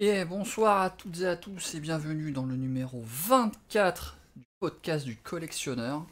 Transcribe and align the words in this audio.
Et 0.00 0.24
bonsoir 0.24 0.82
à 0.82 0.90
toutes 0.90 1.20
et 1.20 1.26
à 1.26 1.36
tous 1.36 1.76
et 1.76 1.80
bienvenue 1.80 2.32
dans 2.32 2.44
le 2.44 2.56
numéro 2.56 3.00
24 3.04 4.18
du 4.34 4.44
podcast 4.58 5.04
du 5.04 5.16
collectionneur. 5.16 6.04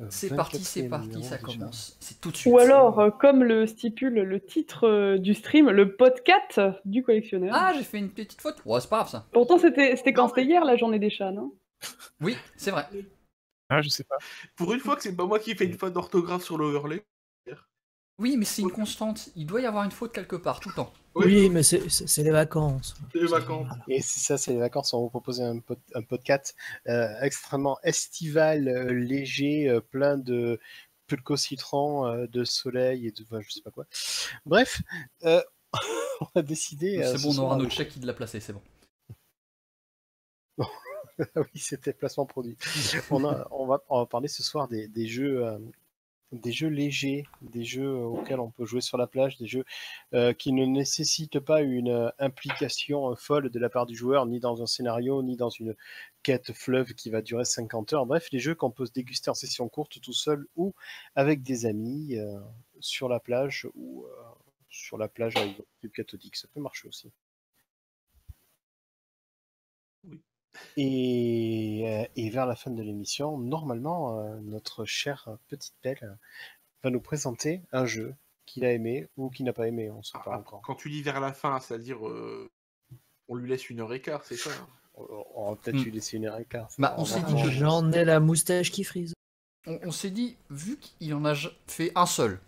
Euh, 0.00 0.06
C'est 0.10 0.34
parti, 0.34 0.64
c'est 0.64 0.88
parti, 0.88 1.22
ça 1.22 1.38
commence. 1.38 1.96
C'est 2.00 2.20
tout 2.20 2.32
de 2.32 2.36
suite. 2.36 2.52
Ou 2.52 2.58
alors, 2.58 2.98
euh, 2.98 3.10
comme 3.10 3.44
le 3.44 3.68
stipule 3.68 4.14
le 4.14 4.40
titre 4.44 4.88
euh, 4.88 5.18
du 5.18 5.34
stream, 5.34 5.70
le 5.70 5.94
podcast 5.94 6.60
du 6.84 7.04
collectionneur. 7.04 7.54
Ah, 7.54 7.72
j'ai 7.76 7.84
fait 7.84 7.98
une 7.98 8.10
petite 8.10 8.40
faute. 8.40 8.60
Ouais, 8.64 8.80
c'est 8.80 8.90
pas 8.90 8.96
grave 8.96 9.10
ça. 9.10 9.28
Pourtant, 9.30 9.58
c'était 9.58 9.94
c'était 9.94 10.12
quand 10.12 10.26
c'était 10.26 10.44
hier 10.44 10.64
la 10.64 10.76
journée 10.76 10.98
des 10.98 11.10
chats, 11.10 11.30
non? 11.30 11.54
Oui, 12.20 12.36
c'est 12.56 12.72
vrai. 12.72 12.88
Ah, 13.68 13.82
je 13.82 13.88
sais 13.88 14.04
pas. 14.04 14.16
Pour 14.56 14.74
une 14.74 14.80
fois 14.80 14.96
que 14.96 15.02
c'est 15.04 15.14
pas 15.14 15.26
moi 15.26 15.38
qui 15.38 15.54
fais 15.54 15.66
une 15.66 15.78
faute 15.78 15.92
d'orthographe 15.92 16.42
sur 16.42 16.58
l'overlay. 16.58 17.04
Oui, 18.18 18.36
mais 18.36 18.44
c'est 18.44 18.62
une 18.62 18.72
constante. 18.72 19.28
Il 19.36 19.46
doit 19.46 19.60
y 19.60 19.66
avoir 19.66 19.84
une 19.84 19.92
faute 19.92 20.12
quelque 20.12 20.34
part, 20.36 20.58
tout 20.60 20.68
le 20.70 20.74
temps. 20.74 20.92
Oui, 21.14 21.48
mais 21.50 21.62
c'est- 21.62 21.78
les 22.22 22.30
vacances. 22.30 22.94
C'est 23.12 23.20
les 23.20 23.26
vacances. 23.26 23.68
Et 23.88 24.00
c'est 24.02 24.20
ça, 24.20 24.36
c'est 24.38 24.52
les 24.52 24.58
vacances. 24.58 24.92
On 24.92 24.98
va 24.98 25.02
vous 25.04 25.10
proposer 25.10 25.42
un, 25.44 25.58
pod- 25.60 25.78
un 25.94 26.02
podcast 26.02 26.56
euh, 26.88 27.08
extrêmement 27.22 27.78
estival, 27.82 28.68
euh, 28.68 28.92
léger, 28.92 29.68
euh, 29.68 29.80
plein 29.80 30.16
de 30.18 30.58
pulco 31.06 31.36
citron, 31.36 32.06
euh, 32.06 32.26
de 32.26 32.44
soleil 32.44 33.06
et 33.06 33.12
de. 33.12 33.22
enfin, 33.22 33.40
je 33.40 33.50
sais 33.50 33.62
pas 33.62 33.70
quoi. 33.70 33.86
Bref, 34.46 34.82
euh, 35.24 35.42
on 36.20 36.26
a 36.38 36.42
décidé. 36.42 36.98
euh, 36.98 37.12
C'est 37.12 37.18
ce 37.18 37.22
bon, 37.22 37.38
on 37.38 37.44
aura 37.44 37.56
notre 37.56 37.72
chèque 37.72 37.90
qui 37.90 38.00
l'a 38.00 38.14
placé, 38.14 38.40
c'est 38.40 38.52
bon. 38.52 38.62
oui, 41.36 41.44
c'était 41.60 41.92
placement 41.92 42.26
produit. 42.26 42.56
on, 43.10 43.24
a- 43.24 43.46
on 43.50 43.66
va, 43.66 43.82
on 43.88 44.00
va 44.00 44.06
parler 44.06 44.28
ce 44.28 44.42
soir 44.42 44.66
des, 44.68 44.88
des 44.88 45.06
jeux. 45.06 45.44
Euh, 46.32 46.38
des 46.38 46.52
jeux 46.52 46.68
légers, 46.68 47.24
des 47.42 47.64
jeux 47.64 47.94
auxquels 47.94 48.40
on 48.40 48.50
peut 48.50 48.64
jouer 48.64 48.80
sur 48.80 48.98
la 48.98 49.06
plage, 49.06 49.36
des 49.38 49.46
jeux 49.46 49.64
euh, 50.14 50.32
qui 50.32 50.52
ne 50.52 50.64
nécessitent 50.64 51.40
pas 51.40 51.62
une 51.62 51.90
euh, 51.90 52.10
implication 52.18 53.10
euh, 53.10 53.14
folle 53.14 53.50
de 53.50 53.58
la 53.58 53.68
part 53.68 53.86
du 53.86 53.96
joueur, 53.96 54.26
ni 54.26 54.40
dans 54.40 54.62
un 54.62 54.66
scénario, 54.66 55.22
ni 55.22 55.36
dans 55.36 55.50
une 55.50 55.74
quête 56.22 56.52
fleuve 56.52 56.94
qui 56.94 57.10
va 57.10 57.22
durer 57.22 57.44
50 57.44 57.92
heures. 57.92 58.06
Bref, 58.06 58.28
les 58.32 58.38
jeux 58.38 58.54
qu'on 58.54 58.70
peut 58.70 58.86
se 58.86 58.92
déguster 58.92 59.30
en 59.30 59.34
session 59.34 59.68
courte 59.68 60.00
tout 60.00 60.12
seul 60.12 60.46
ou 60.56 60.74
avec 61.14 61.42
des 61.42 61.66
amis 61.66 62.16
euh, 62.16 62.38
sur 62.80 63.08
la 63.08 63.20
plage 63.20 63.66
ou 63.74 64.04
euh, 64.04 64.08
sur 64.68 64.98
la 64.98 65.08
plage 65.08 65.36
avec 65.36 65.56
club 65.80 65.92
cathodique. 65.92 66.36
Ça 66.36 66.48
peut 66.52 66.60
marcher 66.60 66.88
aussi. 66.88 67.10
Et, 70.76 71.82
euh, 71.86 72.06
et 72.16 72.30
vers 72.30 72.46
la 72.46 72.56
fin 72.56 72.70
de 72.70 72.82
l'émission, 72.82 73.38
normalement, 73.38 74.18
euh, 74.20 74.36
notre 74.40 74.84
chère 74.84 75.28
petite 75.48 75.74
Belle 75.82 75.98
euh, 76.02 76.14
va 76.82 76.90
nous 76.90 77.00
présenter 77.00 77.62
un 77.72 77.84
jeu 77.86 78.14
qu'il 78.46 78.64
a 78.64 78.72
aimé 78.72 79.08
ou 79.16 79.28
qu'il 79.30 79.44
n'a 79.46 79.52
pas 79.52 79.68
aimé. 79.68 79.90
On 79.90 79.98
ne 79.98 80.02
sait 80.02 80.18
pas 80.24 80.32
Ah, 80.34 80.38
encore. 80.38 80.62
Quand 80.62 80.74
tu 80.74 80.90
dis 80.90 81.02
vers 81.02 81.20
la 81.20 81.32
fin, 81.32 81.58
c'est-à-dire 81.60 82.06
euh, 82.08 82.48
on 83.28 83.34
lui 83.34 83.48
laisse 83.48 83.68
une 83.70 83.80
heure 83.80 83.92
et 83.92 84.00
quart, 84.00 84.24
c'est 84.24 84.36
ça 84.36 84.50
hein? 84.50 84.66
On 85.34 85.50
va 85.50 85.56
peut-être 85.56 85.76
Hmm. 85.76 85.84
lui 85.84 85.92
laisser 85.92 86.16
une 86.16 86.26
heure 86.26 86.38
et 86.40 86.44
quart. 86.44 86.68
Bah, 86.76 86.94
on 86.98 87.04
va 87.04 87.14
s'est 87.14 87.20
voir. 87.20 87.34
dit 87.34 87.42
que- 87.42 87.50
J'en 87.50 87.92
ai 87.92 88.04
la 88.04 88.18
moustache 88.18 88.72
qui 88.72 88.82
frise. 88.82 89.14
On, 89.66 89.78
on 89.84 89.90
s'est 89.92 90.10
dit, 90.10 90.36
vu 90.50 90.76
qu'il 90.78 91.14
en 91.14 91.24
a 91.24 91.34
fait 91.68 91.92
un 91.94 92.06
seul, 92.06 92.40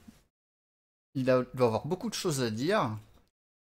il, 1.15 1.31
a, 1.31 1.45
il 1.53 1.57
doit 1.57 1.69
avoir 1.69 1.87
beaucoup 1.87 2.09
de 2.09 2.15
choses 2.15 2.43
à 2.43 2.51
dire. 2.51 2.91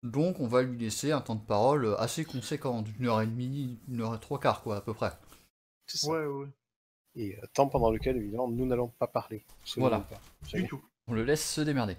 Donc, 0.03 0.39
on 0.39 0.47
va 0.47 0.63
lui 0.63 0.77
laisser 0.77 1.11
un 1.11 1.21
temps 1.21 1.35
de 1.35 1.45
parole 1.45 1.95
assez 1.99 2.25
conséquent, 2.25 2.81
d'une 2.81 3.07
heure 3.07 3.21
et 3.21 3.27
demie, 3.27 3.79
une 3.87 4.01
heure 4.01 4.15
et 4.15 4.19
trois 4.19 4.39
quarts, 4.39 4.63
quoi, 4.63 4.77
à 4.77 4.81
peu 4.81 4.93
près. 4.93 5.11
C'est 5.85 5.97
ça. 5.97 6.09
ouais. 6.09 6.47
Et 7.15 7.37
euh, 7.37 7.45
temps 7.53 7.67
pendant 7.67 7.91
lequel, 7.91 8.17
évidemment, 8.17 8.47
nous 8.47 8.65
n'allons 8.65 8.87
pas 8.87 9.07
parler. 9.07 9.45
Voilà. 9.77 9.99
pas. 9.99 10.19
Du 10.53 10.65
tout. 10.67 10.81
On 11.07 11.13
le 11.13 11.23
laisse 11.23 11.53
se 11.53 11.61
démerder. 11.61 11.97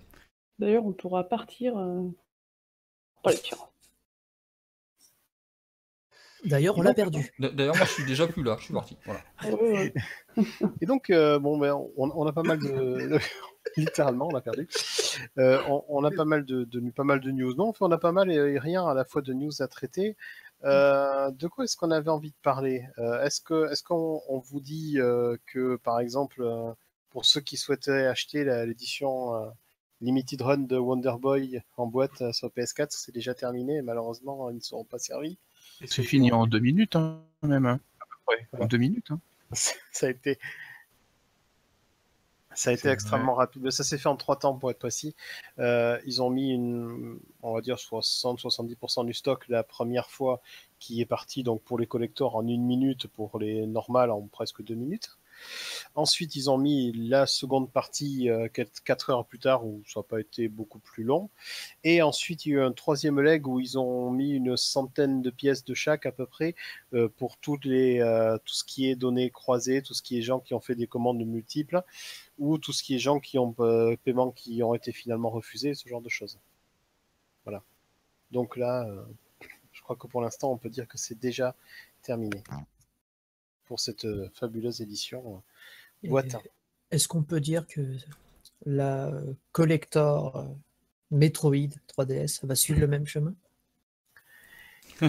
D'ailleurs, 0.58 0.84
on 0.84 0.92
pourra 0.92 1.25
partir. 1.25 1.77
euh. 1.77 2.08
D'ailleurs, 6.45 6.77
on 6.79 6.83
l'a 6.83 6.95
perdu. 6.95 7.33
D'ailleurs, 7.39 7.77
moi, 7.77 7.87
je 7.87 7.93
suis 7.93 8.05
déjà 8.05 8.27
plus 8.27 8.43
là, 8.43 8.57
je 8.59 8.65
suis 8.65 8.75
parti. 8.75 8.97
Voilà. 9.05 9.21
Ouais. 9.57 9.93
Et 10.81 10.87
donc, 10.87 11.11
euh, 11.11 11.39
bon, 11.39 11.58
ben, 11.58 11.73
on, 11.97 12.11
on 12.14 12.27
a 12.27 12.33
pas 12.33 12.42
mal 12.42 12.58
de. 12.58 13.19
Littéralement, 13.77 14.29
on 14.30 14.35
a 14.35 14.41
perdu. 14.41 14.69
Euh, 15.39 15.61
on, 15.69 15.85
on 15.89 16.05
a 16.05 16.11
pas 16.11 16.25
mal 16.25 16.45
de, 16.45 16.64
de- 16.64 16.91
pas 16.91 17.05
mal 17.05 17.20
de 17.20 17.30
news. 17.30 17.55
Non, 17.55 17.69
enfin, 17.69 17.86
on 17.86 17.92
a 17.92 17.98
pas 17.98 18.13
mal 18.13 18.30
et 18.30 18.58
rien 18.58 18.86
à 18.86 18.95
la 18.95 19.05
fois 19.05 19.23
de 19.23 19.33
news 19.33 19.63
à 19.63 19.69
traiter. 19.69 20.17
Euh, 20.64 21.30
de 21.30 21.47
quoi 21.48 21.64
est-ce 21.64 21.77
qu'on 21.77 21.91
avait 21.91 22.11
envie 22.11 22.30
de 22.30 22.36
parler? 22.42 22.85
Euh, 22.98 23.23
Est-ce 23.23 23.41
que, 23.41 23.70
est-ce 23.70 23.83
qu'on 23.83 24.20
on 24.29 24.39
vous 24.39 24.61
dit 24.61 24.98
euh, 24.98 25.36
que, 25.47 25.77
par 25.77 26.01
exemple, 26.01 26.42
euh, 26.42 26.73
pour 27.11 27.24
ceux 27.24 27.41
qui 27.41 27.57
souhaitaient 27.57 28.07
acheter 28.07 28.45
l'édition 28.67 29.35
euh, 29.36 29.47
Limited 30.01 30.41
Run 30.42 30.59
de 30.59 30.77
Wonder 30.77 31.14
Boy 31.20 31.63
en 31.77 31.86
boîte 31.86 32.20
euh, 32.23 32.33
sur 32.33 32.48
PS4, 32.48 32.89
c'est 32.91 33.13
déjà 33.13 33.35
terminé. 33.35 33.77
et 33.77 33.83
Malheureusement, 33.83 34.51
ils 34.51 34.57
ne 34.57 34.61
seront 34.61 34.85
pas 34.85 34.98
servis. 34.98 35.39
C'est 35.87 36.03
fini 36.03 36.33
en 36.33 36.47
deux 36.47 36.61
minutes, 36.61 36.97
hein, 36.97 37.20
même. 37.43 37.67
hein. 37.67 37.81
À 38.01 38.05
peu 38.05 38.17
près. 38.27 38.47
Voilà. 38.53 38.65
En 38.65 38.69
deux 38.69 38.79
minutes. 38.79 39.11
hein. 39.11 39.20
ça 39.53 40.07
a 40.07 40.11
été 40.11 40.39
ça 42.55 42.69
a 42.69 42.73
été 42.75 42.83
C'est 42.83 42.91
extrêmement 42.91 43.35
rapide. 43.35 43.70
Ça 43.70 43.83
s'est 43.83 43.97
fait 43.97 44.09
en 44.11 44.17
trois 44.17 44.39
temps 44.39 44.55
pour 44.55 44.71
être 44.71 44.79
précis. 44.79 45.15
Euh, 45.59 45.98
ils 46.05 46.21
ont 46.23 46.29
mis 46.29 46.51
une, 46.53 47.19
on 47.42 47.55
va 47.55 47.63
dire 47.63 47.77
60-70% 47.77 49.07
du 49.07 49.15
stock 49.15 49.48
la 49.48 49.63
première 49.63 50.11
fois 50.11 50.42
qui 50.79 51.01
est 51.01 51.07
parti 51.07 51.42
donc 51.42 51.63
pour 51.63 51.79
les 51.79 51.87
collectors 51.87 52.37
en 52.37 52.47
une 52.47 52.65
minute, 52.65 53.07
pour 53.07 53.39
les 53.39 53.67
normales 53.67 54.11
en 54.11 54.21
presque 54.23 54.63
deux 54.63 54.75
minutes. 54.75 55.17
Ensuite, 55.95 56.36
ils 56.36 56.51
ont 56.51 56.58
mis 56.58 56.92
la 56.92 57.27
seconde 57.27 57.70
partie 57.70 58.30
euh, 58.30 58.48
quatre 58.48 58.83
quatre 58.83 59.11
heures 59.11 59.27
plus 59.27 59.39
tard 59.39 59.64
où 59.67 59.83
ça 59.86 60.01
n'a 60.01 60.05
pas 60.05 60.20
été 60.20 60.48
beaucoup 60.48 60.79
plus 60.79 61.05
long. 61.05 61.30
Et 61.85 62.03
ensuite, 62.03 62.47
il 62.47 62.51
y 62.51 62.53
a 62.53 62.58
eu 62.58 62.63
un 62.63 62.73
troisième 62.73 63.20
leg 63.20 63.47
où 63.47 63.61
ils 63.61 63.79
ont 63.79 64.11
mis 64.11 64.33
une 64.33 64.57
centaine 64.57 65.23
de 65.23 65.30
pièces 65.30 65.64
de 65.64 65.75
chaque 65.75 66.07
à 66.07 66.13
peu 66.13 66.27
près 66.27 66.55
euh, 66.95 67.08
pour 67.08 67.36
toutes 67.36 67.64
les, 67.64 68.01
euh, 68.01 68.39
tout 68.45 68.55
ce 68.55 68.64
qui 68.64 68.89
est 68.89 68.97
données 68.97 69.30
croisées, 69.30 69.83
tout 69.83 69.95
ce 69.95 70.03
qui 70.03 70.19
est 70.19 70.23
gens 70.23 70.41
qui 70.41 70.55
ont 70.55 70.61
fait 70.61 70.75
des 70.75 70.86
commandes 70.86 71.25
multiples 71.25 71.83
ou 72.39 72.59
tout 72.59 72.73
ce 72.73 72.83
qui 72.83 72.95
est 72.95 72.98
gens 72.98 73.20
qui 73.20 73.39
ont 73.39 73.55
euh, 73.61 73.97
paiements 74.05 74.30
qui 74.30 74.63
ont 74.63 74.74
été 74.74 74.92
finalement 74.92 75.30
refusés, 75.30 75.74
ce 75.74 75.89
genre 75.89 76.01
de 76.01 76.09
choses. 76.09 76.39
Voilà. 77.45 77.63
Donc 78.30 78.57
là, 78.57 78.86
euh, 78.89 79.03
je 79.73 79.83
crois 79.83 79.97
que 79.97 80.07
pour 80.07 80.20
l'instant, 80.20 80.51
on 80.51 80.57
peut 80.57 80.70
dire 80.70 80.89
que 80.89 80.98
c'est 80.98 81.19
déjà 81.19 81.55
terminé 82.03 82.42
pour 83.73 83.81
cette 83.81 84.05
euh, 84.05 84.29
fabuleuse 84.35 84.83
édition 84.83 85.43
euh, 86.05 86.21
Est-ce 86.91 87.09
qu'on 87.09 87.23
peut 87.23 87.41
dire 87.41 87.67
que 87.67 87.81
la 88.67 89.11
collector 89.53 90.37
euh, 90.37 90.45
Metroid 91.11 91.71
3DS 91.89 92.45
va 92.45 92.55
suivre 92.55 92.81
le 92.81 92.87
même 92.87 93.07
chemin? 93.07 93.35
Je- 95.01 95.09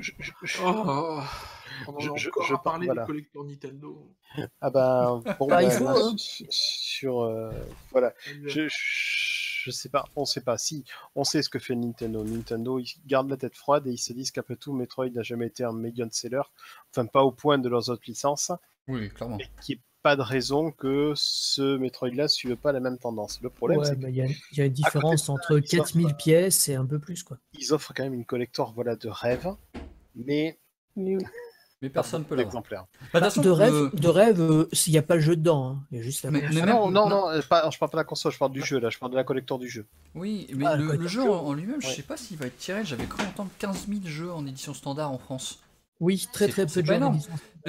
je- 0.00 0.12
je- 0.42 0.58
Oh, 0.64 1.20
on 1.86 1.92
en 1.92 1.96
a 2.14 2.16
Je- 2.16 2.28
je- 2.28 2.54
parler 2.64 2.86
voilà. 2.86 3.02
des 3.02 3.06
collecteurs 3.06 3.44
Nintendo. 3.44 4.10
Ah 4.60 4.70
ben, 4.70 5.22
bon, 5.38 5.46
Bah, 5.46 5.62
il 5.62 5.70
faut, 5.70 5.84
là, 5.84 5.94
hein. 5.96 6.16
su- 6.18 6.44
sur 6.50 7.20
euh, 7.20 7.52
voilà, 7.92 8.12
je, 8.46 8.66
je, 9.66 9.70
sais 9.72 9.88
pas, 9.88 10.04
on 10.16 10.24
sait 10.24 10.40
pas. 10.40 10.56
Si, 10.58 10.84
on 11.14 11.24
sait 11.24 11.42
ce 11.42 11.48
que 11.48 11.58
fait 11.58 11.74
Nintendo. 11.74 12.22
Nintendo, 12.24 12.78
ils 12.78 12.94
gardent 13.06 13.30
la 13.30 13.36
tête 13.36 13.56
froide 13.56 13.86
et 13.86 13.90
ils 13.92 13.98
se 13.98 14.12
disent 14.12 14.30
qu'après 14.30 14.56
tout, 14.56 14.72
Metroid 14.72 15.08
n'a 15.10 15.22
jamais 15.22 15.46
été 15.46 15.64
un 15.64 15.72
million 15.72 16.08
seller, 16.10 16.42
enfin 16.90 17.06
pas 17.06 17.22
au 17.22 17.32
point 17.32 17.58
de 17.58 17.68
leurs 17.68 17.88
autres 17.90 18.04
licences, 18.06 18.52
Oui, 18.88 19.08
clairement. 19.10 19.38
et 19.38 19.48
qu'il 19.62 19.76
n'y 19.76 19.80
ait 19.80 19.84
pas 20.02 20.14
de 20.16 20.22
raison 20.22 20.70
que 20.70 21.12
ce 21.16 21.76
Metroid-là 21.76 22.24
ne 22.24 22.28
suive 22.28 22.56
pas 22.56 22.70
la 22.70 22.78
même 22.80 22.96
tendance. 22.98 23.40
Le 23.42 23.50
problème, 23.50 23.78
Ouais, 23.80 23.86
c'est 23.86 23.96
bah, 23.96 24.08
Il 24.08 24.16
y, 24.16 24.22
a- 24.22 24.26
il 24.52 24.58
y 24.58 24.60
a 24.60 24.66
une 24.66 24.72
différence 24.72 25.28
entre 25.28 25.52
ils 25.58 25.58
offrent, 25.58 25.68
4000 25.92 26.06
euh, 26.06 26.12
pièces 26.14 26.68
et 26.68 26.74
un 26.76 26.86
peu 26.86 26.98
plus. 27.00 27.22
quoi. 27.24 27.38
qu'ils 27.52 27.74
offrent 27.74 27.92
quand 27.92 28.04
même 28.04 28.14
une 28.14 28.24
collector 28.24 28.72
voilà, 28.72 28.94
de 28.94 29.08
rêve, 29.08 29.48
mais 30.14 30.58
Mais 30.94 31.16
oui. 31.16 31.24
Mais 31.82 31.90
personne 31.90 32.22
peut 32.24 32.30
pas 32.30 32.36
l'avoir. 32.36 32.62
d'exemplaires. 32.62 32.86
Bah, 33.12 33.20
de 33.20 33.26
Bah, 33.26 33.42
de 33.42 33.50
rêve, 33.50 33.72
le- 33.74 33.90
de 34.00 34.08
rêve 34.08 34.40
euh, 34.40 34.68
s'il 34.72 34.92
n'y 34.94 34.98
a 34.98 35.02
pas 35.02 35.16
le 35.16 35.20
jeu 35.20 35.36
dedans. 35.36 35.68
hein. 35.68 35.78
Il 35.90 35.98
y 35.98 36.00
a 36.00 36.02
juste 36.02 36.22
la 36.24 36.30
Mais- 36.30 36.42
Ah 36.42 36.50
non, 36.50 36.54
même- 36.60 36.66
non, 36.68 36.90
non. 36.90 37.08
non, 37.08 37.28
euh, 37.30 37.40
pas, 37.48 37.68
je 37.70 37.78
parle 37.78 37.90
pas 37.90 37.96
de 37.96 38.00
la 38.00 38.04
console, 38.04 38.32
je 38.32 38.38
parle 38.38 38.52
du 38.52 38.62
jeu 38.64 38.78
là, 38.80 38.88
je 38.88 38.98
parle 38.98 39.12
de 39.12 39.16
la 39.16 39.24
collector 39.24 39.58
du 39.58 39.68
jeu. 39.68 39.84
Oui, 40.14 40.46
mais 40.54 40.64
Ah, 40.66 40.76
le, 40.76 41.06
jeu 41.06 41.30
en, 41.30 41.52
lui-même, 41.52 41.82
je 41.82 41.86
Ouais. 41.88 41.92
sais 41.92 42.02
pas 42.02 42.16
s'il 42.16 42.38
va 42.38 42.46
être 42.46 42.56
tiré. 42.56 42.82
J'avais 42.84 43.04
cru 43.04 43.22
entendre 43.22 43.50
15 43.58 43.86
000 43.88 44.00
jeux 44.06 44.32
en 44.32 44.46
édition 44.46 44.72
standard 44.72 45.12
en 45.12 45.18
France. 45.18 45.60
Oui, 46.00 46.26
très 46.32 46.48
très 46.48 46.66
peu 46.66 46.82
de 46.82 46.86
jeux. 46.86 46.98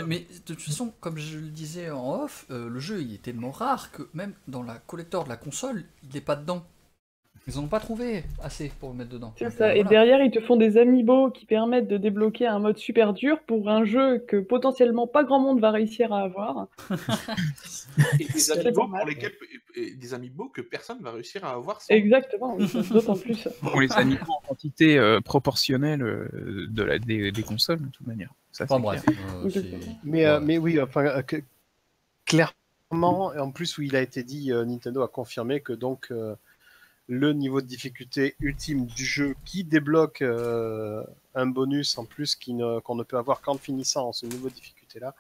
Mais 0.05 0.19
de 0.19 0.39
toute 0.53 0.61
façon, 0.61 0.93
comme 0.99 1.17
je 1.17 1.37
le 1.39 1.47
disais 1.49 1.89
en 1.91 2.23
off, 2.23 2.45
euh, 2.51 2.69
le 2.69 2.79
jeu 2.79 3.01
il 3.01 3.13
est 3.13 3.21
tellement 3.21 3.51
rare 3.51 3.91
que 3.91 4.07
même 4.13 4.33
dans 4.47 4.63
la 4.63 4.75
collector 4.75 5.23
de 5.25 5.29
la 5.29 5.37
console, 5.37 5.83
il 6.03 6.13
n'est 6.13 6.21
pas 6.21 6.35
dedans. 6.35 6.65
Ils 7.49 7.57
en 7.57 7.63
ont 7.63 7.67
pas 7.67 7.79
trouvé 7.79 8.23
assez 8.43 8.69
pour 8.79 8.89
le 8.89 8.95
mettre 8.97 9.09
dedans. 9.11 9.33
C'est 9.37 9.45
Donc, 9.45 9.53
ça. 9.53 9.67
euh, 9.67 9.71
Et 9.71 9.75
voilà. 9.75 9.89
derrière, 9.89 10.21
ils 10.21 10.31
te 10.31 10.41
font 10.41 10.57
des 10.57 10.77
amiibo 10.77 11.31
qui 11.31 11.45
permettent 11.45 11.87
de 11.87 11.95
débloquer 11.97 12.45
un 12.45 12.59
mode 12.59 12.77
super 12.77 13.13
dur 13.13 13.39
pour 13.47 13.69
un 13.69 13.85
jeu 13.85 14.19
que 14.19 14.35
potentiellement 14.37 15.07
pas 15.07 15.23
grand 15.23 15.39
monde 15.39 15.61
va 15.61 15.71
réussir 15.71 16.11
à 16.11 16.23
avoir. 16.23 16.67
Et 18.19 18.25
des 18.25 18.51
amiibo 18.51 18.87
pour 18.87 19.05
lesquels 19.05 19.31
et 19.75 19.91
des 19.91 20.13
amiibo 20.13 20.49
que 20.49 20.61
personne 20.61 20.97
va 21.01 21.11
réussir 21.11 21.45
à 21.45 21.51
avoir 21.51 21.81
sans. 21.81 21.93
Exactement, 21.93 22.57
d'autant 22.91 23.15
plus. 23.15 23.47
On 23.73 23.79
les 23.79 23.91
a 23.93 24.03
mis 24.03 24.17
en 24.27 24.41
quantité 24.47 24.97
euh, 24.97 25.21
proportionnelle 25.21 26.01
euh, 26.01 26.67
de 26.69 26.83
la, 26.83 26.99
des, 26.99 27.31
des 27.31 27.43
consoles, 27.43 27.79
de 27.81 27.87
toute 27.91 28.05
manière. 28.07 28.31
Ça, 28.51 28.65
Enfin 28.65 28.79
bref. 28.79 29.03
euh, 29.07 29.49
Mais, 30.03 30.25
euh, 30.25 30.39
ouais. 30.39 30.45
mais 30.45 30.57
oui, 30.57 30.81
enfin, 30.81 31.05
euh, 31.05 31.21
que- 31.21 31.41
clairement, 32.25 33.27
en 33.37 33.51
plus 33.51 33.77
où 33.77 33.81
il 33.83 33.95
a 33.95 34.01
été 34.01 34.23
dit, 34.23 34.51
euh, 34.51 34.65
Nintendo 34.65 35.01
a 35.03 35.07
confirmé 35.07 35.61
que 35.61 35.73
donc 35.73 36.07
euh, 36.11 36.35
le 37.07 37.31
niveau 37.33 37.61
de 37.61 37.67
difficulté 37.67 38.35
ultime 38.39 38.85
du 38.85 39.05
jeu 39.05 39.35
qui 39.45 39.63
débloque 39.63 40.21
euh, 40.21 41.03
un 41.35 41.45
bonus 41.45 41.97
en 41.97 42.05
plus 42.05 42.37
ne- 42.47 42.79
qu'on 42.81 42.95
ne 42.95 43.03
peut 43.03 43.17
avoir 43.17 43.41
qu'en 43.41 43.57
finissant 43.57 44.11
ce 44.11 44.25
niveau 44.25 44.49
de 44.49 44.53
difficulté-là, 44.53 45.15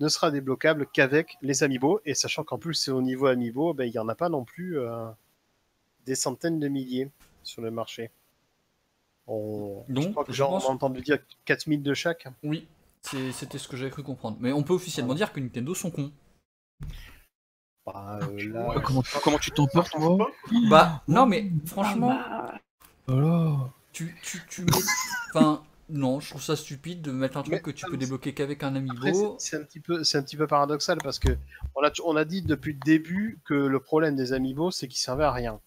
ne 0.00 0.08
sera 0.08 0.30
débloquable 0.30 0.86
qu'avec 0.92 1.36
les 1.42 1.62
amiibo. 1.62 2.00
Et 2.04 2.14
sachant 2.14 2.44
qu'en 2.44 2.58
plus, 2.58 2.74
c'est 2.74 2.90
au 2.90 3.00
niveau 3.02 3.26
amiibo, 3.26 3.72
ben, 3.72 3.84
il 3.84 3.92
n'y 3.92 3.98
en 3.98 4.08
a 4.08 4.14
pas 4.14 4.28
non 4.28 4.44
plus 4.44 4.78
euh, 4.78 5.06
des 6.04 6.14
centaines 6.14 6.58
de 6.60 6.68
milliers 6.68 7.08
sur 7.42 7.62
le 7.62 7.70
marché. 7.70 8.10
On, 9.26 9.84
je 9.88 9.94
Donc, 9.94 10.10
crois 10.10 10.24
que 10.24 10.32
je 10.32 10.42
pense- 10.42 10.64
a 10.66 10.68
entendu 10.68 11.00
dire 11.00 11.18
4000 11.44 11.82
de 11.82 11.94
chaque. 11.94 12.26
Oui, 12.42 12.66
c'était 13.02 13.58
ce 13.58 13.68
que 13.68 13.76
j'avais 13.76 13.90
cru 13.90 14.02
comprendre. 14.02 14.36
Mais 14.40 14.52
on 14.52 14.62
peut 14.62 14.74
officiellement 14.74 15.14
dire 15.14 15.32
que 15.32 15.40
Nintendo 15.40 15.74
sont 15.74 15.90
cons. 15.90 16.12
Bah, 17.86 18.18
euh, 18.22 18.48
là, 18.52 18.74
Euh, 18.76 18.80
comment, 18.80 19.02
comment 19.24 19.38
tu 19.38 19.50
t'en 19.50 19.66
portes, 19.66 19.96
moi 19.98 20.30
Bah, 20.70 21.02
non, 21.08 21.26
mais 21.26 21.50
franchement, 21.66 22.16
Ah, 22.16 22.54
Voilà. 23.08 23.70
tu, 23.92 24.14
tu, 24.22 24.40
tu 24.48 24.62
mets. 24.62 24.70
Enfin, 25.34 25.62
non, 25.88 26.20
je 26.20 26.30
trouve 26.30 26.42
ça 26.42 26.54
stupide 26.54 27.02
de 27.02 27.10
mettre 27.10 27.36
un 27.38 27.42
truc 27.42 27.54
Mais- 27.54 27.60
que 27.60 27.70
tu 27.72 27.84
peux 27.86 27.96
débloquer 27.96 28.34
qu'avec 28.34 28.62
un 28.62 28.76
amiibo. 28.76 29.36
c'est- 29.38 29.56
un 29.56 29.64
petit 29.64 29.80
peu, 29.80 30.04
c'est 30.04 30.16
un 30.18 30.22
petit 30.22 30.36
peu 30.36 30.46
paradoxal 30.46 30.98
parce 31.02 31.18
que 31.18 31.36
on 31.74 31.82
a, 31.82 31.90
on 32.04 32.14
a 32.16 32.24
dit 32.24 32.42
depuis 32.42 32.74
le 32.74 32.78
début 32.84 33.40
que 33.44 33.54
le 33.54 33.80
problème 33.80 34.14
des 34.14 34.32
amiibo, 34.32 34.70
c'est 34.70 34.86
qu'ils 34.86 35.00
servaient 35.00 35.24
à 35.24 35.32
rien. 35.32 35.60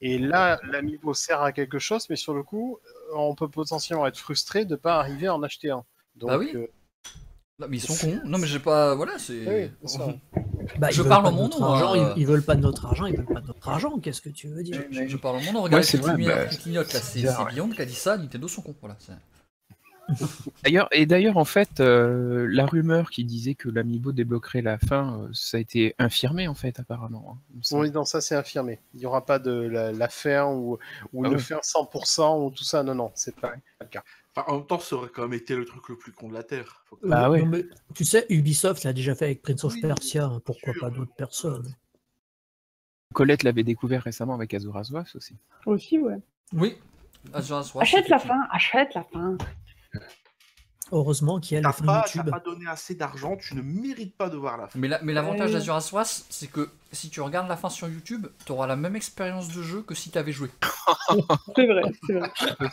Et 0.00 0.18
là, 0.18 0.60
l'amiibo 0.70 1.14
sert 1.14 1.40
à 1.42 1.52
quelque 1.52 1.78
chose, 1.78 2.06
mais 2.10 2.16
sur 2.16 2.32
le 2.34 2.42
coup, 2.44 2.78
euh, 2.84 3.16
on 3.16 3.34
peut 3.34 3.48
potentiellement 3.48 4.06
être 4.06 4.18
frustré 4.18 4.64
de 4.66 4.72
ne 4.72 4.76
pas 4.76 4.98
arriver 5.00 5.26
à 5.26 5.34
en 5.34 5.42
acheter 5.42 5.70
un. 5.70 5.84
Donc, 6.14 6.30
Bah 6.30 6.38
oui. 6.38 6.52
euh, 6.54 6.66
Non, 7.58 7.66
mais 7.70 7.78
ils 7.78 7.80
sont 7.80 7.96
cons. 7.96 8.20
Non, 8.26 8.36
mais 8.38 8.46
j'ai 8.46 8.58
pas. 8.58 8.94
Voilà, 8.94 9.18
c'est. 9.18 9.72
Oui. 9.82 9.88
Bah, 10.78 10.90
Je 10.90 11.02
parle 11.02 11.26
en 11.26 11.32
mon 11.32 11.48
nom, 11.48 11.64
argent, 11.64 11.94
ils, 11.94 12.22
ils 12.22 12.26
veulent 12.26 12.42
pas 12.42 12.56
de 12.56 12.60
notre 12.60 12.86
argent, 12.86 13.06
ils 13.06 13.16
veulent 13.16 13.26
pas 13.26 13.40
de 13.40 13.46
notre 13.46 13.68
argent. 13.68 13.98
Qu'est-ce 13.98 14.20
que 14.20 14.28
tu 14.28 14.48
veux 14.48 14.62
dire? 14.62 14.82
Je, 14.90 15.06
je 15.06 15.16
parle 15.16 15.36
en 15.36 15.40
mon 15.42 15.52
nom, 15.52 15.62
regarde 15.62 15.82
c'est 15.84 15.92
cette 15.92 16.02
vrai, 16.02 16.12
lumière 16.16 16.36
bah, 16.36 16.46
qui 16.46 16.58
clignote 16.58 16.92
là, 16.92 17.00
c'est. 17.00 17.22
Beyond 17.22 17.70
qui 17.70 17.82
a 17.82 17.84
dit 17.84 17.94
ça, 17.94 18.16
Nintendo 18.18 18.48
sont 18.48 18.62
cons. 18.62 18.74
Voilà, 18.80 18.96
D'ailleurs, 20.64 20.88
et 20.92 21.04
d'ailleurs, 21.04 21.36
en 21.36 21.44
fait, 21.44 21.80
euh, 21.80 22.46
la 22.48 22.64
rumeur 22.64 23.10
qui 23.10 23.24
disait 23.24 23.54
que 23.56 23.68
l'amiibo 23.68 24.12
débloquerait 24.12 24.62
la 24.62 24.78
fin, 24.78 25.20
euh, 25.20 25.28
ça 25.32 25.56
a 25.56 25.60
été 25.60 25.96
infirmé, 25.98 26.46
en 26.46 26.54
fait, 26.54 26.78
apparemment. 26.78 27.38
hein. 27.54 27.60
Oui, 27.72 27.90
non, 27.90 28.04
ça 28.04 28.20
c'est 28.20 28.36
affirmé. 28.36 28.78
Il 28.94 29.00
n'y 29.00 29.06
aura 29.06 29.26
pas 29.26 29.40
de 29.40 29.50
la, 29.50 29.90
la 29.90 30.08
fin 30.08 30.46
ou, 30.46 30.78
ou 31.12 31.24
Ah 31.24 31.28
le 31.28 31.36
oui. 31.36 31.42
fin 31.42 31.58
100% 31.60 32.44
ou 32.44 32.50
tout 32.50 32.62
ça. 32.62 32.84
Non, 32.84 32.94
non, 32.94 33.10
c'est 33.16 33.34
pas 33.34 33.54
le 33.80 33.86
cas. 33.88 34.04
Enfin, 34.38 34.52
en 34.52 34.56
même 34.58 34.66
temps, 34.66 34.78
ça 34.78 34.96
aurait 34.96 35.08
quand 35.08 35.22
même 35.22 35.32
été 35.32 35.56
le 35.56 35.64
truc 35.64 35.88
le 35.88 35.96
plus 35.96 36.12
con 36.12 36.28
de 36.28 36.34
la 36.34 36.42
Terre. 36.42 36.82
Faut 36.84 36.96
que- 36.96 37.06
Bah 37.08 37.30
ouais. 37.30 37.40
non, 37.42 37.46
mais 37.46 37.64
tu 37.94 38.04
sais, 38.04 38.26
Ubisoft 38.28 38.84
l'a 38.84 38.92
déjà 38.92 39.14
fait 39.14 39.24
avec 39.24 39.40
Prince 39.42 39.64
of 39.64 39.72
Oui, 39.74 39.80
Persia, 39.80 40.26
hein, 40.26 40.42
pourquoi 40.44 40.74
sûr. 40.74 40.80
pas 40.82 40.90
d'autres 40.90 41.14
personnes 41.14 41.74
Colette 43.14 43.44
l'avait 43.44 43.64
découvert 43.64 44.02
récemment 44.02 44.34
avec 44.34 44.52
Azuras 44.52 44.88
Wrath 44.92 45.14
aussi. 45.16 45.36
aussi, 45.64 45.98
ouais. 45.98 46.18
Oui. 46.52 46.76
Azuras 47.32 47.70
Wrath, 47.74 47.82
achète 47.84 48.08
la 48.10 48.18
fin, 48.18 48.40
achète 48.50 48.92
la 48.94 49.04
fin. 49.04 49.38
Heureusement 50.92 51.40
qu'il 51.40 51.56
y 51.56 51.58
a 51.58 51.62
la 51.62 51.72
fin 51.72 51.84
pas, 51.84 52.02
t'as 52.06 52.14
YouTube. 52.18 52.30
pas 52.30 52.40
donné 52.40 52.66
assez 52.68 52.94
d'argent, 52.94 53.36
tu 53.36 53.54
ne 53.56 53.62
mérites 53.62 54.16
pas 54.16 54.28
de 54.28 54.36
voir 54.36 54.56
la 54.56 54.68
fin. 54.68 54.78
Mais 54.78 54.86
la- 54.88 55.00
mais 55.02 55.12
l'avantage 55.12 55.48
Ouais. 55.48 55.54
d'Azuras 55.54 55.88
Wrath, 55.92 56.24
c'est 56.30 56.46
que 56.46 56.70
si 56.92 57.10
tu 57.10 57.20
regardes 57.20 57.48
la 57.48 57.56
fin 57.56 57.68
sur 57.68 57.88
YouTube, 57.88 58.28
tu 58.44 58.52
auras 58.52 58.66
la 58.68 58.76
même 58.76 58.94
expérience 58.96 59.48
de 59.48 59.62
jeu 59.62 59.82
que 59.82 59.94
si 59.94 60.10
tu 60.10 60.18
avais 60.18 60.32
joué. 60.32 60.48
C'est 61.56 61.66
vrai, 61.66 61.82
c'est 62.06 62.12
vrai. 62.12 62.30
Mais 62.60 62.68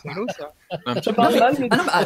Ah 0.85 0.93
non, 0.95 1.55
mais, 1.59 1.69
ah, 1.89 2.05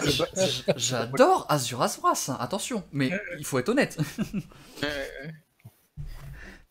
j'adore 0.78 1.46
Azuras 1.50 1.98
Wrath, 2.02 2.30
hein, 2.30 2.38
attention, 2.40 2.84
mais 2.94 3.12
il 3.40 3.46
faut 3.46 3.60
être 3.60 3.70
honnête. 3.70 3.98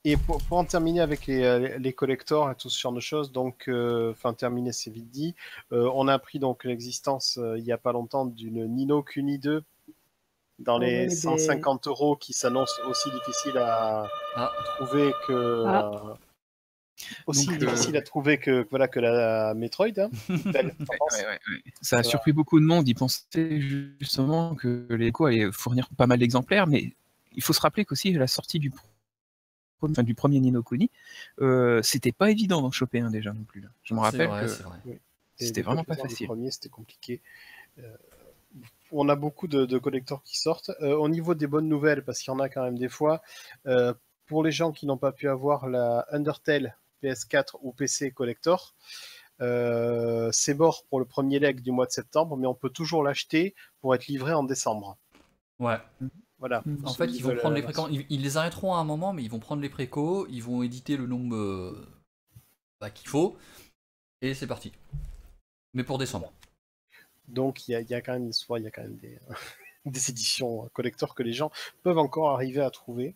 Et 0.08 0.16
pour, 0.16 0.40
pour 0.44 0.58
en 0.58 0.64
terminer 0.64 1.00
avec 1.00 1.26
les, 1.26 1.42
euh, 1.42 1.78
les 1.78 1.92
collectors 1.92 2.48
et 2.48 2.54
tout 2.54 2.70
ce 2.70 2.78
genre 2.80 2.92
de 2.92 3.00
choses, 3.00 3.32
donc, 3.32 3.64
euh, 3.68 4.12
enfin 4.12 4.34
terminer 4.34 4.70
c'est 4.72 4.90
vite 4.90 5.10
dit, 5.10 5.34
euh, 5.72 5.90
on 5.94 6.06
a 6.06 6.14
appris 6.14 6.38
donc 6.38 6.62
l'existence 6.64 7.38
euh, 7.42 7.58
il 7.58 7.64
y 7.64 7.72
a 7.72 7.76
pas 7.78 7.90
longtemps 7.92 8.24
d'une 8.24 8.66
Nino 8.66 9.02
Kuni 9.02 9.38
2 9.40 9.64
dans 10.60 10.78
les 10.78 10.86
mais 10.92 11.06
des- 11.08 11.14
150 11.16 11.88
euros 11.88 12.14
qui 12.14 12.32
s'annonce 12.34 12.80
aussi 12.88 13.10
difficile 13.10 13.58
à 13.58 14.06
Ah. 14.36 14.52
trouver 14.76 15.12
que 15.26 15.64
Ah. 15.66 15.90
euh, 15.92 16.14
aussi 17.26 17.46
Donc, 17.46 17.56
euh, 17.56 17.66
difficile 17.66 17.96
à 17.96 18.02
trouver 18.02 18.38
que 18.38 18.64
voilà 18.70 18.86
que 18.86 19.00
la 19.00 19.54
Metroid. 19.54 19.88
Hein. 19.98 20.08
Belle, 20.52 20.72
t'en 20.86 20.92
Ouais, 20.92 20.98
penses 20.98 21.14
ouais, 21.18 21.26
ouais, 21.26 21.30
ouais. 21.32 21.62
Ça 21.82 21.96
a 21.96 21.98
Voilà. 21.98 22.08
surpris 22.10 22.32
beaucoup 22.32 22.60
de 22.60 22.64
monde. 22.64 22.86
Ils 22.88 22.94
pensaient 22.94 23.60
justement 23.60 24.54
que 24.54 24.86
les 24.90 25.10
co 25.10 25.26
allaient 25.26 25.50
fournir 25.50 25.88
pas 25.96 26.06
mal 26.06 26.20
d'exemplaires, 26.20 26.68
mais 26.68 26.92
il 27.34 27.42
faut 27.42 27.52
se 27.52 27.60
rappeler 27.60 27.84
qu'aussi 27.84 28.12
la 28.12 28.28
sortie 28.28 28.60
du, 28.60 28.72
enfin, 29.82 30.02
du 30.02 30.14
premier 30.14 30.40
Nino 30.40 30.62
Kuni, 30.62 30.90
euh, 31.40 31.82
c'était 31.82 32.12
pas 32.12 32.30
évident 32.30 32.62
d'en 32.62 32.70
choper 32.70 33.00
un 33.00 33.10
déjà 33.10 33.32
non 33.32 33.44
plus. 33.44 33.60
là. 33.60 33.68
Je 33.82 33.94
me 33.94 34.00
rappelle 34.00 34.28
vrai, 34.28 34.46
que 34.46 34.62
vrai. 34.62 35.00
C'était 35.36 35.62
vraiment 35.62 35.84
pas 35.84 35.96
facile. 35.96 36.26
premiers, 36.26 36.50
c'était 36.50 36.68
compliqué. 36.68 37.20
Euh, 37.78 37.96
on 38.92 39.08
a 39.08 39.16
beaucoup 39.16 39.48
de, 39.48 39.66
de 39.66 39.78
collectors 39.78 40.22
qui 40.22 40.38
sortent. 40.38 40.70
Euh, 40.80 40.94
au 40.96 41.08
niveau 41.08 41.34
des 41.34 41.46
bonnes 41.46 41.68
nouvelles, 41.68 42.04
parce 42.04 42.20
qu'il 42.20 42.32
y 42.32 42.34
en 42.34 42.40
a 42.40 42.48
quand 42.48 42.62
même 42.62 42.78
des 42.78 42.88
fois, 42.88 43.22
euh, 43.66 43.92
pour 44.26 44.42
les 44.42 44.52
gens 44.52 44.72
qui 44.72 44.86
n'ont 44.86 44.96
pas 44.96 45.12
pu 45.12 45.28
avoir 45.28 45.68
la 45.68 46.06
Undertale 46.10 46.76
PS4 47.02 47.58
ou 47.62 47.72
PC 47.72 48.10
collector, 48.10 48.74
euh, 49.40 50.30
c'est 50.32 50.54
mort 50.54 50.84
pour 50.88 50.98
le 50.98 51.04
premier 51.04 51.38
leg 51.38 51.60
du 51.60 51.70
mois 51.70 51.86
de 51.86 51.90
septembre, 51.90 52.36
mais 52.36 52.46
on 52.46 52.54
peut 52.54 52.70
toujours 52.70 53.02
l'acheter 53.02 53.54
pour 53.80 53.94
être 53.94 54.06
livré 54.06 54.32
en 54.32 54.44
décembre. 54.44 54.96
Ouais. 55.58 55.78
Voilà. 56.38 56.62
En 56.84 56.88
Ceux 56.88 57.06
fait, 57.06 57.12
ils 57.12 57.22
vont 57.22 57.34
prendre 57.36 57.54
les 57.54 57.60
euh, 57.62 57.64
précommandes. 57.64 57.92
Ils, 57.94 58.06
ils 58.10 58.22
les 58.22 58.36
arrêteront 58.36 58.74
à 58.74 58.78
un 58.78 58.84
moment, 58.84 59.12
mais 59.12 59.22
ils 59.22 59.30
vont 59.30 59.38
prendre 59.38 59.62
les 59.62 59.70
précos, 59.70 60.26
ils 60.28 60.42
vont 60.42 60.62
éditer 60.62 60.96
le 60.96 61.06
nombre 61.06 61.34
euh, 61.36 61.86
bah, 62.80 62.90
qu'il 62.90 63.08
faut, 63.08 63.36
et 64.22 64.34
c'est 64.34 64.46
parti. 64.46 64.72
Mais 65.74 65.84
pour 65.84 65.98
décembre. 65.98 66.32
Donc 67.28 67.68
il 67.68 67.72
y, 67.72 67.74
a- 67.76 67.80
il 67.80 67.88
y 67.88 67.94
a 67.94 68.00
quand 68.00 68.12
même, 68.14 68.32
soit 68.32 68.58
il 68.58 68.64
y 68.64 68.66
a 68.66 68.70
quand 68.70 68.82
même 68.82 68.96
des, 68.96 69.18
des 69.86 70.10
éditions 70.10 70.68
collector 70.72 71.14
que 71.14 71.22
les 71.22 71.32
gens 71.32 71.50
peuvent 71.82 71.98
encore 71.98 72.30
arriver 72.30 72.60
à 72.60 72.70
trouver. 72.70 73.14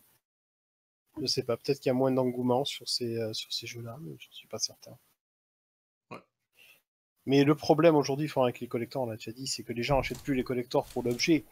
Je 1.21 1.25
sais 1.25 1.43
pas, 1.43 1.55
peut-être 1.55 1.79
qu'il 1.79 1.87
y 1.89 1.91
a 1.91 1.93
moins 1.93 2.11
d'engouement 2.11 2.65
sur 2.65 2.89
ces, 2.89 3.15
euh, 3.15 3.31
sur 3.31 3.53
ces 3.53 3.65
jeux-là, 3.65 3.97
mais 4.01 4.17
je 4.19 4.27
ne 4.27 4.33
suis 4.33 4.47
pas 4.49 4.59
certain. 4.59 4.97
Ouais. 6.11 6.21
Mais 7.25 7.43
le 7.43 7.55
problème 7.55 7.95
aujourd'hui, 7.95 8.29
avec 8.35 8.59
les 8.59 8.67
collectors, 8.67 9.03
on 9.03 9.05
l'a 9.07 9.15
déjà 9.15 9.31
dit, 9.31 9.47
c'est 9.47 9.63
que 9.63 9.73
les 9.73 9.81
gens 9.83 9.99
achètent 9.99 10.21
plus 10.21 10.35
les 10.35 10.43
collectors 10.43 10.85
pour 10.85 11.01
l'objet. 11.01 11.45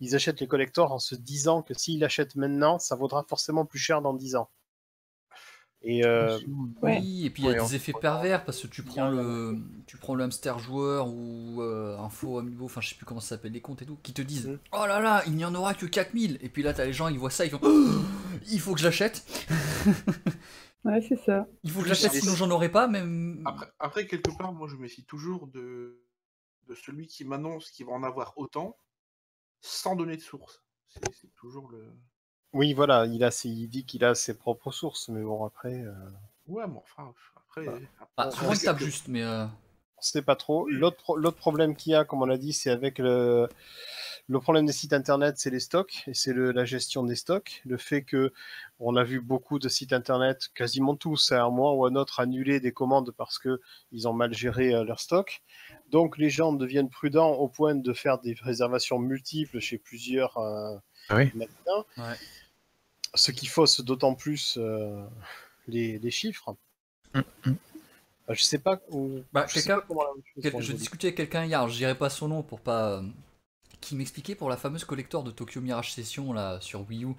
Ils 0.00 0.14
achètent 0.14 0.40
les 0.40 0.46
collectors 0.46 0.92
en 0.92 0.98
se 0.98 1.14
disant 1.14 1.62
que 1.62 1.74
s'ils 1.74 2.00
l'achètent 2.00 2.34
maintenant, 2.36 2.78
ça 2.78 2.96
vaudra 2.96 3.22
forcément 3.28 3.66
plus 3.66 3.78
cher 3.78 4.00
dans 4.02 4.14
10 4.14 4.36
ans. 4.36 4.48
Et 5.82 6.04
euh, 6.04 6.38
Ouais. 6.82 6.98
Oui, 7.00 7.24
et 7.26 7.30
puis 7.30 7.42
il 7.44 7.46
y 7.50 7.54
a 7.54 7.54
des 7.62 7.74
effets 7.74 7.92
pervers 7.98 8.44
parce 8.44 8.60
que 8.60 8.66
tu 8.66 8.82
prends 8.82 9.08
le, 9.10 9.58
tu 9.86 9.96
prends 9.96 10.14
le 10.14 10.24
hamster 10.24 10.58
joueur 10.58 11.08
ou 11.08 11.62
euh, 11.62 11.96
un 11.98 12.10
faux 12.10 12.38
amiibo, 12.38 12.66
enfin 12.66 12.82
je 12.82 12.90
sais 12.90 12.94
plus 12.96 13.06
comment 13.06 13.20
ça 13.20 13.30
s'appelle, 13.30 13.52
les 13.52 13.62
comptes 13.62 13.80
et 13.80 13.86
tout, 13.86 13.96
qui 14.02 14.12
te 14.12 14.20
disent 14.22 14.48
Mm. 14.48 14.58
Oh 14.72 14.86
là 14.86 15.00
là, 15.00 15.22
il 15.26 15.34
n'y 15.36 15.44
en 15.44 15.54
aura 15.54 15.72
que 15.74 15.86
4000 15.86 16.38
Et 16.42 16.48
puis 16.50 16.62
là, 16.62 16.74
t'as 16.74 16.84
les 16.84 16.92
gens, 16.92 17.08
ils 17.08 17.18
voient 17.18 17.30
ça, 17.30 17.44
ils 17.46 17.50
font 17.50 17.60
Oh, 17.62 18.00
Il 18.50 18.60
faut 18.60 18.74
que 18.74 18.80
je 18.80 18.84
l'achète 18.84 19.24
Ouais, 20.84 21.00
c'est 21.06 21.16
ça. 21.24 21.46
Il 21.62 21.70
faut 21.70 21.80
que 21.80 21.88
je 21.88 21.92
Oui, 21.92 21.96
l'achète, 21.98 22.12
c'est- 22.12 22.20
sinon 22.20 22.34
j'en 22.34 22.50
aurai 22.50 22.70
pas, 22.70 22.86
même. 22.88 23.42
Après, 23.46 23.66
après, 23.78 24.06
quelque 24.06 24.30
part, 24.36 24.52
moi, 24.52 24.66
je 24.68 24.76
me 24.76 24.88
fie 24.88 25.04
toujours 25.04 25.46
de, 25.46 26.02
de 26.68 26.74
celui 26.74 27.06
qui 27.06 27.24
m'annonce 27.24 27.70
qu'il 27.70 27.84
va 27.86 27.92
en 27.92 28.02
avoir 28.02 28.32
autant, 28.38 28.76
sans 29.60 29.96
donner 29.96 30.16
de 30.16 30.22
source. 30.22 30.62
C'est 30.88 31.32
toujours 31.36 31.68
le. 31.70 31.92
oui, 32.52 32.72
voilà, 32.74 33.06
il, 33.06 33.22
a 33.24 33.30
ses- 33.30 33.48
il 33.48 33.68
dit 33.68 33.84
qu'il 33.84 34.04
a 34.04 34.14
ses 34.14 34.36
propres 34.36 34.72
sources, 34.72 35.08
mais 35.08 35.22
bon, 35.22 35.44
après, 35.44 35.82
euh, 35.82 35.92
Ouais, 36.48 36.66
mais 36.66 36.78
enfin, 36.78 37.12
après. 37.36 37.64
Bah. 37.66 37.72
après, 38.00 38.06
Ah, 38.16 38.26
on- 38.28 38.30
souvent 38.32 38.74
que- 38.74 38.84
juste, 38.84 39.08
mais. 39.08 39.22
euh, 39.22 39.44
on 39.46 40.02
sait 40.02 40.22
pas 40.22 40.34
trop. 40.36 40.66
L'autre 40.68 41.36
problème 41.36 41.76
qu'il 41.76 41.92
y 41.92 41.94
a, 41.94 42.04
comme 42.04 42.22
on 42.22 42.26
l'a 42.26 42.38
dit, 42.38 42.52
c'est 42.52 42.70
avec 42.70 42.98
le, 42.98 43.48
le 44.30 44.38
problème 44.40 44.64
des 44.64 44.72
sites 44.72 44.92
internet, 44.92 45.38
c'est 45.38 45.50
les 45.50 45.58
stocks 45.60 46.04
et 46.06 46.14
c'est 46.14 46.32
le- 46.32 46.52
la 46.52 46.64
gestion 46.64 47.02
des 47.02 47.16
stocks. 47.16 47.60
Le 47.66 47.76
fait 47.76 48.02
que 48.02 48.32
on 48.78 48.94
a 48.96 49.02
vu 49.02 49.20
beaucoup 49.20 49.58
de 49.58 49.68
sites 49.68 49.92
internet, 49.92 50.48
quasiment 50.54 50.94
tous, 50.94 51.32
à 51.32 51.42
un 51.42 51.50
moment 51.50 51.74
ou 51.74 51.84
à 51.84 51.90
un 51.90 51.96
autre, 51.96 52.20
annuler 52.20 52.60
des 52.60 52.70
commandes 52.72 53.10
parce 53.10 53.38
que 53.40 53.60
ils 53.90 54.06
ont 54.06 54.12
mal 54.12 54.32
géré 54.32 54.72
euh, 54.72 54.84
leur 54.84 55.00
stock. 55.00 55.42
Donc 55.90 56.16
les 56.16 56.30
gens 56.30 56.52
deviennent 56.52 56.88
prudents 56.90 57.32
au 57.32 57.48
point 57.48 57.74
de 57.74 57.92
faire 57.92 58.18
des 58.20 58.34
réservations 58.40 59.00
multiples 59.00 59.58
chez 59.58 59.78
plusieurs 59.78 60.38
euh, 60.38 60.76
Ah 61.08 61.16
oui. 61.16 61.30
magasins. 61.34 61.84
Ouais. 61.98 62.16
Ce 63.14 63.32
qui 63.32 63.46
fausse 63.46 63.80
d'autant 63.80 64.14
plus 64.14 64.56
euh, 64.60 65.04
les, 65.66 65.98
les 65.98 66.10
chiffres. 66.12 66.54
Mm, 67.14 67.18
mm. 67.46 67.50
Euh, 68.30 68.34
Je 68.34 68.42
sais 68.44 68.58
pas. 68.58 68.80
où- 68.90 69.22
Bah, 69.32 69.46
je 69.48 69.54
sais 69.54 69.60
quelqu'un- 69.62 69.80
pas 69.80 69.84
comment 69.88 70.04
la 70.04 70.10
chose 70.22 70.42
Quel- 70.42 70.52
va 70.52 70.60
Je 70.60 70.72
discutais 70.72 71.08
avec 71.08 71.16
quelqu'un 71.16 71.44
hier, 71.46 71.68
je 71.68 71.76
dirais 71.76 71.96
pas 71.98 72.08
son 72.10 72.28
nom 72.28 72.42
pour 72.44 72.60
pas. 72.60 73.02
Qui 73.80 73.96
m'expliquait 73.96 74.34
pour 74.34 74.50
la 74.50 74.56
fameuse 74.56 74.84
collector 74.84 75.22
de 75.24 75.30
Tokyo 75.30 75.60
Mirage 75.60 75.92
Session 75.92 76.32
là 76.32 76.60
sur 76.60 76.88
Wii 76.88 77.04
U, 77.04 77.14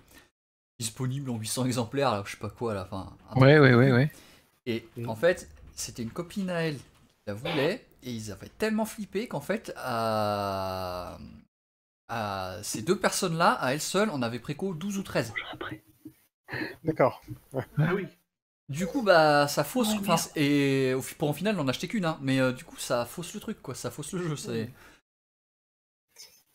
disponible 0.79 1.29
en 1.29 1.37
800 1.37 1.65
exemplaires, 1.65 2.11
là, 2.11 2.23
je 2.25 2.31
sais 2.31 2.37
pas 2.37 2.49
quoi, 2.49 2.73
là, 2.73 2.87
enfin. 2.91 3.15
Ouais, 3.35 3.59
ouais, 3.59 3.73
ouais, 3.75 3.91
ouais. 3.91 4.11
Et 4.65 4.85
en 5.07 5.15
fait, 5.15 5.49
c'était 5.75 6.03
une 6.03 6.11
copine 6.11 6.49
à 6.49 6.61
elle 6.63 6.77
qui 6.77 7.15
la 7.27 7.33
voulait, 7.33 7.85
et 8.03 8.11
ils 8.11 8.31
avaient 8.31 8.49
tellement 8.49 8.85
flippé 8.85 9.27
qu'en 9.27 9.41
fait, 9.41 9.73
à... 9.77 11.17
à 12.09 12.57
ces 12.63 12.81
deux 12.81 12.97
personnes-là, 12.97 13.51
à 13.53 13.73
elles 13.73 13.81
seules, 13.81 14.09
on 14.11 14.21
avait 14.21 14.39
préco 14.39 14.73
12 14.73 14.97
ou 14.97 15.03
13. 15.03 15.33
Après. 15.53 15.81
D'accord. 16.83 17.21
Ah 17.77 17.93
oui. 17.93 18.07
Du 18.69 18.87
coup, 18.87 19.01
bah, 19.01 19.47
ça 19.47 19.63
fausse. 19.63 19.89
Ouais, 19.93 19.99
enfin, 19.99 20.17
c'est- 20.17 20.31
et 20.41 20.95
pour 21.17 21.29
en 21.29 21.33
final, 21.33 21.57
on 21.59 21.63
en 21.63 21.67
achetait 21.67 21.87
qu'une, 21.87 22.05
hein. 22.05 22.17
Mais 22.21 22.39
euh, 22.39 22.53
du 22.53 22.63
coup, 22.63 22.77
ça 22.77 23.05
fausse 23.05 23.33
le 23.33 23.39
truc, 23.39 23.61
quoi. 23.61 23.75
Ça 23.75 23.91
fausse 23.91 24.13
le 24.13 24.23
jeu. 24.27 24.35
C'est. 24.35 24.69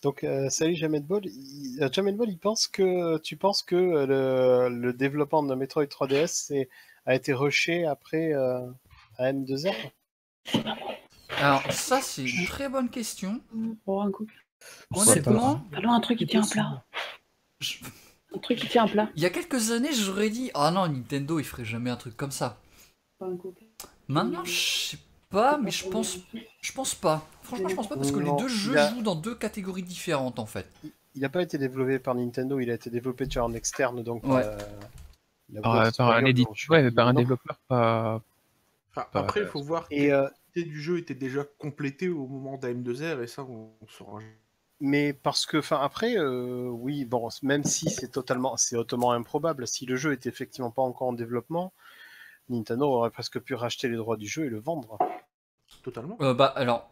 Donc, 0.06 0.22
euh, 0.22 0.48
salut 0.50 0.76
Jamel 0.76 1.02
Ball. 1.02 1.22
Il, 1.24 1.78
euh, 1.82 2.12
Ball, 2.12 2.28
il 2.30 2.38
pense 2.38 2.68
que 2.68 3.18
tu 3.18 3.36
penses 3.36 3.64
que 3.64 3.74
euh, 3.74 4.68
le, 4.68 4.76
le 4.80 4.92
développement 4.92 5.42
de 5.42 5.52
Metroid 5.56 5.82
3DS 5.84 6.28
c'est- 6.28 6.68
a 7.06 7.16
été 7.16 7.32
rushé 7.32 7.84
après 7.86 8.32
euh, 8.32 8.60
AM2R 9.18 9.74
Alors, 11.38 11.60
ça, 11.72 12.00
c'est 12.00 12.22
une 12.24 12.46
très 12.46 12.68
bonne 12.68 12.88
question. 12.88 13.40
Oh, 13.84 14.00
un 14.00 14.12
coup. 14.12 14.28
Honnêtement, 14.94 15.64
un 15.74 16.00
truc 16.00 16.18
qui 16.18 16.26
tient 16.28 16.44
à 16.44 16.48
plat. 16.48 16.84
je- 17.58 17.78
Un 18.32 18.38
truc 18.38 18.60
qui 18.60 18.68
tient 18.68 18.84
à 18.84 18.88
plat. 18.88 19.10
il 19.16 19.22
y 19.24 19.26
a 19.26 19.30
quelques 19.30 19.72
années, 19.72 19.92
j'aurais 19.92 20.30
dit 20.30 20.52
Ah 20.54 20.70
non, 20.70 20.86
Nintendo, 20.86 21.40
il 21.40 21.44
ferait 21.44 21.64
jamais 21.64 21.90
un 21.90 21.96
truc 21.96 22.16
comme 22.16 22.30
ça. 22.30 22.60
Maintenant, 24.06 24.44
je 24.44 24.52
sais 24.90 24.98
pas, 25.30 25.58
mais 25.58 25.70
je 25.70 25.88
pense, 25.88 26.18
je 26.60 26.72
pense 26.72 26.94
pas. 26.94 27.26
Franchement, 27.42 27.68
je 27.68 27.74
pense 27.74 27.88
pas 27.88 27.96
parce 27.96 28.10
que 28.10 28.18
Non, 28.20 28.36
les 28.36 28.42
deux 28.42 28.48
jeux 28.48 28.76
a- 28.78 28.88
jouent 28.90 29.02
dans 29.02 29.14
deux 29.14 29.34
catégories 29.34 29.82
différentes 29.82 30.38
en 30.38 30.46
fait. 30.46 30.66
Il 31.14 31.22
n'a 31.22 31.28
pas 31.28 31.42
été 31.42 31.58
développé 31.58 31.98
par 31.98 32.14
Nintendo, 32.14 32.58
il 32.60 32.70
a 32.70 32.74
été 32.74 32.90
développé 32.90 33.28
sur 33.30 33.44
un 33.44 33.52
externe, 33.54 34.02
donc 34.02 34.24
Ouais. 34.24 34.42
euh, 34.44 34.58
la 35.52 35.60
Par, 35.62 35.76
un 35.76 35.90
Square, 35.90 36.26
édit- 36.26 36.44
dont 36.44 36.54
je 36.54 36.70
ouais, 36.72 36.82
suis 36.82 36.90
par 36.90 37.08
un 37.08 37.14
développeur 37.14 37.56
pas. 37.68 38.22
Enfin, 38.90 39.06
Pas- 39.12 39.20
après, 39.20 39.40
il 39.40 39.46
faut 39.46 39.62
voir 39.62 39.88
que 39.88 39.94
Et, 39.94 40.12
euh, 40.12 40.28
l'idée 40.54 40.68
du 40.68 40.80
jeu 40.80 40.98
était 40.98 41.14
déjà 41.14 41.44
complétée 41.58 42.08
au 42.08 42.26
moment 42.26 42.56
d'AM2R, 42.56 43.22
et 43.22 43.26
ça, 43.26 43.42
on, 43.44 43.70
on 43.80 43.86
saura. 43.88 44.20
mais 44.80 45.12
parce 45.12 45.46
que, 45.46 45.58
enfin, 45.58 45.78
après, 45.80 46.16
euh, 46.18 46.68
oui, 46.70 47.04
bon, 47.04 47.28
même 47.42 47.64
si 47.64 47.88
c'est 47.90 48.08
totalement, 48.08 48.56
c'est 48.56 48.76
hautement 48.76 49.12
improbable, 49.12 49.66
si 49.66 49.86
le 49.86 49.96
jeu 49.96 50.12
était 50.12 50.28
effectivement 50.28 50.70
pas 50.70 50.82
encore 50.82 51.08
en 51.08 51.12
développement, 51.12 51.72
Nintendo 52.48 52.86
aurait 52.86 53.10
presque 53.10 53.40
pu 53.40 53.54
racheter 53.54 53.88
les 53.88 53.96
droits 53.96 54.16
du 54.16 54.26
jeu 54.28 54.44
et 54.46 54.48
le 54.48 54.60
vendre. 54.60 54.98
Totalement. 55.82 56.16
Euh, 56.20 56.34
bah 56.34 56.46
alors, 56.46 56.88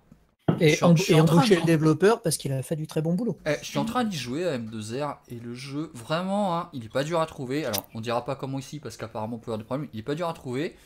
Et, 0.61 0.69
Je 0.71 0.75
suis 0.77 0.85
en- 0.85 0.95
je 0.95 1.03
suis 1.03 1.15
et 1.15 1.21
embaucher 1.21 1.57
de- 1.57 1.61
le 1.61 1.67
développeur 1.67 2.23
parce 2.23 2.37
qu'il 2.37 2.53
a 2.53 2.63
fait 2.63 2.77
du 2.77 2.87
très 2.87 3.03
bon 3.03 3.15
boulot. 3.15 3.37
eh, 3.45 3.55
je 3.61 3.65
suis 3.65 3.79
en 3.79 3.85
train 3.85 4.05
d'y 4.05 4.17
jouer 4.17 4.47
à 4.47 4.55
M2R 4.57 5.17
et 5.29 5.37
le 5.41 5.53
jeu, 5.55 5.91
vraiment, 5.95 6.57
hein, 6.57 6.69
il 6.73 6.85
est 6.85 6.89
pas 6.93 7.03
dur 7.03 7.19
à 7.21 7.27
trouver. 7.27 7.65
Alors, 7.65 7.89
on 7.95 8.01
dira 8.01 8.25
pas 8.25 8.37
comment 8.37 8.59
ici 8.61 8.79
parce 8.79 8.97
qu'apparemment 8.97 9.37
on 9.37 9.39
peut 9.41 9.51
avoir 9.51 9.59
des 9.59 9.65
problèmes. 9.65 9.89
Il 9.93 9.99
est 10.01 10.05
pas 10.05 10.15
dur 10.15 10.29
à 10.29 10.33
trouver. 10.33 10.77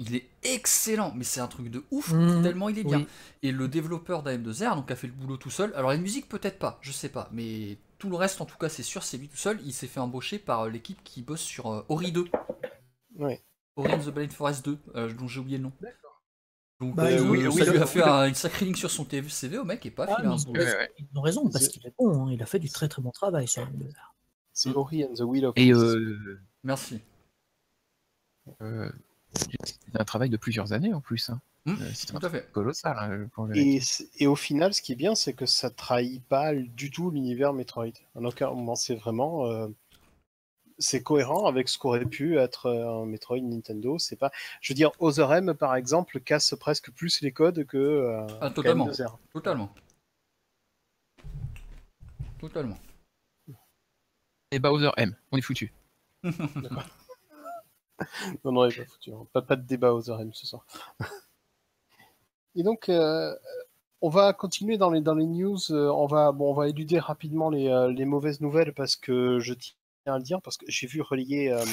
Il 0.00 0.16
est 0.16 0.26
excellent, 0.42 1.12
mais 1.14 1.22
c'est 1.24 1.40
un 1.40 1.46
truc 1.46 1.70
de 1.70 1.84
ouf 1.92 2.12
Mhm. 2.12 2.42
tellement 2.42 2.68
il 2.68 2.78
est 2.80 2.84
bien. 2.84 2.98
Oui. 2.98 3.06
Et 3.42 3.52
le 3.52 3.68
développeur 3.68 4.22
d'AM2R, 4.24 4.74
donc 4.74 4.90
a 4.90 4.96
fait 4.96 5.06
le 5.06 5.12
boulot 5.12 5.36
tout 5.36 5.50
seul. 5.50 5.72
Alors 5.76 5.90
la 5.90 5.98
musique 5.98 6.28
peut-être 6.28 6.58
pas, 6.58 6.78
je 6.80 6.90
sais 6.90 7.08
pas, 7.08 7.28
mais 7.32 7.78
tout 7.98 8.10
le 8.10 8.16
reste 8.16 8.40
en 8.40 8.44
tout 8.44 8.58
cas 8.58 8.68
c'est 8.68 8.82
sûr 8.82 9.04
c'est 9.04 9.18
lui 9.18 9.28
tout 9.28 9.36
seul. 9.36 9.60
Il 9.64 9.72
s'est 9.72 9.86
fait 9.86 10.00
embaucher 10.00 10.38
par 10.40 10.62
euh, 10.62 10.68
l'équipe 10.68 11.02
qui 11.04 11.22
bosse 11.22 11.40
sur 11.42 11.70
euh, 11.72 11.84
Ori 11.88 12.10
2. 12.12 12.26
Ouais. 13.18 13.40
Ori 13.76 13.92
and 13.92 13.98
the 14.00 14.08
Blind 14.10 14.32
Forest 14.32 14.64
2, 14.66 14.78
euh, 14.94 15.12
dont 15.14 15.28
j'ai 15.28 15.40
oublié 15.40 15.58
le 15.58 15.64
nom. 15.64 15.72
Donc 16.80 16.94
Bah, 16.94 17.04
euh, 17.04 17.20
oui, 17.28 17.42
ça 17.64 17.70
lui 17.70 17.78
a 17.78 17.86
fait 17.86 18.02
un- 18.02 18.26
une 18.28 18.34
sacrée 18.34 18.66
ligne 18.66 18.74
sur 18.74 18.90
son 18.90 19.04
TV 19.04 19.28
CV 19.30 19.56
au 19.58 19.64
mec 19.64 19.84
et 19.86 19.90
pas 19.90 20.06
Ah, 20.08 20.20
ils, 20.22 20.28
Ouais, 20.50 20.58
ouais. 20.58 20.90
ils 20.98 21.06
ont 21.18 21.22
raison 21.22 21.48
parce 21.48 21.68
qu'il 21.68 21.86
est 21.86 21.94
bon. 21.98 22.26
hein, 22.26 22.32
Il 22.32 22.42
a 22.42 22.46
fait 22.46 22.58
du 22.58 22.68
très 22.68 22.88
très 22.88 23.00
bon 23.00 23.10
travail 23.10 23.48
sur 23.48 23.62
M2R. 23.62 24.14
C'est 24.52 24.70
Ori 24.74 25.04
and 25.04 25.14
the 25.14 25.20
Will 25.20 25.46
of 25.46 25.54
Et 25.56 25.72
euh, 25.72 26.38
Merci. 26.64 27.00
euh, 28.62 28.90
c'est 29.34 29.98
un 30.00 30.04
travail 30.04 30.28
de 30.30 30.36
plusieurs 30.36 30.72
années 30.72 30.92
en 30.94 31.00
plus. 31.00 31.30
hein. 31.30 31.40
Euh, 31.68 31.72
c'est 31.94 32.14
un 32.14 32.20
Tout 32.20 32.26
à 32.26 32.30
fait. 32.30 32.48
colossal. 32.52 32.96
hein, 32.98 33.28
pour 33.34 33.46
le- 33.46 33.56
Et, 33.56 33.80
et 34.18 34.26
au 34.26 34.36
final, 34.36 34.72
ce 34.72 34.80
qui 34.82 34.92
est 34.92 34.96
bien, 34.96 35.14
c'est 35.14 35.32
que 35.32 35.46
ça 35.46 35.68
trahit 35.68 36.22
pas 36.24 36.54
du 36.54 36.90
tout 36.90 37.10
l'univers 37.10 37.52
Metroid. 37.52 37.86
En 38.14 38.24
aucun 38.24 38.50
moment, 38.50 38.76
c'est 38.76 38.94
vraiment. 38.94 39.46
C'est 40.78 41.02
cohérent 41.02 41.46
avec 41.46 41.68
ce 41.68 41.78
qu'aurait 41.78 42.04
pu 42.04 42.38
être 42.38 42.66
euh, 42.66 43.02
un 43.02 43.06
Metroid 43.06 43.40
Nintendo. 43.40 43.98
C'est 43.98 44.16
pas. 44.16 44.30
Je 44.60 44.72
veux 44.72 44.76
dire, 44.76 44.90
Other 44.98 45.32
M, 45.32 45.54
par 45.54 45.74
exemple, 45.76 46.20
casse 46.20 46.54
presque 46.58 46.90
plus 46.90 47.20
les 47.22 47.32
codes 47.32 47.64
que. 47.66 47.76
euh, 47.76 48.26
Ah, 48.40 48.50
totalement. 48.50 48.86
qu'M2R. 48.88 49.16
Totalement. 49.32 49.72
Totalement. 52.38 52.78
Et 54.52 54.58
Bowser 54.58 54.90
M, 54.96 55.16
on 55.32 55.38
est 55.38 55.42
foutu. 55.42 55.72
Non, 58.44 58.52
non, 58.52 58.66
il 58.66 58.74
est 58.74 58.84
pas 58.84 58.90
foutu. 58.90 59.10
hein. 59.12 59.26
Pas, 59.32 59.40
pas 59.42 59.56
de 59.56 59.62
débat 59.62 59.94
Other 59.94 60.20
M 60.20 60.30
ce 60.34 60.46
soir. 60.46 60.66
et 62.54 62.62
donc. 62.62 62.88
euh, 62.88 63.34
on 64.02 64.10
va 64.10 64.34
continuer 64.34 64.76
dans 64.76 64.90
les, 64.90 65.00
dans 65.00 65.14
les 65.14 65.24
news. 65.24 65.72
on, 65.72 66.06
va, 66.06 66.30
bon, 66.30 66.50
on 66.50 66.54
va 66.54 66.68
éluder 66.68 66.98
rapidement 66.98 67.48
les, 67.48 67.88
les 67.96 68.04
mauvaises 68.04 68.42
nouvelles 68.42 68.74
parce 68.74 68.94
que 68.94 69.38
je 69.38 69.54
tiens 69.54 69.74
à 70.14 70.18
le 70.18 70.22
dire, 70.24 70.40
parce 70.42 70.56
que 70.56 70.66
j'ai 70.68 70.86
vu 70.86 71.00
relayer, 71.00 71.52
euh, 71.52 71.64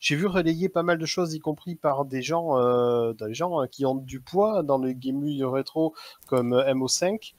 j'ai 0.00 0.14
vu 0.16 0.26
relayer 0.26 0.68
pas 0.68 0.82
mal 0.82 0.98
de 0.98 1.06
choses, 1.06 1.34
y 1.34 1.38
compris 1.40 1.74
par 1.74 2.04
des 2.04 2.22
gens, 2.22 2.56
euh, 2.58 3.12
des 3.14 3.34
gens 3.34 3.62
euh, 3.62 3.66
qui 3.66 3.84
ont 3.84 3.96
du 3.96 4.20
poids 4.20 4.62
dans 4.62 4.78
le 4.78 4.92
game 4.92 5.22
rétro 5.42 5.94
comme 6.26 6.52
euh, 6.52 6.72
MO5. 6.74 7.34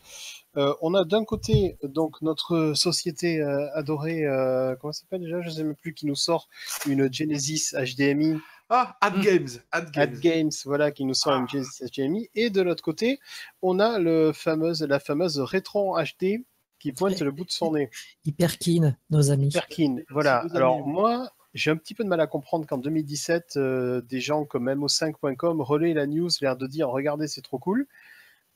Euh, 0.58 0.74
on 0.82 0.94
a 0.94 1.06
d'un 1.06 1.24
côté 1.26 1.78
donc 1.84 2.22
notre 2.22 2.74
société 2.76 3.40
euh, 3.42 3.68
adorée, 3.76 4.24
comment 4.82 4.92
ça 4.92 5.02
s'appelle 5.02 5.22
déjà? 5.22 5.42
Je 5.42 5.48
ne 5.50 5.54
sais 5.54 5.64
même 5.64 5.76
plus, 5.76 5.94
qui 5.94 6.06
nous 6.06 6.16
sort 6.16 6.50
une 6.88 7.12
Genesis 7.14 7.74
HDMI 7.74 8.40
Ah, 8.70 8.98
Ad 9.02 9.18
Hmm. 9.18 9.22
Games. 9.22 9.48
Ad 9.72 9.92
Games. 9.92 10.04
Ad 10.04 10.20
Games, 10.20 10.52
voilà, 10.66 10.92
qui 10.92 11.06
nous 11.06 11.14
sort 11.14 11.34
une 11.36 11.48
Genesis 11.48 11.86
HDMI. 11.86 12.30
Et 12.36 12.50
de 12.50 12.62
l'autre 12.62 12.84
côté, 12.84 13.20
on 13.62 13.80
a 13.80 14.00
le 14.00 14.32
fameuse, 14.34 14.82
la 14.84 15.00
fameuse 15.00 15.40
Rétron 15.40 15.96
HD 15.96 16.44
qui 16.80 16.92
pointe 16.94 17.20
le 17.20 17.32
bout 17.32 17.46
de 17.46 17.52
son 17.52 17.74
nez. 17.74 17.90
Hyper 18.26 18.58
keen, 18.58 18.98
nos 19.10 19.32
amis. 19.32 19.50
Perkin, 19.54 19.98
voilà. 20.10 20.46
Alors 20.54 20.86
moi, 20.88 21.32
j'ai 21.54 21.72
un 21.72 21.76
petit 21.78 21.94
peu 21.94 22.04
de 22.04 22.10
mal 22.10 22.22
à 22.22 22.28
comprendre 22.28 22.66
qu'en 22.66 22.78
2017, 22.78 23.54
euh, 23.58 24.02
des 24.02 24.22
gens 24.22 24.46
comme 24.46 24.70
MO5.com 24.70 25.62
relaient 25.62 25.94
la 25.94 26.08
news, 26.08 26.30
l'air 26.42 26.56
de 26.56 26.68
dire 26.68 26.90
regardez, 26.90 27.28
c'est 27.28 27.42
trop 27.42 27.60
cool. 27.60 27.88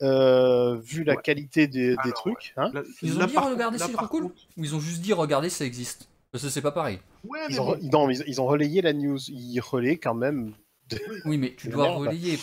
Euh, 0.01 0.77
vu 0.81 1.03
la 1.03 1.13
Ouais. 1.15 1.21
qualité 1.21 1.67
des, 1.67 1.95
trucs, 2.15 2.53
hein. 2.57 2.71
Ils 3.01 3.17
ont 3.19 3.25
dit 3.25 3.33
par 3.33 3.49
regardez 3.49 3.77
c'est 3.77 3.91
trop 3.93 4.07
cool 4.07 4.23
contre- 4.23 4.35
Ou 4.57 4.63
ils 4.63 4.75
ont 4.75 4.79
juste 4.79 5.01
dit 5.01 5.13
regardez 5.13 5.49
ça 5.49 5.65
existe 5.65 6.09
Parce 6.31 6.43
que 6.43 6.49
c'est 6.49 6.61
pas 6.63 6.71
pareil. 6.71 6.99
Ouais, 7.23 7.39
mais 7.47 7.53
ils, 7.53 7.61
ont, 7.61 7.65
bon. 7.77 7.89
non, 7.91 8.09
ils, 8.09 8.23
ils 8.27 8.41
ont 8.41 8.45
relayé 8.45 8.81
la 8.81 8.91
news. 8.91 9.19
Ils 9.29 9.59
relaient 9.59 9.97
quand 9.97 10.15
même. 10.15 10.53
Oui 11.25 11.37
mais 11.37 11.53
tu 11.55 11.69
dois 11.69 11.87
merde. 11.89 11.99
relayer. 12.01 12.37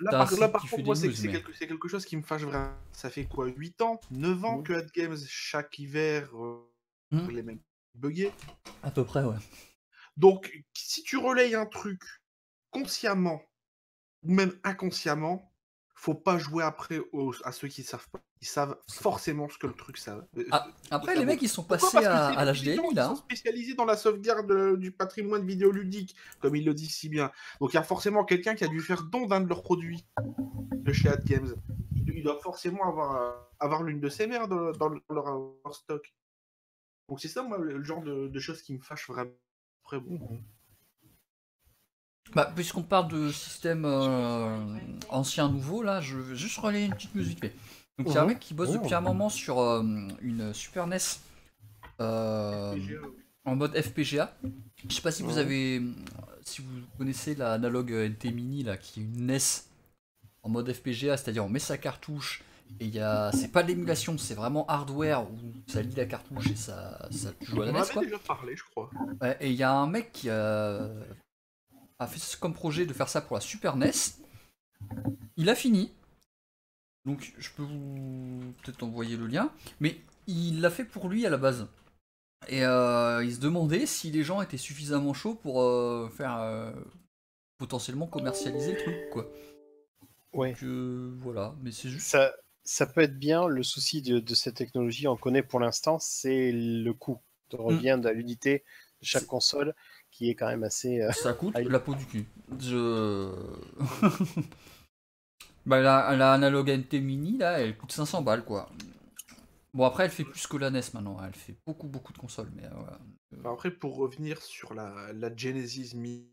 Là, 0.00 0.10
par, 0.10 0.32
là, 0.38 0.48
contre, 0.48 0.84
moi, 0.84 0.94
c'est 0.96 1.08
mais- 1.08 1.42
quelque, 1.66 1.88
chose 1.88 2.04
qui 2.04 2.16
me 2.16 2.22
fâche 2.22 2.42
vraiment. 2.42 2.72
Ça 2.92 3.10
fait 3.10 3.24
quoi 3.24 3.46
8 3.46 3.80
ans 3.82 4.00
9 4.10 4.44
ans 4.44 4.58
Mhm. 4.58 4.62
que 4.64 4.72
Ad 4.74 4.90
Games, 4.92 5.16
chaque 5.26 5.78
hiver, 5.78 6.28
euh, 6.34 6.60
Mhm. 7.10 7.30
les 7.30 7.42
mêmes 7.42 7.60
buggés. 7.94 8.32
À 8.82 8.90
peu 8.90 9.04
près 9.04 9.24
ouais. 9.24 9.36
Donc, 10.16 10.52
si 10.74 11.02
tu 11.02 11.16
relayes 11.16 11.54
un 11.54 11.66
truc 11.66 12.02
consciemment 12.70 13.42
ou 14.22 14.32
même 14.32 14.52
inconsciemment, 14.64 15.52
faut 15.94 16.14
pas 16.14 16.38
jouer 16.38 16.64
après 16.64 17.00
aux- 17.12 17.34
à 17.44 17.52
ceux 17.52 17.68
qui 17.68 17.82
savent 17.82 18.08
pas. 18.10 18.20
Ils 18.42 18.46
savent 18.46 18.76
forcément 18.90 19.48
ce 19.48 19.56
que 19.56 19.66
le 19.66 19.72
truc 19.72 19.96
savent. 19.96 20.26
Euh, 20.36 20.44
Ah, 20.52 20.68
Après 20.90 21.14
les 21.14 21.20
ça 21.20 21.26
mecs 21.26 21.40
ils 21.42 21.48
sont 21.48 21.64
passés 21.64 22.04
à, 22.04 22.26
à 22.28 22.44
l'HDMI 22.44 22.94
là. 22.94 23.06
sont 23.06 23.12
hein. 23.12 23.16
spécialisés 23.16 23.74
dans 23.74 23.86
la 23.86 23.96
sauvegarde 23.96 24.50
euh, 24.50 24.76
du 24.76 24.92
patrimoine 24.92 25.46
vidéoludique, 25.46 26.14
comme 26.40 26.54
il 26.54 26.64
le 26.66 26.74
dit 26.74 26.86
si 26.88 27.08
bien. 27.08 27.32
Donc 27.60 27.72
il 27.72 27.76
y 27.76 27.78
a 27.78 27.82
forcément 27.82 28.24
quelqu'un 28.24 28.54
qui 28.54 28.64
a 28.64 28.68
dû 28.68 28.80
faire 28.80 29.04
don 29.04 29.26
d'un 29.26 29.40
de 29.40 29.48
leurs 29.48 29.62
produits 29.62 30.04
de 30.74 30.92
chez 30.92 31.08
Ad 31.08 31.24
Games. 31.24 31.54
Il, 31.94 32.10
il 32.10 32.22
doit 32.22 32.38
forcément 32.42 32.84
avoir, 32.86 33.16
euh, 33.16 33.32
avoir 33.58 33.82
l'une 33.82 34.00
de 34.00 34.08
ces 34.10 34.26
mères 34.26 34.48
dans, 34.48 34.70
dans 34.72 34.88
leur, 34.88 35.00
leur 35.64 35.74
stock. 35.74 36.14
Donc 37.08 37.20
c'est 37.20 37.28
ça, 37.28 37.42
moi, 37.42 37.56
le, 37.56 37.82
genre 37.84 38.02
de, 38.02 38.28
de 38.28 38.38
choses 38.38 38.60
qui 38.62 38.74
me 38.74 38.80
fâche 38.80 39.08
vraiment. 39.08 39.30
Après, 39.82 39.98
bon. 39.98 40.18
Bah, 42.34 42.50
puisqu'on 42.54 42.82
parle 42.82 43.08
de 43.08 43.30
système 43.30 43.84
euh, 43.86 44.58
ancien 45.08 45.48
nouveau, 45.48 45.82
là, 45.82 46.00
je 46.00 46.18
vais 46.18 46.34
juste 46.34 46.58
relayer 46.58 46.86
une 46.86 46.94
petite 46.94 47.16
vite 47.16 47.40
fait. 47.40 47.54
Donc, 47.98 48.08
il 48.08 48.14
y 48.14 48.18
a 48.18 48.22
un 48.22 48.26
mec 48.26 48.40
qui 48.40 48.52
bosse 48.54 48.72
depuis 48.72 48.94
un 48.94 49.00
moment 49.00 49.28
sur 49.30 49.58
euh, 49.58 49.82
une 50.20 50.52
Super 50.52 50.86
NES 50.86 50.98
euh, 52.00 52.76
en 53.44 53.56
mode 53.56 53.74
FPGA. 53.80 54.36
Je 54.88 54.94
sais 54.94 55.00
pas 55.02 55.10
si 55.10 55.22
vous 55.22 55.38
avez, 55.38 55.82
si 56.42 56.60
vous 56.60 56.68
connaissez 56.98 57.34
l'analogue 57.34 57.90
NT 57.90 58.32
Mini 58.32 58.62
là, 58.62 58.76
qui 58.76 59.00
est 59.00 59.02
une 59.04 59.26
NES 59.26 59.38
en 60.42 60.50
mode 60.50 60.70
FPGA, 60.70 61.16
c'est-à-dire 61.16 61.44
on 61.44 61.48
met 61.48 61.58
sa 61.58 61.78
cartouche 61.78 62.42
et 62.80 62.86
il 62.86 62.94
y 62.94 63.00
a, 63.00 63.32
c'est 63.32 63.48
pas 63.48 63.62
de 63.62 63.68
l'émulation, 63.68 64.18
c'est 64.18 64.34
vraiment 64.34 64.66
hardware 64.66 65.22
où 65.22 65.36
ça 65.66 65.80
lit 65.80 65.94
la 65.94 66.04
cartouche 66.04 66.50
et 66.50 66.56
ça, 66.56 67.08
ça 67.10 67.30
joue 67.40 67.62
à 67.62 67.66
la 67.66 67.72
NES 67.72 67.78
avait 67.78 67.92
quoi. 67.92 68.02
déjà 68.04 68.18
parlé, 68.18 68.56
je 68.56 68.64
crois. 68.64 68.90
Ouais, 69.22 69.36
et 69.40 69.50
il 69.50 69.56
y 69.56 69.62
a 69.62 69.72
un 69.72 69.86
mec 69.86 70.12
qui 70.12 70.28
a, 70.28 70.90
a 71.98 72.06
fait 72.06 72.38
comme 72.38 72.52
projet 72.52 72.84
de 72.84 72.92
faire 72.92 73.08
ça 73.08 73.22
pour 73.22 73.36
la 73.36 73.40
Super 73.40 73.76
NES. 73.76 73.92
Il 75.36 75.48
a 75.48 75.54
fini. 75.54 75.92
Donc 77.06 77.32
je 77.38 77.48
peux 77.56 77.62
vous 77.62 78.52
peut-être 78.62 78.82
envoyer 78.82 79.16
le 79.16 79.26
lien. 79.26 79.50
Mais 79.80 79.96
il 80.26 80.60
l'a 80.60 80.70
fait 80.70 80.84
pour 80.84 81.08
lui 81.08 81.24
à 81.24 81.30
la 81.30 81.38
base. 81.38 81.68
Et 82.48 82.64
euh, 82.64 83.24
il 83.24 83.34
se 83.34 83.40
demandait 83.40 83.86
si 83.86 84.10
les 84.10 84.22
gens 84.22 84.42
étaient 84.42 84.56
suffisamment 84.56 85.14
chauds 85.14 85.34
pour 85.34 85.62
euh, 85.62 86.10
faire 86.14 86.36
euh, 86.38 86.70
potentiellement 87.58 88.06
commercialiser 88.06 88.72
le 88.72 88.78
truc 88.78 89.10
quoi. 89.10 89.30
Ouais. 90.32 90.50
Donc, 90.50 91.18
voilà, 91.22 91.54
mais 91.62 91.70
c'est 91.70 91.88
juste. 91.88 92.06
Ça, 92.06 92.34
ça 92.62 92.86
peut 92.86 93.00
être 93.00 93.18
bien. 93.18 93.46
Le 93.46 93.62
souci 93.62 94.02
de, 94.02 94.18
de 94.18 94.34
cette 94.34 94.56
technologie, 94.56 95.08
on 95.08 95.16
connaît 95.16 95.42
pour 95.42 95.60
l'instant, 95.60 95.98
c'est 95.98 96.52
le 96.52 96.92
coût 96.92 97.20
de 97.50 97.56
revient 97.56 97.98
de 98.02 98.08
l'unité 98.10 98.64
de 99.00 99.06
chaque 99.06 99.26
console 99.26 99.74
qui 100.10 100.28
est 100.28 100.34
quand 100.34 100.48
même 100.48 100.64
assez. 100.64 101.00
Ça 101.12 101.32
coûte 101.32 101.56
la 101.56 101.80
peau 101.80 101.94
du 101.94 102.04
cul. 102.04 102.26
Je. 102.60 103.30
bah, 105.66 105.80
la, 105.80 106.16
la 106.16 106.32
analogue 106.32 106.70
NT 106.70 107.00
Mini, 107.00 107.38
là, 107.38 107.60
elle 107.60 107.76
coûte 107.76 107.92
500 107.92 108.22
balles, 108.22 108.44
quoi. 108.44 108.70
Bon, 109.74 109.84
après, 109.84 110.04
elle 110.04 110.10
fait 110.10 110.24
plus 110.24 110.46
que 110.46 110.56
la 110.56 110.70
NES 110.70 110.80
maintenant. 110.94 111.18
Elle 111.22 111.34
fait 111.34 111.56
beaucoup, 111.66 111.88
beaucoup 111.88 112.12
de 112.12 112.18
consoles. 112.18 112.50
Mais 112.54 112.64
euh. 112.64 113.38
Enfin, 113.38 113.52
Après, 113.52 113.70
pour 113.70 113.96
revenir 113.96 114.40
sur 114.40 114.72
la, 114.72 115.12
la 115.12 115.36
Genesis 115.36 115.94
Mi 115.94 116.30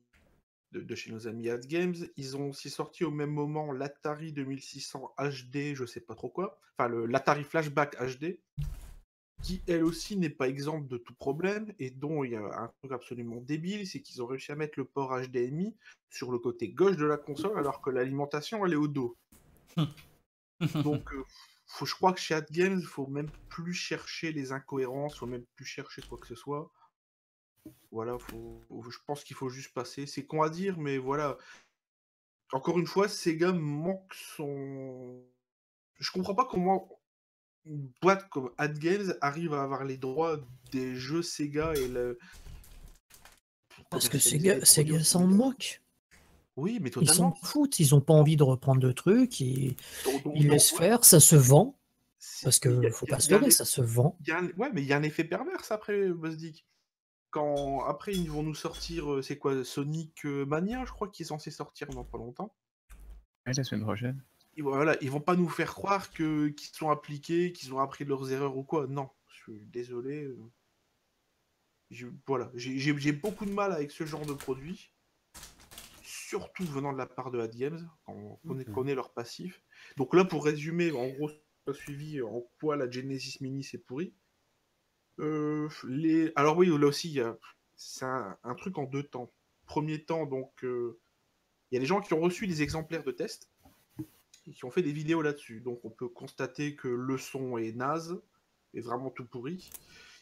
de, 0.71 0.81
de 0.81 0.95
chez 0.95 1.11
nos 1.11 1.27
amis 1.27 1.49
Ad 1.49 1.65
Games, 1.67 1.95
ils 2.17 2.37
ont 2.37 2.49
aussi 2.49 2.69
sorti 2.69 3.03
au 3.03 3.11
même 3.11 3.31
moment 3.31 3.71
l'Atari 3.71 4.33
2600 4.33 5.13
HD, 5.19 5.75
je 5.75 5.85
sais 5.85 6.01
pas 6.01 6.15
trop 6.15 6.29
quoi, 6.29 6.59
enfin 6.77 6.89
l'Atari 7.07 7.43
Flashback 7.43 7.95
HD, 7.99 8.39
qui 9.43 9.61
elle 9.67 9.83
aussi 9.83 10.17
n'est 10.17 10.29
pas 10.29 10.47
exempte 10.47 10.87
de 10.87 10.97
tout 10.97 11.13
problème 11.13 11.73
et 11.79 11.91
dont 11.91 12.23
il 12.23 12.31
y 12.31 12.35
a 12.35 12.41
un 12.41 12.71
truc 12.79 12.91
absolument 12.91 13.41
débile, 13.41 13.85
c'est 13.85 14.01
qu'ils 14.01 14.23
ont 14.23 14.25
réussi 14.25 14.51
à 14.51 14.55
mettre 14.55 14.79
le 14.79 14.85
port 14.85 15.19
HDMI 15.19 15.75
sur 16.09 16.31
le 16.31 16.39
côté 16.39 16.69
gauche 16.69 16.97
de 16.97 17.05
la 17.05 17.17
console 17.17 17.57
alors 17.57 17.81
que 17.81 17.89
l'alimentation 17.89 18.65
elle 18.65 18.73
est 18.73 18.77
au 18.77 18.87
dos. 18.87 19.17
Donc, 20.83 21.13
euh, 21.13 21.23
faut, 21.67 21.85
je 21.85 21.95
crois 21.95 22.13
que 22.13 22.19
chez 22.19 22.35
Ad 22.35 22.49
Games, 22.51 22.79
il 22.79 22.85
faut 22.85 23.07
même 23.07 23.29
plus 23.49 23.73
chercher 23.73 24.31
les 24.31 24.51
incohérences, 24.51 25.17
faut 25.17 25.25
même 25.25 25.45
plus 25.55 25.65
chercher 25.65 26.01
quoi 26.03 26.17
que 26.17 26.27
ce 26.27 26.35
soit. 26.35 26.71
Voilà, 27.91 28.17
faut, 28.19 28.61
je 28.89 28.97
pense 29.05 29.23
qu'il 29.23 29.35
faut 29.35 29.49
juste 29.49 29.73
passer. 29.73 30.05
C'est 30.05 30.25
con 30.25 30.41
à 30.41 30.49
dire, 30.49 30.77
mais 30.77 30.97
voilà. 30.97 31.37
Encore 32.51 32.77
une 32.77 32.87
fois, 32.87 33.07
Sega 33.07 33.51
manque 33.51 34.13
son. 34.13 35.23
Je 35.99 36.11
comprends 36.11 36.35
pas 36.35 36.45
comment 36.45 36.99
une 37.65 37.91
boîte 38.01 38.29
comme 38.29 38.51
Ad 38.57 38.77
Games 38.77 39.15
arrive 39.21 39.53
à 39.53 39.63
avoir 39.63 39.85
les 39.85 39.97
droits 39.97 40.37
des 40.71 40.95
jeux 40.95 41.21
Sega 41.21 41.73
et 41.75 41.87
le. 41.87 42.19
Parce 43.89 44.09
que 44.09 44.19
Sega, 44.19 44.63
Sega 44.65 45.03
s'en 45.03 45.25
moque. 45.25 45.82
Oui, 46.55 46.79
mais 46.81 46.91
Ils 47.01 47.09
s'en 47.09 47.33
foutent. 47.33 47.79
Ils 47.79 47.95
ont 47.95 48.01
pas 48.01 48.13
envie 48.13 48.35
de 48.37 48.43
reprendre 48.43 48.79
de 48.79 48.91
trucs. 48.91 49.39
Ils, 49.39 49.75
Donc- 50.05 50.23
donc- 50.23 50.33
ils 50.35 50.43
donc, 50.43 50.51
laissent 50.53 50.71
ouais, 50.73 50.77
faire. 50.79 51.03
Ça 51.03 51.19
se 51.19 51.35
vend. 51.35 51.79
Parce 52.43 52.57
il 52.57 52.59
y 52.59 52.59
que 52.61 52.87
a- 52.87 52.91
faut 52.91 53.05
il 53.05 53.09
y 53.09 53.13
a- 53.13 53.15
pas 53.15 53.19
se 53.21 53.27
il 53.27 53.31
y 53.31 53.33
a 53.33 53.37
leurrer, 53.39 53.51
ça 53.51 53.65
se 53.65 53.81
vend. 53.81 54.17
Y 54.25 54.31
a 54.31 54.39
un- 54.39 54.49
Ouais, 54.57 54.69
mais 54.73 54.81
il 54.81 54.87
y 54.87 54.93
a 54.93 54.97
un 54.97 55.03
effet 55.03 55.23
perverse 55.23 55.71
après, 55.71 56.07
Buzzdick. 56.09 56.65
Quand 57.31 57.83
après 57.85 58.13
ils 58.13 58.29
vont 58.29 58.43
nous 58.43 58.53
sortir, 58.53 59.11
euh, 59.11 59.21
c'est 59.23 59.37
quoi, 59.39 59.63
Sonic 59.65 60.23
euh, 60.25 60.45
Mania, 60.45 60.85
je 60.85 60.91
crois, 60.91 61.07
qui 61.09 61.23
est 61.23 61.25
censé 61.25 61.49
sortir 61.49 61.87
dans 61.89 62.03
pas 62.03 62.19
longtemps. 62.19 62.53
Ouais, 63.47 63.53
la 63.57 63.63
semaine 63.63 63.83
prochaine. 63.83 64.23
Et 64.55 64.61
voilà, 64.61 64.95
ils 65.01 65.09
vont 65.09 65.19
pas 65.19 65.35
nous 65.35 65.49
faire 65.49 65.73
croire 65.73 66.11
que 66.11 66.49
qu'ils 66.49 66.69
sont 66.75 66.91
appliqués, 66.91 67.51
qu'ils 67.51 67.73
ont 67.73 67.79
appris 67.79 68.03
de 68.05 68.09
leurs 68.09 68.31
erreurs 68.31 68.55
ou 68.55 68.63
quoi. 68.63 68.85
Non, 68.87 69.09
je 69.27 69.41
suis 69.53 69.65
désolé. 69.65 70.25
euh. 70.25 70.37
Je- 71.89 72.07
voilà, 72.27 72.51
j'ai 72.55 73.11
beaucoup 73.11 73.45
de 73.45 73.51
mal 73.51 73.71
avec 73.71 73.91
ce 73.91 74.05
genre 74.05 74.25
de 74.25 74.33
produit, 74.33 74.92
surtout 76.33 76.65
venant 76.65 76.91
de 76.91 76.97
la 76.97 77.05
part 77.05 77.29
de 77.29 77.39
Ad 77.39 77.55
Games, 77.55 77.87
quand 78.07 78.15
on 78.15 78.63
connaît, 78.73 78.95
leur 78.95 79.13
passif. 79.13 79.61
Donc 79.97 80.15
là, 80.15 80.25
pour 80.25 80.43
résumer, 80.43 80.91
en 80.91 81.07
gros, 81.09 81.29
suivi 81.73 82.23
en 82.23 82.41
quoi 82.59 82.75
la 82.75 82.89
Genesis 82.89 83.37
Mini 83.39 83.63
c'est 83.63 83.77
pourri. 83.77 84.15
Euh, 85.19 85.69
les... 85.87 86.31
Alors 86.35 86.57
oui, 86.57 86.67
là 86.69 86.87
aussi, 86.87 87.19
c'est 87.75 88.05
un, 88.05 88.35
un 88.43 88.55
truc 88.55 88.79
en 88.79 88.85
deux 88.85 89.03
temps. 89.03 89.31
Premier 89.67 90.03
temps, 90.03 90.25
donc, 90.25 90.63
euh, 90.63 90.99
il 91.69 91.75
y 91.75 91.77
a 91.77 91.79
des 91.79 91.85
gens 91.85 92.01
qui 92.01 92.15
ont 92.15 92.19
reçu 92.19 92.47
des 92.47 92.63
exemplaires 92.63 93.03
de 93.03 93.11
test 93.11 93.51
et 94.47 94.51
qui 94.53 94.65
ont 94.65 94.71
fait 94.71 94.81
des 94.81 94.91
vidéos 94.91 95.21
là-dessus. 95.21 95.61
Donc 95.61 95.85
on 95.85 95.91
peut 95.91 96.09
constater 96.09 96.75
que 96.75 96.87
le 96.87 97.19
son 97.19 97.59
est 97.59 97.73
naze, 97.73 98.19
est 98.73 98.81
vraiment 98.81 99.11
tout 99.11 99.25
pourri. 99.25 99.69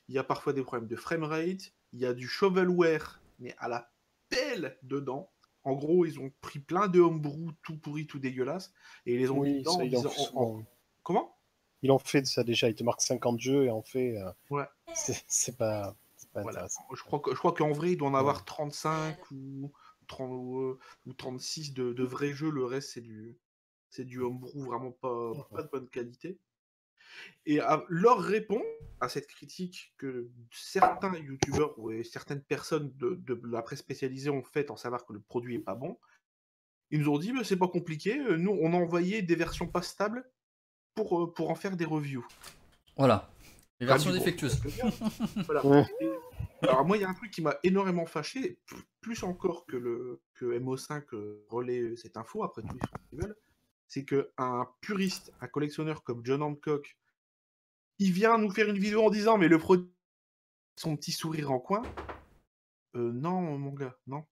Il 0.10 0.16
y 0.16 0.18
a 0.18 0.26
parfois 0.26 0.52
des 0.52 0.62
problèmes 0.62 0.90
de 0.90 0.98
framerate, 0.98 1.72
il 1.94 2.00
y 2.02 2.06
a 2.06 2.14
du 2.14 2.28
shovelware, 2.28 3.22
mais 3.40 3.56
à 3.60 3.70
la 3.70 3.90
pelle 4.28 4.78
dedans. 4.84 5.32
En 5.64 5.74
gros, 5.74 6.06
ils 6.06 6.20
ont 6.20 6.32
pris 6.42 6.60
plein 6.60 6.88
de 6.88 7.00
homebrew 7.00 7.52
tout 7.62 7.78
pourri, 7.78 8.08
tout 8.08 8.20
dégueulasse, 8.20 8.74
et 9.06 9.14
ils 9.14 9.20
les 9.20 9.30
ont 9.30 9.42
mis 9.42 9.60
dedans 9.60 9.72
ça, 9.74 9.78
en 9.78 9.82
en 9.82 9.88
disant- 9.88 10.12
en- 10.36 10.44
en-. 10.60 10.66
Comment? 11.04 11.38
Ils 11.84 11.92
ont 11.92 12.00
fait 12.00 12.22
de 12.22 12.28
ça 12.28 12.44
déjà, 12.44 12.70
ils 12.70 12.76
te 12.76 12.84
marquent 12.84 13.02
50 13.02 13.40
jeux 13.40 13.66
et 13.66 13.72
en 13.72 13.82
fait, 13.82 14.18
euh, 14.18 14.32
Ouais. 14.50 14.66
c'est 14.94 15.58
pas, 15.58 15.96
Voilà. 16.34 16.68
Je 16.96 17.04
crois 17.04 17.20
que- 17.20 17.32
je 17.32 17.38
crois 17.38 17.54
qu'en 17.54 17.72
vrai, 17.72 17.92
il 17.92 17.98
doit 17.98 18.08
en 18.08 18.14
avoir 18.14 18.38
Ouais. 18.38 18.44
35 18.46 19.18
ou, 19.32 19.72
30, 20.08 20.32
ou, 20.32 20.78
ou 21.06 21.14
36 21.14 21.74
de, 21.74 21.92
de 21.94 22.04
vrais 22.04 22.32
jeux. 22.34 22.50
Le 22.52 22.64
reste, 22.66 22.92
c'est 22.94 23.02
du, 23.02 23.38
c'est 23.90 24.06
du 24.06 24.20
homebrew 24.22 24.64
vraiment 24.66 24.92
pas, 24.92 25.32
pas 25.52 25.64
de 25.64 25.70
bonne 25.70 25.90
qualité. 25.90 26.38
Et 27.46 27.60
à- 27.60 27.84
leur 27.90 28.20
réponse 28.20 28.62
à 29.00 29.10
cette 29.10 29.28
critique 29.28 29.94
que 29.98 30.30
certains 30.52 31.16
youtubeurs 31.18 31.78
ou 31.80 31.92
et 31.92 32.04
certaines 32.04 32.42
personnes 32.44 32.92
de, 32.98 33.16
de 33.16 33.40
la 33.52 33.62
presse 33.62 33.80
spécialisée 33.80 34.30
ont 34.30 34.44
faite 34.44 34.70
en 34.72 34.76
savoir 34.78 35.06
que 35.06 35.14
le 35.14 35.20
produit 35.20 35.56
est 35.56 35.60
pas 35.60 35.76
bon, 35.76 35.98
ils 36.92 37.00
nous 37.00 37.10
ont 37.10 37.18
dit 37.18 37.34
mais 37.34 37.44
c'est 37.44 37.58
pas 37.58 37.68
compliqué, 37.68 38.20
euh, 38.20 38.38
nous 38.38 38.52
on 38.62 38.74
a 38.74 38.78
envoyé 38.78 39.22
des 39.22 39.36
versions 39.36 39.68
pas 39.68 39.82
stables 39.82 40.30
pour, 40.94 41.24
euh, 41.24 41.34
pour 41.34 41.50
en 41.50 41.56
faire 41.56 41.76
des 41.78 41.86
reviews. 41.86 42.26
Voilà. 42.98 43.32
Les 43.80 43.88
versions 43.88 44.12
défectueuses. 44.12 44.62
Voilà. 45.46 45.66
Ouais. 45.66 45.86
Et- 46.02 46.10
alors 46.64 46.86
moi, 46.86 46.96
il 46.96 47.02
y 47.02 47.04
a 47.04 47.10
un 47.10 47.14
truc 47.16 47.32
qui 47.32 47.42
m'a 47.42 47.56
énormément 47.64 48.06
fâché, 48.06 48.60
plus 49.00 49.24
encore 49.24 49.66
que 49.66 49.78
le 49.78 50.22
que 50.36 50.46
MO5 50.60 51.06
euh, 51.14 51.44
relaie 51.50 51.96
cette 51.96 52.18
info, 52.18 52.44
après 52.44 52.62
tout 52.62 52.68
ils 52.76 52.88
font 52.88 52.98
ce 53.04 53.10
qu'ils 53.10 53.20
veulent, 53.20 53.36
c'est 53.88 54.06
que 54.06 54.32
un 54.38 54.68
puriste, 54.80 55.34
un 55.42 55.48
collectionneur 55.48 56.04
comme 56.04 56.24
John 56.24 56.44
Hancock, 56.44 57.00
il 58.02 58.12
vient 58.12 58.40
nous 58.40 58.50
faire 58.50 58.68
une 58.68 58.80
vidéo 58.80 59.06
en 59.06 59.12
disant 59.12 59.38
mais 59.38 59.48
le 59.48 59.60
produit, 59.60 59.88
son 60.76 60.98
petit 60.98 61.12
sourire 61.12 61.52
en 61.52 61.60
coin. 61.60 61.84
Euh, 62.96 63.12
non, 63.12 63.60
mon 63.60 63.72
gars, 63.72 63.96
non. 64.08 64.26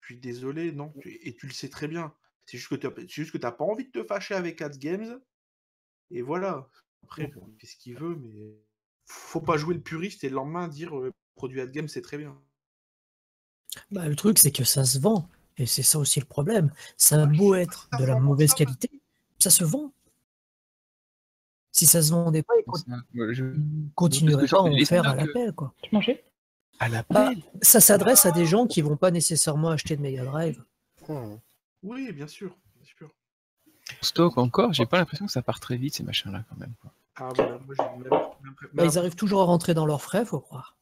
Je 0.00 0.06
suis 0.06 0.20
désolé, 0.20 0.72
non. 0.72 0.92
Et 1.04 1.36
tu 1.36 1.46
le 1.46 1.52
sais 1.52 1.68
très 1.68 1.86
bien. 1.86 2.12
C'est 2.46 2.58
juste 2.58 2.68
que 2.68 2.74
tu 2.74 2.88
c'est 2.96 3.08
juste 3.08 3.30
que 3.30 3.38
t'as 3.38 3.52
pas 3.52 3.64
envie 3.64 3.86
de 3.86 3.90
te 3.92 4.04
fâcher 4.04 4.34
avec 4.34 4.60
Ad 4.60 4.76
Games. 4.78 5.20
Et 6.10 6.20
voilà. 6.20 6.68
Après, 7.04 7.28
bon, 7.28 7.48
il 7.48 7.60
fait 7.60 7.68
ce 7.68 7.76
qu'il 7.76 7.96
veut, 7.96 8.16
mais 8.16 8.56
faut 9.04 9.40
pas 9.40 9.56
jouer 9.56 9.74
le 9.74 9.82
puriste 9.82 10.24
et 10.24 10.28
le 10.28 10.34
lendemain 10.34 10.66
dire 10.66 10.98
euh, 10.98 11.12
produit 11.36 11.60
Ad 11.60 11.70
Games 11.70 11.88
c'est 11.88 12.02
très 12.02 12.18
bien. 12.18 12.36
Bah, 13.92 14.08
le 14.08 14.16
truc, 14.16 14.38
c'est 14.38 14.50
que 14.50 14.64
ça 14.64 14.84
se 14.84 14.98
vend. 14.98 15.28
Et 15.58 15.66
c'est 15.66 15.84
ça 15.84 16.00
aussi 16.00 16.18
le 16.18 16.26
problème. 16.26 16.72
Ça 16.96 17.22
a 17.22 17.26
beau 17.26 17.54
être 17.54 17.88
de 18.00 18.04
la 18.04 18.18
mauvaise 18.18 18.52
qualité, 18.52 18.90
ça 19.38 19.50
se 19.50 19.62
vend. 19.62 19.92
Si 21.76 21.84
ça 21.84 22.00
se 22.00 22.10
vendait 22.10 22.42
pas, 22.42 22.54
ils 22.56 23.34
je- 23.34 23.44
continueraient 23.94 24.46
pas 24.46 24.56
à 24.56 24.62
en 24.62 24.84
faire 24.86 25.06
à 25.06 25.14
l'appel. 25.14 25.52
quoi. 25.52 25.74
Tu 25.82 25.94
mangeais? 25.94 26.24
À 26.78 26.88
la 26.88 27.04
Bah, 27.10 27.28
pelle 27.34 27.42
ça 27.60 27.82
s'adresse 27.82 28.24
à 28.24 28.30
des 28.30 28.46
gens 28.46 28.66
qui 28.66 28.80
vont 28.80 28.96
pas 28.96 29.10
nécessairement 29.10 29.68
acheter 29.68 29.94
de 29.94 30.00
Mega 30.00 30.24
Drive. 30.24 30.64
Hmm. 31.06 31.34
Oui, 31.82 32.10
bien 32.12 32.26
sûr. 32.28 32.56
Bien 32.76 32.84
sûr. 32.96 33.10
stock 34.00 34.38
encore, 34.38 34.72
j'ai 34.72 34.86
pas 34.86 34.96
l'impression 34.96 35.26
que 35.26 35.32
ça 35.32 35.42
part 35.42 35.60
très 35.60 35.76
vite 35.76 35.94
ces 35.96 36.02
machins-là 36.02 36.44
quand 36.48 36.56
même. 36.56 36.72
quoi. 36.80 36.92
Ah 37.16 37.28
voilà, 37.34 37.58
moi 37.58 37.74
j'ai 37.78 37.84
même, 38.08 38.22
Bah, 38.72 38.84
ils 38.86 38.96
arrivent 38.96 39.14
toujours 39.14 39.42
à 39.42 39.44
rentrer 39.44 39.74
dans 39.74 39.84
leurs 39.84 40.00
frais, 40.02 40.24
faut 40.24 40.40
croire. 40.40 40.78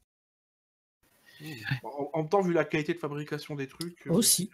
en, 1.83 2.11
en 2.13 2.19
même 2.21 2.29
temps, 2.29 2.41
vu 2.41 2.53
la 2.53 2.65
qualité 2.65 2.95
de 2.95 2.99
fabrication 3.01 3.57
des 3.57 3.67
trucs, 3.67 4.07
euh, 4.07 4.13
Aussi. 4.13 4.49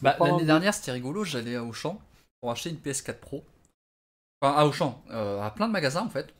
Bah, 0.00 0.16
L'année 0.20 0.42
de- 0.42 0.46
dernière, 0.46 0.74
c'était 0.74 0.92
rigolo, 0.92 1.24
j'allais 1.24 1.56
à 1.56 1.64
Auchan 1.64 2.00
pour 2.40 2.52
acheter 2.52 2.70
une 2.70 2.76
PS4 2.76 3.18
Pro. 3.18 3.44
Enfin, 4.40 4.54
à 4.56 4.64
Auchan, 4.66 5.02
euh, 5.10 5.40
à 5.42 5.50
plein 5.50 5.66
de 5.68 5.72
magasins 5.72 6.02
en 6.02 6.08
fait. 6.10 6.34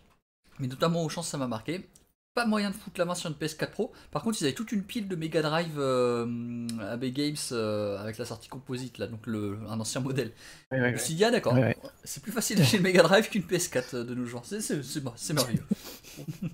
Mais 0.59 0.67
notamment 0.67 1.03
Auchan, 1.05 1.23
ça 1.23 1.37
m'a 1.39 1.47
marqué. 1.47 1.89
Pas 2.35 2.47
moyen 2.47 2.71
de 2.71 2.75
foutre 2.77 2.99
la 3.01 3.05
main 3.05 3.17
sur 3.17 3.29
une 3.31 3.35
PS4 3.37 3.71
Pro. 3.71 3.93
Par 4.13 4.23
contre, 4.23 4.41
ils 4.41 4.45
avaient 4.45 4.55
toute 4.55 4.71
une 4.71 4.85
pile 4.85 5.09
de 5.09 5.17
Mega 5.17 5.43
Drive 5.43 5.75
euh, 5.79 6.67
AB 6.89 7.07
Games 7.07 7.35
euh, 7.51 7.99
avec 7.99 8.17
la 8.19 8.25
sortie 8.25 8.49
composite, 8.49 8.99
là, 8.99 9.09
donc 9.09 9.27
le, 9.27 9.59
un 9.69 9.81
ancien 9.81 10.01
modèle. 10.01 10.33
Ouais. 10.71 10.97
suis 10.99 11.15
dit, 11.15 11.25
ah 11.25 11.33
d'accord, 11.33 11.55
c'est 12.05 12.23
plus 12.23 12.31
facile 12.31 12.59
d'acheter 12.59 12.77
une 12.77 12.85
Mega 12.85 13.03
Drive 13.03 13.29
qu'une 13.29 13.43
PS4 13.43 13.97
euh, 13.97 14.05
de 14.05 14.15
nos 14.15 14.25
jours. 14.25 14.43
C'est- 14.45 14.61
C'est 14.61 14.83
c'est- 14.85 15.03
c'est 15.17 15.33
merveilleux. 15.35 15.65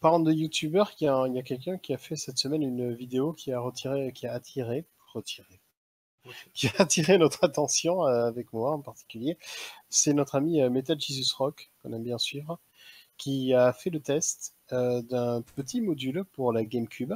Parlant 0.00 0.20
de 0.20 0.32
youtubeurs, 0.32 0.92
il 1.00 1.04
y 1.04 1.08
a, 1.08 1.26
il 1.28 1.34
y 1.34 1.38
a 1.38 1.42
quelqu'un 1.42 1.76
qui 1.78 1.92
a 1.94 1.98
fait 1.98 2.16
cette 2.16 2.38
semaine 2.38 2.62
une 2.62 2.94
vidéo 2.94 3.32
qui 3.32 3.52
a 3.52 3.60
retiré, 3.60 4.12
qui 4.14 4.26
a 4.26 4.32
attiré, 4.32 4.86
retiré, 5.12 5.60
qui 6.54 6.68
a 6.68 6.72
attiré 6.82 7.18
notre 7.18 7.44
attention 7.44 8.04
euh, 8.06 8.26
avec 8.26 8.52
moi 8.52 8.72
en 8.72 8.80
particulier. 8.80 9.38
C'est 9.88 10.12
notre 10.14 10.34
ami 10.36 10.60
euh, 10.60 10.70
Metal 10.70 10.98
Jesus 11.00 11.34
Rock 11.36 11.70
qu'on 11.82 11.92
aime 11.92 12.02
bien 12.02 12.18
suivre, 12.18 12.58
qui 13.16 13.54
a 13.54 13.72
fait 13.72 13.90
le 13.90 14.00
test 14.00 14.54
euh, 14.72 15.02
d'un 15.02 15.42
petit 15.42 15.80
module 15.80 16.24
pour 16.32 16.52
la 16.52 16.64
GameCube 16.64 17.14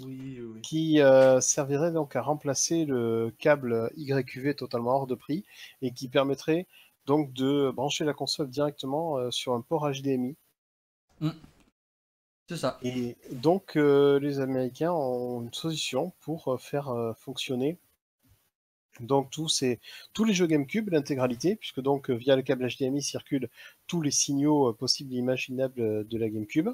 Oui, 0.00 0.38
oui, 0.40 0.40
oui. 0.42 0.60
qui 0.62 1.00
euh, 1.00 1.40
servirait 1.40 1.92
donc 1.92 2.16
à 2.16 2.22
remplacer 2.22 2.84
le 2.84 3.34
câble 3.38 3.90
YQV 3.96 4.54
totalement 4.54 4.92
hors 4.96 5.06
de 5.06 5.14
prix 5.14 5.44
et 5.82 5.92
qui 5.92 6.08
permettrait 6.08 6.66
donc 7.06 7.32
de 7.32 7.70
brancher 7.70 8.04
la 8.04 8.12
console 8.14 8.48
directement 8.50 9.16
euh, 9.18 9.30
sur 9.30 9.54
un 9.54 9.60
port 9.60 9.88
HDMI. 9.90 10.36
C'est 12.48 12.56
ça. 12.56 12.78
Et 12.82 13.16
donc 13.32 13.76
euh, 13.76 14.18
les 14.20 14.40
Américains 14.40 14.92
ont 14.92 15.42
une 15.42 15.52
solution 15.52 16.12
pour 16.20 16.60
faire 16.60 17.14
fonctionner 17.18 17.78
donc 19.00 19.30
tous, 19.30 19.48
ces, 19.48 19.80
tous 20.12 20.24
les 20.24 20.34
jeux 20.34 20.46
GameCube, 20.46 20.88
l'intégralité, 20.90 21.56
puisque 21.56 21.80
donc 21.80 22.10
euh, 22.10 22.14
via 22.14 22.36
le 22.36 22.42
câble 22.42 22.66
HDMI 22.68 23.02
circulent 23.02 23.48
tous 23.86 24.00
les 24.00 24.10
signaux 24.10 24.68
euh, 24.68 24.72
possibles 24.72 25.12
et 25.14 25.16
imaginables 25.18 25.80
euh, 25.80 26.04
de 26.04 26.18
la 26.18 26.28
GameCube. 26.28 26.68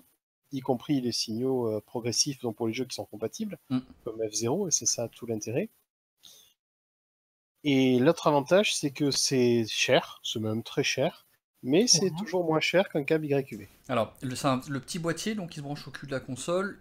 y 0.52 0.60
compris 0.60 1.00
les 1.00 1.12
signaux 1.12 1.80
progressifs 1.82 2.40
donc 2.40 2.56
pour 2.56 2.66
les 2.68 2.74
jeux 2.74 2.84
qui 2.84 2.94
sont 2.94 3.06
compatibles, 3.06 3.58
Mm. 3.70 3.78
comme 4.04 4.20
F0, 4.20 4.68
et 4.68 4.70
c'est 4.70 4.86
ça 4.86 5.08
tout 5.08 5.26
l'intérêt. 5.26 5.70
Et 7.64 7.98
l'autre 7.98 8.26
avantage, 8.26 8.74
c'est 8.74 8.90
que 8.90 9.10
c'est 9.10 9.64
cher, 9.68 10.20
c'est 10.24 10.40
même 10.40 10.62
très 10.62 10.82
cher, 10.82 11.26
mais 11.62 11.86
c'est 11.86 12.10
toujours 12.18 12.44
moins 12.44 12.58
cher 12.60 12.88
qu'un 12.88 13.04
câble 13.04 13.26
YQV. 13.26 13.68
Alors, 13.88 14.14
le, 14.20 14.34
c'est 14.34 14.48
un- 14.48 14.60
le 14.68 14.80
petit 14.80 14.98
boîtier 14.98 15.34
donc, 15.36 15.50
qui 15.50 15.56
se 15.56 15.62
branche 15.62 15.86
au 15.86 15.90
cul 15.92 16.06
de 16.06 16.10
la 16.12 16.20
console. 16.20 16.80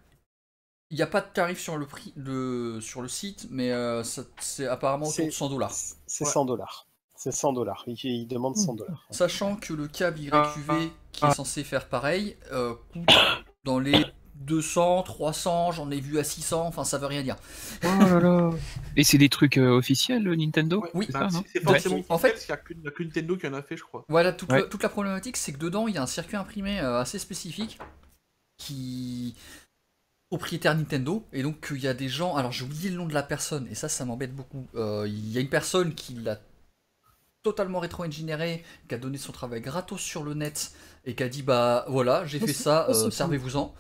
Il 0.92 0.96
n'y 0.98 1.02
a 1.04 1.08
pas 1.08 1.22
de 1.22 1.28
tarif 1.34 1.60
sur 1.60 1.78
le, 1.78 1.86
prix, 1.88 2.14
le, 2.18 2.80
sur 2.82 3.02
le 3.02 3.08
site, 3.08 3.48
mais 3.50 3.72
euh, 3.72 4.04
c'est 4.40 4.68
apparemment 4.68 5.06
autour 5.06 5.16
C'est- 5.16 5.26
de 5.28 5.32
100 5.32 5.50
dollars. 5.50 5.72
C'est 6.06 6.26
Ouais. 6.26 6.32
100 6.32 6.46
dollars. 6.46 6.88
C'est 7.16 7.32
100 7.32 7.54
dollars. 7.54 7.84
Il, 7.88 7.98
il 8.04 8.28
demande 8.28 8.58
100 8.58 8.74
dollars. 8.76 9.06
Sachant 9.10 9.56
que 9.56 9.74
le 9.74 9.88
câble 9.88 10.20
Ah, 10.32 10.54
YQV 10.56 10.92
qui 11.12 11.26
est 11.26 11.32
censé 11.34 11.64
faire 11.64 11.88
pareil 11.88 12.36
euh, 12.52 12.74
coûte 12.94 13.10
dans 13.64 13.80
les 13.80 14.06
200, 14.36 15.04
300, 15.04 15.72
j'en 15.72 15.92
ai 15.92 16.00
vu 16.00 16.18
à 16.18 16.24
600, 16.24 16.66
enfin 16.66 16.84
ça 16.84 16.98
veut 16.98 17.06
rien 17.06 17.22
dire. 17.22 17.36
Oh 17.84 17.88
là 18.00 18.20
là. 18.20 18.50
Et 18.98 19.04
c'est 19.04 19.20
des 19.20 19.30
trucs 19.30 19.58
euh, 19.60 19.70
officiels, 19.70 20.28
euh, 20.28 20.36
Nintendo 20.36 20.84
Oui, 20.96 21.08
Ah, 21.14 21.20
Bah, 21.20 21.28
c'est 21.32 21.60
c'est 21.60 21.64
forcément 21.64 21.96
Ouais. 21.98 22.06
En 22.10 22.18
fait- 22.18 22.44
il 22.44 22.52
n'y 22.52 22.54
a, 22.88 22.92
que- 22.92 23.04
Nintendo 23.04 23.38
qui 23.38 23.48
en 23.48 23.54
a 23.54 23.62
fait, 23.62 23.78
je 23.78 23.84
crois. 23.84 24.04
Voilà, 24.10 24.34
toute, 24.34 24.52
Ouais. 24.52 24.62
la, 24.62 24.68
toute 24.68 24.82
la 24.84 24.90
problématique, 24.90 25.38
c'est 25.38 25.54
que 25.54 25.60
dedans, 25.60 25.88
il 25.88 25.94
y 25.94 25.98
a 26.00 26.02
un 26.02 26.08
circuit 26.08 26.36
imprimé 26.38 26.80
euh, 26.80 27.00
assez 27.00 27.20
spécifique 27.20 27.78
qui 28.58 29.36
propriétaire 30.32 30.76
Nintendo 30.76 31.26
et 31.34 31.44
donc 31.44 31.67
il 31.72 31.82
y 31.82 31.88
a 31.89 31.94
des 31.94 32.08
gens 32.10 32.36
alors 32.38 32.54
j'ai 32.54 32.63
oublié 32.63 32.89
le 32.89 32.96
nom 32.96 33.06
de 33.06 33.13
la 33.13 33.24
personne 33.24 33.67
et 33.70 33.76
ça 33.76 33.89
ça 33.89 34.06
m'embête 34.06 34.34
beaucoup 34.34 34.65
Euh, 34.76 35.06
il 35.08 35.30
y 35.32 35.38
a 35.38 35.41
une 35.41 35.50
personne 35.50 35.94
qui 35.94 36.13
l'a 36.15 36.39
totalement 37.44 37.80
rétro-ingénieré 37.80 38.63
qui 38.88 38.96
a 38.96 38.98
donné 39.00 39.17
son 39.17 39.32
travail 39.32 39.62
gratos 39.62 40.00
sur 40.00 40.24
le 40.24 40.34
net 40.36 40.74
et 41.06 41.15
qui 41.15 41.24
a 41.24 41.28
dit 41.30 41.41
bah 41.41 41.86
voilà 41.89 42.24
j'ai 42.26 42.39
fait 42.39 42.54
ça 42.54 42.88
euh, 42.89 43.10
servez-vous-en 43.10 43.74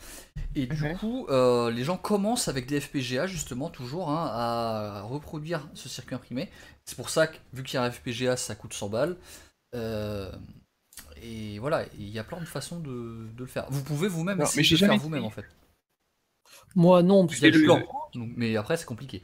et 0.55 0.65
du 0.65 0.83
Ouais. 0.83 0.93
coup 0.99 1.27
euh, 1.29 1.69
les 1.71 1.83
gens 1.83 1.97
commencent 1.97 2.47
avec 2.47 2.65
des 2.65 2.81
FPGA 2.81 3.27
justement 3.27 3.69
toujours 3.69 4.09
hein, 4.09 4.29
à 4.33 5.01
reproduire 5.03 5.67
ce 5.75 5.87
circuit 5.89 6.15
imprimé 6.15 6.49
c'est 6.85 6.95
pour 6.95 7.09
ça 7.09 7.27
que 7.27 7.37
vu 7.53 7.63
qu'il 7.63 7.75
y 7.75 7.77
a 7.77 7.83
un 7.83 7.91
FPGA 7.91 8.35
ça 8.35 8.55
coûte 8.55 8.73
100 8.73 8.89
balles 8.89 9.15
Euh, 9.75 10.31
et 11.21 11.59
voilà, 11.59 11.85
il 11.97 12.09
y 12.09 12.19
a 12.19 12.23
plein 12.23 12.39
de 12.39 12.45
façons 12.45 12.79
de, 12.79 12.89
de 13.37 13.39
le 13.39 13.45
faire. 13.45 13.65
Vous 13.69 13.83
pouvez 13.83 14.07
vous-même 14.07 14.41
essayer 14.41 14.57
mais 14.57 14.63
de 14.63 14.67
j'ai 14.67 14.77
le 14.77 14.91
faire 14.91 14.97
vous-même 14.97 15.23
en 15.25 15.29
fait. 15.29 15.45
Moi, 16.75 17.03
non, 17.03 17.25
parce 17.27 17.39
Il 17.39 17.43
y 17.43 17.47
a 17.47 17.51
que 17.51 17.57
le 17.57 18.25
mais 18.37 18.55
après 18.55 18.77
c'est 18.77 18.85
compliqué. 18.85 19.23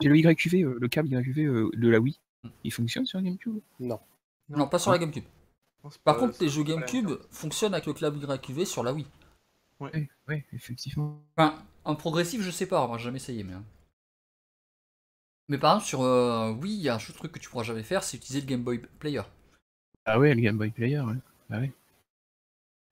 J'ai 0.00 0.08
le 0.08 0.16
YQV, 0.16 0.62
euh, 0.64 0.78
le 0.80 0.88
câble 0.88 1.08
YQV 1.08 1.44
euh, 1.44 1.70
de 1.74 1.88
la 1.88 2.00
Wii. 2.00 2.18
Il 2.64 2.72
fonctionne 2.72 3.04
sur 3.06 3.20
GameCube 3.20 3.60
Non. 3.80 4.00
Non, 4.48 4.66
pas 4.66 4.78
sur 4.78 4.90
la 4.90 4.98
GameCube. 4.98 5.24
Non, 5.84 5.90
c'est 5.90 6.00
Par 6.02 6.14
pas- 6.14 6.20
contre, 6.20 6.38
les 6.40 6.48
jeux 6.48 6.62
GameCube 6.64 7.10
fonctionnent 7.30 7.74
avec 7.74 7.86
le 7.86 7.92
câble 7.92 8.18
YQV 8.18 8.64
sur 8.64 8.82
la 8.82 8.92
Wii. 8.92 9.06
Oui, 9.78 9.90
ouais, 10.28 10.44
effectivement. 10.52 11.22
Enfin, 11.36 11.62
en 11.84 11.96
progressif, 11.96 12.40
je 12.42 12.50
sais 12.50 12.66
pas, 12.66 12.86
moi 12.86 12.98
j'ai 12.98 13.04
jamais 13.04 13.16
essayé, 13.16 13.44
mais. 13.44 13.54
hein. 13.54 13.64
Mais 15.48 15.58
par 15.58 15.72
exemple, 15.74 15.88
sur 15.88 16.02
euh, 16.02 16.52
Wii, 16.52 16.74
il 16.76 16.82
y 16.82 16.88
a 16.88 16.94
un 16.94 16.98
truc 16.98 17.32
que 17.32 17.38
tu 17.38 17.48
pourras 17.50 17.64
jamais 17.64 17.82
faire, 17.82 18.02
c'est 18.04 18.16
utiliser 18.16 18.40
le 18.40 18.46
Game 18.46 18.62
Boy 18.62 18.78
Player. 18.98 19.22
Ah 20.04 20.18
ouais, 20.18 20.34
le 20.34 20.40
Game 20.40 20.56
Boy 20.56 20.70
Player, 20.70 21.00
ouais. 21.00 21.16
Ah 21.50 21.58
ouais. 21.58 21.72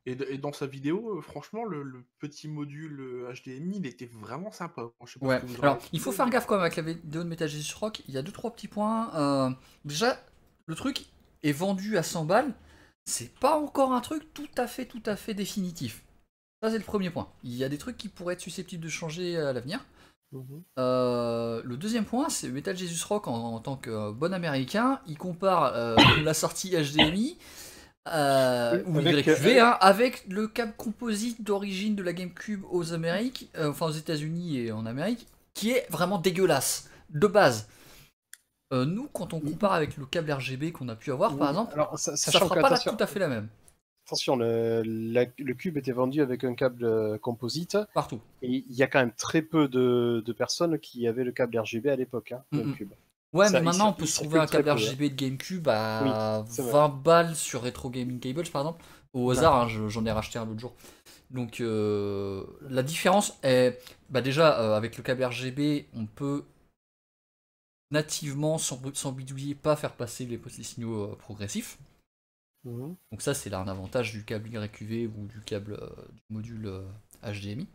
Et, 0.09 0.39
dans 0.39 0.53
sa 0.53 0.67
vidéo, 0.67 1.19
euh, 1.19 1.21
franchement, 1.21 1.65
le, 1.65 1.83
le 1.83 2.03
petit 2.19 2.49
module 2.49 2.99
euh, 3.01 3.33
HDMI, 3.33 3.77
il 3.79 3.87
était 3.87 4.07
vraiment 4.07 4.51
sympa. 4.51 4.91
Je 5.05 5.13
sais 5.13 5.21
pas 5.21 5.27
Ouais. 5.27 5.41
Alors, 5.63 5.79
il 5.93 6.01
faut 6.01 6.13
faire 6.13 6.31
gaffe 6.31 6.47
quand 6.47 6.55
même 6.55 6.63
avec 6.63 6.77
la 6.77 6.83
vidéo 6.83 7.25
de 7.25 7.29
Metal 7.29 7.49
Gear 7.49 7.79
Rock. 7.79 8.03
Il 8.09 8.15
y 8.15 8.19
a 8.19 8.23
deux 8.23 8.33
trois 8.33 8.53
petits 8.53 8.69
points. 8.69 9.15
Euh, 9.15 9.51
déjà, 9.85 10.19
le 10.67 10.75
truc 10.75 11.07
est 11.43 11.53
vendu 11.53 11.99
à 11.99 12.03
100 12.03 12.25
balles. 12.25 12.55
C'est 13.05 13.35
pas 13.39 13.59
encore 13.59 13.93
un 13.93 14.01
truc 14.01 14.33
tout 14.33 14.49
à 14.57 14.67
fait, 14.67 14.87
tout 14.87 15.03
à 15.05 15.17
fait 15.17 15.35
définitif. 15.35 16.05
Ça, 16.63 16.71
c'est 16.71 16.79
le 16.79 16.85
premier 16.85 17.11
point. 17.11 17.29
Il 17.45 17.55
y 17.55 17.63
a 17.63 17.69
des 17.69 17.79
trucs 17.79 17.97
qui 17.97 18.09
pourraient 18.09 18.35
être 18.35 18.41
susceptibles 18.41 18.83
de 18.83 18.89
changer 18.89 19.37
à 19.37 19.53
l'avenir. 19.53 19.85
Mhm. 20.33 20.63
Euh, 20.79 21.63
le 21.65 21.77
deuxième 21.77 22.05
point, 22.05 22.29
c'est 22.29 22.49
Metal 22.49 22.77
Jesus 22.77 23.05
Rock 23.07 23.29
en, 23.29 23.35
en 23.35 23.61
tant 23.61 23.77
que 23.77 23.91
euh, 23.91 24.13
bon 24.13 24.35
américain, 24.35 25.01
il 25.07 25.17
compare 25.17 25.73
euh, 25.75 25.97
la 26.23 26.35
sortie 26.35 26.71
HDMI 26.71 27.39
euh, 28.13 28.83
ou 28.87 28.99
Avec, 28.99 29.27
YQV 29.27 29.59
euh, 29.59 29.65
hein, 29.65 29.77
avec 29.81 30.25
le 30.29 30.49
câble 30.49 30.73
composite 30.77 31.43
d'origine 31.43 31.95
de 31.97 32.03
la 32.03 32.13
GameCube 32.13 32.63
aux 32.71 32.93
Amériques, 32.93 33.51
euh, 33.57 33.71
enfin 33.71 33.87
aux 33.87 33.93
États-Unis 33.93 34.59
et 34.59 34.73
en 34.73 34.87
Amérique, 34.87 35.27
qui 35.55 35.71
est 35.71 35.87
vraiment 35.91 36.19
dégueulasse 36.19 36.91
de 37.11 37.27
base. 37.27 37.69
Euh, 38.73 38.85
nous, 38.85 39.09
quand 39.13 39.33
on 39.33 39.41
compare 39.41 39.73
avec 39.73 39.97
le 39.97 40.05
câble 40.05 40.31
RGB 40.31 40.73
qu'on 40.73 40.89
a 40.89 40.97
pu 40.97 41.11
avoir, 41.11 41.37
par 41.37 41.49
exemple, 41.49 41.73
alors, 41.73 41.99
ça 41.99 42.17
sachant 42.17 42.41
fera 42.49 42.61
pas 42.61 42.71
la- 42.71 42.79
tout 42.79 42.97
à 42.99 43.07
fait 43.07 43.19
la 43.19 43.29
même 43.29 43.49
attention, 44.07 44.37
le, 44.37 44.83
la- 44.85 45.27
le 45.39 45.55
cube 45.55 45.77
était 45.77 45.93
vendu 45.93 46.21
avec 46.23 46.43
un 46.45 46.55
câble 46.55 47.19
composite, 47.21 47.77
partout. 47.95 48.21
et 48.43 48.65
il 48.69 48.75
y 48.75 48.83
a 48.83 48.87
quand 48.87 49.01
même 49.01 49.13
très 49.13 49.43
peu 49.43 49.69
de, 49.69 50.23
de 50.25 50.33
personnes 50.33 50.79
qui 50.79 51.07
avaient 51.07 51.25
le 51.25 51.33
câble 51.33 51.59
RGB 51.59 51.89
à 51.91 51.97
l'époque, 51.97 52.33
hein. 52.33 52.43
Ouais, 53.35 53.47
Ça, 53.47 53.59
mais 53.59 53.67
maintenant 53.67 53.91
on 53.91 53.93
peut 53.93 54.07
se 54.07 54.15
trouver 54.15 54.39
un 54.39 54.47
câble. 54.47 54.71
RGB 54.71 55.11
de 55.11 55.15
GameCube 55.15 55.69
à 55.69 56.45
c'est 56.49 56.63
vrai. 56.63 56.73
20 56.73 56.89
balles 56.89 57.37
sur 57.37 57.63
Retro 57.63 57.91
Gaming 57.91 58.21
Cables 58.21 58.49
par 58.51 58.63
exemple. 58.63 58.85
Au 59.13 59.31
hasard, 59.31 59.55
hein, 59.57 59.69
je- 59.69 59.89
j'en 59.89 60.05
ai 60.07 60.13
racheté 60.13 60.39
un 60.39 60.45
l'autre 60.47 60.61
jour. 60.61 60.75
Donc 61.31 61.61
euh, 61.61 62.45
la 62.71 62.83
différence 62.83 63.39
est, 63.43 63.79
bah 64.11 64.23
déjà 64.23 64.61
euh, 64.61 64.77
avec 64.77 64.97
le 64.97 65.03
câble 65.03 65.25
RGB, 65.25 65.87
on 65.95 66.07
peut 66.07 66.45
nativement 67.91 68.57
sans, 68.59 68.81
sans 68.95 69.13
bidouiller 69.13 69.55
pas 69.55 69.77
faire 69.77 69.95
passer 69.95 70.25
les, 70.27 70.39
les 70.57 70.63
signaux 70.65 71.03
euh, 71.13 71.17
progressifs. 71.17 71.79
Mhm. 72.65 72.97
Donc 73.11 73.23
ça 73.23 73.35
c'est 73.35 73.51
là 73.51 73.61
un 73.61 73.69
avantage 73.69 74.13
du 74.13 74.25
câble 74.25 74.49
YQV 74.53 75.07
ou 75.07 75.27
du 75.27 75.41
câble 75.41 75.75
euh, 75.75 75.89
du 76.13 76.23
module 76.31 76.71
HDMI. 77.23 77.67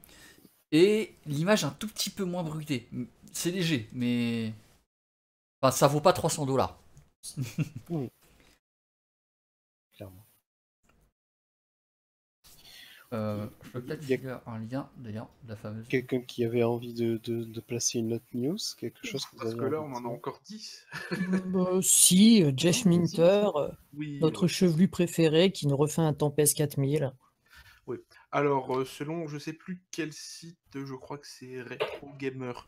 Et 0.72 1.14
l'image 1.26 1.64
est 1.64 1.68
un 1.68 1.72
tout 1.80 1.88
petit 1.88 2.10
peu 2.10 2.24
moins 2.26 2.44
bruitée. 2.44 2.90
C'est 3.32 3.52
léger, 3.52 3.90
mais 3.94 4.54
enfin, 5.64 5.72
ça 5.72 5.88
vaut 5.88 6.02
pas 6.02 6.14
300 6.14 6.46
dollars. 6.46 6.78
Clairement. 9.96 10.26
Euh, 13.14 13.48
je 13.64 13.70
peux 13.70 13.82
peut-être 13.84 14.04
Il 14.10 14.10
y 14.10 14.28
a- 14.28 14.42
un 14.48 14.58
lien 14.60 14.90
d'ailleurs 14.98 15.30
de 15.44 15.50
la 15.50 15.56
fameuse. 15.56 15.88
Quelqu'un 15.88 16.22
qui 16.22 16.44
avait 16.44 16.64
envie 16.64 16.94
de, 16.96 17.18
de- 17.18 17.44
de 17.44 17.62
placer 17.62 18.00
une 18.00 18.14
autre 18.14 18.26
news, 18.34 18.58
quelque 18.78 19.06
chose 19.08 19.24
que 19.26 19.32
vous 19.34 19.38
Parce 19.38 19.52
avez 19.52 19.60
que 19.60 19.66
là, 19.66 19.82
on 19.82 19.94
en 19.94 20.04
a 20.04 20.08
encore 20.08 20.42
10. 20.46 20.84
Bah, 21.46 21.70
si, 21.82 22.44
euh, 22.44 22.52
Jeff 22.58 22.86
Minter, 22.86 23.50
euh, 23.56 23.70
Oui. 23.94 24.18
notre 24.20 24.48
chevelu 24.48 24.88
préféré, 24.88 25.52
qui 25.52 25.68
nous 25.68 25.78
refait 25.78 26.02
un 26.02 26.14
Tempest 26.14 26.58
4000. 26.58 27.14
Alors, 28.32 28.76
euh, 28.76 28.84
selon, 28.84 29.28
je 29.28 29.38
sais 29.38 29.54
plus 29.54 29.84
quel 29.92 30.12
site, 30.12 30.58
je 30.74 30.96
crois 30.96 31.20
que 31.20 31.28
c'est 31.28 31.62
Retro 31.62 32.10
Gamer. 32.18 32.68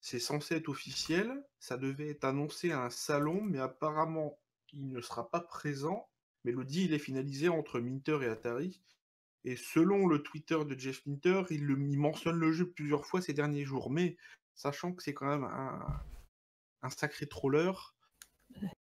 C'est 0.00 0.20
censé 0.20 0.56
être 0.56 0.68
officiel. 0.68 1.44
Ça 1.58 1.76
devait 1.76 2.08
être 2.10 2.24
annoncé 2.24 2.72
à 2.72 2.84
un 2.84 2.90
salon, 2.90 3.40
mais 3.42 3.58
apparemment, 3.58 4.38
il 4.72 4.92
ne 4.92 5.00
sera 5.00 5.30
pas 5.30 5.40
présent. 5.40 6.08
Mais 6.44 6.52
le 6.52 6.64
deal 6.64 6.94
est 6.94 6.98
finalisé 6.98 7.48
entre 7.48 7.80
Minter 7.80 8.18
et 8.22 8.26
Atari. 8.28 8.80
Et 9.44 9.56
selon 9.56 10.06
le 10.06 10.22
Twitter 10.22 10.58
de 10.64 10.78
Jeff 10.78 11.04
Minter, 11.06 11.42
il, 11.50 11.64
le- 11.64 11.80
il 11.80 11.98
mentionne 11.98 12.36
le 12.38 12.52
jeu 12.52 12.68
plusieurs 12.70 13.06
fois 13.06 13.20
ces 13.20 13.32
derniers 13.34 13.64
jours. 13.64 13.90
Mais 13.90 14.16
sachant 14.54 14.92
que 14.92 15.02
c'est 15.02 15.14
quand 15.14 15.26
même 15.26 15.44
un, 15.44 15.80
un 16.82 16.90
sacré 16.90 17.26
troller, 17.26 17.72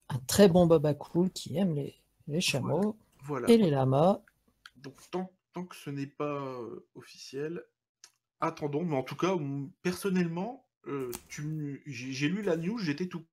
Un 0.09 0.19
très 0.27 0.49
bon 0.49 0.67
Baba 0.67 0.95
Cool 0.95 1.31
qui 1.31 1.57
aime 1.57 1.75
les, 1.75 1.97
les 2.29 2.41
chameaux 2.41 2.97
voilà. 3.25 3.49
et 3.51 3.57
les 3.57 3.71
lamas. 3.71 4.21
Donc 4.77 4.95
tant, 5.11 5.33
tant 5.53 5.65
que 5.65 5.77
ce 5.77 5.91
n'est 5.91 6.07
pas 6.07 6.43
euh, 6.43 6.87
officiel, 6.95 7.65
attendons. 8.41 8.85
Mais 8.85 8.97
en 8.97 9.03
tout 9.05 9.17
cas, 9.17 9.37
personnellement, 9.83 10.62
euh, 10.87 11.11
tu 11.29 11.83
j'ai 11.87 12.29
lu 12.29 12.43
la 12.43 12.57
news, 12.57 12.79
j'étais 12.79 13.07
tout. 13.07 13.25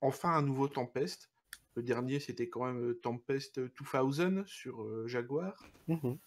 Enfin, 0.00 0.30
un 0.30 0.42
nouveau 0.42 0.68
Tempest. 0.68 1.30
Le 1.74 1.82
dernier, 1.82 2.20
c'était 2.20 2.48
quand 2.48 2.64
même 2.64 2.94
Tempest 3.00 3.60
2000 3.60 4.44
sur 4.46 4.82
euh, 4.82 5.06
Jaguar. 5.06 5.64
Mhm. 5.86 6.18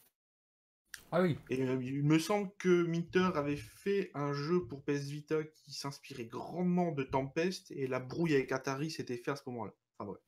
Ah 1.12 1.22
oui. 1.22 1.38
Et 1.50 1.62
euh, 1.62 1.84
il 1.84 2.04
me 2.04 2.20
semble 2.20 2.50
que 2.58 2.84
Minter 2.84 3.32
avait 3.36 3.58
fait 3.58 4.12
un 4.14 4.34
jeu 4.34 4.66
pour 4.66 4.84
PS 4.84 5.10
Vita 5.10 5.44
qui 5.44 5.74
s'inspirait 5.74 6.26
grandement 6.26 6.92
de 6.92 7.04
Tempest, 7.04 7.72
et 7.72 7.88
la 7.88 8.00
brouille 8.00 8.34
avec 8.34 8.52
Atari 8.52 8.90
s'était 8.92 9.18
fait 9.18 9.32
à 9.32 9.36
ce 9.36 9.44
moment-là. 9.48 9.74
Enfin 9.98 10.12
bref, 10.12 10.22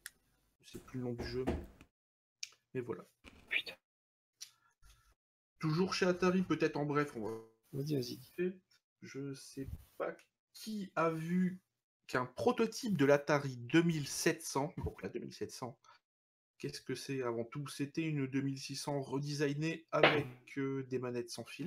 sais 0.73 0.79
plus 0.79 0.99
le 0.99 1.05
nom 1.05 1.13
du 1.13 1.23
jeu, 1.23 1.45
mais, 1.45 1.65
mais 2.73 2.81
voilà. 2.81 3.05
Putain. 3.49 3.75
Toujours 5.59 5.93
chez 5.93 6.05
Atari, 6.05 6.41
peut-être 6.41 6.75
en 6.75 6.85
bref, 6.85 7.13
on 7.15 7.25
va 7.25 7.31
Vas-y, 7.73 7.95
vas-y. 7.95 8.19
Je 9.01 9.33
sais 9.33 9.67
pas 9.97 10.11
qui 10.53 10.91
a 10.95 11.09
vu 11.09 11.59
qu'un 12.07 12.25
prototype 12.25 12.97
de 12.97 13.05
l'Atari 13.05 13.57
2700, 13.57 14.73
donc 14.83 15.01
la 15.01 15.09
2700, 15.09 15.77
qu'est-ce 16.57 16.81
que 16.81 16.95
c'est 16.95 17.23
avant 17.23 17.43
tout? 17.43 17.67
C'était 17.67 18.03
une 18.03 18.27
2600 18.27 19.01
redesignée 19.01 19.85
avec 19.91 20.27
euh, 20.57 20.83
des 20.83 20.99
manettes 20.99 21.29
sans 21.29 21.45
fil. 21.45 21.65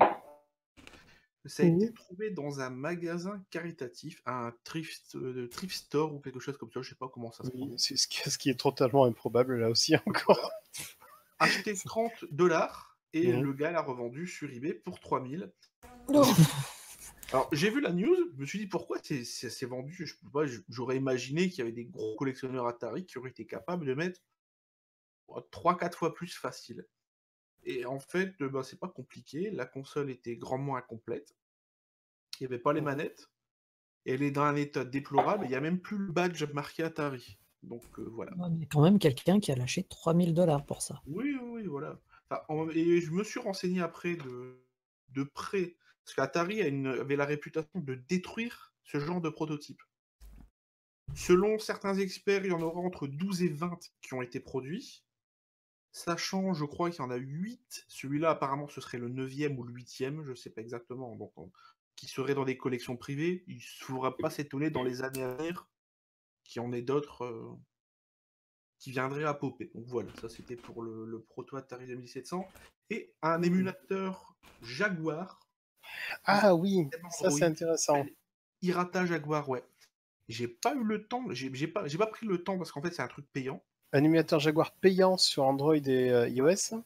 Ça 1.45 1.63
a 1.63 1.67
été 1.67 1.93
trouvé 1.93 2.31
dans 2.31 2.61
un 2.61 2.71
magasin 2.71 3.41
caritatif, 3.51 4.21
un 4.27 4.53
thrift, 4.65 5.15
euh, 5.15 5.47
thrift 5.47 5.77
store 5.77 6.13
ou 6.13 6.19
quelque 6.19 6.41
chose 6.41 6.57
comme 6.57 6.73
ça, 6.73 6.83
je 6.83 6.89
sais 6.89 6.97
pas 6.97 7.09
comment 7.09 7.31
ça 7.31 7.45
se 7.45 7.51
Oui, 7.55 7.73
c'est 7.77 7.97
ce 7.97 8.09
qui, 8.09 8.29
ce 8.29 8.37
qui 8.37 8.51
est 8.51 8.59
totalement 8.59 9.05
improbable 9.05 9.57
là 9.57 9.71
aussi 9.71 9.95
encore. 10.07 10.51
Acheté 11.39 11.75
30 11.75 12.11
dollars 12.33 12.99
Et 13.13 13.31
le 13.31 13.53
gars 13.53 13.71
l'a 13.71 13.83
revendu 13.83 14.27
sur 14.27 14.51
eBay 14.51 14.75
pour 14.75 14.99
3000. 14.99 15.53
Non. 16.09 16.23
Alors, 17.33 17.49
j'ai 17.53 17.71
vu 17.71 17.81
la 17.81 17.93
news, 17.93 18.15
je 18.35 18.41
me 18.41 18.47
suis 18.47 18.59
dit 18.59 18.67
pourquoi 18.67 18.99
c'est 19.03 19.67
vendu? 19.67 20.07
Je 20.07 20.15
peux 20.19 20.31
pas, 20.31 20.47
je- 20.47 20.61
J'aurais 20.69 20.97
imaginé 20.97 21.49
qu'il 21.49 21.59
y 21.59 21.63
avait 21.63 21.73
des 21.73 21.85
gros 21.85 22.15
collectionneurs 22.17 22.67
Atari 22.67 23.05
qui 23.05 23.19
auraient 23.19 23.31
été 23.31 23.47
capables 23.47 23.85
de 23.85 23.95
mettre 23.95 24.21
3-4 25.51 25.99
fois 25.99 26.15
plus 26.15 26.35
facile. 26.35 26.87
Et 27.65 27.85
en 27.85 27.99
fait, 27.99 28.33
euh, 28.43 28.49
bah, 28.49 28.63
c'est 28.63 28.79
pas 28.79 28.89
compliqué. 28.89 29.51
La 29.51 29.67
console 29.67 30.11
était 30.11 30.37
grandement 30.37 30.77
incomplète. 30.77 31.37
Il 32.39 32.45
n'y 32.45 32.47
avait 32.47 32.63
pas 32.63 32.73
les 32.73 32.81
manettes. 32.81 33.29
Elle 34.05 34.23
est 34.23 34.31
dans 34.31 34.43
un 34.43 34.55
état 34.55 34.85
déplorable. 34.85 35.47
Il 35.47 35.49
n'y 35.49 35.57
a 35.57 35.61
même 35.61 35.81
plus 35.81 35.99
le 35.99 36.13
badge 36.13 36.45
marqué 36.53 36.85
Atari. 36.85 37.39
Donc 37.65 37.83
euh, 37.99 38.05
voilà. 38.09 38.37
Ouais, 38.37 38.51
mais 38.51 38.67
quand 38.67 38.83
même 38.83 39.01
quelqu'un 39.01 39.41
qui 39.41 39.51
a 39.51 39.57
lâché 39.57 39.83
3000 39.83 40.33
dollars 40.33 40.65
pour 40.65 40.81
ça. 40.81 41.03
Oui, 41.07 41.37
oui, 41.43 41.49
oui, 41.63 41.67
voilà. 41.67 41.99
Enfin, 42.31 42.43
en- 42.49 42.69
et 42.71 43.01
je 43.01 43.11
me 43.11 43.25
suis 43.25 43.41
renseigné 43.41 43.81
après 43.81 44.15
de, 44.15 44.63
de 45.09 45.25
près, 45.25 45.75
parce 46.07 46.15
qu'Atari 46.15 46.63
avait 46.63 47.17
la 47.17 47.25
réputation 47.25 47.81
de 47.81 47.97
détruire 47.97 48.73
ce 48.85 49.01
genre 49.01 49.21
de 49.21 49.29
prototype. 49.29 49.83
Selon 51.17 51.59
certains 51.59 51.99
experts, 51.99 52.45
il 52.45 52.53
y 52.53 52.55
en 52.55 52.63
aura 52.63 52.81
entre 52.81 53.09
12 53.09 53.43
et 53.43 53.49
20 53.49 53.79
qui 54.01 54.15
ont 54.15 54.23
été 54.23 54.39
produits. 54.39 55.05
Sachant, 55.91 56.55
je 56.55 56.65
crois 56.65 56.91
qu'il 56.91 57.01
y 57.01 57.03
en 57.03 57.11
a 57.11 57.17
8. 57.17 57.87
Celui-là, 57.89 58.31
apparemment, 58.31 58.69
ce 58.69 58.81
serait 58.81 58.99
le 58.99 59.09
9e 59.09 59.57
ou 59.57 59.65
le 59.65 59.73
8e, 59.73 60.23
je 60.23 60.31
ne 60.31 60.35
sais 60.37 60.51
pas 60.51 60.61
exactement. 60.61 61.17
Donc, 61.17 61.33
on- 61.37 61.51
qui 61.97 62.07
serait 62.07 62.35
dans 62.35 62.45
des 62.45 62.59
collections 62.59 62.97
privées. 62.97 63.43
Il 63.49 63.57
ne 63.57 63.61
faudra 63.63 64.17
pas 64.17 64.31
s'étonner 64.31 64.71
dans 64.71 64.83
les 64.83 65.03
années 65.03 65.23
à 65.23 65.35
venir 65.35 65.67
qu'il 66.45 66.63
y 66.63 66.65
en 66.65 66.71
ait 66.73 66.83
d'autres 66.83 67.25
euh, 67.25 67.59
qui 68.79 68.93
viendraient 68.93 69.25
à 69.25 69.35
popper. 69.35 69.71
Donc 69.75 69.87
voilà, 69.87 70.15
ça 70.21 70.29
c'était 70.29 70.57
pour 70.57 70.83
le, 70.83 71.07
le 71.07 71.21
proto 71.23 71.57
Atari 71.57 71.87
2700. 71.87 72.47
Et 72.91 73.15
un 73.23 73.43
émulateur 73.43 74.37
Jaguar, 74.63 75.46
Ah 76.25 76.55
oui, 76.55 76.89
ça 77.11 77.31
c'est 77.31 77.45
intéressant. 77.45 78.05
Irata 78.63 79.07
Jaguar, 79.07 79.49
ouais. 79.49 79.63
J'ai 80.29 80.49
pas 80.49 80.75
eu 80.75 80.83
le 80.83 81.07
temps, 81.07 81.25
j'ai 81.31 81.69
pas, 81.69 81.85
pris 82.07 82.27
le 82.27 82.43
temps 82.43 82.59
parce 82.59 82.73
qu'en 82.73 82.83
fait 82.83 82.93
c'est 82.93 83.03
un 83.03 83.09
truc 83.09 83.27
payant. 83.33 83.63
Un 83.93 84.03
émulateur 84.03 84.41
Jaguar 84.41 84.73
payant 84.75 85.17
sur 85.17 85.45
Android 85.45 85.77
et 85.77 86.11
euh, 86.11 86.29
iOS, 86.29 86.83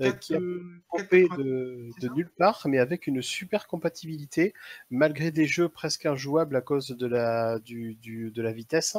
euh, 0.00 0.12
qui 0.12 0.34
a 0.34 0.38
euh, 0.38 0.80
popé 0.88 1.24
4,90. 1.24 1.36
de, 1.36 1.90
de 2.00 2.08
nulle 2.14 2.30
part, 2.30 2.62
mais 2.68 2.78
avec 2.78 3.08
une 3.08 3.20
super 3.20 3.66
compatibilité, 3.66 4.54
malgré 4.90 5.32
des 5.32 5.46
jeux 5.46 5.68
presque 5.68 6.06
injouables 6.06 6.54
à 6.54 6.60
cause 6.60 6.88
de 6.88 7.06
la, 7.06 7.58
du, 7.58 7.96
du- 7.96 8.30
de 8.30 8.42
la 8.42 8.52
vitesse, 8.52 8.96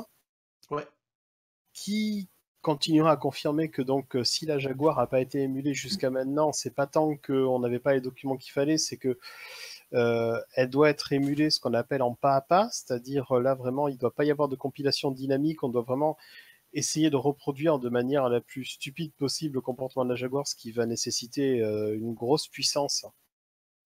Ouais. 0.69 0.85
qui 1.73 2.27
continuera 2.65 3.11
à 3.11 3.15
confirmer 3.15 3.69
que 3.69 3.83
donc 3.83 4.15
euh, 4.15 4.23
si 4.23 4.47
la 4.47 4.57
Jaguar 4.57 4.97
n'a 4.97 5.05
pas 5.05 5.21
été 5.21 5.39
émulée 5.39 5.75
jusqu'à 5.75 6.09
maintenant, 6.09 6.51
c'est 6.51 6.73
pas 6.73 6.87
tant 6.87 7.15
qu'on 7.15 7.59
n'avait 7.59 7.77
pas 7.77 7.93
les 7.93 8.01
documents 8.01 8.37
qu'il 8.37 8.53
fallait, 8.53 8.79
c'est 8.79 8.97
que 8.97 9.19
euh, 9.93 10.41
elle 10.55 10.71
doit 10.71 10.89
être 10.89 11.13
émulée 11.13 11.51
ce 11.51 11.59
qu'on 11.59 11.75
appelle 11.75 12.01
en 12.01 12.15
pas 12.15 12.35
à 12.35 12.41
pas, 12.41 12.67
c'est-à-dire 12.71 13.31
euh, 13.33 13.39
là 13.39 13.53
vraiment 13.53 13.87
il 13.87 13.93
ne 13.93 13.99
doit 13.99 14.15
pas 14.15 14.25
y 14.25 14.31
avoir 14.31 14.49
de 14.49 14.55
compilation 14.55 15.11
dynamique, 15.11 15.61
on 15.61 15.69
doit 15.69 15.83
vraiment 15.83 16.17
essayer 16.73 17.11
de 17.11 17.17
reproduire 17.17 17.77
de 17.77 17.89
manière 17.89 18.29
la 18.29 18.41
plus 18.41 18.65
stupide 18.65 19.13
possible 19.13 19.53
le 19.53 19.61
comportement 19.61 20.03
de 20.03 20.09
la 20.09 20.15
Jaguar, 20.15 20.47
ce 20.47 20.55
qui 20.55 20.71
va 20.71 20.87
nécessiter 20.87 21.59
une 21.59 22.15
grosse 22.15 22.47
puissance 22.47 23.05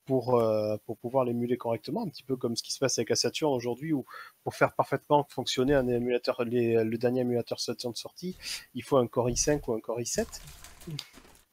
pour, 0.09 0.39
euh, 0.39 0.75
pour 0.87 0.97
pouvoir 0.97 1.23
l'émuler 1.23 1.55
correctement, 1.55 2.01
un 2.01 2.07
petit 2.09 2.23
peu 2.23 2.35
comme 2.35 2.55
ce 2.55 2.63
qui 2.63 2.73
se 2.73 2.79
passe 2.79 2.97
avec 2.97 3.09
la 3.09 3.15
Saturn 3.15 3.53
aujourd'hui, 3.53 3.93
où 3.93 4.05
pour 4.43 4.55
faire 4.55 4.73
parfaitement 4.73 5.23
fonctionner 5.29 5.75
un 5.75 5.87
émulateur, 5.87 6.43
les- 6.45 6.83
le 6.83 6.97
dernier 6.97 7.21
émulateur 7.21 7.59
Saturn 7.59 7.93
sorti, 7.93 8.35
il 8.73 8.81
faut 8.83 8.97
un 8.97 9.05
Core 9.05 9.29
i5 9.29 9.61
ou 9.67 9.73
un 9.73 9.79
Core 9.79 9.99
i7. 9.99 10.25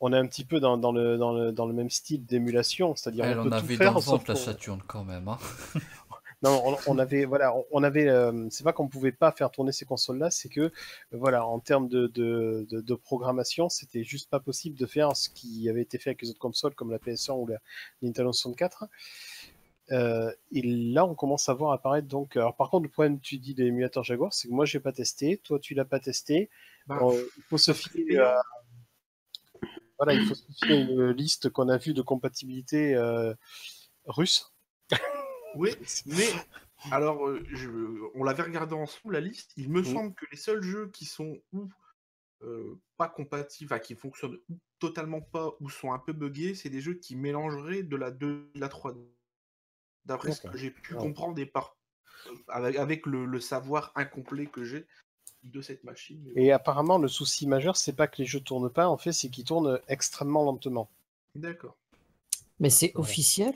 On 0.00 0.10
est 0.14 0.16
un 0.16 0.26
petit 0.26 0.46
peu 0.46 0.58
dans, 0.58 0.78
dans 0.78 0.90
le, 0.90 1.18
dans, 1.18 1.32
le, 1.34 1.52
dans 1.52 1.66
le 1.66 1.74
même 1.74 1.90
style 1.90 2.24
d'émulation, 2.24 2.96
c'est-à-dire 2.96 3.24
on 3.26 3.40
en 3.40 3.42
peut 3.44 3.50
tout 3.50 3.56
avait 3.56 3.76
faire 3.76 3.92
dans 3.92 4.00
le 4.00 4.32
la 4.32 4.34
Saturne 4.36 4.82
quand 4.86 5.04
même. 5.04 5.28
hein. 5.28 5.38
Non, 6.42 6.62
on, 6.64 6.76
on 6.86 6.98
avait, 6.98 7.24
voilà, 7.24 7.54
on, 7.56 7.64
on 7.70 7.82
avait, 7.82 8.08
euh, 8.08 8.46
c'est 8.50 8.64
pas 8.64 8.72
qu'on 8.72 8.88
pouvait 8.88 9.12
pas 9.12 9.32
faire 9.32 9.50
tourner 9.50 9.72
ces 9.72 9.84
consoles-là, 9.86 10.30
c'est 10.30 10.48
que, 10.48 10.60
euh, 10.60 10.70
voilà, 11.12 11.46
en 11.46 11.58
termes 11.60 11.88
de, 11.88 12.06
de, 12.08 12.66
de, 12.70 12.80
de 12.80 12.94
programmation, 12.94 13.68
c'était 13.68 14.04
juste 14.04 14.28
pas 14.30 14.40
possible 14.40 14.76
de 14.78 14.86
faire 14.86 15.16
ce 15.16 15.30
qui 15.30 15.68
avait 15.70 15.82
été 15.82 15.98
fait 15.98 16.10
avec 16.10 16.22
les 16.22 16.30
autres 16.30 16.38
consoles 16.38 16.74
comme 16.74 16.90
la 16.90 16.98
PS1 16.98 17.34
ou 17.40 17.46
la 17.46 17.58
Nintendo 18.02 18.32
64. 18.32 18.84
Euh, 19.92 20.32
et 20.52 20.62
là, 20.62 21.06
on 21.06 21.14
commence 21.14 21.48
à 21.48 21.54
voir 21.54 21.72
apparaître 21.72 22.08
donc. 22.08 22.36
Alors, 22.36 22.56
par 22.56 22.70
contre, 22.70 22.84
le 22.84 22.90
problème, 22.90 23.20
tu 23.20 23.38
dis 23.38 23.54
des 23.54 23.64
émulateurs 23.66 24.02
Jaguar, 24.04 24.32
c'est 24.34 24.48
que 24.48 24.52
moi, 24.52 24.64
j'ai 24.64 24.80
pas 24.80 24.92
testé, 24.92 25.38
toi, 25.44 25.58
tu 25.60 25.74
l'as 25.74 25.84
pas 25.84 26.00
testé. 26.00 26.50
Bah, 26.86 26.98
Euh, 27.02 27.24
il 27.36 27.42
faut 27.44 27.58
se 27.58 27.72
fier 27.72 28.18
à- 28.20 28.42
Voilà, 29.98 30.12
il 30.14 30.26
faut 30.26 30.34
se 30.34 30.44
fier 30.64 30.72
à 30.76 30.80
une 30.80 31.10
liste 31.12 31.48
qu'on 31.50 31.68
a 31.68 31.78
vue 31.78 31.94
de 31.94 32.02
compatibilité 32.02 32.94
euh, 32.94 33.34
russe. 34.06 34.52
Oui, 35.56 35.70
mais 36.06 36.28
alors, 36.90 37.26
euh, 37.26 37.44
je- 37.50 37.68
on 38.14 38.24
l'avait 38.24 38.42
regardé 38.42 38.74
ensemble 38.74 39.14
la 39.14 39.20
liste. 39.20 39.52
Il 39.56 39.70
me 39.70 39.82
Mhm. 39.82 39.92
semble 39.92 40.14
que 40.14 40.26
les 40.30 40.36
seuls 40.36 40.62
jeux 40.62 40.88
qui 40.92 41.04
sont 41.04 41.38
ou 41.52 41.68
euh, 42.42 42.78
pas 42.98 43.08
compatibles, 43.08 43.72
enfin, 43.72 43.80
qui 43.80 43.94
fonctionnent 43.94 44.38
ou 44.50 44.58
totalement 44.78 45.22
pas 45.22 45.52
ou 45.60 45.70
sont 45.70 45.92
un 45.92 45.98
peu 45.98 46.12
buggés, 46.12 46.54
c'est 46.54 46.68
des 46.68 46.80
jeux 46.82 46.94
qui 46.94 47.16
mélangeraient 47.16 47.82
de 47.82 47.96
la 47.96 48.10
2 48.10 48.50
et 48.54 48.58
de 48.58 48.60
la 48.60 48.68
3D. 48.68 49.00
D'après 50.04 50.32
ce 50.32 50.40
que 50.42 50.56
j'ai 50.58 50.70
pu 50.70 50.94
Ouais. 50.94 51.00
comprendre 51.00 51.38
et 51.40 51.46
par 51.46 51.76
euh, 52.26 52.34
avec, 52.48 52.76
avec 52.76 53.06
le, 53.06 53.24
le 53.24 53.40
savoir 53.40 53.92
incomplet 53.94 54.46
que 54.46 54.64
j'ai 54.64 54.86
de 55.44 55.60
cette 55.62 55.84
machine. 55.84 56.22
mais 56.34 56.44
Et 56.44 56.52
apparemment, 56.52 56.98
le 56.98 57.08
souci 57.08 57.46
majeur, 57.46 57.76
c'est 57.76 57.94
pas 57.94 58.06
que 58.06 58.18
les 58.18 58.26
jeux 58.26 58.40
tournent 58.40 58.70
pas, 58.70 58.88
en 58.88 58.98
fait, 58.98 59.12
c'est 59.12 59.30
qu'ils 59.30 59.44
tournent 59.44 59.80
extrêmement 59.88 60.44
lentement. 60.44 60.88
D'accord. 61.34 61.76
Mais 62.60 62.70
c'est 62.70 62.92
Ouais. 62.94 63.00
officiel, 63.00 63.54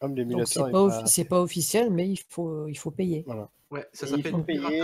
Comme 0.00 0.10
donc 0.10 0.18
l'émulateur 0.18 0.46
c'est 0.46 0.60
est 0.60 0.72
pas, 0.72 0.88
pas- 0.88 1.00
offi- 1.02 1.06
c'est 1.06 1.24
pas 1.24 1.40
officiel, 1.40 1.90
mais 1.90 2.08
il 2.08 2.18
faut, 2.28 2.68
il 2.68 2.76
faut 2.76 2.90
payer. 2.90 3.24
Ouais, 3.70 3.86
ça 3.92 4.06
s'appelle 4.06 4.44
payer. 4.44 4.82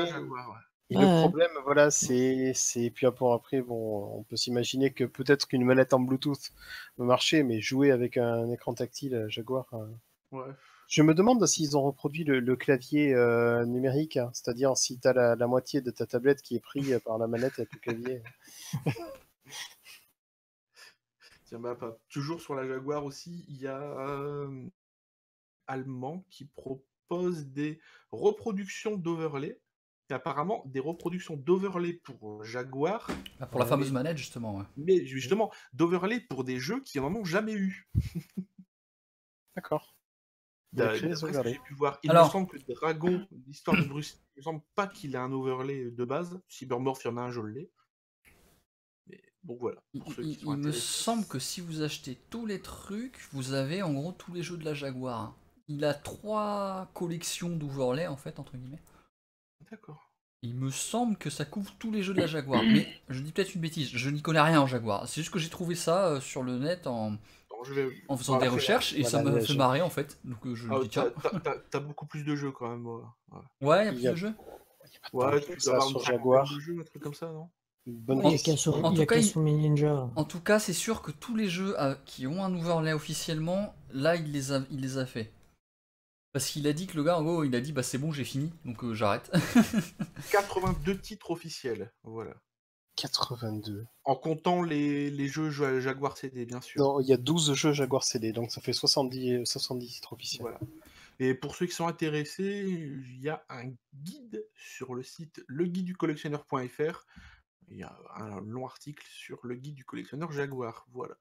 Et 0.91 0.97
Ouais. 0.99 1.03
le 1.03 1.21
problème, 1.23 1.51
voilà, 1.65 1.91
c'est, 1.91 2.53
c'est, 2.55 2.91
puis 2.91 3.07
après, 3.07 3.33
après, 3.33 3.63
bon, 3.63 4.19
on 4.19 4.23
peut 4.25 4.37
s'imaginer 4.37 4.93
que 4.93 5.05
peut-être 5.05 5.47
qu'une 5.49 5.65
manette 5.65 5.95
en 5.95 6.01
Bluetooth 6.01 6.53
peut 6.97 7.05
marcher, 7.05 7.43
mais 7.43 7.61
jouer 7.63 7.91
avec 7.91 8.19
un 8.19 8.51
écran 8.51 8.75
tactile 8.75 9.15
euh, 9.15 9.29
Jaguar. 9.29 9.67
euh, 9.73 9.87
Ouais. 10.33 10.53
Je 10.89 11.01
me 11.03 11.15
demande 11.15 11.45
s'ils 11.47 11.77
ont 11.79 11.83
reproduit 11.83 12.25
le, 12.25 12.41
le 12.41 12.57
clavier 12.57 13.15
euh, 13.15 13.65
numérique, 13.65 14.19
hein, 14.19 14.29
c'est-à-dire 14.35 14.77
si 14.77 14.99
tu 14.99 15.09
as 15.09 15.15
la, 15.15 15.35
la 15.37 15.47
moitié 15.47 15.81
de 15.81 15.91
ta 15.91 16.05
tablette 16.07 16.43
qui 16.43 16.57
est 16.57 16.61
pris 16.61 16.93
euh, 16.93 16.99
par 17.01 17.17
la 17.17 17.27
manette 17.29 17.55
avec 17.59 17.73
le 17.73 17.79
clavier. 17.79 18.23
Tiens, 21.47 21.59
bah, 21.61 21.75
pas- 21.75 21.97
toujours 22.11 22.41
sur 22.41 22.55
la 22.55 22.67
Jaguar 22.67 23.05
aussi, 23.05 23.45
il 23.49 23.57
y 23.61 23.67
a 23.67 23.79
euh, 23.81 24.49
Allemand 25.67 26.25
qui 26.31 26.45
propose 26.47 27.47
des 27.49 27.81
reproductions 28.13 28.97
d'overlay. 28.97 29.61
Et 30.11 30.13
apparemment, 30.13 30.63
des 30.67 30.81
reproductions 30.81 31.35
d'overlay 31.37 31.95
pour 31.95 32.45
Jaguar, 32.45 33.09
Ah, 33.41 33.47
Pour 33.47 33.59
la 33.59 33.65
Ouais, 33.65 33.71
fameuse 33.71 33.89
mais- 33.89 33.95
manette, 33.95 34.19
justement. 34.19 34.57
ouais. 34.59 34.65
mais 34.77 35.07
justement, 35.07 35.51
d'overlay 35.73 36.21
pour 36.21 36.45
des 36.45 36.59
jeux 36.61 36.81
qui 36.83 36.99
en 37.01 37.15
ont 37.15 37.25
jamais 37.25 37.55
eu. 37.55 37.89
D'accord. 39.57 39.97
J'ai 40.77 41.59
pu 41.65 41.75
voir. 41.75 42.01
Il 42.03 42.11
Alors- 42.11 42.27
me 42.27 42.31
semble 42.33 42.49
que 42.49 42.59
Dragon, 42.73 43.27
l'histoire 43.47 43.77
de 43.81 43.87
Bruce, 43.87 44.21
il 44.35 44.41
me 44.41 44.43
semble 44.43 44.63
pas 44.75 44.89
qu'il 44.89 45.15
a 45.17 45.23
un 45.23 45.33
overlay 45.33 45.91
de 45.91 46.05
base. 46.05 46.41
Cybermorph, 46.49 47.05
il 47.05 47.09
y 47.09 47.11
en 47.11 47.17
a 47.17 47.23
un, 47.23 47.31
je 47.31 47.41
l'ai. 47.41 47.71
Mais 49.07 49.23
bon, 49.45 49.57
voilà. 49.57 49.81
Il, 49.95 50.01
Pour 50.03 50.13
ceux 50.13 50.25
il- 50.25 50.37
qui 50.37 50.45
sont 50.45 50.55
il 50.55 50.59
me 50.61 50.73
semble 50.73 51.27
que 51.27 51.39
si 51.39 51.61
vous 51.61 51.83
achetez 51.83 52.17
tous 52.29 52.45
les 52.45 52.61
trucs, 52.61 53.21
vous 53.33 53.53
avez 53.53 53.83
en 53.83 53.93
gros 53.95 54.13
tous 54.13 54.33
les 54.35 54.43
jeux 54.43 54.57
de 54.57 54.65
la 54.65 54.75
Jaguar. 54.75 55.37
Il 55.69 55.85
a 55.85 55.95
trois 55.95 56.89
collections 56.95 57.51
d'overlay 57.57 58.07
en 58.07 58.17
fait, 58.17 58.39
entre 58.39 58.57
guillemets. 58.57 58.83
D'accord. 59.71 60.11
Il 60.43 60.55
me 60.57 60.71
semble 60.71 61.17
que 61.17 61.31
ça 61.31 61.47
couvre 61.47 61.73
tous 61.79 61.91
les 61.91 62.03
jeux 62.03 62.13
de 62.13 62.21
la 62.21 62.27
Jaguar. 62.27 62.63
Mais 62.65 62.87
je 63.09 63.21
dis 63.21 63.33
peut-être 63.33 63.55
une 63.55 63.63
bêtise, 63.63 63.89
je 63.91 64.11
n'y 64.11 64.21
connais 64.21 64.41
rien 64.43 64.61
en 64.61 64.67
Jaguar. 64.67 65.09
C'est 65.09 65.23
juste 65.23 65.33
que 65.33 65.39
j'ai 65.39 65.49
trouvé 65.49 65.75
ça 65.75 66.09
euh, 66.09 66.21
sur 66.21 66.43
le 66.43 66.59
net 66.59 66.87
en, 66.87 67.13
Donc, 67.13 67.19
je 67.65 67.73
vais... 67.73 67.89
en 68.09 68.17
faisant 68.19 68.37
Ah, 68.37 68.41
des 68.43 68.49
recherches 68.49 68.93
et 68.93 69.05
ça 69.05 69.23
voilà, 69.23 69.39
les 69.41 69.47
fait 69.47 69.55
marrer 69.55 69.81
en 69.81 69.89
fait. 69.89 70.19
Donc 70.25 70.47
euh, 70.47 70.55
je 70.55 70.69
Ah, 70.71 70.75
me 70.77 70.83
dis 70.83 70.91
tiens. 70.91 71.11
t'as- 71.71 71.81
beaucoup 71.81 72.05
plus 72.07 72.25
de 72.25 72.37
jeux 72.37 72.53
quand 72.53 72.69
même. 72.69 72.87
Ouais, 73.63 73.85
il 73.85 73.87
y 73.87 73.89
a 73.89 73.93
plus 73.93 74.03
y 74.03 74.09
a- 74.09 74.11
de 74.11 74.17
jeux. 74.17 74.35
Ouais, 75.15 75.41
tu 75.41 75.57
dois 75.65 75.75
avoir 75.77 75.89
sur 75.89 76.01
Jaguar. 76.01 76.55
de 76.55 76.61
jeux, 76.61 76.77
un 76.79 76.85
truc 76.85 77.03
comme 77.03 77.15
ça, 77.15 77.27
non? 77.33 77.49
Une 77.87 77.97
bonne 78.01 78.19
Il 78.19 78.25
y 78.25 78.27
a 78.29 78.31
question. 78.33 78.53
qu'un 78.53 78.57
sur, 78.59 78.85
En 78.85 78.91
il 78.91 78.95
y 78.95 78.97
tout 78.97 79.03
a 79.03 79.07
cas, 79.07 79.15
qu'un 79.15 79.21
il- 79.23 79.27
sur 79.27 79.41
Mini 79.41 79.69
Ninja. 79.71 80.11
En 80.15 80.25
tout 80.25 80.41
cas, 80.41 80.59
c'est 80.59 80.73
sûr 80.75 81.01
que 81.01 81.11
tous 81.11 81.37
les 81.37 81.49
jeux 81.49 81.75
euh, 81.81 81.95
qui 82.05 82.27
ont 82.27 82.45
un 82.45 82.55
overlay 82.55 82.93
officiellement, 82.93 83.75
là, 83.93 84.17
il 84.17 84.31
les 84.31 84.53
a, 84.53 84.61
il 84.71 84.81
les 84.81 84.99
a 84.99 85.07
fait. 85.07 85.33
Parce 86.35 86.49
qu'il 86.51 86.67
a 86.67 86.73
dit 86.73 86.89
que 86.89 86.97
le 86.97 87.05
gars, 87.05 87.17
en 87.17 87.23
gros, 87.23 87.45
il 87.45 87.55
a 87.55 87.61
dit 87.61 87.73
bah 87.73 87.85
c'est 87.85 87.97
bon, 87.97 88.11
j'ai 88.11 88.25
fini, 88.25 88.53
donc 88.65 88.83
euh, 88.83 88.93
j'arrête. 88.93 89.31
82 90.33 90.99
titres 90.99 91.31
officiels, 91.31 91.93
voilà. 92.03 92.35
82. 92.97 93.87
En 94.05 94.17
comptant 94.17 94.63
les, 94.63 95.11
les 95.11 95.29
jeux 95.29 95.51
Ja- 95.51 95.79
Jaguar 95.81 96.17
CD, 96.17 96.45
bien 96.45 96.61
sûr. 96.61 96.81
Non, 96.83 97.01
il 97.01 97.07
y 97.07 97.13
a 97.13 97.17
12 97.17 97.55
jeux 97.55 97.73
Jaguar 97.73 98.03
CD, 98.03 98.33
donc 98.33 98.51
ça 98.51 98.61
fait 98.61 98.73
70, 98.73 99.47
70 99.47 99.87
titres 99.87 100.13
officiels. 100.13 100.43
Voilà. 100.43 100.59
Et 101.21 101.35
pour 101.35 101.55
ceux 101.55 101.67
qui 101.67 101.73
sont 101.73 101.87
intéressés, 101.87 102.65
il 102.69 103.21
y 103.21 103.29
a 103.29 103.45
un 103.49 103.71
guide 103.95 104.45
sur 104.57 104.95
le 104.95 105.05
site 105.05 105.41
leguideducollectionneur.fr 105.47 107.07
Il 107.69 107.77
y 107.77 107.85
a 107.85 107.97
un 108.17 108.41
long 108.41 108.67
article 108.67 109.07
sur 109.09 109.39
le 109.47 109.55
guide 109.55 109.75
du 109.75 109.85
collectionneur 109.85 110.33
Jaguar. 110.33 110.85
Voilà. 110.93 111.15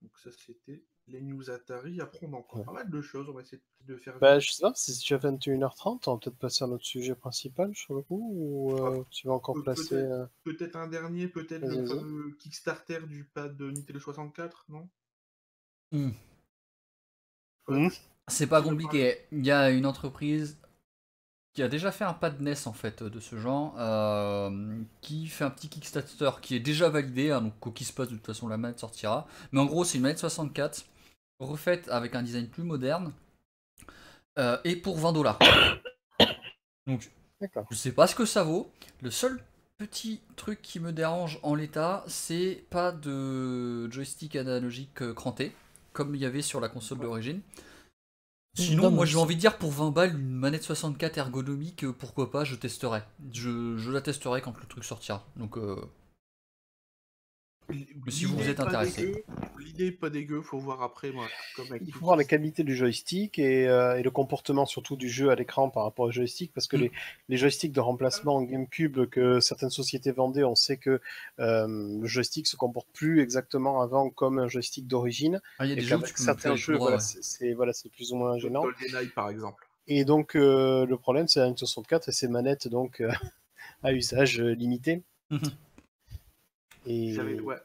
Donc 0.00 0.12
ça 0.18 0.30
c'était 0.32 0.82
les 1.10 1.20
news 1.20 1.50
Atari. 1.50 2.00
Après 2.00 2.26
on 2.26 2.32
a 2.34 2.36
encore 2.36 2.58
Ouais. 2.60 2.64
pas 2.64 2.72
mal 2.72 2.90
de 2.90 3.00
choses. 3.02 3.28
On 3.28 3.32
va 3.32 3.42
essayer 3.42 3.60
de 3.86 3.96
faire. 3.96 4.18
Bah, 4.18 4.38
je 4.38 4.50
sais 4.52 4.62
pas, 4.62 4.72
si 4.74 4.96
tu 4.98 5.14
as 5.14 5.18
21h30, 5.18 6.08
on 6.08 6.14
va 6.14 6.18
peut-être 6.18 6.36
passer 6.38 6.64
à 6.64 6.66
notre 6.66 6.84
sujet 6.84 7.14
principal 7.14 7.74
sur 7.74 7.94
le 7.94 8.02
coup, 8.02 8.30
ou 8.34 8.72
euh, 8.78 9.04
tu 9.10 9.26
vas 9.26 9.34
encore 9.34 9.54
Peut- 9.56 9.62
placer. 9.62 9.88
peut-être. 9.90 10.10
euh, 10.12 10.26
Peut-être 10.44 10.76
un 10.76 10.88
dernier, 10.88 11.28
peut-être 11.28 11.66
le 11.66 12.30
Kickstarter 12.38 13.00
du 13.08 13.24
pad 13.24 13.56
de 13.56 13.70
Nintendo 13.70 13.98
64, 14.00 14.66
non? 14.68 14.88
C'est 18.28 18.46
pas 18.46 18.62
compliqué. 18.62 19.18
Il 19.32 19.44
y 19.44 19.50
a 19.50 19.70
une 19.70 19.86
entreprise 19.86 20.58
qui 21.52 21.62
a 21.64 21.68
déjà 21.68 21.90
fait 21.90 22.04
un 22.04 22.12
pad 22.14 22.40
NES 22.40 22.54
en 22.66 22.72
fait 22.72 23.02
de 23.02 23.18
ce 23.18 23.36
genre, 23.36 23.74
euh, 23.78 24.80
qui 25.00 25.26
fait 25.26 25.42
un 25.44 25.50
petit 25.50 25.68
Kickstarter 25.68 26.30
qui 26.40 26.54
est 26.54 26.60
déjà 26.60 26.88
validé, 26.88 27.32
hein, 27.32 27.40
donc 27.42 27.58
quoi 27.58 27.72
qu'il 27.72 27.86
se 27.86 27.92
passe 27.92 28.08
de 28.08 28.14
toute 28.14 28.26
façon 28.26 28.46
la 28.46 28.56
manette 28.56 28.78
sortira. 28.78 29.26
Mais 29.50 29.58
en 29.60 29.66
gros 29.66 29.84
c'est 29.84 29.98
une 29.98 30.02
manette 30.02 30.20
64 30.20 30.84
refaite 31.40 31.88
avec 31.88 32.14
un 32.14 32.22
design 32.22 32.48
plus 32.48 32.62
moderne 32.62 33.12
euh, 34.38 34.58
et 34.64 34.76
pour 34.76 34.98
20 34.98 35.12
dollars. 35.12 35.38
Donc 36.86 37.10
je 37.70 37.76
sais 37.76 37.92
pas 37.92 38.06
ce 38.06 38.14
que 38.14 38.24
ça 38.24 38.42
vaut. 38.42 38.70
Le 39.00 39.10
seul 39.10 39.42
petit 39.78 40.20
truc 40.36 40.60
qui 40.60 40.78
me 40.78 40.92
dérange 40.92 41.38
en 41.42 41.54
l'état, 41.54 42.04
c'est 42.06 42.64
pas 42.68 42.92
de 42.92 43.90
joystick 43.90 44.36
analogique 44.36 45.00
euh, 45.02 45.14
cranté, 45.14 45.54
comme 45.92 46.14
il 46.14 46.20
y 46.20 46.26
avait 46.26 46.42
sur 46.42 46.60
la 46.60 46.68
console 46.68 46.98
d'origine. 46.98 47.40
Sinon, 48.54 48.90
moi 48.90 49.06
j'ai 49.06 49.16
envie 49.16 49.36
de 49.36 49.40
dire 49.40 49.56
pour 49.56 49.70
20 49.70 49.90
balles, 49.90 50.10
une 50.18 50.28
manette 50.28 50.64
64 50.64 51.16
ergonomique, 51.18 51.84
euh, 51.84 51.92
pourquoi 51.92 52.30
pas, 52.30 52.44
je 52.44 52.56
testerai. 52.56 53.02
Je, 53.32 53.76
je 53.78 53.90
la 53.90 54.02
testerai 54.02 54.42
quand 54.42 54.54
le 54.58 54.66
truc 54.66 54.84
sortira. 54.84 55.26
Donc, 55.36 55.56
euh, 55.56 55.76
si 58.08 58.24
vous 58.24 58.36
L'idée 58.38 58.50
êtes 58.50 58.60
intéressé. 58.60 59.24
L'idée 59.58 59.86
est 59.86 59.92
pas 59.92 60.10
dégueu, 60.10 60.40
faut 60.42 60.58
voir 60.58 60.82
après. 60.82 61.12
Moi, 61.12 61.26
comme 61.56 61.66
avec 61.70 61.82
Il 61.86 61.92
faut 61.92 62.04
voir 62.06 62.16
la 62.16 62.24
qualité 62.24 62.64
du 62.64 62.74
joystick 62.74 63.38
et, 63.38 63.68
euh, 63.68 63.96
et 63.98 64.02
le 64.02 64.10
comportement 64.10 64.66
surtout 64.66 64.96
du 64.96 65.08
jeu 65.08 65.30
à 65.30 65.34
l'écran 65.34 65.70
par 65.70 65.84
rapport 65.84 66.06
au 66.06 66.10
joystick, 66.10 66.52
parce 66.52 66.66
que 66.66 66.76
Mm. 66.76 66.80
les, 66.80 66.92
les 67.28 67.36
joysticks 67.36 67.72
de 67.72 67.80
remplacement 67.80 68.36
en 68.36 68.42
GameCube 68.42 69.06
que 69.06 69.40
certaines 69.40 69.70
sociétés 69.70 70.12
vendaient, 70.12 70.44
on 70.44 70.54
sait 70.54 70.76
que 70.76 71.00
euh, 71.38 71.66
le 72.00 72.06
joystick 72.06 72.46
se 72.46 72.56
comporte 72.56 72.88
plus 72.92 73.20
exactement 73.20 73.80
avant 73.82 74.10
comme 74.10 74.38
un 74.38 74.48
joystick 74.48 74.86
d'origine, 74.86 75.40
ah, 75.58 75.66
il 75.66 75.70
y 75.70 75.72
a 75.72 75.76
des 75.76 75.82
jeux 75.82 75.96
tu 76.04 76.14
peux 76.14 76.22
certains 76.22 76.56
jeux, 76.56 76.74
droit, 76.74 76.86
voilà, 76.88 76.96
ouais. 76.96 77.02
c'est 77.02 77.22
c'est- 77.22 77.52
voilà, 77.54 77.72
c'est 77.72 77.90
plus 77.90 78.12
ou 78.12 78.16
moins 78.16 78.38
gênant. 78.38 78.62
GoldenEye 78.62 79.08
par 79.14 79.28
exemple. 79.30 79.66
Et 79.86 80.04
donc 80.04 80.36
euh, 80.36 80.86
le 80.86 80.96
problème, 80.96 81.26
c'est 81.28 81.40
la 81.40 81.50
N64 81.50 82.08
et 82.08 82.12
ses 82.12 82.28
manettes 82.28 82.68
donc 82.68 83.00
euh, 83.00 83.10
à 83.82 83.92
usage 83.92 84.40
limité. 84.40 85.02
Et 86.90 87.12
J'avais 87.14 87.34
ouais, 87.40 87.58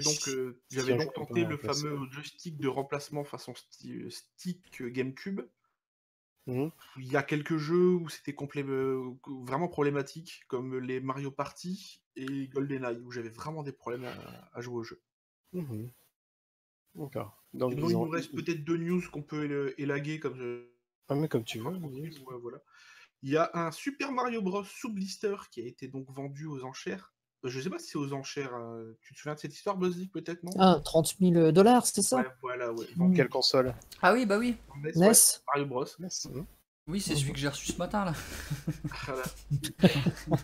donc, 0.00 0.28
euh, 0.28 0.60
j'avais 0.70 0.92
donc 1.04 1.14
tenté 1.14 1.44
le 1.50 1.56
fameux 1.56 2.10
joystick 2.10 2.58
de 2.58 2.68
remplacement 2.68 3.24
façon 3.24 3.52
sti- 3.52 4.10
stick 4.10 4.80
euh, 4.82 4.88
GameCube. 4.90 5.40
Mhm. 6.46 6.70
Il 6.96 7.06
y 7.10 7.16
a 7.16 7.22
quelques 7.22 7.56
jeux 7.56 7.94
où 7.94 8.08
c'était 8.08 8.34
euh, 8.56 9.10
vraiment 9.26 9.68
problématique, 9.68 10.42
comme 10.48 10.78
les 10.78 11.00
Mario 11.00 11.30
Party 11.30 12.02
et 12.16 12.48
GoldenEye, 12.48 12.98
où 13.00 13.10
j'avais 13.12 13.28
vraiment 13.30 13.62
des 13.62 13.72
problèmes 13.72 14.04
à, 14.04 14.50
à 14.52 14.60
jouer 14.60 14.76
au 14.76 14.82
jeu. 14.82 15.00
D'accord. 16.94 17.42
Donc, 17.54 17.72
il 17.72 17.96
nous 18.04 18.10
reste 18.10 18.30
peut-être 18.44 18.64
deux 18.64 18.76
news 18.76 19.02
qu'on 19.10 19.22
peut 19.22 19.44
éla- 19.46 19.74
élaguer 19.78 20.18
comme 20.20 20.36
je- 20.36 20.68
Ah, 21.08 21.70
mais 21.70 21.80
comme 21.80 21.92
tu 21.94 22.00
veux. 22.18 22.18
Ouais, 22.26 22.40
voilà. 22.40 22.58
Il 23.22 23.30
y 23.30 23.36
a 23.36 23.50
un 23.54 23.70
Super 23.70 24.10
Mario 24.12 24.42
Bros 24.42 24.64
sous 24.64 24.92
blister 24.92 25.36
qui 25.50 25.60
a 25.62 25.66
été 25.66 25.86
donc 25.88 26.10
vendu 26.10 26.46
aux 26.46 26.64
enchères. 26.64 27.14
Euh, 27.44 27.48
Je 27.48 27.60
sais 27.60 27.70
pas 27.70 27.78
si 27.78 27.88
c'est 27.88 27.98
aux 27.98 28.12
enchères. 28.12 28.54
euh, 28.54 28.96
Tu 29.02 29.14
te 29.14 29.18
souviens 29.18 29.34
de 29.34 29.40
cette 29.40 29.52
histoire, 29.54 29.76
Buzzy, 29.76 30.06
peut-être, 30.08 30.42
non? 30.44 30.52
Ah, 30.58 30.80
30 30.84 31.16
000 31.20 31.52
dollars, 31.52 31.86
c'est 31.86 32.02
ça? 32.02 32.18
Ouais, 32.18 32.26
voilà, 32.40 32.72
ouais. 32.72 32.86
Mm. 32.96 33.14
Quelle 33.14 33.28
console? 33.28 33.74
Ah 34.00 34.12
oui, 34.12 34.26
bah 34.26 34.38
oui. 34.38 34.56
NES, 34.82 34.92
NES 34.96 35.08
ouais, 35.08 35.12
Mario 35.54 35.66
Bros. 35.66 35.84
NES, 35.98 36.08
hein. 36.36 36.46
Oui, 36.88 37.00
c'est 37.00 37.14
celui 37.14 37.32
que 37.32 37.38
j'ai 37.38 37.48
reçu 37.48 37.70
ce 37.72 37.78
matin 37.78 38.04
là. 38.06 38.12
Voilà. 39.06 39.22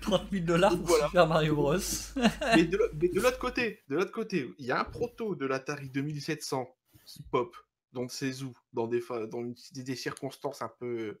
30 0.00 0.30
000 0.32 0.44
dollars 0.44 0.76
pour 0.76 0.86
Voilà. 0.86 1.06
Super 1.06 1.26
Mario 1.26 1.54
Bros. 1.54 1.76
mais 2.56 2.64
de 2.64 2.76
l'au- 2.76 2.88
mais 2.94 3.08
de 3.08 3.20
l'autre 3.20 3.38
côté, 3.38 3.82
de 3.88 3.96
l'autre 3.96 4.10
côté, 4.10 4.52
il 4.58 4.66
y 4.66 4.72
a 4.72 4.80
un 4.80 4.84
proto 4.84 5.34
de 5.34 5.46
l'Atari 5.46 5.90
2700 5.90 6.68
qui 7.04 7.22
pop 7.22 7.54
dans 7.92 8.08
ses 8.08 8.42
ou 8.42 8.52
dans 8.72 8.86
des 8.86 9.00
fa- 9.00 9.26
dans 9.26 9.40
une- 9.40 9.54
des, 9.72 9.82
des 9.84 9.96
circonstances 9.96 10.62
un 10.62 10.70
peu 10.80 11.20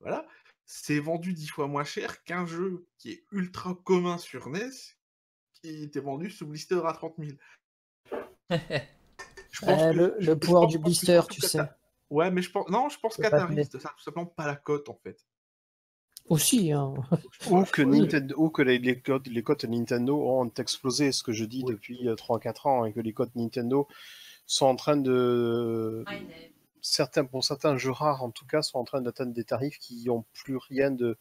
voilà, 0.00 0.26
c'est 0.66 0.98
vendu 0.98 1.32
dix 1.32 1.48
fois 1.48 1.66
moins 1.66 1.84
cher 1.84 2.22
qu'un 2.24 2.46
jeu 2.46 2.86
qui 2.98 3.10
est 3.12 3.24
ultra 3.32 3.74
commun 3.84 4.18
sur 4.18 4.48
NES 4.48 4.70
qui 5.54 5.82
était 5.84 6.00
vendu 6.00 6.30
sous 6.30 6.46
blister 6.46 6.80
à 6.84 6.92
30 6.92 7.14
000. 7.18 7.32
Je 8.50 9.66
Euh, 9.66 9.92
le- 9.92 10.16
je- 10.18 10.26
le 10.26 10.32
je 10.32 10.32
pouvoir 10.32 10.62
pense 10.64 10.72
du 10.72 10.78
que 10.78 10.82
blister, 10.84 11.20
tu 11.30 11.40
sais. 11.40 11.60
Ouais, 12.10 12.30
mais 12.30 12.42
je 12.42 12.50
pense 12.50 12.68
non, 12.68 12.88
je 12.88 12.98
pense 12.98 13.16
qu'Atari, 13.16 13.64
ça 13.64 13.78
tout 13.96 14.02
simplement 14.02 14.26
pas 14.26 14.46
la 14.46 14.56
cote 14.56 14.88
en 14.88 14.94
fait. 15.02 15.24
Aussi, 16.28 16.72
hein. 16.72 16.94
Ou 17.50 17.64
que. 17.64 17.82
Nintendo, 17.82 18.34
ou 18.38 18.48
que 18.50 18.62
les, 18.62 18.78
les 18.78 18.98
cotes, 19.00 19.26
les 19.26 19.42
cotes 19.42 19.64
Nintendo 19.64 20.16
ont 20.22 20.50
explosé, 20.56 21.12
ce 21.12 21.22
que 21.22 21.32
je 21.32 21.44
dis 21.44 21.62
Oui. 21.66 21.72
depuis 21.74 22.08
euh, 22.08 22.14
3-4 22.14 22.66
ans, 22.66 22.84
et 22.86 22.92
que 22.94 23.00
les 23.00 23.12
cotes 23.12 23.34
Nintendo 23.36 23.86
sont 24.46 24.66
en 24.66 24.76
train 24.76 24.96
de. 24.96 26.02
Certains, 26.86 27.24
pour 27.24 27.42
certains 27.42 27.78
jeux 27.78 27.90
rares, 27.92 28.22
en 28.22 28.30
tout 28.30 28.44
cas, 28.46 28.60
sont 28.60 28.76
en 28.78 28.84
train 28.84 29.00
d'atteindre 29.00 29.32
des 29.32 29.44
tarifs 29.44 29.78
qui 29.78 30.04
n'ont 30.04 30.26
plus 30.34 30.58
rien 30.58 30.90
de. 30.90 31.16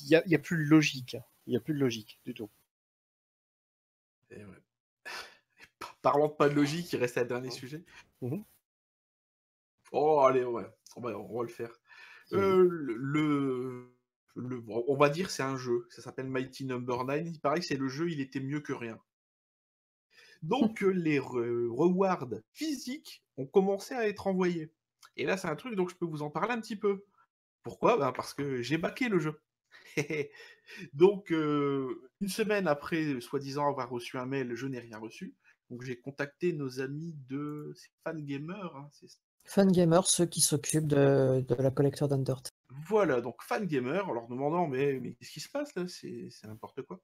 Il 0.00 0.06
n'y 0.06 0.14
a, 0.14 0.22
y 0.28 0.34
a 0.36 0.38
plus 0.38 0.56
de 0.58 0.62
logique. 0.70 1.16
Il 1.46 1.50
n'y 1.50 1.56
a 1.56 1.60
plus 1.60 1.74
de 1.74 1.80
logique 1.80 2.20
du 2.24 2.34
tout. 2.34 2.48
Et 4.30 4.44
ouais. 4.44 4.62
Parlant 6.02 6.28
de 6.28 6.32
pas 6.34 6.48
de 6.48 6.54
logique, 6.54 6.92
il 6.92 6.98
reste 7.00 7.16
le 7.16 7.24
dernier 7.24 7.50
sujet. 7.50 7.84
Mhm. 8.20 8.44
Oh, 9.92 10.20
allez, 10.20 10.44
ouais, 10.44 10.66
on 10.96 11.00
va, 11.00 11.18
on 11.18 11.36
va 11.36 11.42
le 11.42 11.48
faire. 11.48 11.70
Euh, 12.32 12.66
le, 12.70 13.90
le- 14.36 14.62
on 14.68 14.96
va 14.96 15.08
dire 15.08 15.30
c'est 15.30 15.42
un 15.42 15.56
jeu, 15.56 15.86
ça 15.90 16.02
s'appelle 16.02 16.28
Mighty 16.28 16.64
Number 16.64 17.04
9. 17.04 17.22
Il 17.26 17.40
paraît 17.40 17.60
que 17.60 17.66
c'est 17.66 17.76
le 17.76 17.88
jeu, 17.88 18.10
il 18.10 18.20
était 18.20 18.40
mieux 18.40 18.60
que 18.60 18.72
rien. 18.72 19.00
Donc 20.42 20.80
les 20.80 21.18
re- 21.18 21.68
rewards 21.68 22.28
physiques 22.52 23.24
ont 23.36 23.46
commencé 23.46 23.94
à 23.94 24.08
être 24.08 24.26
envoyés. 24.26 24.72
Et 25.16 25.24
là, 25.26 25.36
c'est 25.36 25.48
un 25.48 25.56
truc 25.56 25.74
dont 25.74 25.88
je 25.88 25.96
peux 25.96 26.06
vous 26.06 26.22
en 26.22 26.30
parler 26.30 26.52
un 26.52 26.60
petit 26.60 26.76
peu. 26.76 27.04
Pourquoi? 27.62 27.96
Ben, 27.98 28.12
Parce 28.12 28.34
que 28.34 28.62
j'ai 28.62 28.78
baqué 28.78 29.08
le 29.08 29.18
jeu. 29.18 29.40
Donc, 30.92 31.32
euh, 31.32 32.10
une 32.20 32.28
semaine 32.28 32.68
après, 32.68 33.20
soi-disant 33.20 33.68
avoir 33.68 33.88
reçu 33.90 34.18
un 34.18 34.26
mail, 34.26 34.54
je 34.54 34.66
n'ai 34.66 34.78
rien 34.80 34.98
reçu. 34.98 35.34
Donc, 35.70 35.82
j'ai 35.82 35.98
contacté 35.98 36.52
nos 36.52 36.80
amis 36.80 37.14
de 37.28 37.74
Fangamer. 38.04 38.54
hein, 38.74 38.88
c'est 38.92 39.08
Fangamer, 39.44 40.00
ceux 40.04 40.26
qui 40.26 40.40
s'occupent 40.40 40.88
de, 40.88 41.44
de 41.46 41.54
la 41.54 41.70
collector 41.70 42.08
d'Undertale. 42.08 42.52
Voilà, 42.88 43.20
donc 43.20 43.42
Fangamer, 43.42 44.00
en 44.00 44.12
leur 44.12 44.26
demandant 44.26 44.66
mais, 44.66 44.98
mais 45.00 45.14
qu'est-ce 45.14 45.30
qui 45.30 45.40
se 45.40 45.48
passe 45.48 45.74
là? 45.76 45.86
C'est 45.86 46.28
c'est 46.30 46.48
n'importe 46.48 46.82
quoi. 46.82 47.00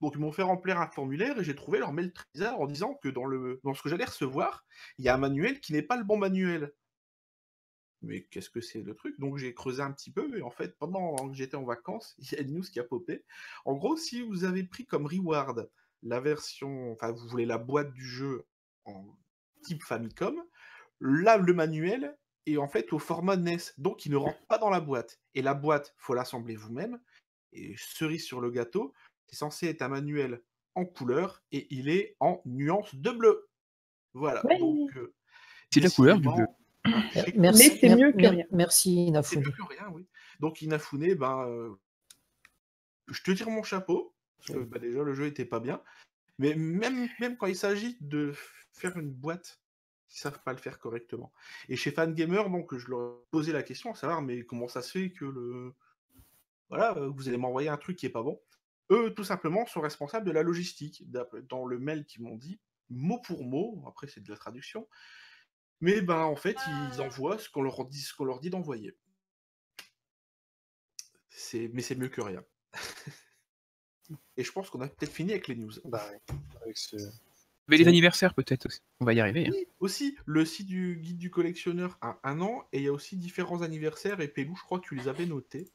Donc 0.00 0.14
ils 0.16 0.20
m'ont 0.20 0.32
fait 0.32 0.42
remplir 0.42 0.80
un 0.80 0.88
formulaire 0.88 1.38
et 1.38 1.44
j'ai 1.44 1.54
trouvé 1.54 1.78
leur 1.78 1.92
mail 1.92 2.12
bizarre 2.34 2.58
en 2.58 2.66
disant 2.66 2.94
que 3.02 3.08
dans, 3.10 3.26
le, 3.26 3.60
dans 3.62 3.74
ce 3.74 3.82
que 3.82 3.90
j'allais 3.90 4.06
recevoir, 4.06 4.64
il 4.98 5.04
y 5.04 5.10
a 5.10 5.14
un 5.14 5.18
manuel 5.18 5.60
qui 5.60 5.74
n'est 5.74 5.82
pas 5.82 5.98
le 5.98 6.04
bon 6.04 6.16
manuel. 6.16 6.72
Mais 8.02 8.24
qu'est-ce 8.24 8.50
que 8.50 8.60
c'est 8.60 8.82
le 8.82 8.94
truc? 8.94 9.18
Donc 9.20 9.38
j'ai 9.38 9.54
creusé 9.54 9.82
un 9.82 9.92
petit 9.92 10.10
peu 10.10 10.36
et 10.36 10.42
en 10.42 10.50
fait 10.50 10.76
pendant 10.78 11.28
que 11.28 11.34
j'étais 11.34 11.56
en 11.56 11.64
vacances, 11.64 12.14
il 12.18 12.32
y 12.32 12.36
a 12.36 12.40
une 12.40 12.54
news 12.54 12.62
qui 12.62 12.80
a 12.80 12.84
popé. 12.84 13.24
En 13.64 13.74
gros, 13.74 13.96
si 13.96 14.22
vous 14.22 14.44
avez 14.44 14.64
pris 14.64 14.86
comme 14.86 15.06
reward 15.06 15.70
la 16.02 16.20
version, 16.20 16.92
enfin 16.92 17.12
vous 17.12 17.28
voulez 17.28 17.46
la 17.46 17.58
boîte 17.58 17.92
du 17.92 18.04
jeu 18.04 18.44
en 18.84 19.16
type 19.62 19.82
Famicom, 19.82 20.36
là 21.00 21.36
le 21.36 21.54
manuel 21.54 22.16
est 22.46 22.56
en 22.56 22.66
fait 22.66 22.92
au 22.92 22.98
format 22.98 23.36
NES, 23.36 23.58
donc 23.78 24.04
il 24.04 24.12
ne 24.12 24.16
rentre 24.16 24.44
pas 24.48 24.58
dans 24.58 24.70
la 24.70 24.80
boîte. 24.80 25.20
Et 25.34 25.42
la 25.42 25.54
boîte, 25.54 25.94
faut 25.96 26.14
l'assembler 26.14 26.56
vous-même. 26.56 27.00
Et 27.52 27.74
cerise 27.76 28.24
sur 28.24 28.40
le 28.40 28.50
gâteau, 28.50 28.92
c'est 29.26 29.36
censé 29.36 29.68
être 29.68 29.82
un 29.82 29.88
manuel 29.88 30.42
en 30.74 30.84
couleur 30.84 31.42
et 31.52 31.66
il 31.70 31.88
est 31.88 32.16
en 32.18 32.40
nuance 32.46 32.94
de 32.94 33.10
bleu. 33.10 33.48
Voilà. 34.14 34.42
Donc, 34.58 34.96
euh, 34.96 35.14
C'est 35.72 35.80
la 35.80 35.90
couleur 35.90 36.18
du 36.18 36.28
bleu. 36.28 36.46
Euh, 37.16 37.22
Merci, 37.36 37.70
Mais 37.70 37.78
c'est 37.80 37.96
mieux 37.96 38.12
que 38.12 38.26
rien. 38.26 38.46
Merci, 38.50 38.94
c'est 38.94 39.08
Inafune. 39.08 39.40
mieux 39.40 39.50
que 39.50 39.62
rien, 39.62 39.88
oui. 39.92 40.06
Donc 40.40 40.62
Inafune, 40.62 41.14
ben, 41.14 41.46
euh, 41.48 41.74
je 43.08 43.22
te 43.22 43.30
tire 43.30 43.50
mon 43.50 43.62
chapeau, 43.62 44.14
parce 44.38 44.58
que 44.58 44.64
bah, 44.64 44.78
déjà 44.78 45.02
le 45.02 45.14
jeu 45.14 45.26
était 45.26 45.44
pas 45.44 45.60
bien. 45.60 45.82
Mais 46.38 46.54
même, 46.54 47.08
même 47.20 47.36
quand 47.36 47.46
il 47.46 47.56
s'agit 47.56 47.96
de 48.00 48.32
faire 48.72 48.96
une 48.96 49.10
boîte, 49.10 49.60
ils 50.10 50.18
savent 50.18 50.42
pas 50.42 50.52
le 50.52 50.58
faire 50.58 50.78
correctement. 50.78 51.32
Et 51.68 51.76
chez 51.76 51.90
Fangamer, 51.90 52.48
donc 52.50 52.76
je 52.76 52.88
leur 52.88 53.00
ai 53.00 53.26
posé 53.30 53.52
la 53.52 53.62
question 53.62 53.92
à 53.92 53.94
savoir, 53.94 54.22
mais 54.22 54.44
comment 54.44 54.68
ça 54.68 54.82
se 54.82 54.90
fait 54.90 55.10
que 55.10 55.24
le. 55.24 55.74
Voilà, 56.68 56.96
euh, 56.96 57.08
vous 57.08 57.28
allez 57.28 57.36
m'envoyer 57.36 57.68
un 57.68 57.76
truc 57.76 57.96
qui 57.96 58.06
est 58.06 58.10
pas 58.10 58.22
bon? 58.22 58.40
Eux, 58.90 59.12
tout 59.14 59.24
simplement, 59.24 59.66
sont 59.66 59.80
responsables 59.80 60.26
de 60.26 60.32
la 60.32 60.42
logistique. 60.42 61.04
Dans 61.48 61.64
le 61.64 61.78
mail 61.78 62.04
qu'ils 62.04 62.22
m'ont 62.22 62.36
dit, 62.36 62.60
mot 62.90 63.18
pour 63.20 63.44
mot, 63.44 63.84
après 63.86 64.06
c'est 64.06 64.20
de 64.22 64.30
la 64.30 64.36
traduction, 64.36 64.88
mais 65.82 66.00
ben 66.00 66.20
en 66.20 66.36
fait, 66.36 66.56
ils 66.94 67.00
envoient 67.02 67.38
ce 67.38 67.50
qu'on 67.50 67.62
leur 67.62 67.84
dit, 67.84 68.00
ce 68.00 68.14
qu'on 68.14 68.24
leur 68.24 68.40
dit 68.40 68.48
d'envoyer. 68.48 68.96
C'est, 71.28 71.68
mais 71.74 71.82
c'est 71.82 71.96
mieux 71.96 72.08
que 72.08 72.20
rien. 72.20 72.42
Et 74.36 74.44
je 74.44 74.52
pense 74.52 74.70
qu'on 74.70 74.80
a 74.80 74.88
peut-être 74.88 75.12
fini 75.12 75.32
avec 75.32 75.48
les 75.48 75.56
news. 75.56 75.72
Bah, 75.84 76.08
ouais, 76.10 76.20
avec 76.62 76.78
ce... 76.78 76.96
Mais 77.68 77.76
les 77.76 77.88
anniversaires 77.88 78.34
peut-être 78.34 78.66
aussi. 78.66 78.80
On 79.00 79.04
va 79.04 79.12
y 79.12 79.20
arriver. 79.20 79.48
hein. 79.48 79.52
Aussi, 79.80 80.16
le 80.24 80.44
site 80.44 80.66
du 80.66 80.96
guide 80.96 81.18
du 81.18 81.30
collectionneur 81.30 81.98
a 82.00 82.18
un 82.22 82.40
an 82.40 82.66
et 82.72 82.78
il 82.78 82.84
y 82.84 82.88
a 82.88 82.92
aussi 82.92 83.16
différents 83.16 83.62
anniversaires. 83.62 84.20
Et 84.20 84.28
Pélou, 84.28 84.54
je 84.56 84.62
crois 84.62 84.78
que 84.78 84.86
tu 84.86 84.94
les 84.94 85.08
avais 85.08 85.26
notés. 85.26 85.68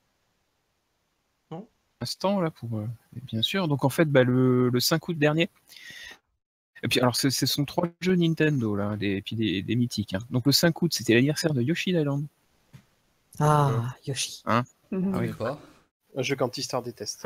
instant 1.99 2.39
là 2.39 2.51
pour 2.51 2.77
euh, 2.77 2.85
bien 3.23 3.41
sûr. 3.41 3.67
Donc 3.67 3.83
en 3.83 3.89
fait 3.89 4.05
bah, 4.05 4.23
le, 4.23 4.69
le 4.69 4.79
5 4.79 5.07
août 5.07 5.17
dernier. 5.17 5.49
Et 6.83 6.87
puis 6.87 6.99
alors 6.99 7.15
ce, 7.15 7.29
ce 7.29 7.45
sont 7.45 7.65
trois 7.65 7.87
jeux 8.01 8.15
Nintendo 8.15 8.75
là, 8.75 8.95
des, 8.97 9.17
et 9.17 9.21
puis 9.21 9.35
des, 9.35 9.61
des 9.61 9.75
mythiques. 9.75 10.13
hein. 10.13 10.19
Donc 10.29 10.45
le 10.45 10.51
5 10.51 10.79
août 10.81 10.93
c'était 10.93 11.13
l'anniversaire 11.15 11.53
de 11.53 11.61
Yoshi 11.61 11.91
Island. 11.91 12.25
Ah, 13.39 13.95
Yoshi. 14.05 14.43
Mhm. 14.45 14.63
Ah 15.13 15.17
Je 15.23 15.29
oui. 15.29 15.33
pas. 15.37 15.59
un 16.15 16.21
jeu 16.21 16.35
qu'Antistar 16.35 16.81
déteste. 16.83 17.25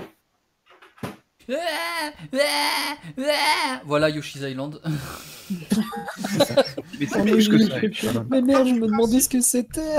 Voilà 3.86 4.10
Yoshi's 4.10 4.41
Island. 4.41 4.80
Mais 6.99 7.06
c'est 7.08 7.20
Ah, 7.20 7.24
plus 7.24 7.49
oui, 7.49 7.68
que 7.70 7.93
ça. 7.95 8.12
voilà. 8.12 8.26
Mais 8.30 8.41
merde, 8.41 8.68
je 8.68 8.74
me 8.74 8.88
demandais 8.88 9.20
ce 9.20 9.28
que 9.30 9.41
c'était. 9.41 9.97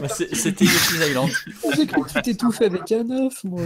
Bah, 0.00 0.08
c'est- 0.08 0.34
C'était 0.34 0.64
Yoshi's 0.64 1.06
Island. 1.08 1.30
J'ai 1.76 1.86
cru 1.86 2.02
que 2.04 2.12
tu 2.12 2.22
t'étouffais 2.22 2.66
avec 2.66 2.90
un 2.92 3.08
œuf, 3.10 3.42
moi. 3.44 3.62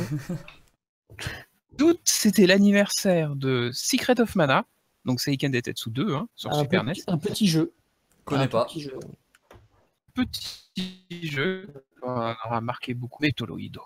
Août 1.80 2.01
c'était 2.05 2.47
l'anniversaire 2.47 3.37
de 3.37 3.70
Secret 3.72 4.18
of 4.20 4.34
Mana. 4.37 4.64
Donc 5.07 5.20
Seiken 5.20 5.50
Detetsu 5.50 5.90
2 5.90 6.14
hein, 6.14 6.28
sur 6.34 6.52
Un, 6.52 6.62
Super 6.62 6.84
petit, 6.84 7.00
NES. 7.00 7.04
un 7.07 7.18
petit 7.18 7.46
jeu. 7.46 7.72
Connais 8.24 8.44
Un 8.44 8.48
pas. 8.48 8.64
petit 8.66 8.80
jeu. 8.82 8.98
Petit 10.14 11.26
jeu 11.26 11.68
qui 11.94 12.02
aura 12.02 12.61
marqué 12.61 12.92
beaucoup. 12.92 13.22
Metoloido. 13.22 13.82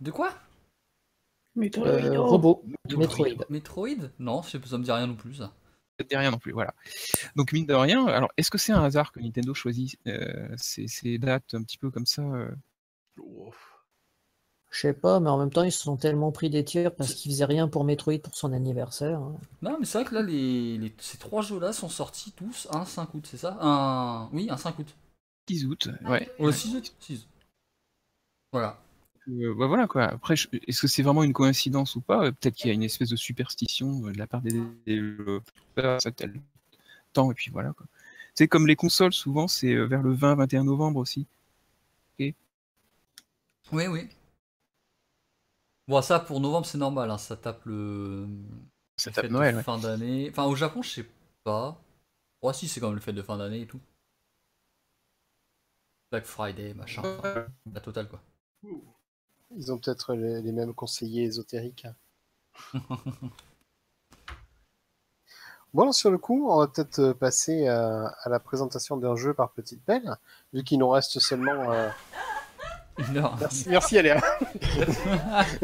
De 0.00 0.10
quoi? 0.10 0.34
Euh, 1.58 2.14
non. 2.14 2.26
robot. 2.26 2.64
Metroid. 2.88 2.98
Metroid. 2.98 3.46
Metroid 3.50 4.10
Non, 4.18 4.42
ça 4.42 4.58
me 4.58 4.82
dit 4.82 4.90
rien 4.92 5.06
non 5.06 5.16
plus 5.16 5.34
ça. 5.34 5.52
Ça 5.98 6.04
te 6.04 6.08
dit 6.08 6.16
rien 6.16 6.30
non 6.30 6.38
plus, 6.38 6.52
voilà. 6.52 6.74
Donc 7.36 7.52
mine 7.52 7.66
de 7.66 7.74
rien, 7.74 8.06
alors 8.06 8.30
est-ce 8.38 8.50
que 8.50 8.56
c'est 8.56 8.72
un 8.72 8.82
hasard 8.82 9.12
que 9.12 9.20
Nintendo 9.20 9.52
choisit 9.52 9.98
euh, 10.06 10.48
ces, 10.56 10.86
ces 10.88 11.18
dates 11.18 11.52
un 11.54 11.62
petit 11.62 11.76
peu 11.76 11.90
comme 11.90 12.06
ça 12.06 12.22
euh, 12.22 12.50
Oh. 13.22 13.52
Je 14.70 14.80
sais 14.82 14.92
pas, 14.92 15.18
mais 15.18 15.28
en 15.30 15.38
même 15.38 15.50
temps, 15.50 15.64
ils 15.64 15.72
se 15.72 15.80
sont 15.82 15.96
tellement 15.96 16.30
pris 16.30 16.48
des 16.48 16.64
tirs 16.64 16.94
parce 16.94 17.14
qu'ils 17.14 17.32
faisaient 17.32 17.44
rien 17.44 17.66
pour 17.68 17.84
Metroid 17.84 18.18
pour 18.22 18.36
son 18.36 18.52
anniversaire. 18.52 19.18
hein. 19.18 19.34
Non, 19.62 19.76
mais 19.80 19.84
c'est 19.84 19.98
vrai 19.98 20.08
que 20.08 20.14
là, 20.14 20.22
les, 20.22 20.78
les- 20.78 20.94
ces 20.98 21.18
trois 21.18 21.42
jeux-là 21.42 21.72
sont 21.72 21.88
sortis 21.88 22.32
tous 22.32 22.68
un 22.70 22.84
5 22.84 23.12
août, 23.14 23.26
c'est 23.28 23.36
ça? 23.36 23.58
Un... 23.60 24.28
Oui, 24.32 24.46
un 24.48 24.56
5 24.56 24.78
août. 24.78 24.94
6 25.48 25.66
août, 25.66 25.88
ouais. 26.08 26.30
Oh, 26.38 26.52
6 26.52 26.76
août 26.76 26.94
6 27.00 27.26
Voilà. 28.52 28.80
Euh, 29.28 29.54
bah 29.54 29.66
voilà 29.66 29.86
quoi. 29.86 30.04
Après, 30.04 30.34
je- 30.36 30.48
est-ce 30.66 30.80
que 30.80 30.86
c'est 30.88 31.02
vraiment 31.02 31.22
une 31.24 31.32
coïncidence 31.32 31.94
ou 31.96 32.00
pas? 32.00 32.24
Euh, 32.26 32.32
Peut-être 32.32 32.54
qu'il 32.54 32.68
y 32.68 32.70
a 32.70 32.74
une 32.74 32.82
espèce 32.82 33.10
de 33.10 33.16
superstition 33.16 34.06
euh, 34.06 34.12
de 34.12 34.18
la 34.18 34.26
part 34.26 34.40
des 34.40 34.60
développeurs, 34.86 36.00
ça 36.00 36.10
tel 36.10 36.40
temps 37.12 37.30
et 37.30 37.34
puis 37.34 37.50
voilà 37.50 37.72
quoi. 37.72 37.86
C'est 38.34 38.48
comme 38.48 38.66
les 38.66 38.76
consoles, 38.76 39.12
souvent 39.12 39.48
c'est 39.48 39.72
euh, 39.74 39.86
vers 39.86 40.02
le 40.02 40.14
20-21 40.14 40.64
novembre 40.64 41.00
aussi. 41.00 41.26
Oui, 43.72 43.86
oui. 43.86 44.08
Bon, 45.90 46.00
ça, 46.02 46.20
pour 46.20 46.38
novembre, 46.38 46.66
c'est 46.66 46.78
normal, 46.78 47.10
hein, 47.10 47.18
ça 47.18 47.36
tape 47.36 47.62
le... 47.64 48.28
Ça 48.96 49.10
tape 49.10 49.28
Noël, 49.28 49.54
de 49.54 49.56
ouais. 49.58 49.64
fin 49.64 49.76
d'année. 49.76 50.28
Enfin, 50.30 50.44
au 50.44 50.54
Japon, 50.54 50.82
je 50.82 50.88
sais 50.90 51.06
pas. 51.42 51.82
Ouais, 52.42 52.54
si, 52.54 52.68
c'est 52.68 52.78
quand 52.78 52.86
même 52.86 52.94
le 52.94 53.00
fête 53.00 53.16
de 53.16 53.22
fin 53.22 53.36
d'année 53.36 53.62
et 53.62 53.66
tout. 53.66 53.80
Black 56.12 56.26
Friday, 56.26 56.74
machin. 56.74 57.02
enfin, 57.04 57.44
la 57.74 57.80
totale, 57.80 58.08
quoi. 58.08 58.20
Ils 59.56 59.72
ont 59.72 59.78
peut-être 59.78 60.14
les, 60.14 60.40
les 60.40 60.52
mêmes 60.52 60.74
conseillers 60.74 61.24
ésotériques. 61.24 61.88
Bon, 65.72 65.92
sur 65.92 66.10
le 66.10 66.18
coup, 66.18 66.50
on 66.50 66.58
va 66.58 66.66
peut-être 66.66 66.98
euh, 66.98 67.14
passer 67.14 67.68
à, 67.68 68.08
à 68.24 68.28
la 68.28 68.40
présentation 68.40 68.96
d'un 68.96 69.14
jeu 69.14 69.34
par 69.34 69.50
petite 69.52 69.80
pelle, 69.84 70.16
vu 70.52 70.64
qu'il 70.64 70.80
nous 70.80 70.88
reste 70.88 71.20
seulement. 71.20 71.70
euh, 71.72 71.88
heure. 73.16 73.36
Merci, 73.40 73.68
merci 73.68 73.98
Aléa. 73.98 74.20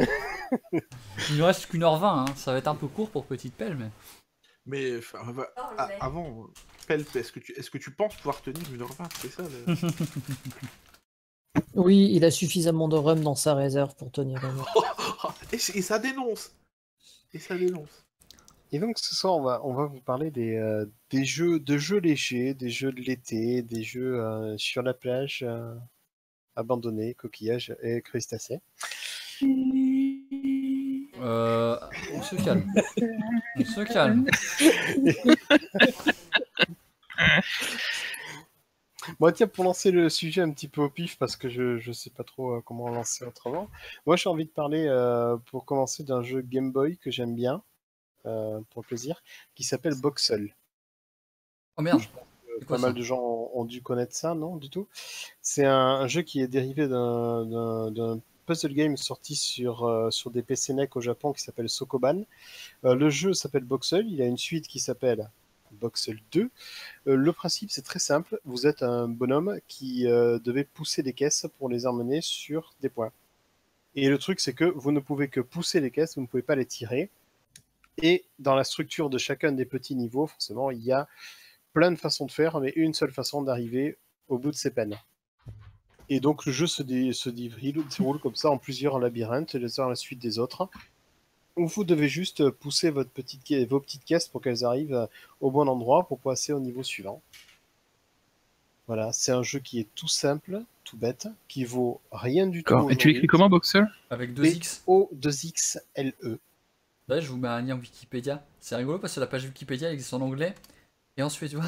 Il 1.31 1.37
nous 1.39 1.45
reste 1.45 1.67
qu'une 1.67 1.83
heure 1.83 1.99
vingt, 1.99 2.25
hein. 2.29 2.35
ça 2.37 2.53
va 2.53 2.59
être 2.59 2.69
un 2.69 2.75
peu 2.75 2.87
court 2.87 3.11
pour 3.11 3.25
Petite 3.27 3.55
Pelle, 3.55 3.77
mais... 3.77 3.91
Mais 4.69 4.99
enfin, 4.99 5.19
va- 5.33 5.49
a- 5.57 5.89
avant, 6.01 6.47
Pelp, 6.89 7.15
est-ce 7.15 7.31
que, 7.33 7.39
tu, 7.41 7.53
est-ce 7.53 7.71
que 7.71 7.79
tu 7.79 7.93
penses 7.93 8.17
pouvoir 8.17 8.41
tenir 8.43 8.63
une 8.73 8.83
heure 8.83 8.93
vingt 8.95 9.09
C'est 9.21 9.31
ça 9.31 9.43
le- 9.43 9.75
Oui, 11.75 12.11
il 12.13 12.25
a 12.25 12.31
suffisamment 12.31 12.89
de 12.89 12.97
rhum 12.97 13.21
dans 13.21 13.35
sa 13.37 13.55
réserve 13.55 13.95
pour 13.97 14.11
tenir 14.11 14.43
une 14.45 14.59
heure. 14.59 15.35
et 15.53 15.59
ça 15.59 15.99
dénonce 15.99 16.53
Et 17.33 17.39
ça 17.39 17.57
dénonce 17.57 18.05
Et 18.73 18.79
donc 18.81 18.99
ce 18.99 19.15
soir, 19.15 19.37
on 19.37 19.43
va, 19.43 19.61
on 19.65 19.73
va 19.75 19.87
vous 19.87 20.01
parler 20.01 20.31
des, 20.33 20.57
euh, 20.57 20.85
des 21.11 21.25
jeux, 21.25 21.61
de 21.61 21.77
jeux 21.79 21.99
légers, 22.01 22.53
des 22.55 22.71
jeux 22.71 22.93
de 22.93 23.01
l'été, 23.01 23.63
des 23.63 23.83
jeux 23.85 24.21
euh, 24.21 24.57
sur 24.59 24.83
la 24.83 24.95
plage, 24.95 25.45
euh, 25.47 25.75
abandonnés, 26.57 27.15
coquillages 27.15 27.77
et 27.83 28.01
crustacés. 28.03 28.61
Euh, 31.21 31.79
on 32.15 32.23
se 32.23 32.37
calme. 32.37 32.73
on 33.57 33.65
se 33.65 33.81
calme. 33.85 34.27
Bon, 39.21 39.33
tiens, 39.33 39.47
pour 39.47 39.65
lancer 39.65 39.91
le 39.91 40.09
sujet 40.09 40.43
un 40.43 40.51
petit 40.51 40.69
peu 40.69 40.83
au 40.83 40.91
pif, 40.91 41.17
parce 41.19 41.37
que 41.37 41.49
je 41.49 41.87
ne 41.87 41.93
sais 41.93 42.11
pas 42.11 42.25
trop 42.25 42.57
euh, 42.57 42.61
comment 42.65 42.89
lancer 42.89 43.25
autrement, 43.25 43.71
moi 44.05 44.17
j'ai 44.17 44.29
envie 44.29 44.47
de 44.47 44.51
parler, 44.51 44.87
euh, 44.89 45.37
pour 45.51 45.65
commencer, 45.65 46.03
d'un 46.03 46.23
jeu 46.23 46.41
Game 46.43 46.73
Boy 46.73 46.97
que 46.99 47.11
j'aime 47.11 47.35
bien, 47.35 47.63
euh, 48.27 48.61
pour 48.71 48.83
le 48.83 48.87
plaisir, 48.87 49.23
qui 49.55 49.65
s'appelle 49.65 49.95
Boxel. 49.95 50.55
Oh 51.77 51.83
merde. 51.83 52.03
Pas 52.69 52.79
mal 52.79 52.95
de 52.95 53.03
gens 53.03 53.21
ont, 53.21 53.51
ont 53.55 53.65
dû 53.65 53.83
connaître 53.83 54.15
ça, 54.15 54.35
non, 54.35 54.57
du 54.57 54.71
tout. 54.71 54.87
C'est 55.43 55.65
un, 55.65 55.75
un 55.77 56.09
jeu 56.09 56.23
qui 56.23 56.41
est 56.41 56.49
dérivé 56.49 56.89
d'un- 56.89 58.21
puzzle 58.47 58.73
game 58.75 58.97
sorti 58.97 59.35
sur, 59.35 59.85
euh, 59.85 60.11
sur 60.11 60.31
des 60.31 60.43
PC 60.43 60.73
NEC 60.73 60.95
au 60.97 61.01
Japon 61.01 61.33
qui 61.33 61.43
s'appelle 61.43 61.69
Sokoban. 61.69 62.23
Euh, 62.85 62.95
le 62.95 63.11
jeu 63.11 63.35
s'appelle 63.35 63.65
Boxel, 63.65 64.07
il 64.09 64.23
a 64.23 64.27
une 64.27 64.39
suite 64.39 64.69
qui 64.69 64.79
s'appelle 64.79 65.29
Boxel 65.73 66.21
2. 66.33 66.49
Euh, 67.09 67.17
le 67.17 67.33
principe, 67.33 67.73
c'est 67.73 67.83
très 67.83 67.99
simple. 67.99 68.39
Vous 68.45 68.67
êtes 68.67 68.85
un 68.85 69.09
bonhomme 69.09 69.59
qui 69.67 70.05
devait 70.05 70.65
pousser 70.65 71.03
des 71.03 71.13
caisses 71.13 71.47
pour 71.59 71.69
les 71.69 71.87
emmener 71.87 72.21
sur 72.21 72.73
des 72.81 72.89
points. 72.89 73.11
Et 73.97 74.09
le 74.09 74.19
truc, 74.19 74.41
c'est 74.41 74.53
que 74.53 74.65
vous 74.65 74.93
ne 74.93 75.01
pouvez 75.01 75.29
que 75.29 75.41
pousser 75.41 75.81
les 75.81 75.91
caisses, 75.91 76.15
vous 76.17 76.23
ne 76.23 76.27
pouvez 76.27 76.43
pas 76.43 76.55
les 76.55 76.67
tirer. 76.67 77.11
Et 78.03 78.25
dans 78.39 78.55
la 78.55 78.65
structure 78.65 79.09
de 79.09 79.17
chacun 79.19 79.53
des 79.53 79.65
petits 79.65 79.95
niveaux, 79.95 80.27
forcément, 80.27 80.71
il 80.71 80.83
y 80.85 80.93
a 80.93 81.09
plein 81.77 81.93
de 81.93 81.97
façons 81.97 82.25
de 82.25 82.31
faire, 82.31 82.59
mais 82.59 82.73
une 82.75 82.95
seule 82.95 83.11
façon 83.13 83.43
d'arriver 83.43 83.99
au 84.29 84.39
bout 84.39 84.51
de 84.51 84.57
ses 84.57 84.71
peines. 84.71 84.97
Et 86.09 86.21
donc 86.21 86.47
le 86.47 86.53
jeu 86.53 86.67
se, 86.67 86.83
dé- 86.83 87.13
se 87.13 87.29
déroule, 87.29 87.85
déroule 87.99 88.19
comme 88.19 88.35
ça 88.35 88.49
en 88.51 88.57
plusieurs 88.57 88.99
labyrinthes, 88.99 89.55
les 89.55 89.79
uns 89.79 89.85
à 89.85 89.91
la 89.91 89.95
suite 89.95 90.19
des 90.19 90.39
autres. 90.39 90.71
Où 91.57 91.67
vous 91.67 91.85
devez 91.85 92.09
juste 92.09 92.49
pousser 92.49 92.89
votre 92.89 93.11
petite, 93.11 93.43
ca- 93.47 93.67
vos 93.67 93.79
petites 93.81 94.05
caisses 94.07 94.27
pour 94.27 94.41
qu'elles 94.41 94.65
arrivent 94.65 95.07
au 95.43 95.51
bon 95.51 95.69
endroit 95.69 96.07
pour 96.09 96.19
passer 96.19 96.55
au 96.55 96.61
niveau 96.61 96.83
suivant. 96.83 97.21
Voilà, 98.87 99.13
c'est 99.13 99.33
un 99.33 99.43
jeu 99.43 99.59
qui 99.59 99.79
est 99.81 99.89
tout 99.95 100.09
simple, 100.09 100.63
tout 100.85 100.97
bête, 100.97 101.29
qui 101.49 101.65
vaut 101.67 102.01
rien 102.11 102.47
du 102.47 102.63
tout. 102.65 102.89
Et 102.89 102.97
tu 102.97 103.09
l'écris 103.09 103.27
comment, 103.27 103.51
Boxer? 103.51 103.83
Avec 104.09 104.33
2X. 104.33 104.83
O2XLE. 104.87 106.39
Là, 107.09 107.21
je 107.21 107.29
vous 107.29 107.37
mets 107.37 107.49
un 107.49 107.61
lien 107.61 107.77
Wikipédia. 107.77 108.43
C'est 108.61 108.77
rigolo 108.77 108.99
parce 108.99 109.15
que 109.15 109.21
la 109.21 109.27
page 109.27 109.45
Wikipédia 109.45 109.89
elle 109.89 109.95
existe 109.95 110.15
en 110.15 110.23
anglais 110.23 110.55
et 111.17 111.23
en 111.23 111.29
suédois. 111.29 111.65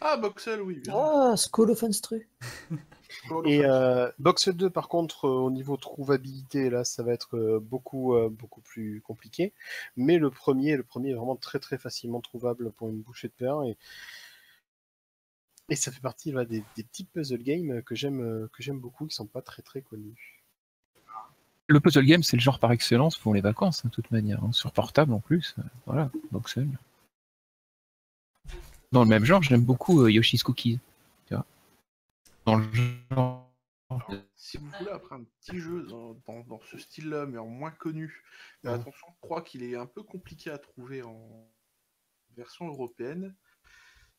Ah, 0.00 0.16
Boxel, 0.16 0.60
oui. 0.60 0.80
bien. 0.80 0.94
Ah, 0.94 1.34
School 1.36 1.70
of 1.70 1.82
Instru. 1.82 2.28
Et 3.44 3.64
euh, 3.64 4.10
Box 4.18 4.50
2, 4.50 4.70
par 4.70 4.88
contre, 4.88 5.24
euh, 5.26 5.30
au 5.30 5.50
niveau 5.50 5.76
trouvabilité, 5.76 6.70
là, 6.70 6.84
ça 6.84 7.02
va 7.02 7.12
être 7.12 7.36
euh, 7.36 7.58
beaucoup, 7.60 8.14
beaucoup 8.30 8.60
plus 8.60 9.00
compliqué. 9.00 9.52
Mais 9.96 10.18
le 10.18 10.30
premier, 10.30 10.76
le 10.76 10.82
premier 10.82 11.10
est 11.10 11.14
vraiment 11.14 11.34
très, 11.36 11.58
très 11.58 11.78
facilement 11.78 12.20
trouvable 12.20 12.70
pour 12.72 12.88
une 12.88 13.00
bouchée 13.00 13.28
de 13.28 13.32
pain. 13.32 13.64
Et, 13.64 13.76
et 15.70 15.76
ça 15.76 15.90
fait 15.90 16.00
partie 16.00 16.32
des, 16.32 16.62
des 16.76 16.82
petits 16.84 17.04
puzzle 17.04 17.42
games 17.42 17.82
que 17.82 17.94
j'aime, 17.94 18.48
que 18.52 18.62
j'aime 18.62 18.78
beaucoup, 18.78 19.06
qui 19.06 19.14
sont 19.16 19.26
pas 19.26 19.42
très, 19.42 19.62
très 19.62 19.80
connus. 19.80 20.42
Le 21.68 21.80
puzzle 21.80 22.04
game, 22.04 22.22
c'est 22.22 22.36
le 22.36 22.42
genre 22.42 22.60
par 22.60 22.70
excellence 22.70 23.18
pour 23.18 23.34
les 23.34 23.40
vacances, 23.40 23.84
hein, 23.84 23.88
de 23.88 23.94
toute 23.94 24.10
manière. 24.12 24.44
hein, 24.44 24.52
Sur 24.52 24.70
portable 24.70 25.12
en 25.12 25.20
plus. 25.20 25.56
voilà, 25.86 26.10
Boxel. 26.30 26.68
Dans 28.92 29.02
le 29.02 29.08
même 29.08 29.24
genre, 29.24 29.42
j'aime 29.42 29.64
beaucoup 29.64 30.02
euh, 30.02 30.10
Yoshi's 30.10 30.42
Cookies. 30.42 30.78
Tu 31.26 31.34
vois 31.34 31.44
Dans 32.44 32.56
le 32.56 32.64
genre. 33.10 33.42
Si 34.34 34.58
vous 34.58 34.68
voulez 34.78 34.90
après 34.90 35.14
un 35.14 35.24
petit 35.24 35.58
jeu 35.58 35.84
dans, 35.86 36.14
dans- 36.26 36.42
dans 36.44 36.60
ce 36.70 36.78
style-là, 36.78 37.26
mais 37.26 37.38
en 37.38 37.46
moins 37.46 37.70
connu, 37.70 38.22
mais 38.62 38.70
Ouais. 38.70 38.76
attention, 38.76 39.06
je 39.08 39.20
crois 39.20 39.42
qu'il 39.42 39.62
est 39.62 39.76
un 39.76 39.86
peu 39.86 40.02
compliqué 40.02 40.50
à 40.50 40.58
trouver 40.58 41.02
en 41.02 41.48
version 42.36 42.66
européenne. 42.66 43.34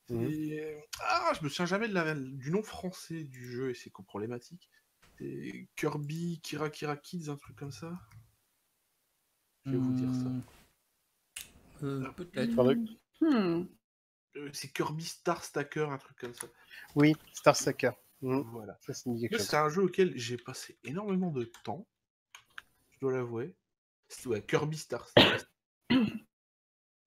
Mhm. 0.10 0.24
Et- 0.32 0.78
Ah, 1.02 1.34
je 1.38 1.44
me 1.44 1.50
souviens 1.50 1.66
jamais 1.66 1.90
de 1.90 1.94
la- 1.94 2.16
du 2.16 2.50
nom 2.52 2.64
français 2.64 3.24
du 3.26 3.46
jeu 3.52 3.70
et 3.72 3.74
c'est 3.74 3.92
problématique. 3.92 4.70
C'est 5.20 5.68
Kirby 5.76 6.40
Kira 6.42 6.70
Kira 6.70 6.96
Kids, 6.96 7.30
un 7.30 7.36
truc 7.36 7.56
comme 7.58 7.72
ça. 7.72 7.92
Je 9.66 9.72
vais 9.72 9.78
vous 9.78 9.94
dire 9.94 10.14
ça. 10.14 10.30
Hmm. 10.30 10.42
Euh, 11.84 12.10
Peut-être. 12.12 12.76
Hmm. 13.20 13.66
Euh, 14.38 14.50
C'est 14.54 14.70
Kirby 14.70 15.04
Star 15.04 15.44
Stacker, 15.44 15.90
un 15.92 15.98
truc 15.98 16.18
comme 16.18 16.34
ça. 16.34 16.48
Oui, 16.96 17.16
Star 17.34 17.56
Stacker. 17.56 17.92
Mhm. 18.22 18.42
Voilà. 18.52 18.80
C'est 18.82 19.56
un 19.56 19.70
jeu 19.70 19.84
auquel 19.84 20.18
j'ai 20.18 20.38
passé 20.38 20.78
énormément 20.84 21.32
de 21.32 21.46
temps. 21.64 21.88
Je 22.92 23.00
dois 23.00 23.14
l'avouer. 23.14 23.56
C'est 24.08 24.28
ouais, 24.28 24.44
Kirby 24.46 24.78
Star 24.78 25.08
Stacker. 25.08 25.46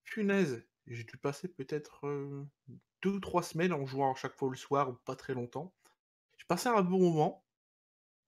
Punaise, 0.04 0.64
j'ai 0.86 1.04
dû 1.04 1.16
passer 1.16 1.48
peut-être 1.48 2.06
euh, 2.06 2.44
deux 3.02 3.10
ou 3.10 3.20
trois 3.20 3.42
semaines 3.42 3.72
en 3.72 3.86
jouant 3.86 4.12
à 4.12 4.16
chaque 4.16 4.36
fois 4.36 4.50
le 4.50 4.56
soir 4.56 4.90
ou 4.90 4.94
pas 4.94 5.16
très 5.16 5.34
longtemps. 5.34 5.72
J'ai 6.36 6.46
passé 6.46 6.68
un 6.68 6.82
bon 6.82 6.98
moment 6.98 7.44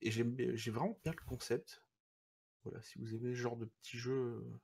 et 0.01 0.11
j'ai 0.11 0.71
vraiment 0.71 0.99
bien 1.03 1.13
le 1.13 1.25
concept. 1.27 1.83
Voilà, 2.65 2.81
si 2.83 2.99
vous 2.99 3.15
aimez 3.15 3.35
ce 3.35 3.41
genre 3.41 3.57
de 3.57 3.65
petit 3.65 3.99
jeu 3.99 4.13
euh, 4.13 4.61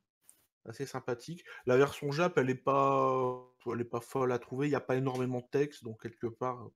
assez 0.68 0.86
sympathique. 0.86 1.44
La 1.66 1.76
version 1.76 2.10
Jap, 2.12 2.36
elle 2.38 2.50
est 2.50 2.54
pas, 2.54 3.42
elle 3.72 3.80
est 3.80 3.84
pas 3.84 4.00
folle 4.00 4.32
à 4.32 4.38
trouver. 4.38 4.66
Il 4.66 4.70
n'y 4.70 4.76
a 4.76 4.80
pas 4.80 4.96
énormément 4.96 5.40
de 5.40 5.46
texte, 5.50 5.84
donc 5.84 6.00
quelque 6.02 6.26
part, 6.26 6.64
euh, 6.66 6.72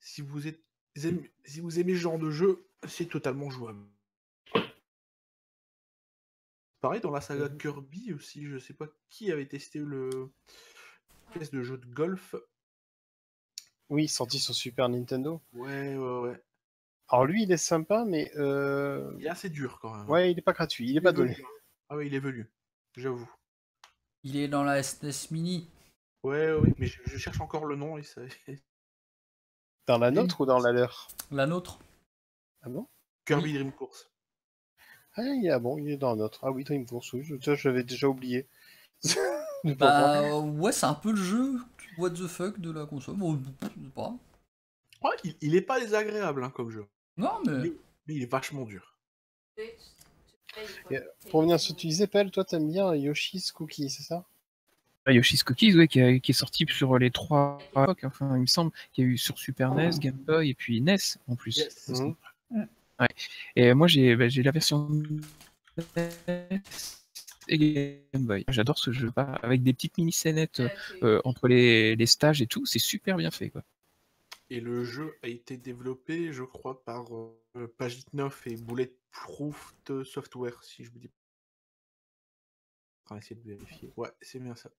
si 0.00 0.22
vous 0.22 0.46
êtes, 0.46 0.60
aimez- 1.04 1.32
si 1.44 1.60
vous 1.60 1.78
aimez 1.78 1.94
ce 1.94 2.00
genre 2.00 2.18
de 2.18 2.30
jeu, 2.30 2.66
c'est 2.86 3.06
totalement 3.08 3.50
jouable. 3.50 3.84
Pareil 6.80 7.00
dans 7.00 7.10
la 7.10 7.20
saga 7.20 7.48
Kirby 7.48 8.12
aussi, 8.12 8.46
je 8.46 8.58
sais 8.58 8.72
pas 8.74 8.86
qui 9.08 9.32
avait 9.32 9.48
testé 9.48 9.80
le 9.80 10.30
test 11.32 11.52
de 11.52 11.62
jeu 11.62 11.76
de 11.76 11.86
golf. 11.86 12.36
Oui, 13.90 14.06
sorti 14.06 14.38
sur 14.38 14.54
Super 14.54 14.88
Nintendo. 14.88 15.40
Ouais, 15.54 15.96
ouais, 15.96 16.18
ouais. 16.20 16.42
Alors 17.08 17.24
lui, 17.24 17.42
il 17.44 17.50
est 17.52 17.56
sympa, 17.56 18.04
mais 18.06 18.30
euh, 18.36 19.12
Il 19.18 19.26
est 19.26 19.30
assez 19.30 19.48
dur 19.48 19.78
quand 19.80 19.96
même. 19.96 20.08
ouais, 20.08 20.30
il 20.30 20.38
est 20.38 20.42
pas 20.42 20.52
gratuit, 20.52 20.88
il 20.90 20.96
est 20.96 21.00
pas 21.00 21.10
donné. 21.12 21.32
velu. 21.32 21.44
Ah 21.88 21.96
ouais, 21.96 22.06
il 22.06 22.14
est 22.14 22.20
velu, 22.20 22.48
j'avoue. 22.96 23.30
Il 24.24 24.36
est 24.36 24.48
dans 24.48 24.64
la 24.64 24.82
SNES 24.82 25.30
Mini. 25.30 25.68
Ouais, 26.22 26.52
ouais, 26.52 26.74
mais 26.78 26.86
je, 26.86 27.00
je 27.06 27.16
cherche 27.16 27.40
encore 27.40 27.64
le 27.66 27.76
nom 27.76 27.96
et 27.98 28.02
ça. 28.02 28.22
Dans 29.86 29.98
la 29.98 30.10
nôtre 30.10 30.42
ou 30.42 30.46
dans 30.46 30.58
la 30.58 30.70
leur? 30.70 31.08
La 31.30 31.46
nôtre. 31.46 31.78
Ah 32.62 32.68
bon? 32.68 32.86
Kirby 33.24 33.54
Dream 33.54 33.72
Course. 33.72 34.10
Ah, 35.14 35.22
il 35.22 35.46
est, 35.46 35.58
bon, 35.58 35.78
il 35.78 35.90
est 35.90 35.96
dans 35.96 36.10
la 36.10 36.16
nôtre. 36.16 36.40
Ah 36.42 36.50
oui, 36.50 36.64
Dream 36.64 36.86
Force, 36.86 37.12
oui, 37.14 37.24
je, 37.24 37.36
ça, 37.40 37.54
j'avais 37.54 37.84
déjà 37.84 38.08
oublié. 38.08 38.46
Bah 39.64 40.38
ouais, 40.38 40.70
c'est 40.70 40.86
un 40.86 40.94
peu 40.94 41.10
le 41.10 41.16
jeu 41.16 41.58
what 41.96 42.10
the 42.10 42.28
fuck 42.28 42.60
de 42.60 42.70
la 42.70 42.86
console. 42.86 43.16
Bon, 43.16 43.36
je 43.36 43.66
sais 43.66 43.90
pas. 43.92 44.14
Ouais, 45.02 45.16
il, 45.24 45.36
il 45.40 45.56
est 45.56 45.62
pas 45.62 45.80
désagréable 45.80 46.44
hein, 46.44 46.50
comme 46.50 46.70
jeu, 46.70 46.86
Non, 47.16 47.40
mais 47.44 47.58
mais, 47.58 47.72
mais 48.06 48.14
il 48.14 48.22
est 48.22 48.30
vachement 48.30 48.64
dur. 48.64 48.98
Pour 51.30 51.42
venir 51.42 51.58
sur 51.60 51.68
ce 51.70 51.74
que 51.74 51.80
tu 51.80 51.86
disais, 51.88 52.06
Pelle, 52.06 52.30
toi 52.30 52.44
t'aimes 52.44 52.70
bien 52.70 52.94
Yoshi's 52.94 53.52
Cookie, 53.52 53.90
c'est 53.90 54.02
ça? 54.02 54.24
Ah, 55.06 55.12
Yoshi's 55.12 55.42
Cookies, 55.42 55.74
ouais, 55.76 55.88
qui, 55.88 56.00
a- 56.00 56.18
qui 56.18 56.32
est 56.32 56.34
sorti 56.34 56.66
sur 56.68 56.98
les 56.98 57.10
trois 57.10 57.58
époques. 57.72 58.04
Enfin, 58.04 58.36
il 58.36 58.42
me 58.42 58.46
semble 58.46 58.72
qu'il 58.92 59.04
y 59.04 59.06
a 59.06 59.10
eu 59.10 59.18
sur 59.18 59.38
Super 59.38 59.72
NES, 59.74 59.98
Game 59.98 60.18
Boy 60.26 60.50
et 60.50 60.54
puis 60.54 60.78
NES 60.78 61.18
en 61.28 61.34
plus. 61.36 61.56
Yes. 61.56 61.88
Mhm. 61.88 62.14
Et 63.56 63.74
moi, 63.74 63.86
j'ai 63.86 64.16
bah, 64.16 64.28
j'ai 64.28 64.42
la 64.42 64.50
version 64.50 64.88
NES 65.96 66.60
et 67.48 67.58
Game 68.12 68.24
Boy. 68.26 68.44
J'adore 68.48 68.78
ce 68.78 68.92
jeu, 68.92 69.10
pas 69.10 69.38
avec 69.42 69.62
des 69.62 69.72
petites 69.72 69.96
mini-scénettes 69.98 70.62
euh, 71.02 71.20
entre 71.24 71.48
les, 71.48 71.96
les 71.96 72.06
stages 72.06 72.42
et 72.42 72.46
tout. 72.46 72.66
C'est 72.66 72.78
super 72.78 73.16
bien 73.16 73.30
fait, 73.30 73.48
quoi. 73.50 73.62
Et 74.50 74.60
le 74.60 74.82
jeu 74.84 75.14
a 75.22 75.28
été 75.28 75.56
développé, 75.56 76.32
je 76.32 76.42
crois, 76.42 76.82
par 76.84 77.14
euh, 77.14 77.68
Pagitnov 77.76 78.40
et 78.46 78.56
Bulletproof 78.56 79.74
Software, 80.04 80.62
si 80.64 80.84
je 80.84 80.90
vous 80.90 80.98
dis. 80.98 81.10
On 83.10 83.14
va 83.14 83.18
essayer 83.18 83.36
de 83.36 83.42
vérifier. 83.46 83.92
Ouais, 83.96 84.10
c'est 84.22 84.38
bien 84.38 84.54
ça. 84.54 84.70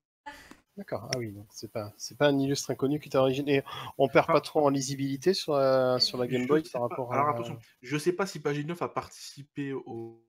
D'accord, 0.77 1.09
ah 1.13 1.17
oui, 1.17 1.31
donc 1.33 1.47
c'est 1.51 1.71
pas, 1.71 1.93
c'est 1.97 2.17
pas 2.17 2.27
un 2.29 2.39
illustre 2.39 2.71
inconnu 2.71 2.99
qui 2.99 3.09
est 3.09 3.15
origine. 3.15 3.49
Et 3.49 3.63
on 3.97 4.07
perd 4.07 4.27
pas 4.27 4.39
trop 4.41 4.65
en 4.65 4.69
lisibilité 4.69 5.33
sur 5.33 5.53
la, 5.55 5.99
sur 5.99 6.17
la 6.17 6.27
Game 6.27 6.47
Boy 6.47 6.63
par 6.63 6.81
pas. 6.83 6.87
rapport 6.87 7.13
Alors 7.13 7.27
à. 7.27 7.31
attention, 7.31 7.59
je 7.81 7.97
sais 7.97 8.13
pas 8.13 8.25
si 8.25 8.39
Pagitnov 8.39 8.81
a 8.81 8.87
participé 8.89 9.73
au, 9.73 10.23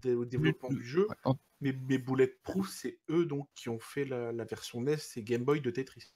dé- 0.00 0.14
au 0.14 0.24
développement 0.24 0.68
du 0.70 0.82
jeu, 0.84 1.08
Ouais, 1.24 1.32
mais, 1.60 1.72
mais 1.72 1.98
Bulletproof, 1.98 2.68
c'est 2.70 3.00
eux 3.10 3.26
donc 3.26 3.48
qui 3.54 3.68
ont 3.68 3.80
fait 3.80 4.04
la, 4.04 4.32
la 4.32 4.44
version 4.44 4.80
NES 4.80 4.96
et 5.16 5.22
Game 5.22 5.44
Boy 5.44 5.60
de 5.60 5.70
Tetris. 5.70 6.14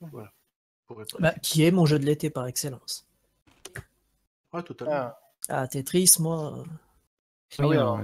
Voilà. 0.00 0.32
Pour 0.88 1.00
être 1.02 1.20
Bah, 1.20 1.34
qui 1.42 1.62
est 1.64 1.70
mon 1.70 1.86
jeu 1.86 1.98
de 1.98 2.04
l'été 2.06 2.30
par 2.30 2.46
excellence. 2.46 3.06
Ouais, 4.52 4.62
totalement. 4.62 4.94
Ah, 4.94 5.20
Ah, 5.50 5.68
Tetris, 5.68 6.08
moi. 6.18 6.58
euh, 6.58 6.64
Ah 7.58 7.62
oui, 7.62 7.66
Oui, 7.68 7.76
alors, 7.76 8.00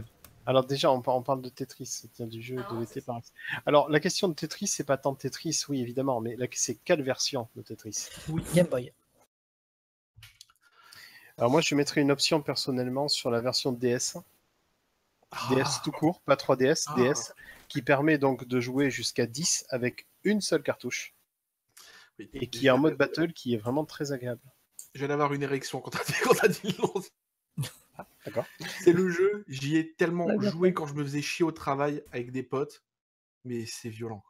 alors 0.47 0.65
déjà, 0.67 0.91
on, 0.93 1.01
par- 1.03 1.17
on 1.17 1.23
parle 1.23 1.41
de 1.43 1.49
Tetris, 1.49 2.03
tiens, 2.13 2.27
du 2.27 2.41
jeu 2.43 2.57
de 2.57 2.79
l'été 2.81 3.01
par 3.01 3.17
exemple. 3.19 3.37
Alors, 3.67 3.89
la 3.91 4.01
question 4.01 4.29
de 4.29 4.35
Tetris, 4.35 4.67
c'est 4.69 4.85
pas 4.85 4.97
tant 4.99 5.15
Tetris, 5.15 5.63
oui, 5.69 5.81
évidemment, 5.81 6.21
mais 6.21 6.37
la- 6.37 6.47
c'est 6.53 6.77
quelle 6.77 7.03
version 7.03 7.49
de 7.57 7.63
Tetris? 7.63 8.09
Game 8.55 8.67
Boy. 8.69 8.93
Alors 11.37 11.51
moi, 11.51 11.61
je 11.61 11.75
mettrais 11.75 12.01
une 12.01 12.11
option 12.13 12.41
personnellement 12.43 13.09
sur 13.09 13.31
la 13.31 13.41
version 13.41 13.73
DS. 13.73 14.19
DS 15.51 15.83
tout 15.83 15.91
court, 15.91 16.21
pas 16.21 16.37
3DS, 16.37 16.85
Ah. 16.89 16.95
DS, 16.97 17.33
qui 17.69 17.83
permet 17.83 18.19
donc 18.19 18.45
de 18.47 18.61
jouer 18.61 18.89
jusqu'à 18.91 19.27
10 19.27 19.65
avec 19.71 20.07
une 20.23 20.41
seule 20.41 20.63
cartouche 20.63 21.13
Oui. 22.19 22.31
et 22.35 22.49
qui 22.49 22.67
est 22.67 22.71
en 22.71 22.79
mode 22.79 22.97
battle 22.97 23.33
qui 23.33 23.55
est 23.55 23.57
vraiment 23.57 23.85
très 23.85 24.13
agréable. 24.13 24.41
Je 24.95 25.01
viens 25.01 25.09
d'avoir 25.09 25.33
une 25.33 25.43
érection 25.43 25.81
quand 25.81 25.91
t'as 25.91 26.05
dit, 26.05 26.13
quand 26.23 26.35
t'as 26.35 26.49
dit 26.49 26.61
le 26.63 26.79
nom. 26.79 26.95
D'accord. 28.25 28.47
C'est 28.81 28.93
le 28.93 29.09
jeu, 29.09 29.45
j'y 29.49 29.77
ai 29.77 29.93
tellement 29.95 30.27
Ouais, 30.27 30.39
bien 30.39 30.51
joué 30.51 30.73
quand 30.73 30.87
je 30.87 30.95
me 30.95 31.05
faisais 31.05 31.23
chier 31.23 31.45
au 31.45 31.53
travail 31.53 32.03
avec 32.13 32.33
des 32.33 32.43
potes, 32.43 32.83
mais 33.45 33.67
c'est 33.67 33.89
violent. 33.89 34.25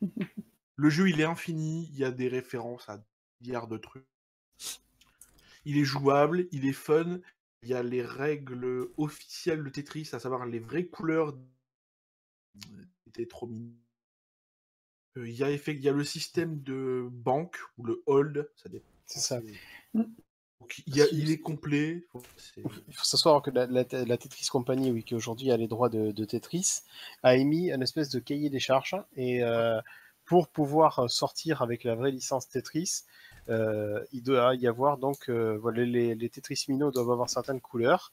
le 0.76 0.90
jeu, 0.90 1.08
il 1.08 1.20
est 1.20 1.24
infini, 1.24 1.88
il 1.92 1.98
y 1.98 2.04
a 2.04 2.10
des 2.10 2.28
références 2.28 2.88
à 2.88 3.04
milliards 3.40 3.68
de 3.68 3.78
trucs. 3.78 4.06
Il 5.64 5.78
est 5.78 5.84
jouable, 5.84 6.46
il 6.52 6.66
est 6.66 6.74
fun, 6.74 7.20
il 7.62 7.68
y 7.70 7.74
a 7.74 7.82
les 7.82 8.02
règles 8.02 8.88
officielles 8.98 9.64
de 9.64 9.70
Tetris, 9.70 10.10
à 10.12 10.18
savoir 10.18 10.44
les 10.46 10.58
vraies 10.58 10.86
couleurs. 10.86 11.34
C'était 13.04 13.26
trop 13.26 13.46
mignon. 13.46 13.83
Euh, 15.16 15.28
Il 15.28 15.34
y, 15.34 15.44
a 15.44 15.50
effet- 15.50 15.76
y 15.76 15.88
a 15.88 15.92
le 15.92 16.04
système 16.04 16.60
de 16.62 17.08
banque 17.10 17.56
ou 17.78 17.84
le 17.84 18.02
hold, 18.06 18.48
ça 18.56 18.68
dépend. 18.68 18.86
C'est 19.06 19.20
ça. 19.20 19.40
Donc, 19.94 20.82
il, 20.86 20.96
y 20.96 21.02
a- 21.02 21.06
il 21.12 21.30
est 21.30 21.38
complet. 21.38 22.06
Il 22.56 22.94
faut 22.94 23.04
savoir 23.04 23.42
que 23.42 23.50
la, 23.50 23.66
la- 23.66 23.84
la 24.04 24.16
Tetris 24.16 24.46
Company, 24.50 24.90
oui, 24.90 25.04
qui 25.04 25.14
aujourd'hui 25.14 25.50
a 25.50 25.56
les 25.56 25.68
droits 25.68 25.88
de, 25.90 26.10
de 26.10 26.24
Tetris, 26.24 26.80
a 27.22 27.36
émis 27.36 27.70
un 27.70 27.80
espèce 27.80 28.08
de 28.10 28.18
cahier 28.18 28.50
des 28.50 28.60
charges 28.60 28.96
et 29.16 29.42
euh, 29.44 29.80
pour 30.24 30.48
pouvoir 30.48 31.10
sortir 31.10 31.60
avec 31.60 31.84
la 31.84 31.94
vraie 31.94 32.10
licence 32.10 32.48
Tetris, 32.48 33.02
euh, 33.50 34.02
il 34.12 34.22
doit 34.22 34.54
y 34.54 34.66
avoir 34.66 34.96
donc 34.96 35.28
euh, 35.28 35.58
voilà, 35.58 35.84
les, 35.84 36.14
les 36.14 36.28
Tetris 36.30 36.64
Mino 36.68 36.90
doivent 36.90 37.10
avoir 37.10 37.28
certaines 37.28 37.60
couleurs. 37.60 38.10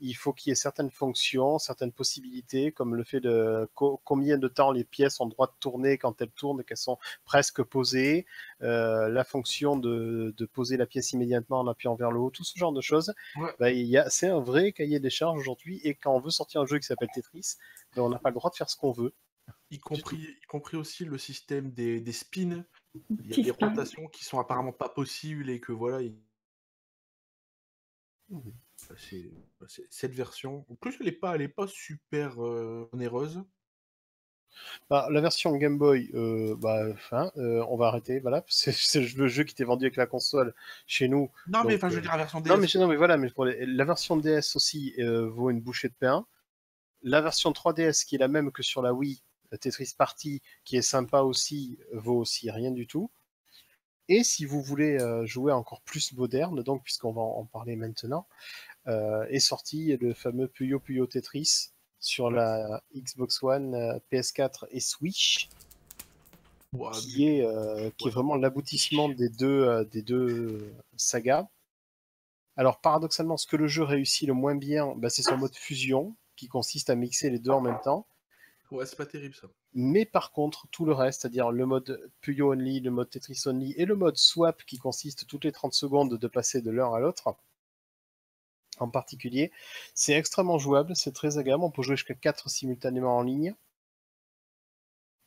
Il 0.00 0.14
faut 0.14 0.32
qu'il 0.32 0.50
y 0.50 0.52
ait 0.52 0.54
certaines 0.56 0.90
fonctions, 0.90 1.58
certaines 1.58 1.92
possibilités, 1.92 2.72
comme 2.72 2.94
le 2.94 3.04
fait 3.04 3.20
de 3.20 3.68
co- 3.74 4.00
combien 4.04 4.38
de 4.38 4.48
temps 4.48 4.72
les 4.72 4.84
pièces 4.84 5.20
ont 5.20 5.26
le 5.26 5.30
droit 5.30 5.46
de 5.46 5.52
tourner 5.60 5.98
quand 5.98 6.20
elles 6.20 6.30
tournent 6.30 6.60
et 6.60 6.64
qu'elles 6.64 6.76
sont 6.76 6.98
presque 7.24 7.62
posées, 7.62 8.26
euh, 8.62 9.08
la 9.08 9.24
fonction 9.24 9.76
de, 9.76 10.34
de 10.36 10.46
poser 10.46 10.76
la 10.76 10.86
pièce 10.86 11.12
immédiatement 11.12 11.60
en 11.60 11.66
appuyant 11.66 11.94
vers 11.94 12.10
le 12.10 12.18
haut, 12.20 12.30
tout 12.30 12.44
ce 12.44 12.58
genre 12.58 12.72
de 12.72 12.80
choses. 12.80 13.14
Ouais. 13.36 13.54
Bah, 13.58 13.70
il 13.70 13.86
y 13.86 13.96
a, 13.98 14.08
c'est 14.10 14.28
un 14.28 14.40
vrai 14.40 14.72
cahier 14.72 15.00
des 15.00 15.10
charges 15.10 15.38
aujourd'hui, 15.38 15.80
et 15.84 15.94
quand 15.94 16.14
on 16.14 16.20
veut 16.20 16.30
sortir 16.30 16.60
un 16.62 16.66
jeu 16.66 16.78
qui 16.78 16.86
s'appelle 16.86 17.08
Tetris, 17.14 17.56
ben, 17.94 18.02
on 18.02 18.08
n'a 18.08 18.18
pas 18.18 18.30
le 18.30 18.34
droit 18.34 18.50
de 18.50 18.56
faire 18.56 18.70
ce 18.70 18.76
qu'on 18.76 18.92
veut. 18.92 19.14
y 19.70 19.78
compris, 19.78 20.16
y 20.18 20.46
compris 20.46 20.76
aussi 20.76 21.04
le 21.04 21.18
système 21.18 21.70
des, 21.72 22.00
des 22.00 22.12
spins. 22.12 22.64
Il 23.22 23.30
y 23.30 23.34
a 23.34 23.42
des 23.42 23.50
rotations 23.50 24.06
qui 24.08 24.24
sont 24.24 24.38
apparemment 24.38 24.72
pas 24.72 24.88
possibles 24.88 25.48
et 25.50 25.60
que 25.60 25.72
voilà. 25.72 26.02
il-. 26.02 26.16
Bah, 28.90 28.96
bah, 29.60 29.66
cette 29.88 30.14
version. 30.14 30.64
En 30.68 30.74
plus, 30.74 30.96
elle 31.00 31.08
est 31.08 31.12
pas, 31.12 31.34
elle 31.34 31.42
est 31.42 31.48
pas 31.48 31.66
super 31.68 32.44
euh, 32.44 32.88
onéreuse. 32.92 33.42
Bah, 34.88 35.06
la 35.10 35.20
version 35.20 35.56
Game 35.56 35.78
Boy, 35.78 36.10
euh, 36.14 36.56
bah, 36.56 36.82
euh, 37.36 37.64
on 37.68 37.76
va 37.76 37.86
arrêter, 37.86 38.18
voilà. 38.18 38.44
C'est, 38.48 39.00
le 39.14 39.28
jeu 39.28 39.44
qui 39.44 39.52
était 39.52 39.64
vendu 39.64 39.84
avec 39.84 39.96
la 39.96 40.06
console 40.06 40.54
chez 40.86 41.08
nous. 41.08 41.30
Non, 41.46 41.62
mais 41.64 41.76
enfin, 41.76 41.88
je 41.88 41.96
veux 41.96 42.00
dire 42.00 42.10
la 42.12 42.18
version 42.18 42.40
DS. 42.40 42.48
Non, 42.48 42.56
mais, 42.58 42.66
non, 42.74 42.88
mais 42.88 42.96
voilà, 42.96 43.16
mais 43.16 43.30
pour 43.30 43.44
les- 43.44 43.64
la 43.64 43.84
version 43.84 44.16
DS 44.16 44.56
aussi 44.56 44.94
vaut 45.00 45.50
une 45.50 45.60
bouchée 45.60 45.88
de 45.88 45.94
pain. 45.98 46.26
La 47.02 47.20
version 47.20 47.52
3DS, 47.52 48.04
qui 48.04 48.16
est 48.16 48.18
la 48.18 48.28
même 48.28 48.50
que 48.50 48.62
sur 48.62 48.82
la 48.82 48.92
Wii, 48.92 49.22
la 49.52 49.58
Tetris 49.58 49.94
Party, 49.96 50.42
qui 50.64 50.76
est 50.76 50.82
sympa 50.82 51.20
aussi, 51.20 51.78
vaut 51.92 52.18
aussi 52.18 52.50
rien 52.50 52.72
du 52.72 52.86
tout. 52.86 53.10
Et 54.08 54.24
si 54.24 54.44
vous 54.44 54.60
voulez 54.60 54.98
jouer 55.24 55.52
encore 55.52 55.80
plus 55.82 56.12
moderne, 56.12 56.62
donc 56.64 56.82
puisqu'on 56.82 57.12
va 57.12 57.22
en 57.22 57.44
parler 57.44 57.76
maintenant, 57.76 58.26
est 58.86 59.40
sorti 59.40 59.96
le 59.96 60.14
fameux 60.14 60.48
Puyo 60.48 60.80
Puyo 60.80 61.06
Tetris 61.06 61.72
sur 62.00 62.30
la 62.30 62.82
Xbox 62.94 63.42
One, 63.42 63.74
euh, 63.74 63.98
PS4 64.10 64.66
et 64.70 64.80
Switch, 64.80 65.48
qui 66.94 67.28
est, 67.28 67.44
euh, 67.44 67.90
qui 67.96 68.08
est 68.08 68.10
vraiment 68.10 68.36
l'aboutissement 68.36 69.10
des 69.10 69.28
deux, 69.28 69.64
euh, 69.64 69.84
des 69.84 70.02
deux 70.02 70.72
sagas. 70.96 71.46
Alors 72.56 72.80
paradoxalement, 72.80 73.36
ce 73.36 73.46
que 73.46 73.56
le 73.56 73.68
jeu 73.68 73.84
réussit 73.84 74.26
le 74.26 74.34
moins 74.34 74.56
bien, 74.56 74.94
bah, 74.96 75.10
c'est 75.10 75.22
son 75.22 75.36
mode 75.36 75.54
fusion, 75.54 76.16
qui 76.36 76.48
consiste 76.48 76.90
à 76.90 76.94
mixer 76.94 77.28
les 77.28 77.38
deux 77.38 77.50
en 77.50 77.60
même 77.60 77.78
temps. 77.84 78.06
Ouais, 78.70 78.86
c'est 78.86 78.96
pas 78.96 79.06
terrible 79.06 79.34
ça. 79.34 79.48
Mais 79.74 80.04
par 80.04 80.32
contre, 80.32 80.68
tout 80.70 80.84
le 80.84 80.92
reste, 80.92 81.22
c'est-à-dire 81.22 81.50
le 81.50 81.66
mode 81.66 82.10
Puyo 82.20 82.52
Only, 82.52 82.80
le 82.80 82.90
mode 82.90 83.10
Tetris 83.10 83.42
Only 83.46 83.72
et 83.76 83.84
le 83.84 83.94
mode 83.94 84.16
Swap 84.16 84.64
qui 84.64 84.78
consiste 84.78 85.26
toutes 85.26 85.44
les 85.44 85.52
30 85.52 85.74
secondes 85.74 86.16
de 86.16 86.26
passer 86.28 86.62
de 86.62 86.70
l'un 86.70 86.92
à 86.92 86.98
l'autre, 86.98 87.36
en 88.82 88.88
particulier, 88.90 89.52
c'est 89.94 90.12
extrêmement 90.14 90.58
jouable, 90.58 90.96
c'est 90.96 91.12
très 91.12 91.38
agréable. 91.38 91.62
On 91.64 91.70
peut 91.70 91.82
jouer 91.82 91.96
jusqu'à 91.96 92.14
4 92.14 92.48
simultanément 92.48 93.16
en 93.16 93.22
ligne. 93.22 93.54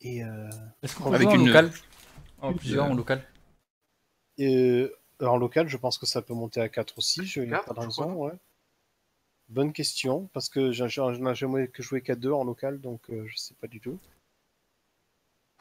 Et, 0.00 0.22
euh, 0.24 0.48
Est-ce 0.82 0.96
qu'on 0.96 1.04
peut 1.10 1.14
Avec 1.16 1.28
jouer 1.28 1.36
en 1.38 1.40
une- 1.40 1.46
local 1.46 1.70
En 2.40 2.52
plusieurs 2.54 2.84
en 2.86 2.94
local 2.94 3.22
et, 4.36 4.56
euh, 4.56 4.96
en 5.20 5.36
local, 5.36 5.68
je 5.68 5.76
pense 5.76 5.96
que 5.96 6.06
ça 6.06 6.20
peut 6.20 6.34
monter 6.34 6.60
à 6.60 6.68
4 6.68 6.98
aussi, 6.98 7.24
je 7.24 7.40
n'ai 7.40 7.50
Quatre, 7.50 7.66
pas 7.66 7.74
de 7.74 7.86
raison. 7.86 8.12
Ouais. 8.14 8.32
Bonne 9.48 9.72
question, 9.72 10.28
parce 10.32 10.48
que 10.48 10.72
j'en 10.72 10.88
j'en 10.88 11.12
ai 11.30 11.34
jamais 11.34 11.68
que 11.68 11.82
joué 11.82 12.00
qu'à 12.02 12.16
2 12.16 12.32
en 12.32 12.44
local, 12.44 12.80
donc 12.80 13.08
euh, 13.10 13.24
je 13.28 13.36
sais 13.36 13.54
pas 13.54 13.68
du 13.68 13.80
tout. 13.80 13.98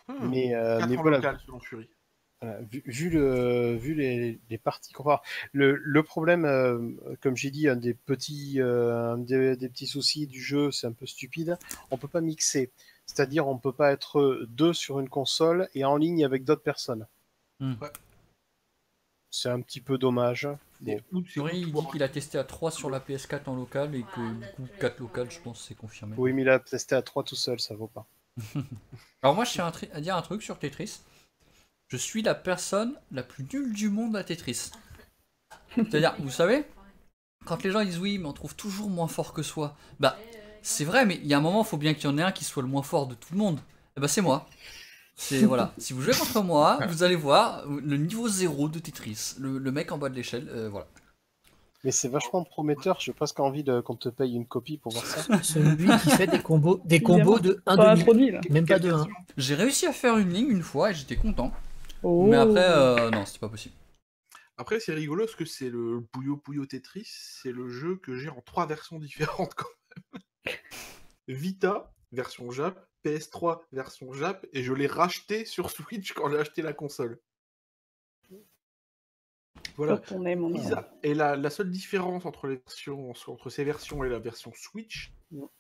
Hmm. 0.08 0.28
Mais, 0.30 0.56
euh, 0.56 0.80
Quatre 0.80 0.90
mais 0.90 0.98
en 0.98 1.02
voilà, 1.02 1.18
local, 1.18 1.40
selon 1.46 1.60
Fury. 1.60 1.88
Voilà, 2.44 2.60
vu, 2.62 2.84
vu 2.86 3.10
le, 3.10 3.76
vu 3.78 3.94
les, 3.94 4.38
les 4.50 4.58
parties 4.58 4.92
qu'on 4.92 5.04
va 5.04 5.14
avoir. 5.14 5.24
Le, 5.54 5.76
le 5.76 6.04
problème, 6.04 6.44
euh, 6.44 6.78
comme 7.22 7.38
j'ai 7.38 7.52
dit, 7.52 7.70
un 7.70 7.78
des 7.78 7.94
petits, 7.94 8.60
euh, 8.60 9.14
un 9.14 9.18
des, 9.18 9.56
des 9.56 9.70
petits 9.70 9.88
soucis 9.88 10.28
du 10.28 10.42
jeu, 10.42 10.70
c'est 10.70 10.86
un 10.86 10.92
peu 10.92 11.06
stupide. 11.06 11.58
On 11.90 11.98
peut 11.98 12.10
pas 12.10 12.20
mixer, 12.20 12.72
c'est-à-dire 13.06 13.48
on 13.48 13.58
peut 13.58 13.72
pas 13.72 13.94
être 13.94 14.46
deux 14.50 14.74
sur 14.74 15.00
une 15.00 15.08
console 15.08 15.70
et 15.74 15.86
en 15.86 15.96
ligne 15.96 16.26
avec 16.26 16.44
d'autres 16.44 16.64
personnes. 16.64 17.08
Hmm. 17.62 17.76
Ouais. 17.82 17.92
C'est 19.32 19.50
un 19.50 19.62
petit 19.62 19.80
peu 19.80 19.98
dommage. 19.98 20.48
Bon. 20.82 21.00
il 21.14 21.72
dit 21.72 21.88
qu'il 21.92 22.04
a 22.04 22.10
testé 22.10 22.38
à 22.38 22.44
3 22.44 22.72
sur 22.72 22.90
la 22.90 23.00
PS4 23.00 23.48
en 23.48 23.56
local 23.56 23.96
et 23.96 24.04
que 24.04 24.34
du 24.34 24.46
coup 24.56 24.68
4 24.82 25.00
local, 25.00 25.32
je 25.32 25.40
pense, 25.40 25.66
c'est 25.66 25.76
confirmé. 25.76 26.14
Oui, 26.18 26.34
mais 26.34 26.42
il 26.42 26.50
a 26.50 26.60
testé 26.60 26.94
à 26.94 27.02
3 27.02 27.24
tout 27.24 27.36
seul, 27.36 27.62
ça 27.62 27.74
vaut 27.74 27.88
pas. 27.88 28.06
Alors 29.24 29.34
moi, 29.34 29.46
je 29.46 29.54
tiens 29.54 29.72
à 29.94 30.02
dire 30.02 30.18
un 30.18 30.22
truc 30.22 30.44
sur 30.44 30.60
Tetris. 30.60 31.00
Je 31.88 31.98
suis 31.98 32.22
la 32.22 32.36
personne 32.36 32.96
la 33.12 33.24
plus 33.24 33.46
nulle 33.54 33.74
du 33.74 33.90
monde 33.90 34.16
à 34.16 34.24
Tetris. 34.24 34.72
C'est-à-dire, 35.76 36.16
vous 36.20 36.30
savez, 36.30 36.66
quand 37.46 37.64
les 37.64 37.72
gens 37.72 37.84
disent 37.84 38.00
oui, 38.00 38.18
mais 38.18 38.28
on 38.28 38.34
trouve 38.34 38.56
toujours 38.56 38.90
moins 38.90 39.08
fort 39.08 39.34
que 39.34 39.44
soi. 39.44 39.76
Bah, 40.00 40.18
c'est 40.62 40.86
vrai, 40.86 41.06
mais 41.06 41.20
il 41.22 41.28
y 41.28 41.34
a 41.34 41.38
un 41.38 41.42
moment, 41.42 41.64
il 41.64 41.68
faut 41.68 41.78
bien 41.78 41.94
qu'il 41.94 42.06
y 42.06 42.08
en 42.08 42.18
ait 42.18 42.24
un 42.24 42.32
qui 42.32 42.46
soit 42.46 42.64
le 42.64 42.70
moins 42.70 42.84
fort 42.84 43.08
de 43.08 43.16
tout 43.16 43.34
le 43.34 43.38
monde. 43.38 43.60
Et 43.98 44.00
bah, 44.00 44.08
c'est 44.08 44.22
moi. 44.22 44.48
C'est 45.16 45.42
voilà. 45.46 45.74
Si 45.78 45.94
vous 45.94 46.02
jouez 46.02 46.14
contre 46.14 46.42
moi, 46.42 46.80
vous 46.88 47.04
allez 47.04 47.16
voir 47.16 47.66
le 47.68 47.98
niveau 47.98 48.28
0 48.28 48.70
de 48.70 48.80
Tetris. 48.80 49.36
Le, 49.40 49.58
le 49.58 49.72
mec 49.72 49.92
en 49.92 49.98
bas 49.98 50.10
de 50.10 50.16
l'échelle, 50.16 50.50
euh, 50.50 50.70
voilà. 50.70 50.88
Mais 51.84 51.92
c'est 51.92 52.08
vachement 52.08 52.46
prometteur, 52.46 53.02
j'ai 53.02 53.12
presque 53.12 53.42
envie 53.42 53.64
de, 53.64 53.82
qu'on 53.82 53.96
te 53.96 54.08
paye 54.08 54.36
une 54.36 54.46
copie 54.46 54.78
pour 54.78 54.94
voir 54.94 55.06
ça. 55.06 55.22
Celui 55.44 55.90
qui 56.00 56.12
fait 56.12 56.28
des 56.28 56.40
combos, 56.40 56.80
des 56.86 57.02
combos 57.02 57.40
de 57.40 57.62
1 57.66 57.76
Pas 57.76 57.96
demi, 57.96 58.32
même 58.50 58.66
pas 58.66 58.80
de 58.80 58.90
1. 58.90 58.96
version 58.96 59.14
J'ai 59.36 59.56
réussi 59.56 59.86
à 59.86 59.92
faire 59.92 60.18
une 60.18 60.32
ligne 60.32 60.50
une 60.50 60.62
fois 60.62 60.92
et 60.92 60.94
j'étais 60.94 61.18
content. 61.18 61.52
Oh. 62.04 62.28
Mais 62.28 62.38
après, 62.38 62.70
euh, 62.70 63.10
non, 63.10 63.26
c'était 63.26 63.40
pas 63.40 63.50
possible. 63.50 63.76
Après, 64.58 64.80
c'est 64.80 64.94
rigolo 64.94 65.26
parce 65.26 65.36
que 65.36 65.46
c'est 65.46 65.70
le 65.70 66.06
Puyo 66.12 66.38
Puyo 66.38 66.66
Tetris, 66.66 67.08
c'est 67.08 67.52
le 67.52 67.70
jeu 67.70 67.96
que 67.98 68.16
j'ai 68.16 68.30
en 68.30 68.42
trois 68.42 68.68
versions 68.68 69.00
différentes 69.00 69.54
quand 69.56 69.70
même. 70.14 70.22
Vita, 71.28 71.94
version 72.12 72.52
Jap, 72.52 72.88
PS3, 73.04 73.62
version 73.72 74.14
Jap, 74.14 74.46
et 74.54 74.62
je 74.62 74.74
l'ai 74.74 74.88
racheté 74.88 75.46
sur 75.46 75.72
Switch 75.72 76.14
quand 76.14 76.30
j'ai 76.30 76.38
acheté 76.38 76.62
la 76.62 76.74
console. 76.74 77.20
Voilà. 79.76 79.98
Quand 79.98 80.16
on 80.18 80.26
aime, 80.26 80.44
on 80.44 80.54
aime. 80.54 80.86
Et 81.02 81.14
la, 81.14 81.36
la 81.36 81.50
seule 81.50 81.72
différence 81.72 82.26
entre 82.26 82.48
les 82.48 82.58
versions, 82.58 83.12
entre 83.28 83.50
ces 83.50 83.64
versions 83.64 84.04
et 84.04 84.10
la 84.10 84.20
version 84.20 84.52
Switch, 84.54 85.14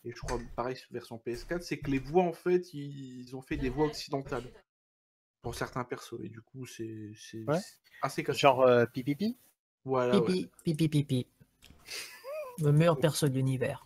et 0.03 0.11
je 0.11 0.19
crois 0.19 0.39
pareil 0.55 0.75
sur 0.75 0.87
la 0.91 0.99
version 0.99 1.21
PS4, 1.25 1.61
c'est 1.61 1.79
que 1.79 1.89
les 1.89 1.99
voix 1.99 2.23
en 2.23 2.33
fait, 2.33 2.73
ils 2.73 3.35
ont 3.35 3.41
fait 3.41 3.57
des 3.57 3.69
voix 3.69 3.87
occidentales 3.87 4.43
pour 5.43 5.53
certains 5.53 5.83
persos, 5.83 6.19
et 6.23 6.29
du 6.29 6.41
coup 6.41 6.65
c'est 6.65 7.11
c'est- 7.15 7.47
Ouais. 7.47 7.59
assez 8.01 8.23
casse. 8.23 8.37
Genre 8.39 8.61
euh, 8.61 8.85
pipipi 8.87 9.37
Voilà. 9.85 10.19
ouais. 10.19 10.25
Pipi, 10.63 10.75
pipi, 10.75 10.89
pipi. 11.03 11.27
Le 12.59 12.71
meilleur 12.71 12.97
perso 12.99 13.27
de 13.27 13.33
l'univers. 13.35 13.85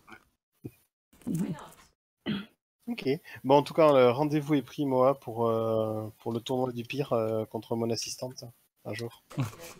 Ok. 2.86 3.06
Bon, 3.44 3.56
en 3.56 3.62
tout 3.62 3.74
cas, 3.74 3.92
le 3.92 4.10
rendez-vous 4.10 4.54
est 4.54 4.62
pris, 4.62 4.86
Moa, 4.86 5.18
pour, 5.18 5.46
euh, 5.46 6.08
pour 6.18 6.32
le 6.32 6.40
tournoi 6.40 6.72
du 6.72 6.84
pire 6.84 7.12
euh, 7.12 7.44
contre 7.44 7.76
mon 7.76 7.90
assistante, 7.90 8.44
un 8.84 8.94
jour. 8.94 9.24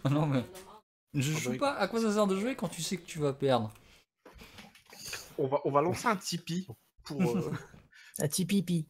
Ah 0.04 0.10
non, 0.10 0.26
mais. 0.26 0.44
Je 1.14 1.32
bah, 1.32 1.38
joue 1.38 1.56
pas. 1.58 1.72
À 1.74 1.88
quoi 1.88 2.00
ça 2.00 2.12
sert 2.12 2.26
de 2.26 2.36
jouer 2.38 2.54
quand 2.54 2.68
tu 2.68 2.82
sais 2.82 2.98
que 2.98 3.06
tu 3.06 3.18
vas 3.18 3.32
perdre? 3.32 3.72
On 5.38 5.46
va, 5.46 5.60
on 5.64 5.70
va 5.70 5.80
lancer 5.80 6.06
un 6.06 6.16
Tipeee 6.16 6.66
pour 7.04 7.22
euh, 7.22 7.52
Un 8.18 8.28
pipi. 8.28 8.86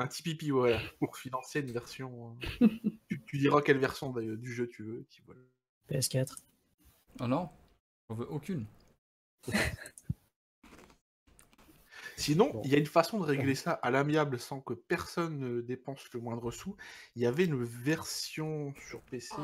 Un 0.00 0.06
Tipeee, 0.06 0.50
voilà, 0.50 0.80
pour 0.98 1.16
financer 1.16 1.60
une 1.60 1.72
version. 1.72 2.36
euh, 2.62 2.68
tu, 3.08 3.22
tu 3.26 3.38
diras 3.38 3.60
quelle 3.62 3.78
version 3.78 4.10
d'ailleurs, 4.10 4.36
du 4.38 4.52
jeu 4.52 4.66
tu 4.68 4.82
veux. 4.82 5.00
et 5.00 5.04
puis 5.04 5.22
voilà. 5.26 5.40
PS4. 5.90 6.36
Ah 7.20 7.26
non, 7.28 7.50
j'en 8.08 8.16
veux 8.16 8.30
aucune. 8.30 8.66
Sinon, 12.16 12.50
Bon. 12.52 12.62
il 12.64 12.70
y 12.70 12.74
a 12.74 12.78
une 12.78 12.86
façon 12.86 13.18
de 13.18 13.24
régler 13.24 13.54
ça 13.54 13.72
à 13.72 13.90
l'amiable 13.90 14.38
sans 14.38 14.60
que 14.60 14.74
personne 14.74 15.38
ne 15.38 15.60
dépense 15.62 16.04
le 16.12 16.20
moindre 16.20 16.50
sou. 16.50 16.76
Il 17.16 17.22
y 17.22 17.26
avait 17.26 17.46
une 17.46 17.62
version 17.64 18.74
sur 18.88 19.00
PC 19.04 19.34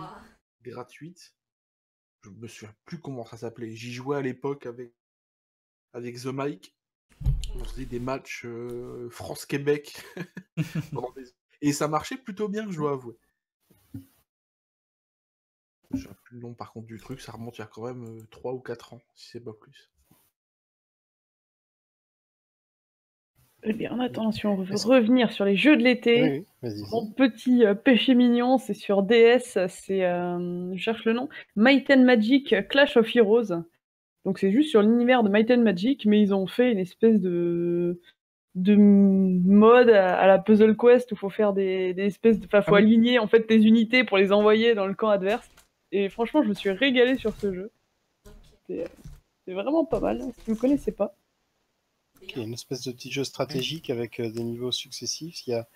gratuite. 0.62 1.34
Je 2.22 2.28
me 2.30 2.46
souviens 2.48 2.74
plus 2.84 3.00
comment 3.00 3.24
ça 3.24 3.38
s'appelait. 3.38 3.74
J'y 3.74 3.92
jouais 3.94 4.18
à 4.18 4.20
l'époque 4.20 4.66
avec, 4.66 4.92
avec 5.94 6.16
The 6.20 6.26
Mike. 6.26 6.76
On 7.61 7.64
faisait 7.64 7.86
des 7.86 8.00
matchs 8.00 8.42
euh, 8.44 9.09
France-Québec. 9.11 10.02
des- 10.57 11.24
Et 11.62 11.72
ça 11.72 11.88
marchait 11.88 12.18
plutôt 12.18 12.48
bien, 12.48 12.70
je 12.70 12.76
dois 12.76 12.92
avouer. 12.92 13.16
Je 15.92 16.02
sais 16.09 16.14
plus 16.24 16.36
le 16.36 16.42
nom 16.42 16.52
par 16.54 16.72
contre 16.72 16.86
du 16.86 16.98
truc, 16.98 17.20
ça 17.20 17.32
remonte 17.32 17.57
il 17.57 17.61
y 17.61 17.64
a 17.64 17.66
quand 17.66 17.86
même 17.86 18.26
3 18.30 18.52
ou 18.52 18.59
4 18.61 18.92
ans, 18.94 19.00
si 19.14 19.30
c'est 19.30 19.40
pas 19.40 19.52
plus. 19.54 19.90
Eh 23.62 23.72
bien, 23.72 23.90
en 23.92 24.00
attendant, 24.00 24.30
si 24.32 24.46
on 24.46 24.54
veut 24.57 24.74
revenir 24.84 25.32
sur 25.32 25.44
les 25.44 25.57
jeux 25.57 25.76
de 25.76 25.82
l'été, 25.82 26.22
Oui, 26.22 26.46
oui, 26.62 26.82
mon 26.92 27.11
petit 27.11 27.64
euh, 27.64 27.74
péché 27.74 28.14
mignon, 28.14 28.59
c'est 28.59 28.74
sur 28.74 29.02
DS, 29.02 29.59
c'est, 29.68 30.04
euh, 30.04 30.72
je 30.76 30.80
cherche 30.80 31.04
le 31.04 31.14
nom, 31.14 31.28
Might 31.57 31.90
and 31.90 32.04
Magic 32.04 32.54
Clash 32.68 32.96
of 32.96 33.09
Heroes. 33.16 33.64
Donc 34.27 34.39
c'est 34.41 34.51
juste 34.51 34.70
sur 34.70 34.83
l'univers 34.83 35.22
de 35.22 35.29
Might 35.31 35.51
and 35.53 35.62
Magic, 35.62 36.05
mais 36.05 36.20
ils 36.20 36.35
ont 36.35 36.47
fait 36.49 36.72
une 36.72 36.79
espèce 36.79 37.20
de 37.20 38.01
de 38.57 38.74
mode 38.74 39.91
à, 39.91 40.18
à 40.18 40.27
la 40.27 40.39
Puzzle 40.39 40.77
Quest 40.77 41.12
où 41.12 41.14
il 41.14 41.18
faut 41.18 41.29
faire 41.31 41.53
des, 41.53 41.93
des 41.95 42.05
espèces 42.07 42.41
de, 42.41 42.47
enfin, 42.47 42.62
faut 42.62 42.74
Ah 42.74 42.79
oui. 42.79 42.85
aligner 42.85 43.18
en 43.18 43.29
fait 43.29 43.43
tes 43.47 43.62
unités 43.62 44.03
pour 44.03 44.16
les 44.18 44.33
envoyer 44.33 44.74
dans 44.74 44.87
le 44.87 44.95
camp 44.95 45.11
adverse. 45.11 45.49
Et 45.93 46.09
franchement, 46.09 46.43
je 46.43 46.49
me 46.49 46.55
suis 46.55 46.70
régalé 46.70 47.16
sur 47.16 47.33
ce 47.37 47.53
jeu. 47.53 47.70
C'est 48.66 48.89
vraiment 49.53 49.85
pas 49.85 50.01
mal. 50.01 50.20
Si 50.22 50.45
vous 50.47 50.55
ne 50.55 50.59
connaissez 50.59 50.91
pas. 50.91 51.14
Il 52.22 52.39
y 52.39 52.41
a 52.41 52.45
une 52.45 52.55
espèce 52.55 52.83
de 52.83 52.93
petit 52.93 53.12
jeu 53.12 53.24
stratégique 53.24 53.91
avec 53.91 54.18
euh, 54.20 54.31
des 54.31 54.43
niveaux 54.43 54.72
successifs. 54.72 55.47
Il 55.47 55.51
y 55.51 55.55
a, 55.55 55.68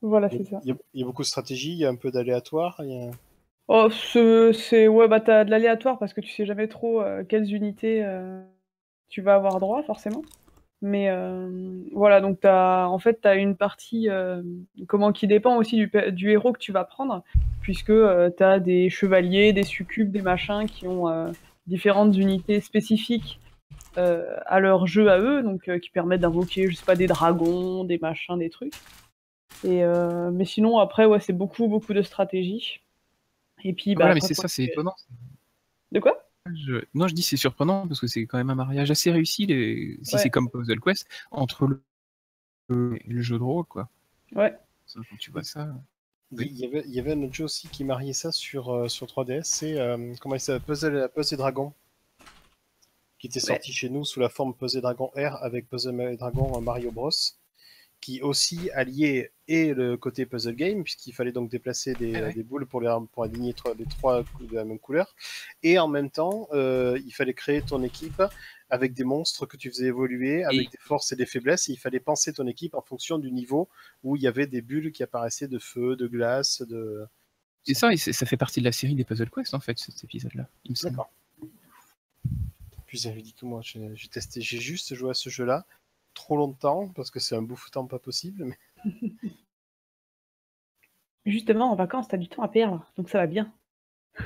Voilà, 0.00 0.28
c'est 0.30 0.44
ça. 0.44 0.60
il 0.64 0.68
y 0.70 0.72
a- 0.72 0.76
il 0.94 1.00
y 1.00 1.02
a 1.02 1.06
beaucoup 1.06 1.22
de 1.22 1.26
stratégie, 1.28 1.72
il 1.72 1.78
y 1.78 1.84
a 1.84 1.90
un 1.90 1.94
peu 1.94 2.10
d'aléatoire. 2.10 2.80
a- 2.80 3.10
Oh, 3.68 3.88
ce- 3.90 4.52
c'est 4.52 4.88
ouais, 4.88 5.08
bah 5.08 5.20
t'as 5.20 5.44
de 5.44 5.50
l'aléatoire 5.50 5.98
parce 5.98 6.12
que 6.12 6.20
tu 6.20 6.30
sais 6.30 6.44
jamais 6.44 6.68
trop 6.68 7.00
euh, 7.00 7.24
quelles 7.24 7.52
unités 7.54 8.04
euh, 8.04 8.42
tu 9.08 9.22
vas 9.22 9.34
avoir 9.36 9.58
droit 9.60 9.82
forcément. 9.84 10.22
Mais 10.82 11.08
euh, 11.10 11.82
voilà, 11.92 12.20
donc 12.20 12.40
t'as 12.40 12.86
en 12.86 12.98
fait 12.98 13.20
t'as 13.22 13.36
une 13.36 13.56
partie 13.56 14.08
comment 14.88 15.12
qui 15.12 15.26
dépend 15.26 15.56
aussi 15.56 15.76
du, 15.76 16.30
héros 16.30 16.52
que 16.52 16.58
tu 16.58 16.72
vas 16.72 16.84
prendre, 16.84 17.24
puisque 17.62 17.92
t'as 18.36 18.58
des 18.58 18.90
chevaliers, 18.90 19.52
des 19.54 19.62
succubes, 19.64 20.10
des 20.12 20.22
machins 20.22 20.66
qui 20.66 20.86
ont 20.86 21.32
différentes 21.66 22.16
unités 22.16 22.60
spécifiques 22.60 23.40
à 23.96 24.60
leur 24.60 24.86
jeu 24.86 25.08
à 25.10 25.18
eux, 25.20 25.42
donc 25.42 25.70
qui 25.80 25.90
permettent 25.90 26.20
d'invoquer, 26.20 26.68
je 26.70 26.76
sais 26.76 26.84
pas, 26.84 26.96
des 26.96 27.06
dragons, 27.06 27.84
des 27.84 27.98
machins, 27.98 28.38
des 28.38 28.50
trucs. 28.50 28.74
Et 29.64 29.82
mais 30.32 30.44
sinon 30.44 30.78
après 30.78 31.06
ouais 31.06 31.20
c'est 31.20 31.32
beaucoup 31.32 31.68
beaucoup 31.68 31.94
de 31.94 32.02
stratégie. 32.02 32.83
Et 33.64 33.72
puis 33.72 33.94
bah 33.94 34.04
Voilà, 34.04 34.14
mais 34.14 34.18
après, 34.20 34.28
c'est 34.28 34.34
faut- 34.34 34.42
ça, 34.42 34.48
c'est 34.48 34.64
étonnant. 34.64 34.94
De 35.92 36.00
quoi? 36.00 36.28
Je- 36.54 36.84
Non, 36.94 37.08
je 37.08 37.14
dis 37.14 37.22
c'est 37.22 37.36
surprenant 37.38 37.88
parce 37.88 38.00
que 38.00 38.06
c'est 38.06 38.26
quand 38.26 38.36
même 38.38 38.50
un 38.50 38.54
mariage 38.54 38.90
assez 38.90 39.10
réussi, 39.10 39.46
les... 39.46 39.98
si 40.02 40.14
Ouais. 40.16 40.20
c'est 40.22 40.30
comme 40.30 40.50
Puzzle 40.50 40.80
Quest, 40.80 41.08
entre 41.30 41.66
le... 42.68 42.98
jeu 43.08 43.38
de 43.38 43.42
rôle, 43.42 43.64
quoi. 43.64 43.88
Ouais. 44.32 44.54
Ça, 44.86 45.00
Quand 45.08 45.16
tu 45.16 45.30
vois 45.30 45.42
ça. 45.42 45.74
Il 46.32 46.52
y, 46.58 46.64
avait, 46.66 46.82
il 46.86 46.92
y 46.92 46.98
avait 46.98 47.12
un 47.12 47.22
autre 47.22 47.32
jeu 47.34 47.44
aussi 47.44 47.68
qui 47.68 47.84
mariait 47.84 48.12
ça 48.12 48.32
sur, 48.32 48.70
euh, 48.70 48.88
sur 48.88 49.06
3DS, 49.06 49.44
c'est 49.44 49.78
euh, 49.78 50.14
comment 50.20 50.34
il 50.34 50.40
s'appelle? 50.40 50.66
Puzzle, 50.66 51.10
Puzzle 51.14 51.34
et 51.34 51.36
Dragon, 51.38 51.72
qui 53.18 53.28
était 53.28 53.40
sorti 53.40 53.72
chez 53.72 53.88
nous 53.88 54.04
sous 54.04 54.20
la 54.20 54.28
forme 54.28 54.52
Puzzle 54.54 54.78
et 54.78 54.82
Dragon 54.82 55.12
R 55.16 55.36
avec 55.42 55.68
Puzzle 55.70 56.00
et 56.00 56.16
Dragon 56.16 56.56
euh, 56.56 56.60
Mario 56.60 56.90
Bros, 56.90 57.10
qui 58.04 58.20
aussi 58.20 58.70
alliait 58.72 59.32
et 59.48 59.72
le 59.72 59.96
côté 59.96 60.26
puzzle 60.26 60.54
game, 60.54 60.82
puisqu'il 60.82 61.12
fallait 61.12 61.32
donc 61.32 61.50
déplacer 61.50 61.94
des, 61.94 62.14
Ah 62.14 62.20
ouais. 62.24 62.34
des 62.34 62.42
boules 62.42 62.66
pour, 62.66 62.82
les, 62.82 62.94
pour 63.10 63.24
aligner 63.24 63.54
les 63.78 63.86
trois 63.86 64.22
de 64.24 64.54
la 64.54 64.66
même 64.66 64.78
couleur, 64.78 65.14
et 65.62 65.78
en 65.78 65.88
même 65.88 66.10
temps, 66.10 66.46
euh, 66.52 67.00
il 67.06 67.12
fallait 67.12 67.32
créer 67.32 67.62
ton 67.62 67.82
équipe 67.82 68.22
avec 68.68 68.92
des 68.92 69.04
monstres 69.04 69.46
que 69.46 69.56
tu 69.56 69.70
faisais 69.70 69.86
évoluer, 69.86 70.44
avec 70.44 70.70
des 70.70 70.78
forces 70.78 71.12
et 71.12 71.16
des 71.16 71.24
faiblesses, 71.24 71.70
et 71.70 71.72
il 71.72 71.78
fallait 71.78 71.98
penser 71.98 72.34
ton 72.34 72.46
équipe 72.46 72.74
en 72.74 72.82
fonction 72.82 73.18
du 73.18 73.32
niveau 73.32 73.70
où 74.02 74.16
il 74.16 74.22
y 74.22 74.26
avait 74.26 74.46
des 74.46 74.60
bulles 74.60 74.92
qui 74.92 75.02
apparaissaient 75.02 75.48
de 75.48 75.58
feu, 75.58 75.96
de 75.96 76.06
glace, 76.06 76.60
de... 76.60 77.06
C'est 77.62 77.72
ça, 77.72 77.90
et 77.90 77.96
ça 77.96 78.26
fait 78.26 78.36
partie 78.36 78.60
de 78.60 78.66
la 78.66 78.72
série 78.72 78.94
des 78.94 79.04
Puzzle 79.04 79.30
Quest 79.30 79.54
en 79.54 79.60
fait, 79.60 79.78
cet 79.78 80.04
épisode-là. 80.04 80.46
D'accord. 80.82 81.10
Plus 82.86 83.08
que 83.40 83.46
moi, 83.46 83.60
j'ai 83.62 83.90
j'ai 83.94 84.08
testé, 84.08 84.42
j'ai 84.42 84.60
juste 84.60 84.94
joué 84.94 85.10
à 85.10 85.14
ce 85.14 85.30
jeu-là 85.30 85.64
trop 86.14 86.36
longtemps 86.36 86.88
parce 86.94 87.10
que 87.10 87.20
c'est 87.20 87.36
un 87.36 87.42
bouffe-temps 87.42 87.86
pas 87.86 87.98
possible. 87.98 88.44
Mais... 88.44 88.58
Justement, 91.26 91.72
en 91.72 91.74
vacances, 91.74 92.08
t'as 92.08 92.16
du 92.16 92.28
temps 92.28 92.42
à 92.42 92.48
perdre, 92.48 92.84
donc 92.96 93.08
ça 93.08 93.18
va 93.18 93.26
bien. 93.26 93.52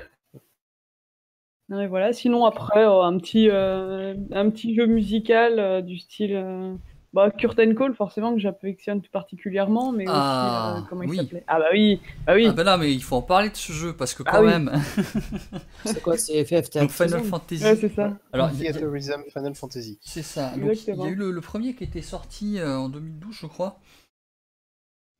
Non, 1.68 1.82
et 1.82 1.86
voilà. 1.86 2.14
Sinon, 2.14 2.46
après, 2.46 2.82
euh, 2.82 3.02
un, 3.02 3.18
petit, 3.18 3.50
euh, 3.50 4.14
un 4.32 4.48
petit 4.48 4.74
jeu 4.74 4.86
musical 4.86 5.58
euh, 5.58 5.82
du 5.82 5.98
style 5.98 6.78
bah, 7.12 7.30
Curtain 7.30 7.74
Call, 7.74 7.94
forcément, 7.94 8.34
que 8.34 8.38
j'affectionne 8.40 9.00
tout 9.00 9.10
particulièrement, 9.10 9.92
mais 9.92 10.04
aussi, 10.04 10.12
Ah, 10.14 10.76
euh, 10.78 10.80
comment 10.88 11.02
oui. 11.02 11.16
il 11.16 11.20
s'appelait? 11.22 11.44
Ah 11.46 11.58
bah 11.58 11.66
oui, 11.72 12.00
bah 12.26 12.34
oui. 12.34 12.46
Ah 12.48 12.52
ben 12.52 12.64
là, 12.64 12.76
mais 12.76 12.92
il 12.92 13.02
faut 13.02 13.16
en 13.16 13.22
parler 13.22 13.48
de 13.50 13.56
ce 13.56 13.72
jeu 13.72 13.92
parce 13.96 14.14
que 14.14 14.22
Ah 14.26 14.32
quand 14.32 14.40
oui. 14.42 14.46
même. 14.48 14.70
C'est 15.84 16.02
quoi, 16.02 16.16
c'est 16.18 16.44
FF 16.44 16.70
Donc 16.70 16.90
Final 16.90 17.22
Fantasy. 17.24 17.64
Ouais, 17.64 17.76
c'est 17.76 17.94
ça. 17.94 18.12
Alors, 18.32 18.50
il 18.52 18.62
y 18.62 18.68
a- 18.68 18.72
Theaterism 18.72 19.22
Final 19.32 19.54
Fantasy. 19.54 19.98
c'est 20.02 20.22
ça. 20.22 20.50
Donc, 20.56 20.86
il 20.86 20.94
y 20.96 21.02
a 21.02 21.08
eu 21.08 21.14
le, 21.14 21.30
le 21.30 21.40
premier 21.40 21.74
qui 21.74 21.84
était 21.84 22.02
sorti 22.02 22.58
euh, 22.58 22.76
en 22.78 22.88
2012, 22.88 23.34
je 23.40 23.46
crois. 23.46 23.78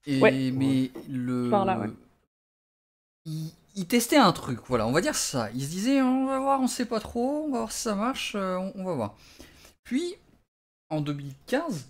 Et, 0.06 0.20
Ouais. 0.20 0.50
Mais 0.52 0.90
le. 1.08 1.48
Par 1.50 1.64
là, 1.64 1.78
ouais. 1.78 1.88
Il, 3.26 3.50
il 3.76 3.86
testait 3.86 4.16
un 4.16 4.32
truc, 4.32 4.58
voilà, 4.66 4.86
on 4.86 4.92
va 4.92 5.00
dire 5.00 5.14
ça. 5.14 5.48
Il 5.54 5.62
se 5.62 5.68
disait, 5.68 6.00
on 6.02 6.26
va 6.26 6.38
voir, 6.38 6.60
on 6.60 6.66
sait 6.66 6.86
pas 6.86 6.98
trop, 7.00 7.44
on 7.46 7.50
va 7.52 7.58
voir 7.58 7.72
si 7.72 7.80
ça 7.82 7.94
marche, 7.94 8.34
euh, 8.34 8.56
on, 8.56 8.72
on 8.76 8.84
va 8.84 8.94
voir. 8.94 9.14
Puis, 9.84 10.14
en 10.90 11.00
2015, 11.00 11.88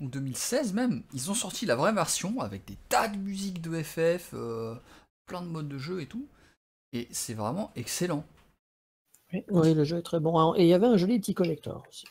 ou 0.00 0.08
2016 0.08 0.72
même, 0.72 1.02
ils 1.12 1.30
ont 1.30 1.34
sorti 1.34 1.66
la 1.66 1.76
vraie 1.76 1.92
version 1.92 2.40
avec 2.40 2.64
des 2.66 2.76
tas 2.88 3.08
de 3.08 3.16
musiques 3.16 3.60
de 3.60 3.82
FF, 3.82 4.30
euh, 4.34 4.74
plein 5.26 5.42
de 5.42 5.46
modes 5.48 5.68
de 5.68 5.78
jeu 5.78 6.00
et 6.00 6.06
tout. 6.06 6.26
Et 6.92 7.08
c'est 7.10 7.34
vraiment 7.34 7.70
excellent. 7.76 8.24
Oui, 9.50 9.72
le 9.74 9.84
jeu 9.84 9.98
est 9.98 10.02
très 10.02 10.20
bon. 10.20 10.54
Et 10.56 10.62
il 10.62 10.68
y 10.68 10.74
avait 10.74 10.86
un 10.86 10.96
joli 10.98 11.18
petit 11.18 11.34
collector 11.34 11.84
aussi. 11.88 12.06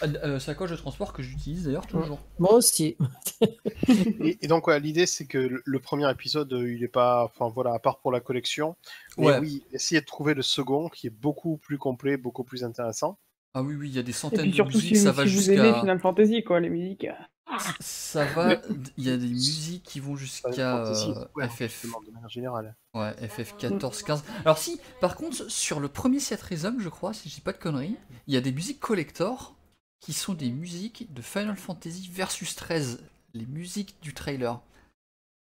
Ah, 0.00 0.04
euh, 0.04 0.38
sacoche 0.38 0.70
de 0.70 0.76
transport 0.76 1.12
que 1.12 1.24
j'utilise 1.24 1.64
d'ailleurs 1.64 1.86
toujours. 1.88 2.20
Moi 2.38 2.52
aussi. 2.54 2.96
Et, 4.20 4.38
et 4.40 4.46
donc, 4.46 4.68
ouais, 4.68 4.78
l'idée, 4.78 5.06
c'est 5.06 5.26
que 5.26 5.38
le, 5.38 5.62
le 5.64 5.80
premier 5.80 6.08
épisode, 6.08 6.52
euh, 6.52 6.72
il 6.72 6.84
est 6.84 6.88
pas. 6.88 7.24
Enfin, 7.24 7.48
voilà, 7.48 7.72
à 7.72 7.78
part 7.80 7.98
pour 7.98 8.12
la 8.12 8.20
collection. 8.20 8.76
Mais 9.16 9.26
Ouais. 9.26 9.38
oui, 9.40 9.64
essayez 9.72 10.00
de 10.00 10.06
trouver 10.06 10.34
le 10.34 10.42
second 10.42 10.88
qui 10.88 11.08
est 11.08 11.10
beaucoup 11.10 11.56
plus 11.56 11.78
complet, 11.78 12.16
beaucoup 12.16 12.44
plus 12.44 12.62
intéressant. 12.62 13.18
Ah 13.54 13.62
oui, 13.62 13.74
oui, 13.74 13.88
il 13.88 13.94
y 13.96 13.98
a 13.98 14.02
des 14.02 14.10
Et 14.10 14.14
centaines 14.14 14.50
de 14.50 14.54
surtout, 14.54 14.76
musiques, 14.76 14.96
si, 14.96 15.02
ça 15.02 15.12
va 15.12 15.26
si 15.26 15.34
vous 15.34 15.50
aimez 15.50 15.56
jusqu'à. 15.62 15.80
Final 15.80 16.00
Fantasy, 16.00 16.44
quoi, 16.44 16.60
les 16.60 16.68
musiques. 16.70 17.04
euh, 17.04 17.58
Ça 17.80 18.24
va, 18.26 18.60
il 18.98 19.04
y 19.04 19.10
a 19.10 19.16
des 19.16 19.26
musiques 19.26 19.82
qui 19.82 20.00
vont 20.00 20.16
jusqu'à 20.16 20.84
euh, 20.86 21.24
ouais, 21.34 21.48
FF. 21.48 21.72
justement, 21.82 22.00
de 22.06 22.10
manière 22.10 22.28
générale. 22.28 22.76
Ouais, 22.94 23.14
FF 23.28 23.56
14, 23.56 24.02
15. 24.02 24.22
Alors 24.44 24.58
si, 24.58 24.80
par 25.00 25.16
contre, 25.16 25.50
sur 25.50 25.80
le 25.80 25.88
premier 25.88 26.18
Theatrhythm, 26.18 26.78
je 26.78 26.88
crois, 26.88 27.14
si 27.14 27.28
je 27.28 27.34
dis 27.36 27.40
pas 27.40 27.52
de 27.52 27.58
conneries, 27.58 27.96
il 28.26 28.34
y 28.34 28.36
a 28.36 28.40
des 28.40 28.52
musiques 28.52 28.80
collector 28.80 29.54
qui 30.00 30.12
sont 30.12 30.34
des 30.34 30.50
musiques 30.50 31.12
de 31.12 31.22
Final 31.22 31.56
Fantasy 31.56 32.08
Versus 32.12 32.54
13, 32.54 33.00
les 33.34 33.46
musiques 33.46 33.96
du 34.02 34.12
trailer. 34.14 34.60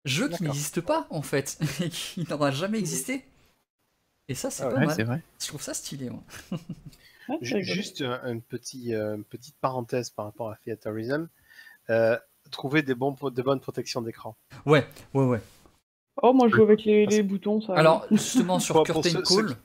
Jeu 0.05 0.27
qui 0.27 0.43
n'existe 0.43 0.81
pas, 0.81 1.07
en 1.09 1.21
fait, 1.21 1.57
et 1.81 1.89
qui 1.89 2.27
n'aura 2.29 2.51
jamais 2.51 2.77
existé. 2.79 3.23
Et 4.27 4.35
ça, 4.35 4.51
c'est 4.51 4.63
Ah 4.63 4.67
ouais, 4.67 4.73
pas 4.73 4.85
mal. 4.87 4.95
c'est 4.95 5.03
vrai. 5.03 5.21
Je 5.41 5.47
trouve 5.47 5.61
ça 5.61 5.73
stylé, 5.73 6.09
moi. 6.09 6.21
ouais. 7.29 7.37
Juste 7.63 8.01
un, 8.01 8.19
un 8.23 8.39
petit, 8.39 8.93
euh, 8.93 9.15
une 9.15 9.23
petite 9.23 9.55
parenthèse 9.61 10.09
par 10.09 10.25
rapport 10.25 10.49
à 10.51 10.57
Theaterism. 10.63 11.27
Euh, 11.89 12.17
trouver 12.51 12.81
des, 12.81 12.95
bons, 12.95 13.15
des 13.31 13.43
bonnes 13.43 13.59
protections 13.59 14.01
d'écran. 14.01 14.35
Ouais, 14.65 14.85
ouais, 15.13 15.25
ouais. 15.25 15.41
Oh, 16.21 16.33
moi, 16.33 16.47
je 16.47 16.55
joue 16.55 16.63
avec 16.63 16.83
les, 16.85 17.05
Parce- 17.05 17.15
les 17.15 17.23
boutons, 17.23 17.61
ça. 17.61 17.73
Alors, 17.75 18.05
justement, 18.11 18.59
sur 18.59 18.83
Curtain 18.83 19.21
Call, 19.21 19.55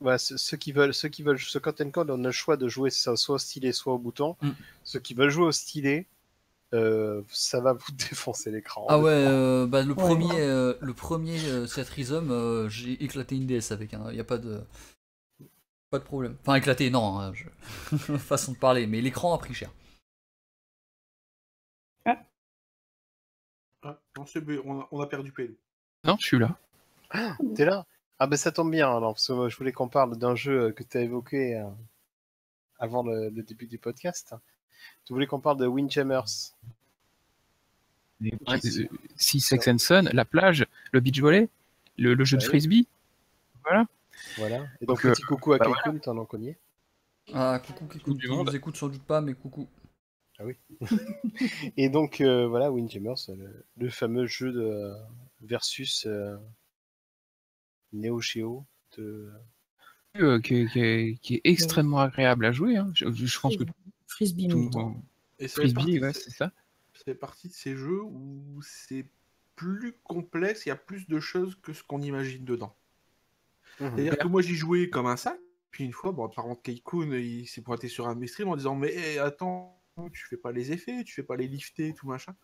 Voilà, 0.00 0.18
ceux, 0.18 0.36
ceux 0.36 0.56
qui 0.56 0.72
veulent, 0.72 0.92
ceux 0.92 1.08
qui 1.08 1.22
veulent 1.22 1.38
ce 1.38 1.58
Curtain 1.58 1.90
Code, 1.90 2.10
on 2.10 2.22
a 2.24 2.26
le 2.28 2.32
choix 2.32 2.56
de 2.56 2.68
jouer 2.68 2.90
ça 2.90 3.16
soit 3.16 3.36
au 3.36 3.38
stylet, 3.38 3.72
soit 3.72 3.94
au 3.94 3.98
bouton. 3.98 4.36
Mm. 4.42 4.50
Ceux 4.84 5.00
qui 5.00 5.14
veulent 5.14 5.30
jouer 5.30 5.46
au 5.46 5.52
stylet, 5.52 6.06
euh, 6.74 7.22
ça 7.30 7.60
va 7.60 7.72
vous 7.72 7.92
défoncer 8.10 8.50
l'écran. 8.50 8.86
Ah 8.88 8.98
ouais, 8.98 9.10
euh, 9.12 9.66
bah, 9.66 9.82
le 9.82 9.90
Ouais. 9.90 9.94
premier, 9.94 10.40
euh, 10.40 10.74
le 10.80 10.92
premier 10.92 11.38
euh, 11.46 11.66
euh, 12.30 12.68
j'ai 12.68 13.02
éclaté 13.02 13.36
une 13.36 13.46
DS 13.46 13.72
avec, 13.72 13.92
il 13.92 14.12
n'y 14.12 14.20
a 14.20 14.24
pas 14.24 14.38
de, 14.38 14.60
pas 15.98 16.04
de 16.04 16.04
problème. 16.04 16.36
Enfin 16.42 16.54
éclaté, 16.56 16.90
non, 16.90 17.18
hein, 17.20 17.32
je- 17.34 18.16
façon 18.18 18.52
de 18.52 18.58
parler, 18.58 18.86
mais 18.86 19.00
l'écran 19.00 19.34
a 19.34 19.38
pris 19.38 19.54
cher. 19.54 19.70
Ah, 23.82 23.98
non, 24.16 24.24
bon, 24.42 24.62
on 24.64 24.80
a, 24.80 24.88
on 24.90 25.00
a 25.00 25.06
perdu 25.06 25.32
Pélo. 25.32 25.54
Non, 26.04 26.16
je 26.18 26.26
suis 26.26 26.38
là. 26.38 26.56
T'es 27.54 27.64
là 27.64 27.86
Ah 28.18 28.26
ben 28.26 28.36
ça 28.36 28.50
tombe 28.50 28.70
bien, 28.70 28.88
alors, 28.96 29.14
parce 29.14 29.26
que 29.28 29.48
je 29.48 29.56
voulais 29.56 29.72
qu'on 29.72 29.88
parle 29.88 30.16
d'un 30.18 30.34
jeu 30.34 30.72
que 30.72 30.82
tu 30.82 30.98
as 30.98 31.02
évoqué 31.02 31.56
euh, 31.56 31.68
avant 32.78 33.02
le, 33.02 33.28
le 33.30 33.42
début 33.42 33.66
du 33.66 33.78
podcast. 33.78 34.34
Tu 35.04 35.12
voulais 35.12 35.26
qu'on 35.26 35.40
parle 35.40 35.58
de 35.58 35.66
Windjammers. 35.66 36.52
Euh, 38.24 38.58
Six 39.16 39.40
Sex 39.40 39.68
and 39.68 39.78
Son, 39.78 40.08
la 40.12 40.24
plage, 40.24 40.66
le 40.92 41.00
beach 41.00 41.20
volley, 41.20 41.48
le, 41.98 42.14
le 42.14 42.24
jeu 42.24 42.36
de 42.38 42.42
Ouais. 42.42 42.48
frisbee. 42.48 42.88
Voilà. 43.62 43.86
Voilà. 44.36 44.66
Et 44.80 44.86
Donc, 44.86 45.02
donc, 45.02 45.12
petit 45.12 45.22
coucou 45.22 45.52
à 45.52 45.58
bah 45.58 45.66
t'en 46.02 46.16
en 46.18 46.26
connais 46.26 46.58
Ah 47.32 47.60
coucou, 47.64 47.86
qui 47.88 47.98
écoute, 47.98 48.16
du 48.18 48.28
monde. 48.28 48.46
nous 48.48 48.56
écoute 48.56 48.76
sans 48.76 48.88
doute 48.88 49.02
pas, 49.04 49.20
mais 49.20 49.34
coucou. 49.34 49.68
Et 51.76 51.88
donc, 51.88 52.20
euh, 52.20 52.46
voilà, 52.46 52.70
Windjammers, 52.70 53.14
le, 53.28 53.64
le 53.78 53.90
fameux 53.90 54.26
jeu 54.26 54.52
de 54.52 54.92
versus 55.40 56.06
euh, 56.06 56.36
Neo 57.92 58.20
Geo 58.20 58.66
de... 58.96 59.32
Euh, 60.16 60.40
qui, 60.40 60.54
est- 60.56 60.68
qui 60.70 60.80
est, 60.80 61.18
qui 61.22 61.34
est 61.36 61.40
extrêmement 61.44 62.00
agréable 62.00 62.46
à 62.46 62.52
jouer. 62.52 62.76
hein. 62.76 62.90
Je, 62.94 63.10
je 63.12 63.40
pense 63.40 63.56
que 63.56 63.64
Frisbee 64.06 64.48
tout. 64.48 64.70
Et 65.38 65.48
Frisbee, 65.48 66.00
ouais, 66.00 66.12
ces- 66.12 66.30
c'est 66.30 66.30
ça. 66.30 66.52
fait 66.92 67.14
partie 67.14 67.48
de 67.48 67.52
ces 67.52 67.76
jeux 67.76 68.02
où 68.02 68.60
c'est 68.62 69.06
plus 69.54 69.94
complexe, 70.04 70.66
il 70.66 70.70
y 70.70 70.72
a 70.72 70.76
plus 70.76 71.06
de 71.08 71.18
choses 71.20 71.54
que 71.62 71.72
ce 71.72 71.82
qu'on 71.82 72.00
imagine 72.02 72.44
dedans. 72.44 72.74
Mhm. 73.80 73.92
C'est-à-dire 73.96 74.18
que 74.18 74.26
moi 74.28 74.42
j'y 74.42 74.54
jouais 74.54 74.88
comme 74.90 75.06
un 75.06 75.16
sac, 75.16 75.38
puis 75.70 75.84
une 75.84 75.92
fois, 75.92 76.12
bon, 76.12 76.28
par 76.28 76.44
contre, 76.44 76.62
Keikun, 76.62 77.12
il 77.12 77.46
s'est 77.46 77.62
pointé 77.62 77.88
sur 77.88 78.08
un 78.08 78.14
de 78.14 78.20
mes 78.20 78.26
streams 78.26 78.48
en 78.48 78.56
disant 78.56 78.74
Mais 78.74 78.92
eh, 78.94 79.18
attends, 79.18 79.78
tu 80.12 80.26
fais 80.26 80.36
pas 80.36 80.52
les 80.52 80.72
effets, 80.72 81.04
tu 81.04 81.14
fais 81.14 81.22
pas 81.22 81.36
les 81.36 81.48
lifter, 81.48 81.92
tout 81.94 82.06
machin. 82.06 82.34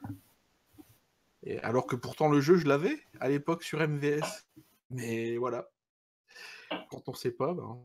Et 1.45 1.59
alors 1.61 1.87
que 1.87 1.97
pourtant 1.97 2.29
le 2.29 2.41
jeu, 2.41 2.57
je 2.57 2.67
l'avais 2.67 2.99
à 3.21 3.29
l'époque 3.29 3.63
sur 3.65 3.81
MVS. 3.81 4.47
Mais 4.91 5.37
voilà. 5.39 5.69
Quand 6.91 7.09
on 7.09 7.15
sait 7.15 7.33
pas, 7.33 7.55
ben. 7.55 7.79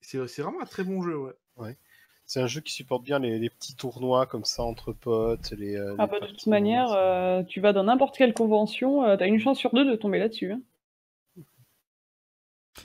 C'est 0.00 0.26
c'est 0.28 0.42
vraiment 0.42 0.60
un 0.60 0.66
très 0.66 0.84
bon 0.84 1.02
jeu, 1.02 1.16
ouais. 1.56 1.76
C'est 2.24 2.40
un 2.40 2.46
jeu 2.46 2.60
qui 2.60 2.72
supporte 2.74 3.04
bien 3.04 3.18
les, 3.18 3.38
les 3.38 3.48
petits 3.48 3.74
tournois 3.74 4.26
comme 4.26 4.44
ça 4.44 4.62
entre 4.62 4.92
potes. 4.92 5.50
Les, 5.52 5.76
euh, 5.76 5.94
Ah 5.98 6.04
les 6.12 6.20
bah, 6.20 6.26
de 6.26 6.30
toute 6.30 6.46
manière, 6.46 6.92
euh, 6.92 7.42
tu 7.42 7.60
vas 7.60 7.72
dans 7.72 7.84
n'importe 7.84 8.16
quelle 8.18 8.34
convention, 8.34 9.02
euh, 9.04 9.16
t'as 9.16 9.26
une 9.26 9.38
chance 9.40 9.58
sur 9.58 9.72
deux 9.72 9.86
de 9.90 9.96
tomber 9.96 10.18
là-dessus. 10.18 10.52
hein. 10.52 10.60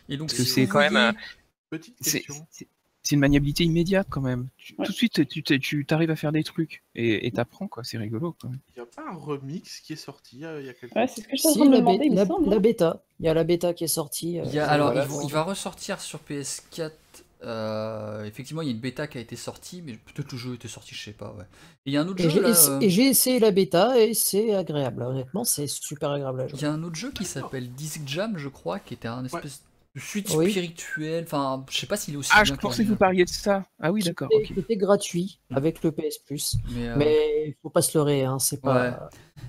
Et 0.09 0.17
donc 0.17 0.29
Parce 0.29 0.37
que 0.39 0.43
si 0.45 0.49
c'est 0.51 0.67
quand 0.67 0.79
même 0.79 0.91
voyez- 0.93 1.07
un- 1.07 1.15
Petite 1.69 1.95
C'est 2.01 2.19
question. 2.21 2.45
c'est- 2.51 2.67
c'est 3.01 3.15
une 3.15 3.19
maniabilité 3.21 3.63
immédiate 3.63 4.07
quand 4.09 4.21
même. 4.21 4.47
Tu- 4.57 4.75
Ouais. 4.77 4.85
Tout 4.85 4.91
de 4.91 4.95
suite, 4.97 5.27
tu 5.27 5.41
tu- 5.43 5.85
t'arrives 5.85 6.11
à 6.11 6.15
faire 6.15 6.31
des 6.31 6.43
trucs 6.43 6.83
et 6.95 7.25
et 7.27 7.31
t'apprends 7.31 7.67
quoi. 7.67 7.83
C'est 7.83 7.97
rigolo. 7.97 8.35
Quoi. 8.39 8.51
Il 8.75 8.79
n'y 8.79 8.83
a 8.83 8.85
pas 8.85 9.03
un 9.09 9.15
remix 9.15 9.79
qui 9.81 9.93
est 9.93 9.97
sorti 9.97 10.45
euh, 10.45 10.61
il 10.61 10.67
y 10.67 10.69
a 10.69 10.73
quelques 10.73 10.95
Ouais, 10.95 11.07
temps 11.07 11.13
c'est 11.15 11.21
ce 11.21 11.27
que 11.27 11.35
je 11.35 11.39
suis 11.41 11.47
en 11.49 11.51
Si, 11.53 11.57
train 11.57 11.65
de 11.65 11.69
me 11.71 11.75
la, 11.75 11.79
demander, 11.81 11.97
bé- 11.99 12.05
il 12.05 12.11
me 12.11 12.15
la- 12.17 12.25
semble. 12.27 12.49
la 12.49 12.55
hein. 12.55 12.59
bêta. 12.59 13.03
Il 13.19 13.25
y 13.25 13.29
a 13.29 13.33
la 13.33 13.43
bêta 13.43 13.73
qui 13.73 13.83
est 13.83 13.87
sortie. 13.87 14.39
euh, 14.39 14.43
Il, 14.45 14.53
y 14.53 14.59
a- 14.59 14.69
alors, 14.69 14.87
voilà, 14.91 15.03
il, 15.05 15.09
va- 15.09 15.15
bon. 15.21 15.27
il 15.27 15.31
va 15.33 15.43
ressortir 15.43 15.99
sur 15.99 16.19
PS4. 16.19 16.91
euh, 17.45 18.23
effectivement, 18.23 18.61
il 18.61 18.67
y 18.67 18.71
a 18.71 18.73
une 18.73 18.79
bêta 18.79 19.05
qui 19.07 19.17
a 19.17 19.21
été 19.21 19.35
sortie, 19.35 19.81
mais 19.85 19.93
peut-être 19.93 20.31
le 20.31 20.37
jeu 20.37 20.53
était 20.53 20.69
sorti, 20.69 20.95
je 20.95 21.03
sais 21.03 21.11
pas. 21.11 21.33
Ouais. 21.37 21.43
Et 21.85 21.89
il 21.89 21.93
y 21.93 21.97
a 21.97 22.01
un 22.01 22.07
autre 22.07 22.21
Et 22.21 22.29
jeu 22.29 22.29
j'ai 22.29 22.39
là. 22.39 22.69
euh, 22.69 22.79
et 22.79 22.89
j'ai 22.89 23.03
essayé 23.07 23.39
la 23.39 23.51
bêta 23.51 23.99
et 23.99 24.13
c'est 24.13 24.53
agréable. 24.55 25.01
Honnêtement, 25.03 25.43
c'est 25.43 25.67
super 25.67 26.11
agréable 26.11 26.39
à 26.39 26.47
jouer. 26.47 26.57
Il 26.57 26.61
y 26.61 26.65
a 26.65 26.71
un 26.71 26.81
autre 26.83 26.95
jeu 26.95 27.11
qui 27.11 27.25
s'appelle 27.25 27.69
Disc 27.73 27.99
Jam, 28.05 28.37
je 28.37 28.47
crois, 28.47 28.79
qui 28.79 28.93
était 28.93 29.09
un 29.09 29.25
espèce 29.25 29.61
suite 29.95 30.29
Oui. 30.35 30.49
spirituelle. 30.49 31.23
Enfin, 31.25 31.65
je 31.69 31.77
sais 31.77 31.85
pas 31.87 31.97
s'il 31.97 32.13
est 32.15 32.17
aussi. 32.17 32.31
Ah, 32.33 32.43
bien 32.43 32.53
je 32.55 32.59
pensais 32.59 32.83
que 32.83 32.89
vous 32.89 32.95
parliez 32.95 33.25
de 33.25 33.29
ça. 33.29 33.65
Ah 33.79 33.91
oui, 33.91 34.01
d'accord. 34.03 34.29
C'était 34.55 34.75
gratuit 34.77 35.39
avec 35.53 35.83
le 35.83 35.91
PS 35.91 36.17
Plus. 36.25 36.55
Mais, 36.71 36.87
euh, 36.89 36.95
Mais 36.97 37.57
faut 37.61 37.69
pas 37.69 37.81
se 37.81 37.97
leurrer, 37.97 38.23
hein, 38.23 38.39
c'est 38.39 38.61
pas. 38.61 38.89
Ouais. 38.89 38.93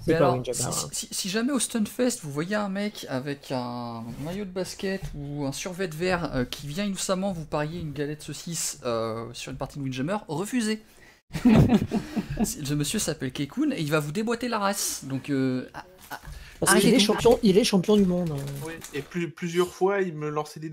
Mais 0.06 0.14
pas 0.14 0.18
alors, 0.32 0.42
si, 0.44 0.62
hein. 0.62 0.70
si- 0.92 1.08
si 1.10 1.28
jamais 1.28 1.52
au 1.52 1.58
Stunfest 1.58 2.20
vous 2.22 2.30
voyez 2.30 2.56
un 2.56 2.68
mec 2.68 3.06
avec 3.08 3.52
un 3.52 4.02
maillot 4.24 4.44
de 4.44 4.50
basket 4.50 5.00
ou 5.14 5.44
un 5.46 5.52
survêt 5.52 5.86
vert 5.88 6.34
euh, 6.34 6.44
qui 6.44 6.66
vient 6.66 6.84
innocemment 6.84 7.32
vous 7.32 7.44
parier 7.44 7.80
une 7.80 7.92
galette 7.92 8.22
saucisse 8.22 8.80
euh, 8.84 9.26
sur 9.32 9.52
une 9.52 9.58
partie 9.58 9.78
de 9.78 9.84
Windjammer, 9.84 10.16
refusez. 10.28 10.82
Ce 12.44 12.74
monsieur 12.74 12.98
s'appelle 12.98 13.32
Kekun 13.32 13.70
et 13.72 13.80
il 13.80 13.90
va 13.90 14.00
vous 14.00 14.12
déboîter 14.12 14.48
la 14.48 14.58
race. 14.58 15.04
Donc, 15.04 15.30
euh, 15.30 15.68
ah, 15.74 15.84
Parce 16.60 16.72
Ah, 16.74 16.80
qu'il 16.80 16.90
il 16.90 16.94
est 16.94 16.98
champion, 17.00 17.38
il 17.42 17.58
est 17.58 17.64
champion 17.64 17.96
du 17.96 18.04
monde. 18.04 18.30
hein. 18.32 18.70
Et 18.92 19.02
plus- 19.02 19.30
plusieurs 19.30 19.72
fois, 19.72 20.00
il 20.02 20.14
me 20.14 20.28
lançait 20.30 20.60
des. 20.60 20.70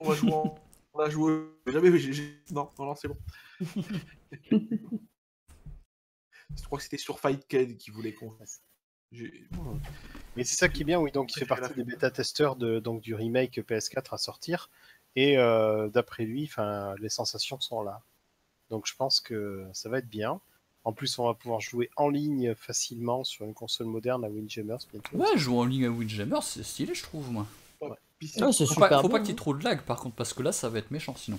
On 0.00 0.08
va 0.08 0.14
jouer. 0.14 0.32
en- 0.32 0.54
On 0.92 0.98
va 0.98 1.08
jouer. 1.10 1.42
Jamais, 1.66 1.90
Non, 2.50 2.68
non, 2.78 2.86
non, 2.86 2.94
c'est 2.96 3.08
bon. 3.08 3.16
Je 6.56 6.64
crois 6.64 6.78
que 6.78 6.82
c'était 6.84 6.96
sur 6.98 7.20
Fightcade 7.20 7.76
qui 7.76 7.90
voulait 7.90 8.12
qu'on 8.12 8.32
fasse. 8.32 8.62
Mais 10.36 10.44
c'est 10.44 10.56
ça 10.56 10.68
qui 10.68 10.82
est 10.82 10.84
bien, 10.84 10.98
oui, 11.00 11.10
donc 11.12 11.34
il 11.34 11.38
fait 11.38 11.46
partie 11.46 11.74
des 11.74 11.84
bêta-testeurs 11.84 12.56
de, 12.56 12.78
donc, 12.80 13.02
du 13.02 13.14
remake 13.14 13.60
PS4 13.60 14.14
à 14.14 14.18
sortir. 14.18 14.68
Et 15.16 15.38
euh, 15.38 15.88
d'après 15.88 16.24
lui, 16.24 16.50
les 16.98 17.08
sensations 17.08 17.60
sont 17.60 17.82
là. 17.82 18.02
Donc 18.70 18.86
je 18.86 18.94
pense 18.96 19.20
que 19.20 19.66
ça 19.72 19.88
va 19.88 19.98
être 19.98 20.08
bien. 20.08 20.40
En 20.84 20.92
plus, 20.94 21.18
on 21.18 21.26
va 21.26 21.34
pouvoir 21.34 21.60
jouer 21.60 21.90
en 21.96 22.08
ligne 22.08 22.54
facilement 22.54 23.22
sur 23.24 23.44
une 23.44 23.52
console 23.52 23.88
moderne 23.88 24.24
à 24.24 24.30
Windjammers 24.30 24.78
bientôt. 24.90 25.16
ouais, 25.16 25.36
jouer 25.36 25.58
en 25.58 25.64
ligne 25.66 25.84
à 25.86 25.90
Windjammer, 25.90 26.38
c'est 26.42 26.62
stylé, 26.62 26.94
je 26.94 27.02
trouve, 27.02 27.30
moi. 27.30 27.46
Ouais, 27.82 27.90
Faut 28.66 28.74
super 28.74 28.88
pas, 28.88 29.02
faut 29.02 29.08
pas 29.08 29.18
qu'il 29.20 29.28
y 29.28 29.30
ait 29.30 29.34
hein. 29.34 29.36
trop 29.36 29.54
de 29.54 29.62
lag, 29.62 29.82
par 29.82 30.00
contre, 30.00 30.16
parce 30.16 30.32
que 30.32 30.42
là, 30.42 30.52
ça 30.52 30.68
va 30.70 30.78
être 30.78 30.90
méchant 30.90 31.14
sinon. 31.16 31.38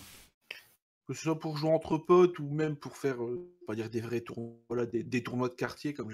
que 1.08 1.14
ce 1.16 1.24
soit 1.24 1.40
pour 1.40 1.58
jouer 1.58 1.72
entre 1.72 1.98
potes 1.98 2.38
ou 2.40 2.50
même 2.50 2.76
pour 2.76 2.98
faire, 2.98 3.24
euh, 3.24 3.52
on 3.68 3.72
va 3.72 3.76
dire 3.76 3.90
des 3.90 4.02
vrais 4.02 4.22
tournois, 4.22 4.56
voilà, 4.68 4.86
des, 4.86 5.04
des 5.04 5.24
tournois 5.24 5.50
de 5.50 5.56
quartier 5.56 5.94
comme. 5.94 6.12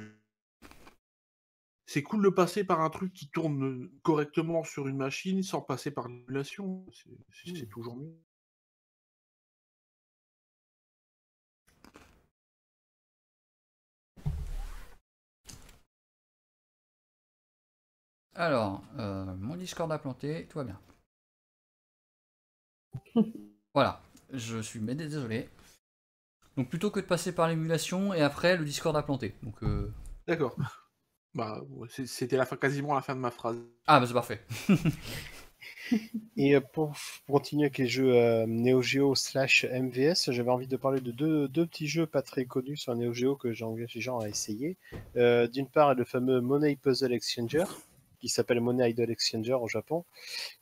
C'est 1.86 2.04
cool 2.04 2.24
de 2.24 2.30
passer 2.30 2.64
par 2.66 2.82
un 2.82 2.90
truc 2.90 3.14
qui 3.14 3.30
tourne 3.30 3.64
euh, 3.64 3.92
correctement 4.04 4.64
sur 4.64 4.88
une 4.88 4.98
machine 4.98 5.42
sans 5.44 5.62
passer 5.62 5.90
par 5.92 6.08
l'émulation. 6.10 6.86
C'est- 6.92 7.56
c'est 7.56 7.70
toujours 7.70 7.96
mieux. 7.98 8.14
Alors, 18.38 18.84
euh, 19.00 19.26
mon 19.40 19.56
Discord 19.56 19.92
a 19.92 19.98
planté, 19.98 20.46
tout 20.48 20.60
va 20.60 20.64
bien. 20.64 20.80
voilà, 23.74 24.00
je 24.32 24.60
suis 24.60 24.80
mais 24.80 24.94
désolé. 24.94 25.50
Donc 26.56 26.70
plutôt 26.70 26.92
que 26.92 27.00
de 27.00 27.06
passer 27.06 27.34
par 27.34 27.48
l'émulation 27.48 28.14
et 28.14 28.22
après 28.22 28.56
le 28.56 28.64
Discord 28.64 28.96
a 28.96 29.02
planté. 29.02 29.34
Donc 29.42 29.56
euh... 29.64 29.92
D'accord. 30.28 30.56
Bah, 31.34 31.62
c'était 31.88 32.38
la 32.38 32.46
fin, 32.46 32.58
quasiment 32.58 32.94
la 32.94 33.02
fin 33.02 33.16
de 33.16 33.20
ma 33.20 33.32
phrase. 33.32 33.58
ah 33.88 34.00
bah 34.00 34.06
c'est 34.08 34.14
parfait. 34.14 34.46
Et 36.36 36.56
euh, 36.56 36.62
pour, 36.62 36.94
pour 37.26 37.36
continuer 37.36 37.66
avec 37.66 37.78
les 37.78 37.88
jeux 37.88 38.16
euh, 38.16 38.46
Neo 38.48 38.82
Geo 38.82 39.16
slash 39.16 39.66
MVS, 39.66 40.32
j'avais 40.32 40.52
envie 40.52 40.68
de 40.68 40.78
parler 40.78 41.02
de 41.02 41.12
deux, 41.12 41.48
deux 41.48 41.66
petits 41.66 41.88
jeux 41.88 42.06
pas 42.06 42.22
très 42.22 42.46
connus 42.46 42.78
sur 42.78 42.96
Neo 42.96 43.14
Geo 43.14 43.36
que 43.36 43.54
j'engage 43.54 43.94
les 43.96 44.02
gens 44.02 44.20
à 44.20 44.28
essayer. 44.28 44.78
Euh, 45.16 45.48
D'une 45.48 45.68
part, 45.68 45.96
le 45.96 46.04
fameux 46.04 46.42
Money 46.42 46.76
Puzzle 46.76 47.14
Exchanger, 47.14 47.66
qui 48.20 48.30
s'appelle 48.30 48.62
Money 48.62 48.90
Idol 48.90 49.10
Exchanger 49.12 49.54
au 49.54 49.68
Japon, 49.68 50.06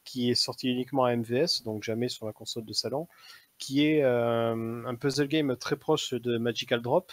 qui 0.03 0.29
est 0.29 0.35
sorti 0.35 0.69
uniquement 0.69 1.05
à 1.05 1.15
MVS, 1.15 1.63
donc 1.63 1.83
jamais 1.83 2.09
sur 2.09 2.25
la 2.25 2.33
console 2.33 2.65
de 2.65 2.73
salon, 2.73 3.07
qui 3.57 3.85
est 3.85 4.03
euh, 4.03 4.85
un 4.85 4.95
puzzle 4.95 5.27
game 5.27 5.55
très 5.57 5.75
proche 5.77 6.13
de 6.13 6.37
Magical 6.37 6.81
Drop. 6.81 7.11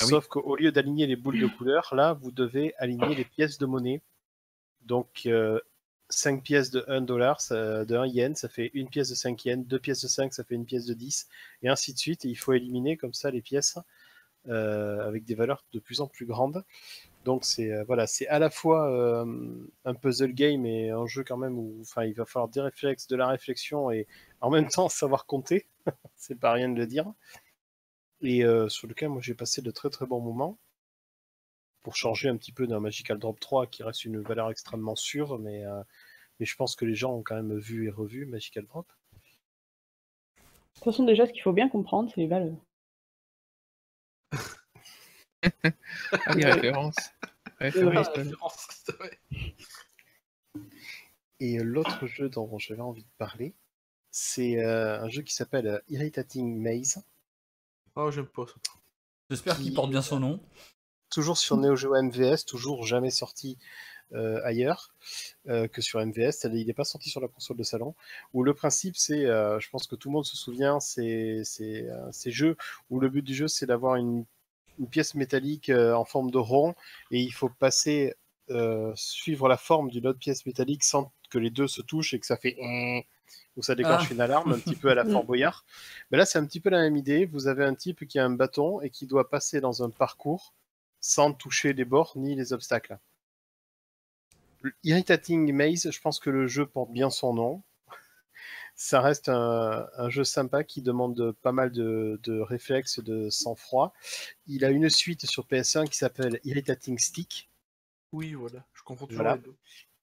Ah 0.00 0.04
oui. 0.04 0.10
Sauf 0.10 0.26
qu'au 0.26 0.56
lieu 0.56 0.72
d'aligner 0.72 1.06
les 1.06 1.16
boules 1.16 1.38
de 1.40 1.46
couleur, 1.46 1.94
là, 1.94 2.14
vous 2.14 2.30
devez 2.32 2.74
aligner 2.78 3.14
les 3.14 3.24
pièces 3.24 3.58
de 3.58 3.66
monnaie. 3.66 4.00
Donc, 4.86 5.22
euh, 5.26 5.60
5 6.08 6.42
pièces 6.42 6.70
de 6.70 6.84
1 6.88 7.00
dollar, 7.02 7.40
ça- 7.40 7.84
de 7.84 7.96
1 7.96 8.06
yen, 8.06 8.34
ça 8.34 8.48
fait 8.48 8.70
une 8.74 8.88
pièce 8.88 9.10
de 9.10 9.14
5 9.14 9.44
yens, 9.44 9.66
deux 9.66 9.78
pièces 9.78 10.02
de 10.02 10.08
5, 10.08 10.32
ça 10.34 10.44
fait 10.44 10.54
une 10.54 10.64
pièce 10.66 10.86
de 10.86 10.94
10, 10.94 11.28
et 11.62 11.68
ainsi 11.68 11.92
de 11.92 11.98
suite. 11.98 12.24
Et 12.24 12.28
il 12.28 12.34
faut 12.34 12.52
éliminer 12.52 12.96
comme 12.96 13.14
ça 13.14 13.30
les 13.30 13.42
pièces 13.42 13.78
euh, 14.48 15.06
avec 15.06 15.24
des 15.24 15.34
valeurs 15.34 15.64
de 15.72 15.78
plus 15.78 16.00
en 16.00 16.08
plus 16.08 16.26
grandes. 16.26 16.64
Donc 17.24 17.44
c'est 17.44 17.70
euh, 17.72 17.84
voilà, 17.84 18.06
c'est 18.06 18.26
à 18.28 18.38
la 18.38 18.50
fois 18.50 18.90
euh, 18.90 19.24
un 19.84 19.94
puzzle 19.94 20.32
game 20.32 20.66
et 20.66 20.90
un 20.90 21.06
jeu 21.06 21.22
quand 21.24 21.36
même 21.36 21.58
où 21.58 21.78
enfin 21.80 22.04
il 22.04 22.14
va 22.14 22.24
falloir 22.24 22.48
des 22.48 22.60
réflexes, 22.60 23.06
de 23.06 23.16
la 23.16 23.28
réflexion 23.28 23.90
et 23.90 24.06
en 24.40 24.50
même 24.50 24.68
temps 24.68 24.88
savoir 24.88 25.26
compter. 25.26 25.66
c'est 26.16 26.38
pas 26.38 26.52
rien 26.52 26.68
de 26.68 26.78
le 26.78 26.86
dire. 26.86 27.12
Et 28.22 28.44
euh, 28.44 28.68
sur 28.68 28.88
lequel 28.88 29.10
moi 29.10 29.20
j'ai 29.20 29.34
passé 29.34 29.62
de 29.62 29.70
très 29.70 29.90
très 29.90 30.06
bons 30.06 30.20
moments 30.20 30.58
pour 31.82 31.96
changer 31.96 32.28
un 32.28 32.36
petit 32.36 32.52
peu 32.52 32.66
d'un 32.66 32.80
Magical 32.80 33.18
Drop 33.18 33.38
3 33.40 33.66
qui 33.66 33.82
reste 33.82 34.04
une 34.04 34.20
valeur 34.20 34.50
extrêmement 34.50 34.96
sûre, 34.96 35.38
mais, 35.38 35.64
euh, 35.64 35.82
mais 36.38 36.46
je 36.46 36.56
pense 36.56 36.76
que 36.76 36.84
les 36.84 36.94
gens 36.94 37.14
ont 37.14 37.22
quand 37.22 37.34
même 37.34 37.58
vu 37.58 37.88
et 37.88 37.90
revu 37.90 38.26
Magical 38.26 38.64
Drop. 38.66 38.86
De 40.36 40.42
toute 40.74 40.84
façon, 40.84 41.04
déjà, 41.04 41.26
ce 41.26 41.32
qu'il 41.32 41.42
faut 41.42 41.52
bien 41.52 41.68
comprendre, 41.68 42.10
c'est 42.10 42.20
les 42.20 42.26
valeurs. 42.26 42.56
Ah 46.12 46.32
oui, 46.34 46.44
référence. 46.44 46.96
Et 51.40 51.58
euh, 51.58 51.62
l'autre 51.62 52.06
jeu 52.06 52.28
dont 52.28 52.58
j'avais 52.58 52.80
envie 52.82 53.02
de 53.04 53.10
parler, 53.18 53.54
c'est 54.10 54.58
euh, 54.58 55.00
un 55.02 55.08
jeu 55.08 55.22
qui 55.22 55.34
s'appelle 55.34 55.66
euh, 55.66 55.78
Irritating 55.88 56.60
Maze, 56.60 57.02
Oh, 57.94 58.10
j'aime 58.10 58.26
pas 58.26 58.46
ça. 58.46 58.54
J'espère 59.30 59.58
qu'il 59.58 59.74
porte 59.74 59.90
bien 59.90 60.02
son 60.02 60.18
nom. 60.20 60.40
toujours 61.10 61.36
sur 61.38 61.56
Neo 61.58 61.76
Geo 61.76 61.94
MVS, 62.02 62.44
toujours 62.46 62.84
jamais 62.86 63.10
sorti 63.10 63.58
euh, 64.14 64.40
ailleurs 64.44 64.94
euh, 65.48 65.68
que 65.68 65.82
sur 65.82 66.00
MVS. 66.04 66.32
C'est-à-dire, 66.32 66.60
Il 66.60 66.66
n'est 66.68 66.74
pas 66.74 66.84
sorti 66.84 67.10
sur 67.10 67.20
la 67.20 67.28
console 67.28 67.56
de 67.58 67.62
salon. 67.64 67.94
Où 68.34 68.44
le 68.44 68.54
principe, 68.54 68.96
c'est, 68.96 69.26
euh, 69.26 69.58
je 69.60 69.70
pense 69.70 69.86
que 69.86 69.96
tout 69.96 70.08
le 70.10 70.14
monde 70.14 70.26
se 70.26 70.36
souvient, 70.36 70.80
c'est 70.80 71.42
c'est, 71.44 71.88
euh, 71.90 72.10
ces 72.12 72.30
jeux 72.30 72.56
où 72.90 73.00
le 73.00 73.08
but 73.10 73.22
du 73.22 73.34
jeu, 73.34 73.48
c'est 73.48 73.66
d'avoir 73.66 73.96
une, 73.96 74.24
une 74.78 74.88
pièce 74.88 75.14
métallique 75.14 75.68
euh, 75.68 75.94
en 75.94 76.04
forme 76.04 76.30
de 76.30 76.38
rond 76.38 76.74
et 77.10 77.20
il 77.20 77.32
faut 77.32 77.48
passer, 77.48 78.14
euh, 78.50 78.92
suivre 78.94 79.48
la 79.48 79.56
forme 79.56 79.90
d'une 79.90 80.06
autre 80.06 80.18
pièce 80.18 80.44
métallique 80.46 80.84
sans 80.84 81.12
que 81.30 81.38
les 81.38 81.50
deux 81.50 81.68
se 81.68 81.82
touchent 81.82 82.14
et 82.14 82.18
que 82.18 82.26
ça 82.26 82.36
fait 82.36 82.56
où 83.56 83.62
ça 83.62 83.74
déclenche 83.74 84.06
Ah. 84.10 84.12
une 84.12 84.20
alarme, 84.20 84.52
un 84.52 84.58
petit 84.58 84.74
peu 84.74 84.90
à 84.90 84.94
la 84.94 85.04
Fort 85.22 85.24
Boyard. 85.24 85.64
Mais 86.10 86.18
là, 86.18 86.24
c'est 86.24 86.38
un 86.38 86.46
petit 86.46 86.60
peu 86.60 86.70
la 86.70 86.80
même 86.80 86.96
idée. 86.96 87.26
Vous 87.26 87.48
avez 87.48 87.64
un 87.64 87.74
type 87.74 88.06
qui 88.06 88.18
a 88.18 88.24
un 88.24 88.30
bâton 88.30 88.80
et 88.80 88.90
qui 88.90 89.06
doit 89.06 89.28
passer 89.28 89.60
dans 89.60 89.82
un 89.82 89.90
parcours 89.90 90.54
sans 91.00 91.32
toucher 91.32 91.72
les 91.72 91.84
bords 91.84 92.12
ni 92.16 92.34
les 92.34 92.52
obstacles. 92.52 92.98
Le 94.60 94.72
Irritating 94.84 95.52
Maze, 95.52 95.90
je 95.90 96.00
pense 96.00 96.20
que 96.20 96.30
le 96.30 96.46
jeu 96.46 96.66
porte 96.66 96.92
bien 96.92 97.10
son 97.10 97.34
nom. 97.34 97.62
Ça 98.74 99.00
reste 99.00 99.28
un, 99.28 99.86
un 99.96 100.08
jeu 100.10 100.24
sympa 100.24 100.64
qui 100.64 100.82
demande 100.82 101.32
pas 101.42 101.52
mal 101.52 101.70
de, 101.72 102.18
de 102.24 102.40
réflexes, 102.40 102.98
de 103.00 103.30
sang-froid. 103.30 103.92
Il 104.46 104.64
a 104.64 104.70
une 104.70 104.88
suite 104.90 105.26
sur 105.26 105.46
PS1 105.46 105.88
qui 105.88 105.96
s'appelle 105.96 106.40
Irritating 106.44 106.98
Stick. 106.98 107.48
Oui, 108.12 108.34
voilà. 108.34 108.64
Je 108.74 108.82
confonds 108.82 109.06
toujours 109.06 109.22
Voilà. 109.22 109.36
les 109.36 109.42
deux. 109.42 109.54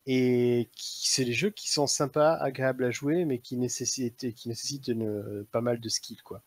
Et 0.06 0.70
c'est 0.76 1.26
des 1.26 1.34
jeux 1.34 1.50
qui 1.50 1.70
sont 1.72 1.88
sympas, 1.88 2.34
agréables 2.36 2.86
à 2.86 2.92
jouer, 2.92 3.26
mais 3.26 3.40
qui 3.40 3.58
nécessitent, 3.58 4.34
qui 4.34 4.48
nécessitent 4.50 4.88
une- 4.88 5.46
pas 5.52 5.62
mal 5.62 5.80
de 5.80 5.90
skills, 5.90 6.22
quoi. 6.24 6.42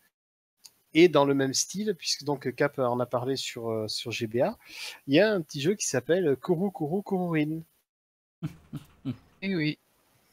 Et 0.95 1.09
dans 1.09 1.25
le 1.25 1.35
même 1.35 1.55
style, 1.55 1.95
puisque 1.97 2.25
donc 2.25 2.53
Cap 2.55 2.79
en 2.79 2.99
a 3.01 3.07
parlé 3.07 3.37
sur, 3.37 3.71
euh, 3.71 3.89
sur 3.89 4.11
GBA, 4.11 4.59
il 5.07 5.15
y 5.15 5.21
a 5.21 5.31
un 5.33 5.41
petit 5.43 5.61
jeu 5.61 5.75
qui 5.75 5.87
s'appelle 5.87 6.37
Kuru 6.37 6.71
Kuru 6.73 7.03
Kururin, 7.03 7.61
Eh 9.43 9.55
oui. 9.57 9.79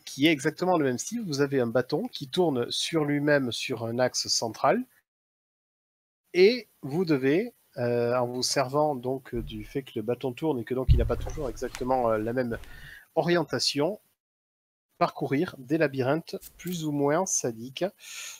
Qui 0.10 0.28
est 0.28 0.32
exactement 0.32 0.78
le 0.78 0.86
même 0.86 0.98
style. 0.98 1.24
Vous 1.26 1.42
avez 1.42 1.60
un 1.60 1.68
bâton 1.68 2.08
qui 2.08 2.30
tourne 2.30 2.70
sur 2.72 3.06
lui-même 3.06 3.52
sur 3.52 3.86
un 3.86 4.00
axe 4.00 4.28
central, 4.28 4.84
et 6.34 6.68
vous 6.82 7.06
devez, 7.06 7.54
euh, 7.78 8.16
en 8.16 8.28
vous 8.28 8.44
servant 8.44 8.96
donc 8.96 9.36
du 9.36 9.64
fait 9.64 9.84
que 9.84 9.92
le 9.96 10.02
bâton 10.02 10.34
tourne 10.34 10.60
et 10.60 10.64
que 10.64 10.74
donc 10.74 10.88
il 10.90 10.98
n'a 10.98 11.06
pas 11.06 11.16
toujours 11.16 11.50
exactement 11.50 12.12
euh, 12.12 12.18
la 12.18 12.34
même 12.34 12.58
orientation, 13.16 14.00
parcourir 14.98 15.56
des 15.58 15.78
labyrinthes 15.78 16.38
plus 16.58 16.86
ou 16.86 16.92
moins 16.92 17.26
sadiques. 17.26 17.84
Et 17.84 17.90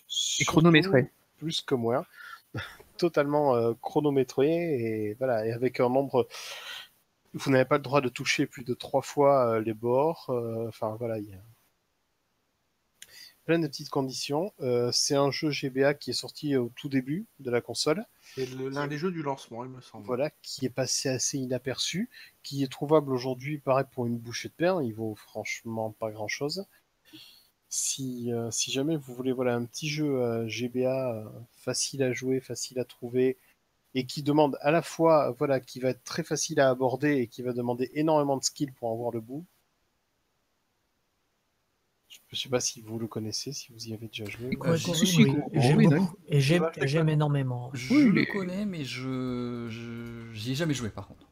surtout 0.08 0.52
chronométré. 0.52 1.12
Plus 1.38 1.62
que 1.62 1.76
moins. 1.76 2.06
Totalement 2.98 3.56
euh, 3.56 3.74
chronométré 3.82 4.48
et 4.48 5.14
voilà, 5.20 5.46
et 5.46 5.52
avec 5.52 5.80
un 5.80 5.90
nombre. 5.90 6.28
Vous 7.34 7.52
n'avez 7.52 7.66
pas 7.66 7.78
le 7.78 7.84
droit 7.84 8.02
de 8.02 8.10
toucher 8.10 8.48
plus 8.48 8.64
de 8.64 8.74
trois 8.74 9.04
fois 9.04 9.52
euh, 9.52 9.62
les 9.62 9.76
bords. 9.76 10.32
Enfin 10.68 10.96
voilà, 11.00 11.20
il 11.20 11.30
y 11.30 11.34
a 11.34 11.42
plein 13.50 13.58
de 13.58 13.66
petites 13.66 13.90
conditions. 13.90 14.54
Euh, 14.62 14.92
c'est 14.94 15.16
un 15.16 15.32
jeu 15.32 15.50
GBA 15.50 15.96
qui 15.96 16.12
est 16.12 16.14
sorti 16.14 16.56
au 16.56 16.72
tout 16.76 16.88
début 16.88 17.26
de 17.40 17.50
la 17.50 17.62
console. 17.62 18.06
C'est 18.36 18.48
l'un 18.48 18.86
des 18.86 19.00
jeux 19.00 19.10
du 19.10 19.24
lancement, 19.24 19.66
il 19.66 19.72
me 19.72 19.82
semble. 19.82 20.06
Voilà, 20.06 20.30
qui 20.44 20.68
est 20.68 20.70
passé 20.70 21.10
assez 21.10 21.40
inaperçu, 21.40 22.12
qui 22.44 22.62
est 22.62 22.72
trouvable 22.72 23.12
aujourd'hui, 23.12 23.58
pareil, 23.58 23.86
pour 23.92 24.06
une 24.06 24.20
bouchée 24.20 24.50
de 24.50 24.54
pain. 24.54 24.84
Il 24.84 24.94
vaut 24.94 25.16
franchement 25.16 25.96
pas 26.00 26.12
grand 26.12 26.28
chose. 26.28 26.68
Si, 27.70 28.32
euh, 28.32 28.52
si 28.52 28.72
jamais 28.72 28.98
vous 28.98 29.16
voulez 29.16 29.32
voilà, 29.32 29.56
un 29.56 29.66
petit 29.66 29.90
jeu 29.90 30.22
euh, 30.22 30.48
GBA 30.48 31.24
facile 31.50 32.04
à 32.04 32.14
jouer, 32.14 32.42
facile 32.42 32.78
à 32.78 32.86
trouver, 32.86 33.36
et 33.96 34.06
qui 34.06 34.22
demande 34.22 34.60
à 34.62 34.70
la 34.70 34.84
fois, 34.84 35.32
voilà, 35.40 35.60
qui 35.60 35.80
va 35.80 35.90
être 35.90 36.04
très 36.04 36.22
facile 36.22 36.60
à 36.60 36.70
aborder 36.70 37.14
et 37.16 37.26
qui 37.26 37.42
va 37.42 37.54
demander 37.54 37.90
énormément 37.96 38.38
de 38.38 38.44
skill 38.44 38.72
pour 38.74 38.90
en 38.90 38.96
voir 38.96 39.10
le 39.10 39.22
bout, 39.22 39.44
Je 42.30 42.36
sais 42.36 42.50
pas 42.50 42.60
si 42.60 42.82
vous 42.82 42.98
le 43.00 43.08
connaissez, 43.08 43.54
si 43.54 43.72
vous 43.72 43.88
y 43.88 43.94
avez 43.94 44.08
déjà 44.08 44.26
joué. 44.26 44.56
Quoi, 44.56 44.78
si, 44.78 44.86
Corinne, 44.86 45.06
si, 45.06 45.24
oui. 45.24 45.26
gros, 45.32 45.52
J'aime 45.54 45.78
oui, 45.78 45.88
beaucoup. 45.88 46.16
Et 46.28 46.40
j'aime 46.42 47.10
énormément. 47.10 47.70
Je 47.74 47.94
Oui, 47.94 48.04
le 48.06 48.12
mais- 48.14 48.26
connais, 48.28 48.66
mais 48.66 48.84
je, 48.84 50.30
j'y 50.34 50.52
ai 50.52 50.56
jamais 50.56 50.74
joué 50.74 50.90
par 50.90 51.08
contre. 51.08 51.28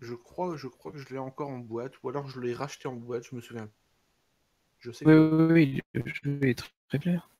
Je 0.00 0.14
crois, 0.14 0.56
je 0.56 0.66
crois 0.68 0.92
que 0.92 0.98
je 0.98 1.08
l'ai 1.08 1.18
encore 1.18 1.48
en 1.48 1.58
boîte, 1.58 1.92
ou 2.02 2.08
alors 2.08 2.28
je 2.28 2.40
l'ai 2.40 2.54
racheté 2.54 2.88
en 2.88 2.94
boîte, 2.94 3.24
je 3.30 3.34
me 3.36 3.40
souviens. 3.40 3.68
Je 4.78 4.90
sais 4.92 5.06
Oui, 5.06 5.12
que 5.12 5.52
oui, 5.52 5.82
oui, 5.94 6.02
le 6.04 6.12
jeu 6.12 6.38
est 6.48 6.54
très, 6.58 6.68
très 6.88 6.98
clair. 6.98 7.30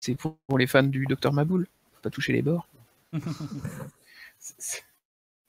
C'est 0.00 0.14
pour, 0.16 0.36
pour 0.46 0.58
les 0.58 0.66
fans 0.66 0.82
du 0.82 1.06
Docteur 1.06 1.32
Maboul. 1.32 1.66
Faut 1.94 2.00
pas 2.02 2.10
toucher 2.10 2.32
les 2.32 2.42
bords. 2.42 2.68
C'est- 4.38 4.84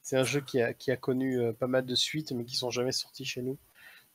C'est 0.02 0.18
un 0.18 0.24
jeu 0.24 0.40
qui 0.40 0.62
a, 0.62 0.74
qui 0.74 0.92
a 0.92 0.98
connu 0.98 1.40
euh, 1.40 1.52
pas 1.52 1.66
mal 1.66 1.84
de 1.86 1.96
suites, 1.96 2.32
mais 2.32 2.46
qui 2.46 2.56
sont 2.56 2.70
jamais 2.70 2.92
sortis 2.92 3.26
chez 3.26 3.42
nous. 3.42 3.58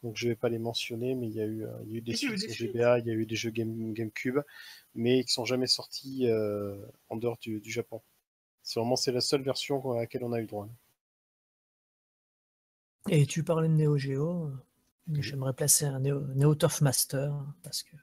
Donc 0.03 0.17
je 0.17 0.29
vais 0.29 0.37
pas 0.37 0.49
les 0.49 0.59
mentionner, 0.59 1.15
mais 1.15 1.29
il 1.29 1.35
y 1.35 1.41
a 1.41 1.45
eu, 1.45 1.65
euh, 1.65 1.71
il 1.85 1.93
y 1.93 1.95
a 1.95 1.99
eu 1.99 2.01
des 2.01 2.17
suites 2.17 2.51
sur. 2.51 2.67
GBA, 2.67 3.01
il 3.01 3.07
y 3.07 3.11
a 3.11 3.15
eu 3.15 3.27
des 3.27 3.37
jeux 3.37 3.51
Game, 3.51 3.93
GameCube, 3.93 4.39
mais 4.95 5.25
qui 5.25 5.33
sont 5.33 5.45
jamais 5.45 5.67
sortis 5.67 6.27
euh, 6.27 6.75
en 7.11 7.17
dehors 7.17 7.37
du, 7.39 7.61
du 7.61 7.71
Japon. 7.71 8.01
C'est 8.63 8.81
vraiment 8.81 8.97
c'est 8.97 9.13
la 9.13 9.21
seule 9.21 9.43
version 9.43 9.93
à 9.93 9.97
laquelle 9.97 10.25
on 10.25 10.33
a 10.33 10.39
eu 10.39 10.43
le 10.43 10.47
droit. 10.47 10.69
Et 13.09 13.27
tu 13.27 13.43
parlais 13.43 13.69
de 13.69 13.75
Neo 13.75 13.97
Geo. 13.99 14.51
J'aimerais 15.13 15.55
placer 15.55 15.87
un 15.87 16.01
Neo, 16.01 16.21
Neo 16.35 16.55
Turf 16.55 16.81
Master 16.81 17.35
parce 17.63 17.83
que 17.83 17.97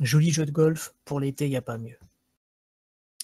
joli 0.00 0.30
jeu 0.30 0.46
de 0.46 0.50
golf 0.50 0.94
pour 1.04 1.20
l'été, 1.20 1.46
il 1.46 1.50
n'y 1.50 1.56
a 1.56 1.62
pas 1.62 1.78
mieux. 1.78 1.98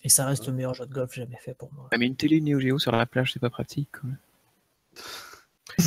Et 0.04 0.08
ça 0.08 0.26
reste 0.26 0.46
le 0.46 0.52
meilleur 0.52 0.74
jeu 0.74 0.86
de 0.86 0.92
golf 0.92 1.14
jamais 1.14 1.36
fait 1.36 1.54
pour 1.54 1.72
moi. 1.72 1.88
Ah, 1.92 1.98
mais 1.98 2.06
une 2.06 2.16
télé 2.16 2.40
Neo 2.40 2.58
Geo 2.58 2.78
sur 2.78 2.92
la 2.92 3.06
plage, 3.06 3.32
c'est 3.32 3.40
pas 3.40 3.50
pratique. 3.50 3.88
quand 3.92 4.08
même. 4.08 4.18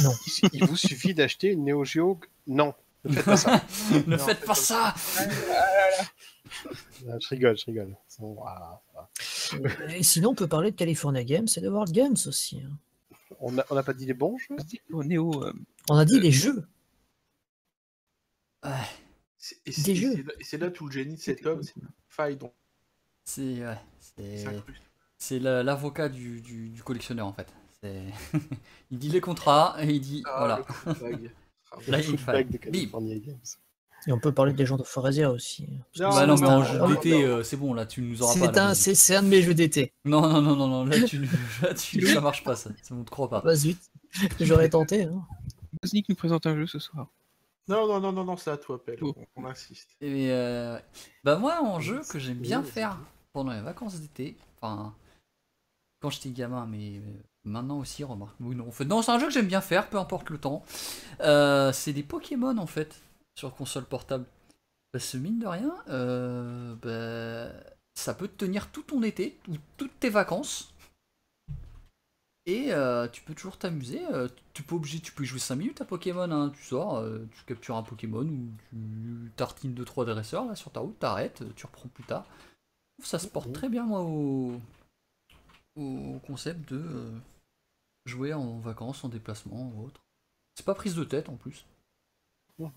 Non. 0.04 0.12
Il, 0.44 0.50
il 0.54 0.66
vous 0.66 0.76
suffit 0.78 1.14
d'acheter 1.14 1.52
une 1.52 1.66
Neo 1.66 1.84
Geo. 1.86 2.20
Non, 2.48 2.74
ne 3.04 3.14
faites 3.14 3.26
pas 3.26 3.38
ça. 3.38 3.64
ne 3.92 4.16
Non, 4.16 4.18
faites 4.18 4.46
pas 4.46 4.56
ça 4.56 4.94
Ah, 7.08 7.18
Je 7.20 7.28
rigole, 7.30 7.58
je 7.58 7.66
rigole. 7.66 7.96
C'est 8.08 8.22
bon, 8.22 8.34
voilà, 8.34 8.82
voilà. 8.94 9.96
Et 9.96 10.04
sinon, 10.04 10.32
on 10.32 10.36
peut 10.36 10.48
parler 10.48 10.72
de 10.72 10.76
California 10.76 11.24
Games 11.24 11.48
et 11.56 11.62
de 11.62 11.70
World 11.70 11.92
Games 11.94 12.16
aussi. 12.26 12.62
hein. 12.62 12.78
On 13.40 13.52
n'a 13.52 13.66
on 13.70 13.84
pas 13.84 13.94
dit 13.94 14.06
les 14.06 14.14
bons 14.14 14.38
jeux? 14.38 14.56
Au 14.94 15.02
euh, 15.44 15.54
On 15.90 15.98
a 15.98 16.06
dit 16.06 16.20
les 16.20 16.32
jeux. 16.32 16.66
c'est- 19.38 19.86
Des 19.86 19.96
jeux. 19.96 20.14
c'est 20.16 20.24
là- 20.24 20.34
et 20.40 20.44
c'est 20.44 20.58
là 20.58 20.70
tout 20.72 20.86
le 20.86 20.92
génie 20.92 21.16
de 21.16 21.22
cet 21.22 21.46
homme, 21.46 21.62
c'est 21.62 21.74
faille 22.10 22.38
donc. 22.38 22.54
C'est 25.18 25.40
l'avocat 25.40 26.10
du, 26.10 26.42
du, 26.42 26.70
du 26.70 26.84
collectionneur 26.84 27.28
en 27.28 27.34
fait. 27.34 27.48
Il 28.92 28.98
dit 29.00 29.10
les 29.10 29.22
contrats 29.22 29.76
et 29.80 29.88
il 29.90 30.00
dit 30.02 30.24
Ah, 30.26 30.36
voilà. 30.38 30.62
le 31.02 31.18
de. 31.18 31.30
Ah, 31.72 31.78
Le. 31.88 32.58
California 32.58 33.18
Games. 33.20 33.38
Et 34.08 34.12
on 34.12 34.20
peut 34.20 34.32
parler 34.32 34.54
des 34.54 34.66
gens 34.68 34.78
de 34.78 34.84
Forasia 34.84 35.32
aussi. 35.32 35.68
Non, 36.00 36.10
Bah 36.12 36.28
non 36.28 36.34
mais 36.36 36.40
c'est 36.42 36.46
en 36.46 36.62
un- 36.62 36.64
jeu 36.64 36.88
d'été 36.96 37.24
euh, 37.24 37.42
c'est 37.44 37.58
bon 37.58 37.74
là 37.74 37.88
tu 37.88 38.02
nous 38.04 38.22
auras 38.22 38.34
pas. 38.34 38.40
C'est 38.40 38.58
un, 38.60 38.74
c'est- 38.76 38.94
c'est 38.96 39.16
un 39.16 39.24
de 39.24 39.28
mes 39.28 39.42
jeux 39.42 39.56
d'été. 39.56 39.94
Non 40.06 40.22
non 40.30 40.42
non 40.42 40.56
non 40.56 40.68
non 40.68 40.86
là 40.86 41.02
tu 41.02 41.20
là 41.64 41.74
tu 41.74 42.06
ça 42.06 42.22
marche 42.22 42.44
pas 42.44 42.56
ça. 42.56 42.70
Ça 42.84 42.94
on 42.94 43.04
te 43.04 43.10
croit 43.10 43.30
pas. 43.30 43.42
Bah 43.42 43.56
zut. 43.56 43.80
J'aurais 44.40 44.70
tenté. 44.70 45.04
hein. 45.06 45.26
Bosnick 45.82 46.08
nous 46.08 46.16
présente 46.16 46.46
un 46.46 46.56
jeu 46.56 46.68
ce 46.68 46.78
soir. 46.80 47.08
Non, 47.68 47.88
non, 47.88 48.00
non, 48.00 48.12
non, 48.12 48.24
non, 48.24 48.38
c'est 48.38 48.52
à 48.52 48.58
toi, 48.58 48.82
Pelle. 48.84 49.00
Oh. 49.02 49.16
On, 49.36 49.42
on 49.44 49.46
insiste. 49.48 49.90
Et 50.00 50.28
euh, 50.30 50.78
bah 51.24 51.38
moi 51.38 51.60
en 51.64 51.80
jeu 51.80 52.02
que 52.08 52.20
j'aime 52.20 52.38
bien 52.38 52.62
faire 52.62 53.00
pendant 53.34 53.52
les 53.54 53.62
vacances 53.62 54.00
d'été, 54.00 54.38
enfin 54.62 54.94
quand 56.00 56.12
j'étais 56.12 56.30
gamin, 56.30 56.68
mais 56.68 56.98
euh, 57.00 57.02
maintenant 57.46 57.80
aussi 57.80 58.04
remarque. 58.04 58.40
Non, 58.40 58.68
en 58.68 58.72
fait 58.72 58.86
non 58.86 59.02
c'est 59.02 59.12
un 59.12 59.20
jeu 59.20 59.28
que 59.28 59.34
j'aime 59.34 59.48
bien 59.48 59.62
faire, 59.62 59.90
peu 59.90 59.98
importe 59.98 60.30
le 60.30 60.38
temps. 60.38 60.64
Euh, 61.22 61.72
c'est 61.72 61.94
des 61.94 62.04
Pokémon 62.04 62.58
en 62.58 62.68
fait 62.68 63.02
sur 63.38 63.56
console 63.56 63.86
portable. 63.86 64.26
Parce 64.92 65.12
que 65.12 65.18
mine 65.18 65.40
de 65.40 65.48
rien, 65.48 65.76
euh, 65.90 66.76
bah, 66.82 67.54
ça 67.94 68.14
peut 68.14 68.28
te 68.28 68.46
tenir 68.46 68.72
tout 68.72 68.84
ton 68.84 69.04
été 69.04 69.38
ou 69.50 69.56
toutes 69.78 70.00
tes 70.00 70.10
vacances. 70.10 70.74
Et 72.48 72.72
euh, 72.72 73.08
tu 73.08 73.24
peux 73.24 73.34
toujours 73.34 73.58
t'amuser. 73.58 74.02
tu 74.54 74.64
peux 74.64 74.76
obligé, 74.76 75.00
tu 75.00 75.12
peux 75.12 75.24
y 75.24 75.26
jouer 75.26 75.40
5 75.40 75.56
minutes 75.56 75.82
à 75.82 75.86
Pokémon. 75.86 76.32
hein, 76.32 76.52
tu 76.56 76.64
sors, 76.64 77.04
tu 77.32 77.44
captures 77.46 77.76
un 77.76 77.84
Pokémon 77.84 78.22
ou 78.22 78.50
tu 78.70 79.32
tartines 79.36 79.74
2-3 79.74 80.06
dresseurs 80.06 80.46
là 80.46 80.56
sur 80.56 80.72
ta 80.72 80.80
route, 80.80 80.98
t'arrêtes, 81.00 81.44
tu 81.56 81.66
reprends 81.66 81.90
plus 81.90 82.04
tard. 82.04 82.26
Ça 83.04 83.20
se 83.20 83.28
porte 83.28 83.52
très 83.52 83.68
bien 83.68 83.84
moi 83.84 84.02
au, 84.02 84.62
au 85.76 86.20
concept 86.26 86.72
de 86.72 87.12
jouer 88.06 88.34
en 88.34 88.60
vacances, 88.60 89.04
en 89.04 89.10
déplacement 89.10 89.72
ou 89.76 89.86
autre. 89.86 90.02
C'est 90.56 90.66
pas 90.66 90.76
prise 90.76 90.96
de 90.96 91.04
tête 91.04 91.30
en 91.30 91.36
plus. 91.36 91.66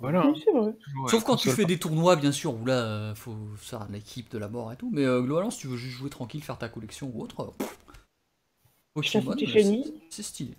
Voilà. 0.00 0.22
hein. 0.22 0.32
Oui, 0.34 0.42
c'est 0.44 0.50
vrai. 0.52 0.74
Toujours, 0.82 1.10
Sauf 1.10 1.24
quand 1.24 1.36
tu 1.36 1.50
fais 1.50 1.64
des 1.64 1.78
tournois, 1.78 2.16
bien 2.16 2.32
sûr, 2.32 2.54
où 2.54 2.64
là, 2.64 2.84
euh, 2.84 3.14
faut 3.14 3.36
faire 3.56 3.88
l'équipe 3.88 4.28
de 4.30 4.38
la 4.38 4.48
mort 4.48 4.72
et 4.72 4.76
tout. 4.76 4.90
Mais 4.92 5.04
euh, 5.04 5.22
globalement, 5.22 5.50
si 5.52 5.60
tu 5.60 5.68
veux 5.68 5.76
juste 5.76 5.96
jouer 5.98 6.10
tranquille, 6.10 6.42
faire 6.42 6.58
ta 6.58 6.68
collection 6.68 7.12
ou 7.14 7.22
autre, 7.22 7.54
Pokémon, 8.94 9.32
euh, 9.32 9.82
c'est- 10.10 10.22
stylé. 10.22 10.56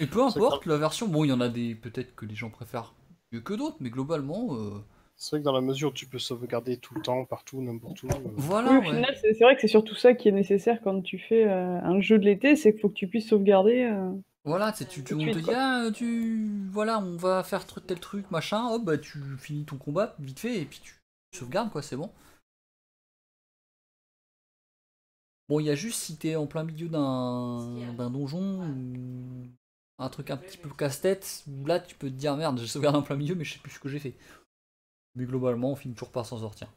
Et 0.00 0.06
peu 0.06 0.22
importe 0.22 0.66
la 0.66 0.76
version, 0.76 1.08
bon, 1.08 1.24
il 1.24 1.28
y 1.28 1.32
en 1.32 1.40
a 1.40 1.48
des 1.48 1.74
peut-être 1.74 2.14
que 2.14 2.26
les 2.26 2.34
gens 2.34 2.50
préfèrent 2.50 2.94
mieux 3.32 3.40
que 3.40 3.54
d'autres, 3.54 3.78
mais 3.80 3.90
globalement, 3.90 4.54
euh, 4.56 4.84
C'est 5.20 5.30
vrai 5.32 5.40
que 5.40 5.44
dans 5.44 5.52
la 5.52 5.60
mesure 5.60 5.90
où 5.90 5.92
tu 5.92 6.06
peux 6.06 6.20
sauvegarder 6.20 6.76
tout 6.76 6.94
le 6.94 7.02
temps, 7.02 7.24
partout, 7.24 7.60
n'importe 7.60 8.04
où. 8.04 8.08
euh, 8.08 8.20
voilà. 8.36 8.70
Oui, 8.70 8.76
au 8.76 8.80
ouais. 8.82 8.94
final, 8.94 9.16
c'est 9.20 9.34
c'est 9.34 9.44
vrai 9.44 9.54
que 9.56 9.60
c'est 9.60 9.66
surtout 9.68 9.96
ça 9.96 10.14
qui 10.14 10.28
est 10.28 10.32
nécessaire 10.32 10.80
quand 10.82 11.02
tu 11.02 11.18
fais 11.18 11.44
euh, 11.44 11.80
un 11.82 12.00
jeu 12.00 12.18
de 12.18 12.24
l'été, 12.24 12.54
c'est 12.54 12.72
qu'il 12.72 12.80
faut 12.80 12.88
que 12.88 12.94
tu 12.94 13.08
puisses 13.08 13.28
sauvegarder. 13.28 13.82
euh, 13.82 14.12
Voilà, 14.44 14.70
tu 14.70 14.78
sais, 14.78 14.84
tu, 14.86 15.02
te 15.02 15.14
dit, 15.14 15.50
ah, 15.52 15.88
tu, 15.92 16.68
voilà, 16.70 17.00
on 17.00 17.16
va 17.16 17.42
faire 17.42 17.66
tel 17.66 17.98
truc, 17.98 18.30
machin, 18.30 18.64
hop, 18.68 18.84
bah 18.84 18.96
tu 18.96 19.18
finis 19.38 19.64
ton 19.64 19.76
combat 19.76 20.14
vite 20.20 20.38
fait 20.38 20.60
et 20.60 20.64
puis 20.64 20.80
tu 20.82 20.94
sauvegardes, 21.34 21.70
quoi, 21.70 21.82
c'est 21.82 21.96
bon. 21.96 22.10
Bon, 25.48 25.60
il 25.60 25.66
y 25.66 25.70
a 25.70 25.74
juste 25.74 25.98
si 26.00 26.16
t'es 26.16 26.36
en 26.36 26.46
plein 26.46 26.62
milieu 26.64 26.88
d'un 26.88 27.92
d'un 27.96 28.10
donjon 28.10 28.60
ou 28.68 29.46
un 29.98 30.08
truc 30.10 30.30
un 30.30 30.36
petit 30.36 30.58
peu 30.58 30.68
casse-tête, 30.68 31.44
où 31.48 31.66
là 31.66 31.80
tu 31.80 31.94
peux 31.96 32.08
te 32.08 32.14
dire, 32.14 32.36
merde, 32.36 32.58
j'ai 32.60 32.66
sauvegardé 32.66 32.98
en 32.98 33.02
plein 33.02 33.16
milieu, 33.16 33.34
mais 33.34 33.44
je 33.44 33.54
sais 33.54 33.58
plus 33.58 33.72
ce 33.72 33.80
que 33.80 33.88
j'ai 33.88 33.98
fait. 33.98 34.14
Mais 35.18 35.24
globalement, 35.24 35.72
on 35.72 35.76
finit 35.76 35.94
toujours 35.94 36.12
par 36.12 36.24
s'en 36.24 36.38
sortir. 36.38 36.68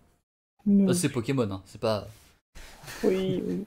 c'est 0.93 1.09
Pokémon, 1.09 1.43
hein, 1.51 1.61
c'est 1.67 1.79
pas. 1.79 2.07
Oui, 3.03 3.39
oui. 3.45 3.65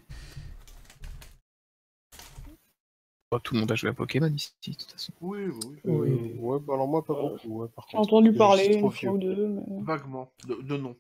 Oh, 3.31 3.39
tout 3.39 3.55
le 3.55 3.61
monde 3.61 3.71
a 3.71 3.77
joué 3.77 3.91
à 3.91 3.93
Pokémon 3.95 4.27
ici, 4.27 4.53
de 4.67 4.73
toute 4.75 4.91
façon. 4.91 5.13
Oui, 5.21 5.45
oui, 5.47 5.81
Oui. 5.85 6.11
euh, 6.11 6.35
ouais, 6.41 6.59
bah 6.59 6.75
alors 6.75 6.89
moi, 6.89 7.05
pas 7.05 7.13
Euh, 7.15 7.29
beaucoup. 7.31 7.61
ouais, 7.63 7.69
par 7.69 7.87
J'ai 7.89 7.97
contre. 7.99 8.09
entendu 8.15 8.33
parler 8.33 8.65
trop 8.79 8.91
une 8.91 8.93
fois 8.93 9.11
ou 9.13 9.19
vieux. 9.19 9.35
deux. 9.37 9.47
mais- 9.49 9.83
vaguement. 9.83 10.33
De, 10.45 10.55
de 10.57 10.77
nom. 10.77 10.97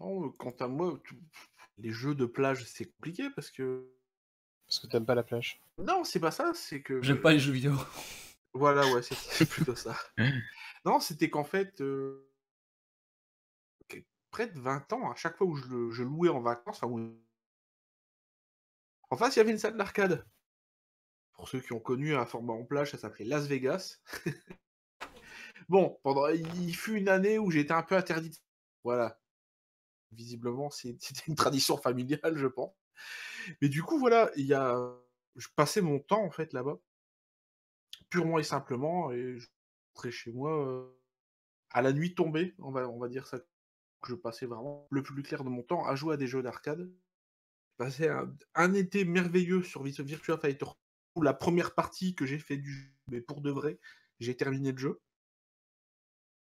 Non, 0.00 0.24
euh, 0.26 0.28
quant 0.38 0.54
à 0.58 0.66
moi, 0.66 0.98
les 1.78 1.92
jeux 1.92 2.16
de 2.16 2.26
plage, 2.26 2.64
c'est 2.66 2.86
compliqué 2.86 3.28
parce 3.30 3.50
que. 3.52 3.88
Parce 4.66 4.80
que 4.80 4.88
t'aimes 4.88 5.06
pas 5.06 5.14
la 5.16 5.22
plage. 5.24 5.60
Non, 5.78 6.02
c'est 6.02 6.20
pas 6.20 6.30
ça, 6.32 6.50
c'est 6.54 6.82
que. 6.82 7.00
J'aime 7.02 7.20
pas 7.20 7.32
les 7.32 7.38
jeux 7.38 7.52
vidéo. 7.52 7.74
Voilà, 8.54 8.84
ouais, 8.92 9.02
c'est 9.02 9.14
c'est 9.14 9.48
plutôt 9.48 9.76
ça. 9.76 9.96
Non, 10.84 11.00
c'était 11.00 11.30
qu'en 11.30 11.44
fait, 11.44 11.82
près 14.30 14.46
de 14.48 14.58
20 14.58 14.92
ans, 14.92 15.10
à 15.10 15.14
chaque 15.14 15.36
fois 15.36 15.46
où 15.46 15.56
je, 15.56 16.02
louais 16.02 16.28
en 16.28 16.40
vacances, 16.40 16.82
enfin, 16.82 17.10
en 19.10 19.16
face, 19.16 19.36
il 19.36 19.38
y 19.40 19.42
avait 19.42 19.50
une 19.50 19.58
salle 19.58 19.76
d'arcade. 19.76 20.24
Pour 21.32 21.48
ceux 21.48 21.60
qui 21.60 21.72
ont 21.72 21.80
connu 21.80 22.14
un 22.14 22.26
format 22.26 22.52
en 22.52 22.64
plage, 22.64 22.92
ça 22.92 22.98
s'appelait 22.98 23.24
Las 23.24 23.46
Vegas. 23.46 23.98
bon, 25.68 25.98
pendant, 26.02 26.28
il 26.28 26.76
fut 26.76 26.96
une 26.96 27.08
année 27.08 27.38
où 27.38 27.50
j'étais 27.50 27.72
un 27.72 27.82
peu 27.82 27.96
interdit. 27.96 28.40
Voilà. 28.84 29.20
Visiblement, 30.12 30.70
c'était 30.70 31.24
une 31.26 31.34
tradition 31.34 31.76
familiale, 31.76 32.36
je 32.36 32.46
pense. 32.46 32.74
Mais 33.60 33.68
du 33.68 33.82
coup, 33.82 33.98
voilà, 33.98 34.30
il 34.36 34.46
y 34.46 34.54
a, 34.54 34.78
je 35.36 35.48
passais 35.56 35.80
mon 35.80 35.98
temps 35.98 36.22
en 36.22 36.30
fait 36.30 36.52
là-bas, 36.52 36.78
purement 38.10 38.38
et 38.38 38.44
simplement, 38.44 39.10
chez 40.08 40.32
moi 40.32 40.66
euh, 40.66 40.90
à 41.70 41.82
la 41.82 41.92
nuit 41.92 42.14
tombée, 42.14 42.54
on 42.58 42.70
va, 42.70 42.88
on 42.88 42.98
va 42.98 43.08
dire 43.08 43.26
ça. 43.26 43.38
Je 44.06 44.14
passais 44.14 44.46
vraiment 44.46 44.88
le 44.90 45.02
plus 45.02 45.22
clair 45.22 45.44
de 45.44 45.50
mon 45.50 45.62
temps 45.62 45.84
à 45.84 45.94
jouer 45.94 46.14
à 46.14 46.16
des 46.16 46.26
jeux 46.26 46.42
d'arcade. 46.42 46.80
J'ai 46.88 47.76
passé 47.76 48.08
un, 48.08 48.34
un 48.54 48.72
été 48.72 49.04
merveilleux 49.04 49.62
sur 49.62 49.82
Virtua 49.82 50.38
Fighter. 50.38 50.64
Où 51.16 51.22
la 51.22 51.34
première 51.34 51.74
partie 51.74 52.14
que 52.14 52.24
j'ai 52.24 52.38
fait 52.38 52.56
du 52.56 52.72
jeu, 52.72 52.88
mais 53.08 53.20
pour 53.20 53.42
de 53.42 53.50
vrai, 53.50 53.78
j'ai 54.20 54.36
terminé 54.36 54.72
le 54.72 54.78
jeu. 54.78 55.02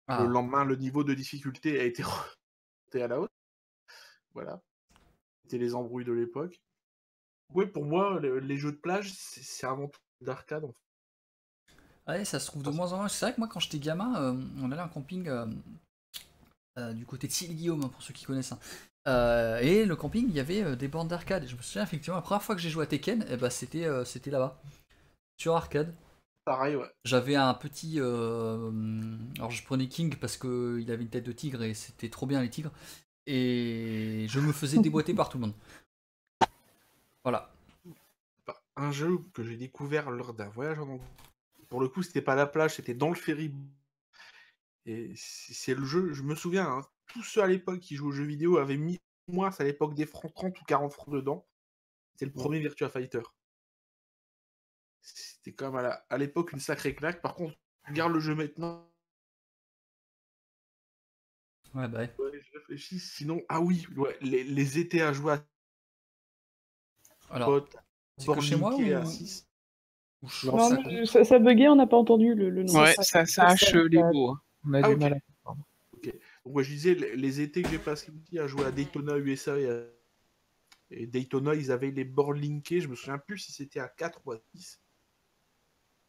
Ah. 0.08 0.24
Le 0.24 0.30
lendemain, 0.30 0.66
le 0.66 0.76
niveau 0.76 1.04
de 1.04 1.14
difficulté 1.14 1.80
a 1.80 1.84
été 1.86 2.04
remonté 2.04 3.02
à 3.02 3.08
la 3.08 3.20
hausse. 3.22 3.30
Voilà. 4.34 4.62
C'était 5.44 5.58
les 5.58 5.74
embrouilles 5.74 6.06
de 6.06 6.12
l'époque. 6.12 6.62
Oui, 7.54 7.66
pour 7.66 7.86
moi, 7.86 8.20
le- 8.20 8.40
les 8.40 8.58
jeux 8.58 8.74
de 8.74 8.78
plage, 8.78 9.14
c'est 9.14 9.42
c'est 9.42 9.66
avant 9.66 9.88
tout 9.88 10.02
d'arcade. 10.22 10.66
en 10.66 10.74
fait. 10.74 10.87
Ouais, 12.08 12.24
ça 12.24 12.40
se 12.40 12.48
trouve 12.48 12.64
de 12.64 12.70
moins 12.70 12.94
en 12.94 12.98
moins. 12.98 13.08
C'est 13.10 13.26
vrai 13.26 13.34
que 13.34 13.40
moi, 13.40 13.50
quand 13.52 13.60
j'étais 13.60 13.80
gamin, 13.80 14.16
euh, 14.22 14.42
on 14.62 14.72
allait 14.72 14.82
en 14.82 14.88
camping 14.88 15.28
euh, 15.28 15.46
euh, 16.78 16.94
du 16.94 17.06
côté 17.06 17.28
de 17.28 17.34
Sille-Guillaume, 17.34 17.84
hein, 17.84 17.90
pour 17.90 18.02
ceux 18.02 18.14
qui 18.14 18.26
connaissent. 18.26 18.54
hein. 18.54 18.60
Et 19.62 19.86
le 19.86 19.96
camping, 19.96 20.26
il 20.28 20.36
y 20.36 20.40
avait 20.40 20.76
des 20.76 20.88
bornes 20.88 21.08
d'arcade. 21.08 21.44
Et 21.44 21.48
je 21.48 21.56
me 21.56 21.62
souviens, 21.62 21.84
effectivement, 21.84 22.16
la 22.18 22.22
première 22.22 22.44
fois 22.44 22.56
que 22.56 22.62
j'ai 22.62 22.70
joué 22.70 22.84
à 22.84 22.88
Tekken, 22.88 23.26
eh 23.30 23.38
ben, 23.38 23.50
c'était 23.50 23.88
c'était 24.06 24.32
là-bas. 24.32 24.62
Sur 25.38 25.56
arcade. 25.56 25.94
Pareil, 26.44 26.76
ouais. 26.76 26.90
J'avais 27.06 27.36
un 27.36 27.54
petit. 27.54 28.00
alors 28.00 29.52
je 29.52 29.64
prenais 29.64 29.88
King 29.88 30.16
parce 30.18 30.36
que 30.36 30.80
il 30.82 30.92
avait 30.92 31.04
une 31.04 31.10
tête 31.10 31.26
de 31.26 31.32
tigre 31.32 31.64
et 31.64 31.74
c'était 31.74 32.10
trop 32.10 32.26
bien 32.26 32.42
les 32.42 32.50
tigres. 32.50 32.72
Et 33.28 34.26
je 34.30 34.40
me 34.42 34.52
faisais 34.52 34.78
déboîter 34.80 35.14
par 35.14 35.30
tout 35.30 35.38
le 35.38 35.46
monde. 35.46 35.54
Voilà. 37.24 37.50
Un 38.76 38.92
jeu 38.92 39.20
que 39.34 39.44
j'ai 39.44 39.56
découvert 39.58 40.12
lors 40.12 40.34
d'un 40.34 40.50
voyage 40.50 40.80
en. 40.80 41.00
Pour 41.70 41.82
le 41.82 41.90
coup, 41.90 42.02
c'était 42.04 42.22
pas 42.22 42.34
à 42.34 42.38
la 42.38 42.48
plage, 42.48 42.76
c'était 42.76 42.94
dans 42.94 43.10
le 43.10 43.16
ferry. 43.16 43.54
Et 44.86 45.12
c'est 45.16 45.76
le 45.76 45.84
jeu, 45.86 46.14
je 46.14 46.24
me 46.24 46.34
souviens, 46.36 46.68
hein, 46.70 46.82
tous 47.08 47.24
ceux 47.24 47.42
à 47.42 47.48
l'époque 47.48 47.80
qui 47.80 47.96
jouaient 47.96 48.08
aux 48.08 48.12
jeux 48.12 48.24
vidéo 48.24 48.58
avaient 48.58 48.78
mis 48.78 49.00
moins 49.28 49.52
à 49.58 49.64
l'époque 49.64 49.96
des 49.96 50.06
francs 50.06 50.34
30 50.34 50.62
ou 50.62 50.64
40 50.66 50.94
francs 50.94 51.14
dedans. 51.14 51.46
C'était 52.14 52.26
le 52.26 52.32
premier 52.32 52.60
Virtua 52.60 52.90
Fighter. 52.90 53.22
C'était 55.02 55.54
quand 55.54 55.72
même 55.72 55.94
à 56.10 56.18
l'époque 56.18 56.52
une 56.54 56.60
sacrée 56.60 56.96
claque. 56.96 57.22
Par 57.22 57.36
contre, 57.36 57.58
regarde 57.88 58.14
le 58.14 58.20
jeu 58.20 58.36
maintenant. 58.36 58.90
Ouais, 61.74 61.88
bah 61.88 62.00
ouais. 62.00 62.16
Ouais, 62.18 62.42
je 62.42 62.58
réfléchis. 62.58 63.00
Sinon, 63.00 63.42
ah 63.50 63.60
oui, 63.62 63.86
ouais, 63.96 64.18
les, 64.22 64.44
les 64.44 64.80
étés 64.80 65.02
à 65.02 65.14
jouer 65.14 65.34
à 65.34 65.46
Alors, 67.30 67.68
c'est 68.18 68.34
que 68.34 68.42
chez 68.42 68.56
moi 68.56 68.76
ou- 68.76 68.94
à 68.94 69.06
6. 69.06 69.47
Non, 70.44 70.58
ça- 70.58 70.80
mais 70.90 71.06
ça, 71.06 71.24
ça 71.24 71.40
buguait, 71.40 71.68
on 71.68 71.76
n'a 71.76 71.88
pas 71.88 71.98
entendu 71.98 72.34
le, 72.34 72.50
le 72.50 72.64
nom. 72.64 72.74
Ouais, 72.82 72.94
Ça- 72.94 73.04
ça, 73.04 73.26
ça 73.26 73.48
hache 73.48 73.72
ça- 73.72 73.84
les 73.84 74.04
mots. 74.04 74.32
hein. 74.32 74.42
On 74.66 74.74
a 74.74 74.80
Ah, 74.80 74.88
du 74.90 74.94
ok. 74.96 75.00
mal 75.00 75.14
à 75.14 75.50
Donc, 75.94 76.14
ouais, 76.46 76.64
je 76.64 76.70
disais, 76.70 76.94
les, 76.96 77.42
étés 77.42 77.62
que 77.62 77.70
j'ai 77.70 77.80
passés 77.80 78.12
ici 78.12 78.40
à 78.40 78.48
jouer 78.48 78.66
à 78.66 78.72
Daytona 78.72 79.18
USA 79.18 79.58
et, 79.60 79.70
à- 79.70 79.84
et 80.92 81.06
Daytona, 81.08 81.54
ils 81.56 81.72
avaient 81.72 81.92
les 81.92 82.04
bords 82.04 82.34
linkés. 82.34 82.82
Je 82.82 82.88
me 82.88 82.96
souviens 82.96 83.18
plus 83.18 83.38
si 83.40 83.52
c'était 83.52 83.80
à 83.80 83.88
4 83.88 84.22
ou 84.26 84.32
à 84.32 84.38
6. 84.56 84.80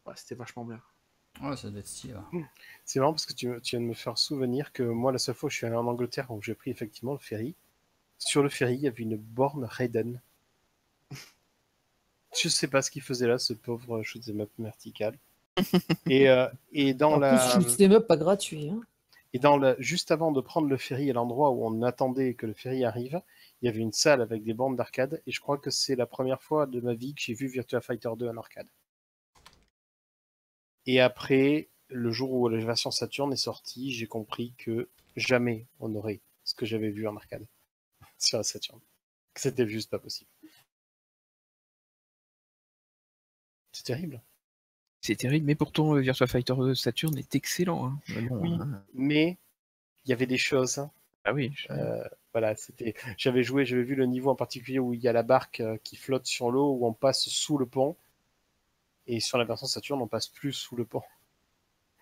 Ouais, 0.05 0.13
c'était 0.15 0.35
vachement 0.35 0.65
bien. 0.65 0.81
Ouais, 1.41 1.55
ça 1.55 1.69
doit 1.69 1.79
être 1.79 1.87
stylé. 1.87 2.15
ouais. 2.33 2.43
C'est 2.85 2.99
marrant 2.99 3.13
parce 3.13 3.25
que 3.25 3.33
tu 3.33 3.47
viens 3.51 3.79
de 3.79 3.85
me 3.85 3.93
faire 3.93 4.17
souvenir 4.17 4.73
que 4.73 4.83
moi, 4.83 5.11
la 5.11 5.19
seule 5.19 5.35
fois 5.35 5.47
où 5.47 5.49
je 5.51 5.57
suis 5.57 5.65
allé 5.65 5.75
en 5.75 5.85
Angleterre 5.87 6.31
où 6.31 6.41
j'ai 6.41 6.55
pris 6.55 6.71
effectivement 6.71 7.13
le 7.13 7.19
ferry, 7.19 7.55
sur 8.17 8.43
le 8.43 8.49
ferry, 8.49 8.75
il 8.75 8.81
y 8.81 8.87
avait 8.87 9.03
une 9.03 9.15
borne 9.17 9.63
Raiden. 9.63 10.21
Je 12.35 12.47
sais 12.47 12.67
pas 12.67 12.81
ce 12.81 12.91
qu'il 12.91 13.01
faisait 13.01 13.27
là, 13.27 13.37
ce 13.37 13.53
pauvre 13.53 14.03
shoot'em 14.03 14.41
up 14.41 14.51
vertical. 14.59 15.17
et, 16.07 16.29
euh, 16.29 16.47
et 16.71 16.93
dans 16.93 17.13
En 17.13 17.19
la. 17.19 17.37
shoot'em 17.51 17.93
up 17.93 18.07
pas 18.07 18.17
gratuit. 18.17 18.69
Hein. 18.69 18.81
Et 19.33 19.39
dans 19.39 19.57
le, 19.57 19.75
juste 19.79 20.11
avant 20.11 20.31
de 20.31 20.41
prendre 20.41 20.67
le 20.67 20.77
ferry 20.77 21.09
à 21.09 21.13
l'endroit 21.13 21.51
où 21.51 21.65
on 21.65 21.83
attendait 21.83 22.33
que 22.33 22.47
le 22.47 22.53
ferry 22.53 22.83
arrive, 22.83 23.21
il 23.61 23.65
y 23.65 23.69
avait 23.69 23.79
une 23.79 23.93
salle 23.93 24.21
avec 24.21 24.43
des 24.43 24.53
bornes 24.53 24.75
d'arcade. 24.75 25.21
Et 25.27 25.31
je 25.31 25.39
crois 25.39 25.57
que 25.57 25.69
c'est 25.69 25.95
la 25.95 26.07
première 26.07 26.41
fois 26.41 26.65
de 26.65 26.79
ma 26.81 26.93
vie 26.93 27.13
que 27.13 27.21
j'ai 27.21 27.33
vu 27.33 27.47
Virtua 27.47 27.81
Fighter 27.81 28.09
2 28.17 28.27
en 28.27 28.37
arcade. 28.37 28.67
Et 30.87 30.99
après, 30.99 31.69
le 31.89 32.11
jour 32.11 32.31
où 32.31 32.49
la 32.49 32.63
version 32.63 32.89
Saturn 32.89 33.31
est 33.31 33.35
sortie, 33.37 33.91
j'ai 33.91 34.07
compris 34.07 34.53
que 34.57 34.89
jamais 35.15 35.67
on 35.79 35.93
aurait 35.93 36.21
ce 36.43 36.55
que 36.55 36.65
j'avais 36.65 36.89
vu 36.89 37.07
en 37.07 37.15
arcade 37.15 37.45
sur 38.17 38.37
la 38.39 38.43
Saturn. 38.43 38.79
Que 39.35 39.41
C'était 39.41 39.67
juste 39.67 39.91
pas 39.91 39.99
possible. 39.99 40.29
C'est 43.79 43.85
terrible. 43.93 44.21
C'est 44.99 45.15
terrible, 45.15 45.45
mais 45.45 45.55
pourtant 45.55 45.95
euh, 45.95 46.01
Virtua 46.01 46.27
Fighter 46.27 46.53
Saturn 46.75 47.17
est 47.17 47.33
excellent. 47.33 47.85
hein. 47.87 47.99
Oui. 48.33 48.49
hein. 48.59 48.83
Mais 48.93 49.37
il 50.03 50.09
y 50.09 50.13
avait 50.13 50.25
des 50.25 50.37
choses 50.37 50.79
hein, 50.79 50.91
Ah 51.23 51.31
oui. 51.31 51.53
je- 51.55 51.71
Euh, 51.71 52.03
voilà, 52.33 52.57
c'était. 52.57 52.93
J'avais 53.17 53.41
joué, 53.41 53.65
j'avais 53.65 53.83
vu 53.83 53.95
le 53.95 54.05
niveau 54.05 54.29
en 54.31 54.35
particulier 54.35 54.79
où 54.79 54.93
il 54.93 54.99
y 54.99 55.07
a 55.07 55.13
la 55.13 55.23
barque 55.23 55.61
euh, 55.61 55.77
qui 55.85 55.95
flotte 55.95 56.25
sur 56.25 56.51
l'eau, 56.51 56.73
où 56.73 56.85
on 56.85 56.91
passe 56.93 57.29
sous 57.29 57.57
le 57.57 57.65
pont. 57.65 57.95
Et 59.07 59.21
sur 59.21 59.37
la 59.37 59.45
version 59.45 59.65
Saturn, 59.65 60.01
on 60.01 60.07
passe 60.07 60.27
plus 60.27 60.51
sous 60.51 60.75
le 60.75 60.83
pont. 60.83 61.03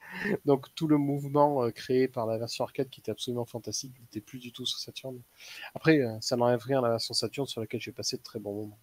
Donc 0.46 0.74
tout 0.74 0.88
le 0.88 0.98
mouvement 0.98 1.64
euh, 1.64 1.70
créé 1.70 2.08
par 2.08 2.26
la 2.26 2.40
version 2.40 2.64
arcade, 2.64 2.90
qui 2.90 3.02
était 3.02 3.12
absolument 3.12 3.46
fantastique, 3.46 3.94
n'était 4.00 4.22
plus 4.22 4.40
du 4.40 4.52
tout 4.52 4.66
sur 4.66 4.80
Saturn. 4.80 5.22
Après, 5.76 6.00
euh, 6.02 6.18
ça 6.22 6.36
n'enlève 6.38 6.64
rien 6.64 6.80
à 6.80 6.82
la 6.82 6.90
version 6.90 7.14
Saturn, 7.14 7.46
sur 7.46 7.62
laquelle 7.62 7.80
j'ai 7.82 7.92
passé 7.92 8.18
de 8.18 8.24
très 8.24 8.40
bons 8.40 8.56
moments. 8.56 8.80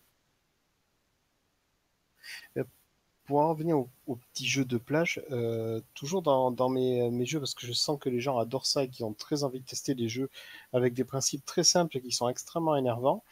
Euh, 3.24 3.28
pour 3.28 3.40
en 3.40 3.48
revenir 3.50 3.78
au, 3.78 3.88
au 4.06 4.16
petit 4.16 4.46
jeu 4.46 4.64
de 4.64 4.76
plage, 4.76 5.22
euh, 5.30 5.80
toujours 5.94 6.22
dans, 6.22 6.50
dans 6.50 6.68
mes, 6.68 7.10
mes 7.10 7.26
jeux, 7.26 7.40
parce 7.40 7.54
que 7.54 7.66
je 7.66 7.72
sens 7.72 7.98
que 7.98 8.08
les 8.08 8.20
gens 8.20 8.38
adorent 8.38 8.66
ça 8.66 8.84
et 8.84 8.88
qu'ils 8.88 9.04
ont 9.04 9.14
très 9.14 9.44
envie 9.44 9.60
de 9.60 9.64
tester 9.66 9.94
des 9.94 10.08
jeux 10.08 10.30
avec 10.72 10.94
des 10.94 11.04
principes 11.04 11.44
très 11.44 11.64
simples 11.64 11.96
et 11.96 12.00
qui 12.00 12.12
sont 12.12 12.28
extrêmement 12.28 12.76
énervants, 12.76 13.24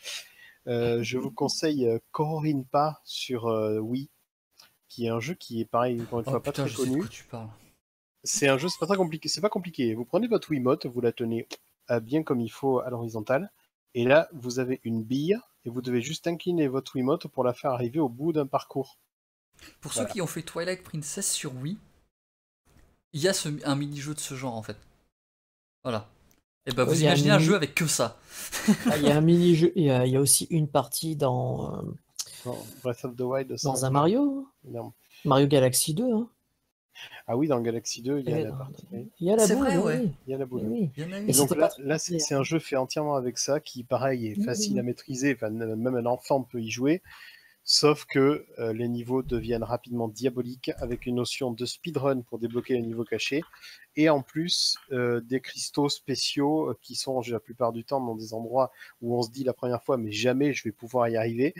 euh, 0.66 1.02
je 1.02 1.18
vous 1.18 1.30
conseille 1.30 1.86
euh, 1.86 1.98
Kororinpa 2.12 3.00
sur 3.04 3.46
euh, 3.46 3.78
Wii, 3.80 4.08
qui 4.88 5.06
est 5.06 5.10
un 5.10 5.20
jeu 5.20 5.34
qui 5.34 5.60
est 5.60 5.64
pareil, 5.64 6.00
encore 6.00 6.20
une 6.20 6.24
Oh 6.28 6.30
fois, 6.30 6.42
pas 6.42 6.52
putain, 6.52 6.66
très 6.66 6.74
connu. 6.74 7.02
C'est 8.24 8.48
un 8.48 8.58
jeu, 8.58 8.68
c'est 8.68 8.78
pas 8.78 8.86
très 8.86 8.96
compliqué. 8.96 9.28
C'est 9.28 9.40
pas 9.40 9.48
compliqué. 9.48 9.94
Vous 9.94 10.04
prenez 10.04 10.28
votre 10.28 10.50
Wiimote, 10.50 10.86
vous 10.86 11.00
la 11.00 11.12
tenez 11.12 11.48
euh, 11.90 12.00
bien 12.00 12.22
comme 12.22 12.40
il 12.40 12.50
faut 12.50 12.78
à 12.80 12.90
l'horizontale, 12.90 13.50
et 13.94 14.04
là 14.04 14.28
vous 14.32 14.60
avez 14.60 14.80
une 14.84 15.02
bille 15.02 15.38
et 15.64 15.70
vous 15.70 15.82
devez 15.82 16.00
juste 16.00 16.26
incliner 16.26 16.68
votre 16.68 16.96
Wiimote 16.96 17.26
pour 17.26 17.44
la 17.44 17.52
faire 17.52 17.72
arriver 17.72 17.98
au 18.00 18.08
bout 18.08 18.32
d'un 18.32 18.46
parcours. 18.46 18.98
Pour 19.80 19.92
Voilà. 19.92 20.08
ceux 20.08 20.12
qui 20.12 20.20
ont 20.20 20.26
fait 20.26 20.42
Twilight 20.42 20.82
Princess 20.82 21.30
sur 21.32 21.54
Wii, 21.56 21.78
il 23.12 23.20
y 23.20 23.28
a 23.28 23.32
ce- 23.32 23.48
un 23.64 23.74
mini-jeu 23.76 24.14
de 24.14 24.20
ce 24.20 24.34
genre 24.34 24.54
en 24.54 24.62
fait. 24.62 24.76
Voilà. 25.84 26.08
Et 26.66 26.70
bah 26.72 26.84
Ouais, 26.84 26.90
vous 26.90 27.00
il 27.00 27.04
y 27.04 27.06
a 27.06 27.10
un 27.10 27.12
imaginez 27.14 27.30
un 27.32 27.36
mini- 27.38 27.46
jeu 27.48 27.54
avec 27.56 27.74
que 27.74 27.86
ça. 27.86 28.18
Ah, 28.86 28.96
Il 28.96 29.02
y 29.04 29.10
a 29.10 29.16
un 29.16 29.20
mini-jeu, 29.20 29.72
il 29.74 29.84
y, 29.84 29.90
a 29.90 30.06
il 30.06 30.12
y 30.12 30.16
a 30.16 30.20
aussi 30.20 30.46
une 30.50 30.68
partie 30.68 31.16
dans, 31.16 31.74
euh, 31.76 31.82
Dans 32.44 32.58
Breath 32.82 33.04
of 33.04 33.16
the 33.16 33.20
Wild. 33.22 33.56
ça, 33.56 33.68
dans 33.68 33.84
un 33.84 33.90
Mario, 33.90 34.48
énorme. 34.68 34.92
Mario 35.24 35.46
Galaxy 35.48 35.94
2. 35.94 36.04
Hein. 36.12 36.28
Ah 37.26 37.36
oui, 37.36 37.48
dans 37.48 37.60
Galaxy 37.60 38.02
2, 38.02 38.20
il 38.20 38.28
y 38.30 38.32
a 38.32 38.40
Et 38.40 38.44
la 38.44 38.52
partie. 38.52 38.86
Il 38.92 39.26
y 39.26 39.30
a 39.32 39.36
la 39.36 39.46
C'est 39.46 39.56
boule, 39.56 39.64
vrai, 39.66 39.76
oui, 39.78 39.82
ouais. 39.84 39.98
oui. 40.04 40.12
Il 40.26 40.30
y 40.30 40.34
a 40.34 40.38
la 40.38 40.44
Eh 40.44 40.46
boule. 40.46 40.62
oui. 40.66 40.90
A 40.98 41.18
Et 41.18 41.32
donc 41.32 41.50
là, 41.56 41.68
pas 41.68 41.74
là 41.78 41.98
c'est 41.98 42.34
un 42.34 42.42
jeu 42.44 42.58
fait 42.60 42.76
entièrement 42.76 43.14
avec 43.16 43.38
ça, 43.38 43.58
qui 43.60 43.82
pareil 43.82 44.26
est 44.28 44.44
facile 44.44 44.74
oui. 44.74 44.78
à 44.80 44.82
maîtriser, 44.84 45.34
enfin, 45.34 45.50
même 45.50 45.96
un 45.96 46.06
enfant 46.06 46.42
peut 46.42 46.60
y 46.60 46.70
jouer, 46.70 47.02
sauf 47.64 48.04
que 48.06 48.46
euh, 48.58 48.72
les 48.72 48.88
niveaux 48.88 49.22
deviennent 49.22 49.62
rapidement 49.62 50.08
diaboliques 50.08 50.70
avec 50.76 51.06
une 51.06 51.16
notion 51.16 51.52
de 51.52 51.64
speedrun 51.64 52.22
pour 52.22 52.38
débloquer 52.38 52.74
les 52.74 52.82
niveaux 52.82 53.04
cachés, 53.04 53.42
et 53.96 54.08
en 54.08 54.22
plus 54.22 54.76
euh, 54.90 55.20
des 55.20 55.40
cristaux 55.40 55.88
spéciaux 55.88 56.70
euh, 56.70 56.78
qui 56.82 56.94
sont 56.94 57.20
la 57.28 57.40
plupart 57.40 57.72
du 57.72 57.84
temps 57.84 58.04
dans 58.04 58.16
des 58.16 58.34
endroits 58.34 58.72
où 59.00 59.16
on 59.16 59.22
se 59.22 59.30
dit 59.30 59.44
la 59.44 59.52
première 59.52 59.82
fois 59.82 59.96
mais 59.96 60.12
jamais 60.12 60.52
je 60.54 60.64
vais 60.64 60.72
pouvoir 60.72 61.08
y 61.08 61.16
arriver. 61.16 61.54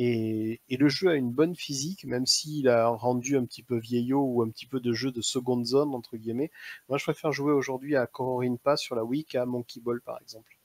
Et, 0.00 0.60
le 0.70 0.88
jeu 0.88 1.08
a 1.08 1.14
une 1.14 1.32
bonne 1.32 1.56
physique, 1.56 2.04
même 2.04 2.24
s'il 2.24 2.68
a 2.68 2.86
rendu 2.86 3.36
un 3.36 3.44
petit 3.44 3.64
peu 3.64 3.76
vieillot 3.78 4.20
ou 4.20 4.42
un 4.42 4.50
petit 4.50 4.66
peu 4.66 4.78
de 4.78 4.92
jeu 4.92 5.10
de 5.10 5.20
seconde 5.20 5.66
zone, 5.66 5.92
entre 5.92 6.16
guillemets. 6.16 6.52
Moi, 6.88 6.98
je 6.98 7.04
préfère 7.04 7.32
jouer 7.32 7.52
aujourd'hui 7.52 7.96
à 7.96 8.06
Kororinpa 8.06 8.76
sur 8.76 8.94
la 8.94 9.02
Wii 9.04 9.24
qu'à 9.24 9.44
Monkey 9.44 9.80
Ball, 9.80 10.00
par 10.00 10.20
exemple. 10.20 10.56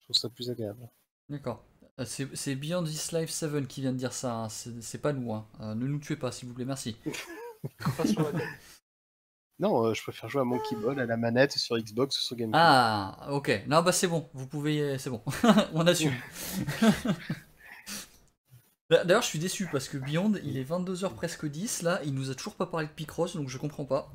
Je 0.00 0.04
trouve 0.06 0.16
ça 0.16 0.28
plus 0.28 0.50
agréable. 0.50 0.90
D'accord. 1.28 1.64
Euh, 2.00 2.04
C'est 2.06 2.34
c'est 2.36 2.54
Beyond 2.54 2.84
This 2.84 3.12
Life 3.12 3.30
7 3.30 3.66
qui 3.68 3.80
vient 3.82 3.92
de 3.92 3.98
dire 3.98 4.12
ça, 4.12 4.34
hein. 4.34 4.48
c'est 4.48 4.82
c'est 4.82 4.98
pas 4.98 5.12
nous. 5.12 5.32
hein. 5.32 5.46
Euh, 5.60 5.74
ne 5.74 5.86
nous 5.86 5.98
tuez 5.98 6.16
pas 6.16 6.32
s'il 6.32 6.48
vous 6.48 6.54
plaît, 6.54 6.64
merci. 6.64 6.96
Non, 9.58 9.84
euh, 9.86 9.94
je 9.94 10.02
préfère 10.02 10.28
jouer 10.28 10.40
à 10.40 10.44
Monkey 10.44 10.74
Ball 10.74 10.98
à 10.98 11.06
la 11.06 11.16
manette 11.16 11.52
sur 11.52 11.78
Xbox 11.78 12.18
ou 12.18 12.22
sur 12.22 12.34
GameCube. 12.36 12.56
Ah, 12.58 13.28
ok. 13.30 13.62
Non, 13.68 13.82
bah 13.82 13.92
c'est 13.92 14.08
bon, 14.08 14.28
vous 14.34 14.48
pouvez. 14.48 14.98
C'est 14.98 15.10
bon, 15.10 15.22
on 15.74 15.86
assume. 15.86 16.12
D'ailleurs, 18.90 19.22
je 19.22 19.26
suis 19.28 19.38
déçu 19.38 19.68
parce 19.70 19.88
que 19.88 19.96
Beyond, 19.98 20.32
il 20.42 20.58
est 20.58 20.64
22h 20.68 21.14
presque 21.14 21.46
10, 21.48 21.82
là, 21.82 22.00
il 22.04 22.12
nous 22.14 22.30
a 22.30 22.34
toujours 22.34 22.56
pas 22.56 22.66
parlé 22.66 22.86
de 22.88 22.92
Picross, 22.92 23.36
donc 23.36 23.48
je 23.48 23.56
comprends 23.56 23.84
pas. 23.86 24.12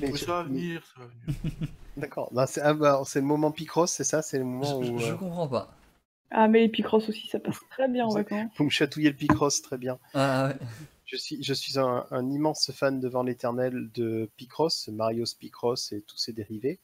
Mais 0.00 0.10
je- 0.12 0.16
ça 0.24 0.32
va 0.32 0.42
venir, 0.44 0.82
ça 0.94 1.02
va 1.02 1.06
venir. 1.06 1.68
D'accord. 1.96 2.32
Non, 2.32 2.44
C'est 2.46 2.60
ah, 2.62 2.72
bah, 2.74 3.02
c'est 3.06 3.20
le 3.20 3.26
moment 3.26 3.52
Picross, 3.52 3.92
c'est 3.92 4.02
ça? 4.04 4.22
C'est 4.22 4.38
le 4.38 4.44
moment 4.44 4.82
Je, 4.82 4.90
où 4.90 4.98
je 4.98 5.12
comprends 5.12 5.46
pas. 5.46 5.76
Ah, 6.30 6.48
mais 6.48 6.60
les 6.60 6.68
Picross 6.68 7.08
aussi, 7.08 7.26
ça 7.28 7.38
passe 7.38 7.58
très 7.70 7.88
bien 7.88 8.04
en 8.06 8.08
Vous- 8.08 8.14
vacances. 8.14 8.50
vous 8.56 8.64
me 8.64 8.70
chatouillez 8.70 9.10
le 9.10 9.16
Picross, 9.16 9.62
très 9.62 9.78
bien. 9.78 9.98
Ah, 10.14 10.48
ouais. 10.48 10.66
Je 11.06 11.16
suis, 11.16 11.42
je 11.42 11.54
suis 11.54 11.78
un, 11.78 12.06
un 12.10 12.30
immense 12.30 12.70
fan 12.72 12.98
devant 12.98 13.22
l'éternel 13.22 13.90
de 13.92 14.28
Picross, 14.36 14.88
Mario's 14.88 15.34
Picross 15.34 15.92
et 15.92 16.00
tous 16.02 16.16
ses 16.16 16.32
dérivés. 16.32 16.80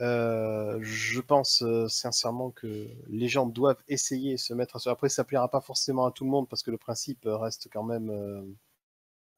Euh, 0.00 0.78
je 0.82 1.20
pense 1.20 1.62
euh, 1.62 1.86
sincèrement 1.88 2.50
que 2.50 2.88
les 3.08 3.28
gens 3.28 3.46
doivent 3.46 3.82
essayer 3.88 4.32
et 4.32 4.36
se 4.38 4.52
mettre 4.54 4.80
sur. 4.80 4.90
Après, 4.90 5.08
ça 5.08 5.22
plaira 5.24 5.48
pas 5.48 5.60
forcément 5.60 6.06
à 6.06 6.10
tout 6.12 6.24
le 6.24 6.30
monde 6.30 6.48
parce 6.48 6.62
que 6.62 6.70
le 6.70 6.78
principe 6.78 7.20
reste 7.26 7.68
quand 7.72 7.84
même. 7.84 8.10
euh, 8.10 8.42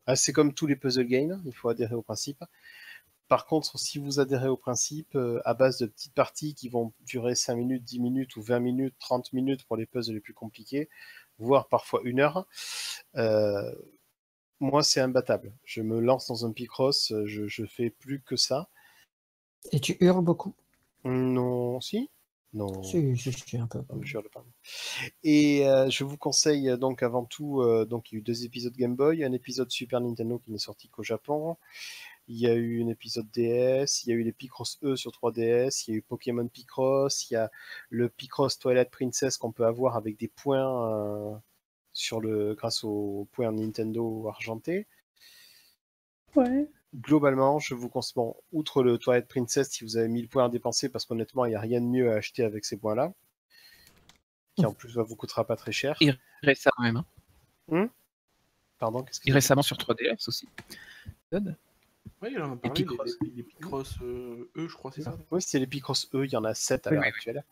ah, 0.07 0.17
c'est 0.17 0.33
comme 0.33 0.55
tous 0.55 0.67
les 0.67 0.77
puzzle 0.77 1.07
games, 1.07 1.43
il 1.45 1.53
faut 1.55 1.69
adhérer 1.69 1.95
au 1.95 2.03
principe. 2.03 2.43
Par 3.29 3.47
contre, 3.47 3.79
si 3.79 3.99
vous 3.99 4.21
adhérez 4.21 4.49
au 4.49 4.57
principe, 4.57 5.17
euh, 5.17 5.41
à 5.45 5.55
base 5.55 5.79
de 5.79 5.87
petites 5.87 6.15
parties 6.15 6.55
qui 6.55 6.69
vont 6.69 6.93
durer 7.01 7.35
5 7.35 7.57
minutes, 7.57 7.83
10 7.83 8.01
minutes 8.01 8.37
ou 8.37 8.43
20 8.43 8.61
minutes, 8.61 8.95
30 9.01 9.33
minutes 9.33 9.65
pour 9.65 9.77
les 9.77 9.87
puzzles 9.87 10.15
les 10.15 10.21
plus 10.21 10.35
compliqués, 10.35 10.89
voire 11.39 11.69
parfois 11.69 12.01
une 12.05 12.21
heure, 12.21 12.47
euh, 13.17 13.75
moi 14.61 14.83
c'est 14.83 15.01
imbattable. 15.01 15.53
Je 15.65 15.83
me 15.83 16.01
lance 16.01 16.29
dans 16.29 16.47
un 16.47 16.53
Picross, 16.53 17.13
euh, 17.13 17.27
je, 17.27 17.47
je 17.47 17.65
fais 17.67 17.91
plus 17.91 18.23
que 18.23 18.37
ça. 18.37 18.69
Et 19.73 19.81
tu 19.81 19.97
hurles 20.01 20.25
beaucoup? 20.25 20.55
Non, 21.05 21.81
si 21.81 22.11
Non. 22.53 22.83
Si, 22.83 23.17
si, 23.17 23.33
si, 23.33 23.57
un 23.59 23.67
peu. 23.67 23.83
Je 24.03 24.19
le 24.19 24.29
parle. 24.29 24.47
Et 25.25 25.67
euh, 25.67 25.91
je 25.91 26.05
vous 26.05 26.17
conseille 26.17 26.77
donc 26.79 27.03
avant 27.03 27.25
tout, 27.25 27.63
donc 27.87 28.11
il 28.11 28.15
y 28.15 28.19
a 28.19 28.21
eu 28.21 28.23
deux 28.23 28.45
épisodes 28.45 28.75
Game 28.75 28.95
Boy, 28.95 29.25
un 29.25 29.33
épisode 29.33 29.71
Super 29.71 30.01
Nintendo 30.01 30.39
qui 30.39 30.53
n'est 30.53 30.59
sorti 30.59 30.89
qu'au 30.89 31.03
Japon. 31.03 31.57
Il 32.29 32.37
y 32.39 32.47
a 32.49 32.55
eu 32.55 32.83
un 32.83 32.89
épisode 32.89 33.29
DS, 33.31 34.05
il 34.05 34.11
y 34.11 34.13
a 34.13 34.17
eu 34.17 34.23
les 34.23 34.33
Picross 34.33 34.79
E 34.83 34.97
sur 34.97 35.13
3DS, 35.13 35.85
il 35.87 35.91
y 35.91 35.95
a 35.95 35.99
eu 35.99 36.03
Pokémon 36.03 36.49
Picross, 36.49 37.31
il 37.31 37.35
y 37.35 37.37
a 37.37 37.51
le 37.89 38.09
Picross 38.09 38.59
Twilight 38.59 38.91
Princess 38.91 39.37
qu'on 39.37 39.53
peut 39.53 39.65
avoir 39.67 39.97
avec 39.97 40.19
des 40.19 40.29
points 40.29 40.91
euh, 40.91 41.37
sur 41.93 42.21
le 42.21 42.55
grâce 42.55 42.83
aux 42.83 43.29
points 43.33 43.53
Nintendo 43.53 44.27
argentés. 44.29 44.87
Ouais. 46.35 46.69
Globalement, 46.95 47.59
je 47.59 47.75
vous 47.75 47.89
conseille, 47.89 48.15
bon, 48.17 48.35
outre 48.53 48.83
le 48.83 48.99
Twilight 48.99 49.29
Princess, 49.29 49.71
si 49.71 49.85
vous 49.85 49.97
avez 49.97 50.09
1000 50.09 50.29
points 50.29 50.47
à 50.47 50.49
dépenser, 50.49 50.89
parce 50.89 51.05
qu'honnêtement, 51.05 51.45
il 51.45 51.51
n'y 51.51 51.55
a 51.55 51.61
rien 51.61 51.81
de 51.81 51.87
mieux 51.87 52.11
à 52.11 52.17
acheter 52.17 52.43
avec 52.43 52.65
ces 52.65 52.77
points-là, 52.77 53.13
qui 54.57 54.65
en 54.67 54.73
plus 54.73 54.97
vous 54.97 55.17
coûtera 55.17 55.47
pas 55.47 55.57
très 55.57 55.73
cher. 55.73 55.97
Et 56.01 56.13
récemment 56.43 56.73
quand 56.77 56.83
même. 56.83 56.97
hein. 56.97 57.91
Pardon, 58.79 59.03
qu'est-ce 59.03 59.21
que 59.21 59.29
Et 59.29 59.33
récemment 59.33 59.63
sur 59.63 59.77
3DS 59.77 60.29
aussi. 60.29 60.49
Oui, 62.23 62.31
il 62.33 62.41
en 62.43 62.53
a 62.53 62.57
parlé, 62.57 62.85
Picross. 62.85 63.17
les, 63.21 63.31
les 63.31 63.43
Picross 63.43 63.99
euh, 64.03 64.51
eux, 64.57 64.69
je 64.69 64.75
crois, 64.75 64.91
c'est 64.93 65.03
ça 65.03 65.19
Oui, 65.31 65.43
c'est 65.43 65.59
les 65.59 65.67
Picross 65.67 66.09
E, 66.15 66.25
il 66.25 66.33
y 66.33 66.37
en 66.37 66.45
a 66.45 66.55
7 66.55 66.87
à 66.87 66.91
Oui, 66.91 66.97
l'heure 66.97 67.05
oui, 67.05 67.09
actuelle. 67.09 67.45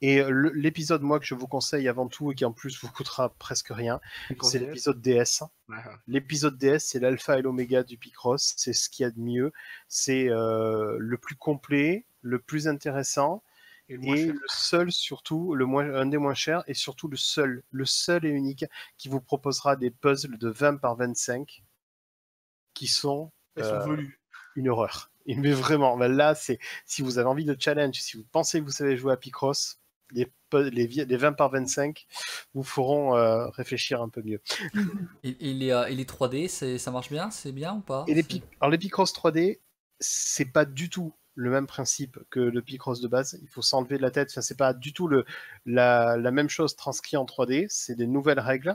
Et 0.00 0.20
euh, 0.20 0.50
l'épisode, 0.54 1.02
moi, 1.02 1.20
que 1.20 1.26
je 1.26 1.34
vous 1.34 1.46
conseille 1.46 1.88
avant 1.88 2.08
tout 2.08 2.32
et 2.32 2.34
qui 2.34 2.44
en 2.44 2.52
plus 2.52 2.80
vous 2.80 2.90
coûtera 2.90 3.30
presque 3.38 3.68
rien, 3.70 4.00
c'est 4.42 4.58
DS. 4.58 4.66
l'épisode 4.66 5.00
DS. 5.00 5.42
Ouais, 5.68 5.76
ouais. 5.76 5.96
L'épisode 6.08 6.58
DS, 6.58 6.80
c'est 6.80 6.98
l'alpha 7.00 7.38
et 7.38 7.42
l'oméga 7.42 7.82
du 7.84 7.96
Picross, 7.98 8.54
c'est 8.56 8.72
ce 8.72 8.88
qu'il 8.90 9.04
y 9.04 9.06
a 9.06 9.10
de 9.10 9.20
mieux, 9.20 9.52
c'est 9.88 10.28
euh, 10.28 10.96
le 10.98 11.18
plus 11.18 11.36
complet, 11.36 12.06
le 12.20 12.38
plus 12.40 12.68
intéressant, 12.68 13.42
Et 13.88 13.96
le 13.96 14.16
et 14.16 14.26
le 14.32 14.40
seul 14.48 14.92
surtout, 14.92 15.54
le 15.54 15.66
moins, 15.66 15.94
un 15.94 16.06
des 16.06 16.18
moins 16.18 16.34
chers, 16.34 16.64
et 16.66 16.74
surtout 16.74 17.08
le 17.08 17.16
seul, 17.16 17.62
le 17.70 17.84
seul 17.86 18.24
et 18.26 18.30
unique 18.30 18.64
qui 18.98 19.08
vous 19.08 19.20
proposera 19.20 19.76
des 19.76 19.90
puzzles 19.90 20.38
de 20.38 20.48
20 20.48 20.76
par 20.78 20.96
25 20.96 21.62
qui 22.74 22.86
sont 22.88 23.32
Elles 23.56 23.64
sont 23.64 23.74
euh, 23.74 23.86
velues. 23.86 24.20
une 24.56 24.68
horreur. 24.68 25.10
Mais 25.26 25.52
vraiment, 25.52 25.96
ben 25.96 26.12
là, 26.12 26.34
c'est 26.34 26.58
si 26.84 27.02
vous 27.02 27.18
avez 27.18 27.28
envie 27.28 27.44
de 27.44 27.56
challenge, 27.58 27.94
si 27.94 28.16
vous 28.16 28.24
pensez 28.30 28.60
que 28.60 28.64
vous 28.64 28.70
savez 28.70 28.96
jouer 28.96 29.12
à 29.12 29.16
Picross, 29.16 29.80
les, 30.12 30.26
pu- 30.50 30.70
les, 30.70 30.86
vi- 30.86 31.04
les 31.06 31.16
20 31.16 31.32
par 31.32 31.50
25 31.50 32.06
vous 32.52 32.62
feront 32.62 33.16
euh, 33.16 33.48
réfléchir 33.48 34.02
un 34.02 34.08
peu 34.10 34.22
mieux. 34.22 34.40
Et, 35.22 35.50
et 35.50 35.54
les, 35.54 35.70
euh, 35.70 35.86
et 35.86 35.94
les 35.94 36.04
3D, 36.04 36.46
c'est- 36.48 36.78
ça 36.78 36.90
marche 36.90 37.10
bien? 37.10 37.30
C'est 37.30 37.52
bien 37.52 37.74
ou 37.76 37.80
pas? 37.80 38.04
Et 38.06 38.14
les, 38.14 38.24
alors 38.60 38.70
les 38.70 38.78
Picross 38.78 39.12
3D, 39.14 39.60
c'est 39.98 40.44
pas 40.44 40.64
du 40.66 40.90
tout 40.90 41.14
le 41.36 41.50
même 41.50 41.66
principe 41.66 42.18
que 42.30 42.40
le 42.40 42.62
Picross 42.62 43.00
de 43.00 43.08
base. 43.08 43.38
Il 43.42 43.48
faut 43.48 43.62
s'enlever 43.62 43.96
de 43.96 44.02
la 44.02 44.10
tête. 44.10 44.30
Enfin, 44.30 44.40
c'est 44.40 44.56
pas 44.56 44.72
du 44.74 44.92
tout 44.92 45.08
le, 45.08 45.24
la, 45.66 46.16
la 46.16 46.30
même 46.30 46.48
chose 46.48 46.76
transcrit 46.76 47.16
en 47.16 47.24
3D. 47.24 47.66
C'est 47.68 47.96
des 47.96 48.06
nouvelles 48.06 48.40
règles. 48.40 48.74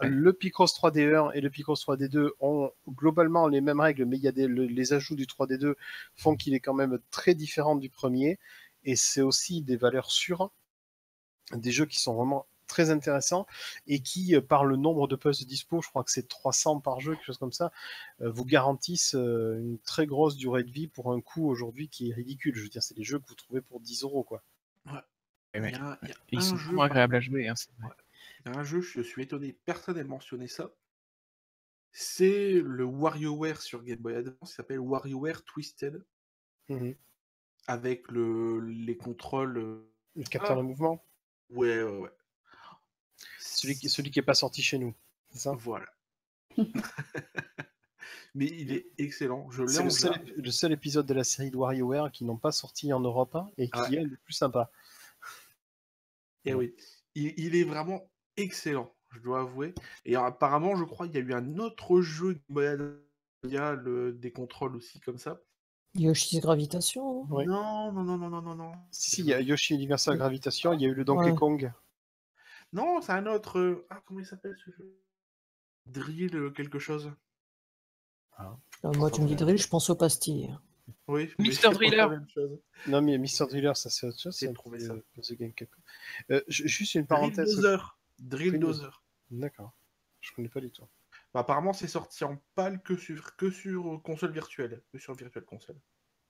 Le 0.00 0.32
Picross 0.32 0.72
3D1 0.74 1.30
et 1.34 1.40
le 1.40 1.50
Picross 1.50 1.82
3D2 1.84 2.32
ont 2.40 2.72
globalement 2.88 3.48
les 3.48 3.60
mêmes 3.60 3.80
règles, 3.80 4.04
mais 4.06 4.16
il 4.16 4.22
y 4.22 4.28
a 4.28 4.32
des, 4.32 4.46
le- 4.46 4.66
les 4.66 4.92
ajouts 4.92 5.16
du 5.16 5.26
3D2 5.26 5.76
font 6.16 6.36
qu'il 6.36 6.54
est 6.54 6.60
quand 6.60 6.74
même 6.74 6.98
très 7.10 7.34
différent 7.34 7.76
du 7.76 7.90
premier. 7.90 8.38
Et 8.84 8.96
c'est 8.96 9.22
aussi 9.22 9.62
des 9.62 9.76
valeurs 9.76 10.10
sûres, 10.10 10.50
des 11.52 11.72
jeux 11.72 11.86
qui 11.86 11.98
sont 12.00 12.14
vraiment 12.14 12.46
très 12.66 12.90
intéressants 12.90 13.46
et 13.86 14.00
qui, 14.00 14.34
euh, 14.36 14.40
par 14.40 14.64
le 14.64 14.76
nombre 14.76 15.08
de 15.08 15.16
puzzles 15.16 15.46
dispo, 15.46 15.80
je 15.82 15.88
crois 15.88 16.04
que 16.04 16.10
c'est 16.10 16.28
300 16.28 16.80
par 16.80 17.00
jeu, 17.00 17.14
quelque 17.14 17.24
chose 17.24 17.38
comme 17.38 17.52
ça, 17.52 17.72
euh, 18.20 18.30
vous 18.30 18.44
garantissent 18.44 19.14
euh, 19.14 19.58
une 19.58 19.78
très 19.78 20.06
grosse 20.06 20.36
durée 20.36 20.64
de 20.64 20.70
vie 20.70 20.88
pour 20.88 21.12
un 21.12 21.20
coût 21.20 21.48
aujourd'hui 21.48 21.88
qui 21.88 22.10
est 22.10 22.14
ridicule. 22.14 22.54
Je 22.56 22.62
veux 22.62 22.68
dire, 22.68 22.82
c'est 22.82 22.94
des 22.96 23.04
jeux 23.04 23.18
que 23.18 23.26
vous 23.28 23.34
trouvez 23.34 23.60
pour 23.60 23.80
10 23.80 24.02
euros, 24.02 24.24
quoi. 24.24 24.42
Il 25.54 25.62
y 25.70 25.74
a, 25.74 25.98
il 26.02 26.08
y 26.08 26.12
a 26.12 26.14
Et 26.30 26.36
ils 26.36 26.38
un 26.38 26.40
sont 26.42 26.56
jeu, 26.56 26.66
vraiment 26.66 26.82
agréables 26.82 27.16
à 27.16 27.20
jouer. 27.20 27.48
Hein, 27.48 27.54
c'est 27.56 27.70
vrai. 27.78 27.88
il 28.44 28.52
y 28.52 28.54
a 28.54 28.58
un 28.58 28.64
jeu, 28.64 28.80
je 28.80 29.00
suis 29.00 29.22
étonné, 29.22 29.52
personne 29.64 29.96
n'a 29.96 30.04
mentionné 30.04 30.48
ça. 30.48 30.70
C'est 31.92 32.60
le 32.62 32.84
WarioWare 32.84 33.62
sur 33.62 33.82
Game 33.82 33.98
Boy 33.98 34.16
Advance, 34.16 34.50
il 34.50 34.54
s'appelle 34.54 34.80
WarioWare 34.80 35.44
Twisted, 35.44 36.04
avec 37.66 38.10
le, 38.10 38.60
les 38.60 38.96
contrôles. 38.96 39.54
Le 40.14 40.22
capteur 40.24 40.52
Ah. 40.52 40.56
de 40.56 40.62
mouvement, 40.62 41.02
Ouais, 41.50 41.82
ouais, 41.82 41.98
ouais. 41.98 42.10
Celui 43.38 43.76
qui, 43.76 43.88
celui 43.88 44.10
qui 44.10 44.18
est 44.18 44.22
pas 44.22 44.34
sorti 44.34 44.62
chez 44.62 44.78
nous, 44.78 44.94
c'est 45.30 45.38
ça? 45.38 45.52
Voilà. 45.58 45.86
Mais 48.34 48.46
il 48.46 48.72
est 48.72 48.86
excellent. 48.98 49.50
Je 49.50 49.62
l'ai 49.62 49.68
C'est 49.68 49.82
le 49.82 49.90
seul, 49.90 50.12
le 50.36 50.50
seul 50.50 50.72
épisode 50.72 51.06
de 51.06 51.14
la 51.14 51.24
série 51.24 51.50
de 51.50 51.56
WarioWare 51.56 52.12
qui 52.12 52.24
n'ont 52.24 52.36
pas 52.36 52.52
sorti 52.52 52.92
en 52.92 53.00
Europe 53.00 53.36
et 53.56 53.68
qui 53.70 53.80
Ouais. 53.80 53.94
est 53.96 54.04
le 54.04 54.16
plus 54.18 54.34
sympa. 54.34 54.70
Et 56.44 56.54
oui, 56.54 56.74
il, 57.14 57.32
il 57.38 57.56
est 57.56 57.64
vraiment 57.64 58.08
excellent, 58.36 58.94
je 59.10 59.18
dois 59.20 59.40
avouer. 59.40 59.74
Et 60.04 60.16
apparemment, 60.16 60.76
je 60.76 60.84
crois 60.84 61.06
qu'il 61.06 61.16
y 61.16 61.18
a 61.18 61.22
eu 61.22 61.32
un 61.32 61.58
autre 61.58 62.00
jeu 62.02 62.40
a 63.58 63.72
le, 63.74 64.12
des 64.12 64.32
contrôles 64.32 64.76
aussi 64.76 65.00
comme 65.00 65.18
ça. 65.18 65.40
Yoshi's 65.94 66.40
Gravitation. 66.40 67.24
hein. 67.24 67.44
Non, 67.46 67.92
non, 67.92 68.02
non, 68.04 68.18
non, 68.18 68.28
non, 68.28 68.42
non, 68.42 68.54
non. 68.54 68.72
Si, 68.90 69.10
si, 69.10 69.20
il 69.22 69.26
y 69.28 69.32
a 69.34 69.40
Yoshi 69.40 69.74
Universal 69.74 70.18
Gravitation, 70.18 70.72
il 70.74 70.82
y 70.82 70.84
a 70.84 70.88
eu 70.88 70.94
le 70.94 71.04
Donkey 71.04 71.30
Ouais. 71.30 71.34
Kong. 71.36 71.72
Non, 72.72 73.00
c'est 73.00 73.12
un 73.12 73.26
autre. 73.26 73.58
euh, 73.58 73.86
Ah, 73.90 74.02
comment 74.04 74.20
il 74.20 74.26
s'appelle 74.26 74.56
ce 74.64 74.70
jeu? 74.70 74.98
Drill 75.86 76.34
euh, 76.36 76.50
quelque 76.50 76.78
chose. 76.78 77.12
Euh, 78.40 78.92
moi, 78.96 79.10
tu 79.10 79.22
me 79.22 79.28
dis 79.28 79.36
drill, 79.36 79.56
je 79.56 79.68
pense 79.68 79.88
aux 79.88 79.96
pastilles. 79.96 80.54
Oui. 81.08 81.32
Pas 81.62 81.70
Driller. 81.72 82.06
Non, 82.86 83.00
mais 83.02 83.16
Mr. 83.18 83.46
Driller, 83.48 83.72
ça 83.76 83.88
c'est 83.90 84.06
autre 84.06 84.20
chose. 84.20 84.36
C'est 84.36 84.48
un 84.48 84.52
trouvé 84.52 84.78
ça. 84.80 84.94
puzzle 85.14 85.36
game 85.36 85.52
quelque- 85.52 85.78
Euh, 86.30 86.42
ju- 86.48 86.68
juste 86.68 86.94
une 86.94 87.02
Drill 87.02 87.08
parenthèse. 87.08 87.54
Dozer. 87.56 87.98
Drill 88.18 88.48
Drill 88.50 88.60
Dozer. 88.60 89.02
D'accord. 89.30 89.72
Je 90.20 90.32
connais 90.32 90.48
pas 90.48 90.60
du 90.60 90.70
tout. 90.70 90.86
Bah, 91.32 91.40
apparemment, 91.40 91.72
c'est 91.72 91.88
sorti 91.88 92.24
en 92.24 92.40
pâle 92.54 92.82
que 92.82 92.96
sur, 92.96 93.36
que 93.36 93.50
sur 93.50 94.00
console 94.04 94.32
virtuelle. 94.32 94.82
Que 94.92 94.98
sur 94.98 95.14
virtuelle 95.14 95.44
console. 95.44 95.76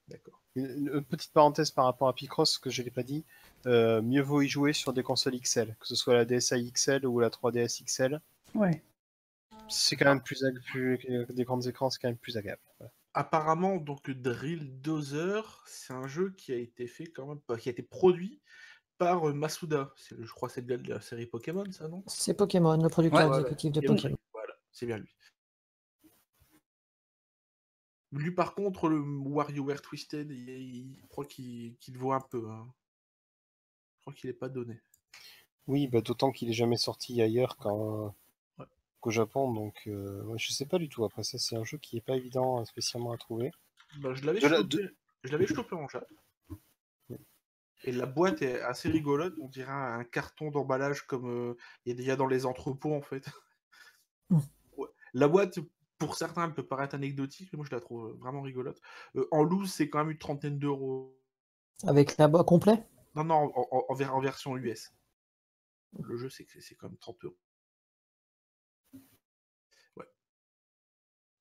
D'accord. 0.09 0.41
Une, 0.55 0.89
une 0.95 1.05
petite 1.05 1.33
parenthèse 1.33 1.71
par 1.71 1.85
rapport 1.85 2.09
à 2.09 2.15
Picross 2.15 2.59
que 2.59 2.71
je 2.71 2.83
l'ai 2.83 2.91
pas 2.91 3.03
dit. 3.03 3.25
euh, 3.67 4.01
mieux 4.03 4.23
vaut 4.23 4.43
y 4.43 4.49
jouer 4.49 4.73
sur 4.73 4.93
des 4.93 5.03
consoles 5.03 5.39
XL, 5.41 5.75
que 5.81 5.87
ce 5.87 5.95
soit 5.97 6.15
la 6.15 6.25
DSi 6.25 6.71
XL 6.73 7.05
ou 7.07 7.19
la 7.21 7.29
3DS 7.31 7.83
XL. 7.85 8.21
Ouais. 8.55 8.83
C'est 9.69 9.97
quand 9.97 10.05
même 10.07 10.23
plus, 10.23 10.45
ag- 10.45 10.61
plus 10.67 10.99
des 11.31 11.45
grands 11.45 11.61
écrans, 11.61 11.91
c'est 11.91 11.99
quand 12.01 12.09
même 12.09 12.17
plus 12.17 12.37
agréable. 12.37 12.63
Voilà. 12.79 12.93
Apparemment, 13.15 13.77
donc 13.79 14.09
Drill 14.11 14.81
Dozer, 14.81 15.65
c'est 15.67 15.93
un 15.93 16.07
jeu 16.07 16.31
qui 16.37 16.53
a 16.53 16.57
été 16.57 16.87
fait 16.87 17.07
quand 17.07 17.27
même, 17.27 17.59
qui 17.59 17.69
a 17.69 17.73
été 17.73 17.83
produit 17.83 18.41
par 18.99 19.29
euh, 19.29 19.33
Masuda. 19.33 19.93
C'est 19.97 20.17
le- 20.17 20.25
je 20.25 20.33
crois 20.33 20.49
que 20.49 20.55
c'est 20.55 20.61
le 20.61 20.67
gars 20.69 20.77
de 20.77 20.89
la 20.89 21.01
série 21.01 21.27
Pokémon, 21.27 21.65
ça, 21.73 21.89
non? 21.89 22.05
C'est 22.07 22.35
Pokémon, 22.35 22.77
le 22.81 22.89
producteur 22.89 23.19
Ouais, 23.21 23.27
voilà. 23.27 23.41
exécutif 23.43 23.73
de 23.73 23.81
Pokémon. 23.81 24.17
Voilà, 24.33 24.55
c'est 24.71 24.87
bien 24.87 24.99
lui. 24.99 25.09
Lui, 28.17 28.31
par 28.33 28.55
contre, 28.55 28.89
le 28.89 28.99
WarioWare 29.01 29.83
Twisted, 29.83 30.31
il, 30.31 30.49
il- 30.49 30.99
je 31.01 31.07
crois 31.07 31.25
qu'il 31.25 31.77
qu'il 31.79 31.97
vaut 31.99 32.13
un 32.13 32.21
peu. 32.21 32.49
hein. 32.51 32.67
Je 33.97 34.01
crois 34.03 34.15
qu'il 34.15 34.31
est 34.31 34.35
pas 34.35 34.49
donné. 34.49 34.81
Oui, 35.67 35.89
bah, 35.89 36.01
d'autant 36.01 36.31
qu'il 36.31 36.49
est 36.49 36.53
jamais 36.55 36.77
sorti 36.77 37.21
ailleurs 37.21 37.57
Ouais. 38.59 38.65
qu'au 39.01 39.11
Japon, 39.11 39.53
donc 39.53 39.83
euh, 39.89 40.23
ouais, 40.25 40.39
je 40.39 40.53
sais 40.53 40.67
pas 40.67 40.79
du 40.79 40.89
tout. 40.89 41.05
Après 41.05 41.25
ça, 41.25 41.39
c'est 41.39 41.57
un 41.57 41.65
jeu 41.65 41.79
qui 41.79 41.97
est 41.97 42.01
pas 42.01 42.17
évident 42.17 42.61
euh, 42.61 42.65
spécialement 42.65 43.13
à 43.13 43.17
trouver. 43.19 43.51
Bah, 43.99 44.15
je 44.15 44.25
l'avais 44.25 44.41
De 44.41 44.49
chopé, 44.49 44.89
je 45.25 45.33
l'avais 45.33 45.47
chopé 45.47 45.75
en 45.75 45.89
Jap. 45.89 46.07
Et 47.85 47.93
la 47.93 48.07
boîte 48.07 48.43
est 48.43 48.61
assez 48.63 48.89
rigolote, 48.89 49.35
on 49.41 49.49
dirait 49.49 49.71
un 49.71 50.03
carton 50.05 50.51
d'emballage 50.51 51.03
comme 51.03 51.29
euh, 51.29 51.55
il 51.85 51.91
y 51.91 51.93
a 51.93 51.97
déjà 51.97 52.17
dans 52.17 52.27
les 52.27 52.47
entrepôts 52.47 52.95
en 52.95 53.03
fait. 53.03 53.29
Mm. 54.31 54.39
Ouais. 54.77 54.89
La 55.13 55.29
boîte, 55.29 55.59
pour 55.99 56.17
certains, 56.17 56.45
elle 56.47 56.55
peut 56.55 56.67
paraître 56.67 56.95
anecdotique, 56.95 57.51
mais 57.53 57.57
moi 57.59 57.67
je 57.69 57.75
la 57.75 57.81
trouve 57.81 58.11
euh, 58.11 58.13
vraiment 58.21 58.43
rigolote. 58.43 58.81
Euh, 59.17 59.27
en 59.31 59.43
loose, 59.43 59.73
c'est 59.73 59.89
quand 59.91 59.99
même 60.01 60.11
une 60.11 60.19
trentaine 60.19 60.59
d'euros. 60.59 61.17
Avec 61.87 62.19
la 62.19 62.29
boîte 62.29 62.45
complet? 62.47 62.85
Non, 63.17 63.25
non, 63.25 63.51
en, 63.57 63.67
en- 63.73 63.85
en 63.89 63.95
ver- 63.95 64.15
en 64.15 64.21
version 64.21 64.57
US. 64.57 64.95
Le 66.01 66.17
jeu, 66.19 66.31
c'est 66.31 66.45
que 66.47 66.61
c'est 66.61 66.75
quand 66.77 66.89
même 66.89 66.99
30 66.99 67.25
euros. 67.25 67.39
Ouais. 69.97 70.07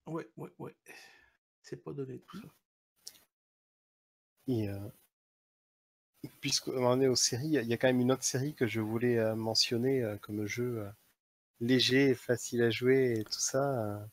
Ouais, 0.08 0.28
ouais, 0.38 0.50
ouais. 0.58 0.76
C'est 1.62 1.84
pas 1.84 1.94
donné 1.94 2.20
tout 2.22 2.38
ça. 2.42 2.48
Et, 4.48 4.70
euh, 4.70 4.90
puisqu'on 6.40 6.86
en 6.86 7.02
est 7.02 7.08
aux 7.08 7.16
séries, 7.16 7.48
il 7.48 7.68
y 7.68 7.74
a- 7.74 7.78
quand 7.78 7.88
même 7.88 8.00
une 8.00 8.12
autre 8.12 8.24
série 8.24 8.54
que 8.54 8.68
je 8.68 8.80
voulais 8.80 9.18
euh, 9.18 9.36
mentionner 9.36 10.06
comme 10.22 10.46
jeu 10.46 10.86
léger, 11.62 12.16
facile 12.16 12.64
à 12.64 12.72
jouer 12.72 13.20
et 13.20 13.24
tout 13.26 13.40
ça. 13.40 14.08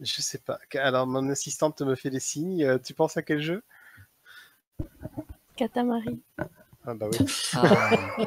Euh. 0.00 0.04
Je 0.04 0.22
sais 0.22 0.38
pas. 0.38 0.58
Alors, 0.74 1.06
mon 1.06 1.28
assistante 1.28 1.80
me 1.82 1.94
fait 1.94 2.10
des 2.10 2.20
signes. 2.20 2.64
euh, 2.64 2.78
Tu 2.78 2.94
penses 2.94 3.16
à 3.16 3.22
quel 3.22 3.40
jeu? 3.40 3.62
Katamari. 5.56 6.20
Ah 6.84 6.94
bah 6.94 7.06
oui. 7.10 7.18
Ah, 7.54 7.90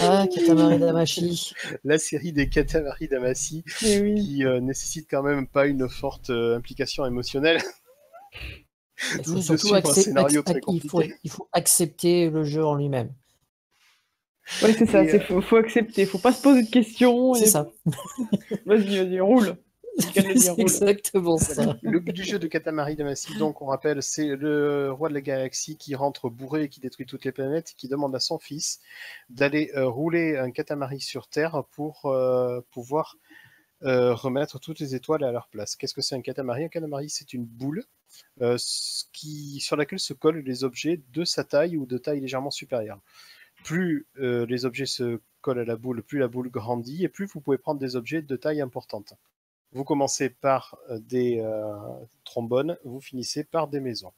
Ah, 0.00 0.26
Katamari 0.32 0.78
Damashi. 0.78 1.52
La 1.84 1.98
série 1.98 2.32
des 2.32 2.48
Katamari 2.48 3.08
Damacy 3.08 3.64
Eh 3.82 4.00
oui. 4.00 4.14
qui 4.22 4.44
euh, 4.44 4.60
nécessite 4.60 5.08
quand 5.10 5.22
même 5.22 5.46
pas 5.48 5.66
une 5.66 5.88
forte 5.88 6.30
euh, 6.30 6.56
implication 6.56 7.04
émotionnelle. 7.06 7.60
Il 9.26 9.42
surtout 9.42 9.74
un 9.74 9.82
scénario 9.84 10.42
très 10.42 10.54
ac- 10.54 10.64
il, 10.68 10.88
faut, 10.88 11.02
il 11.02 11.30
accepter 11.52 12.30
le 12.30 12.44
jeu 12.44 12.64
en 12.64 12.74
lui-même. 12.74 13.12
Ouais, 14.62 14.72
c'est 14.72 14.86
ça, 14.86 15.04
Et, 15.04 15.08
c'est 15.08 15.20
faut, 15.20 15.40
faut 15.40 15.56
accepter, 15.56 16.06
faut 16.06 16.18
pas 16.18 16.32
se 16.32 16.42
poser 16.42 16.62
de 16.62 16.70
questions. 16.70 17.34
C'est 17.34 17.44
et- 17.44 17.50
ça. 17.50 17.68
Vas-y, 18.66 18.96
vas-y, 18.96 19.20
roule. 19.20 19.56
C'est 19.98 20.58
exactement 20.58 21.38
ça. 21.38 21.76
Le 21.82 22.00
but 22.00 22.12
du 22.12 22.24
jeu 22.24 22.38
de 22.38 22.46
Katamari 22.46 22.96
Damacy, 22.96 23.36
donc 23.38 23.62
on 23.62 23.66
rappelle, 23.66 24.02
c'est 24.02 24.36
le 24.36 24.92
roi 24.92 25.08
de 25.08 25.14
la 25.14 25.20
galaxie 25.20 25.76
qui 25.76 25.94
rentre 25.94 26.28
bourré 26.28 26.64
et 26.64 26.68
qui 26.68 26.80
détruit 26.80 27.06
toutes 27.06 27.24
les 27.24 27.32
planètes, 27.32 27.74
qui 27.76 27.88
demande 27.88 28.14
à 28.14 28.20
son 28.20 28.38
fils 28.38 28.80
d'aller 29.30 29.70
euh, 29.74 29.88
rouler 29.88 30.36
un 30.36 30.50
Katamari 30.50 31.00
sur 31.00 31.28
Terre 31.28 31.64
pour 31.72 32.06
euh, 32.06 32.60
pouvoir 32.70 33.16
euh, 33.82 34.14
remettre 34.14 34.58
toutes 34.58 34.80
les 34.80 34.94
étoiles 34.94 35.24
à 35.24 35.32
leur 35.32 35.48
place. 35.48 35.76
Qu'est-ce 35.76 35.94
que 35.94 36.02
c'est 36.02 36.14
un 36.14 36.22
Katamari? 36.22 36.64
Un 36.64 36.68
Katamari, 36.68 37.10
c'est 37.10 37.32
une 37.32 37.44
boule 37.44 37.84
euh, 38.40 38.56
qui, 39.12 39.60
sur 39.60 39.76
laquelle 39.76 39.98
se 39.98 40.14
collent 40.14 40.42
les 40.44 40.64
objets 40.64 41.00
de 41.12 41.24
sa 41.24 41.44
taille 41.44 41.76
ou 41.76 41.86
de 41.86 41.98
taille 41.98 42.20
légèrement 42.20 42.50
supérieure. 42.50 43.00
Plus 43.64 44.06
euh, 44.18 44.46
les 44.46 44.64
objets 44.64 44.86
se 44.86 45.20
collent 45.40 45.58
à 45.58 45.64
la 45.64 45.76
boule, 45.76 46.02
plus 46.02 46.18
la 46.18 46.28
boule 46.28 46.50
grandit 46.50 47.04
et 47.04 47.08
plus 47.08 47.26
vous 47.26 47.40
pouvez 47.40 47.58
prendre 47.58 47.80
des 47.80 47.96
objets 47.96 48.22
de 48.22 48.36
taille 48.36 48.60
importante. 48.60 49.14
Vous 49.72 49.84
commencez 49.84 50.30
par 50.30 50.76
euh, 50.90 50.98
des 51.00 51.40
euh, 51.40 51.74
trombones, 52.24 52.76
vous 52.84 53.00
finissez 53.00 53.44
par 53.44 53.68
des 53.68 53.80
maisons. 53.80 54.12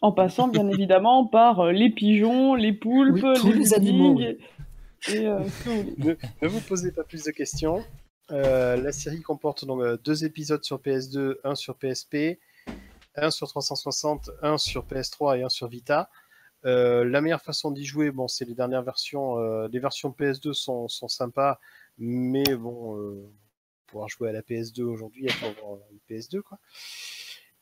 En 0.00 0.12
passant, 0.12 0.48
bien 0.48 0.68
évidemment, 0.72 1.26
par 1.26 1.60
euh, 1.60 1.72
les 1.72 1.90
pigeons, 1.90 2.54
les 2.54 2.72
poulpes, 2.72 3.22
Oui, 3.22 3.40
tous 3.40 3.46
les 3.48 3.52
buildings 3.52 3.74
animaux, 3.74 4.20
Et, 4.20 4.38
et, 5.08 5.26
euh, 5.26 5.40
tout. 5.64 5.94
Ne, 5.98 6.14
ne 6.42 6.48
vous 6.48 6.60
posez 6.60 6.92
pas 6.92 7.04
plus 7.04 7.24
de 7.24 7.30
questions. 7.30 7.84
Euh, 8.32 8.76
la 8.76 8.90
série 8.92 9.22
comporte 9.22 9.64
donc 9.64 9.80
euh, 9.80 9.96
deux 10.04 10.24
épisodes 10.24 10.64
sur 10.64 10.78
PS2, 10.80 11.36
un 11.44 11.54
sur 11.54 11.76
PSP, 11.76 12.38
un 13.14 13.30
sur 13.30 13.48
360, 13.48 14.30
un 14.42 14.58
sur 14.58 14.84
PS3 14.86 15.38
et 15.38 15.42
un 15.42 15.48
sur 15.48 15.68
Vita. 15.68 16.10
Euh, 16.64 17.04
la 17.04 17.20
meilleure 17.20 17.42
façon 17.42 17.70
d'y 17.70 17.84
jouer, 17.84 18.10
bon, 18.10 18.26
c'est 18.26 18.44
les 18.44 18.54
dernières 18.54 18.82
versions. 18.82 19.38
euh, 19.38 19.68
les 19.70 19.78
versions 19.78 20.10
PS2 20.10 20.52
sont, 20.52 20.88
sont 20.88 21.06
sympas, 21.08 21.60
mais 21.98 22.42
bon, 22.56 22.96
euh, 22.98 23.30
pouvoir 23.86 24.08
jouer 24.08 24.28
à 24.28 24.32
la 24.32 24.42
PS2 24.42 24.82
aujourd'hui, 24.82 25.28
faut 25.28 25.46
avoir 25.46 25.78
une 25.90 25.98
PS2 26.08 26.42
quoi. 26.42 26.58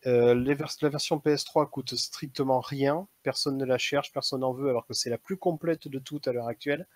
Euh, 0.07 0.35
la 0.35 0.89
version 0.89 1.17
PS3 1.19 1.71
coûte 1.71 1.95
strictement 1.95 2.61
rien, 2.61 3.09
personne 3.23 3.57
ne 3.57 3.65
la 3.65 3.79
cherche, 3.79 4.13
personne 4.13 4.41
n'en 4.41 4.53
veut, 4.53 4.69
alors 4.69 4.87
que 4.87 4.93
c'est 4.93 5.09
la 5.09 5.19
plus 5.19 5.39
complète 5.39 5.89
de 5.89 5.99
toutes 5.99 6.29
à 6.29 6.33
l'heure 6.33 6.49
actuelle. 6.49 6.87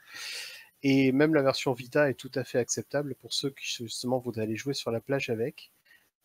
Et 0.83 1.11
même 1.13 1.35
la 1.35 1.43
version 1.43 1.73
Vita 1.73 2.11
est 2.11 2.15
tout 2.15 2.31
à 2.35 2.45
fait 2.45 2.59
acceptable 2.59 3.15
pour 3.17 3.33
ceux 3.33 3.51
qui 3.51 3.67
justement 3.67 4.19
voudraient 4.19 4.43
aller 4.43 4.57
jouer 4.57 4.75
sur 4.75 4.91
la 4.91 5.01
plage 5.01 5.31
avec. 5.31 5.73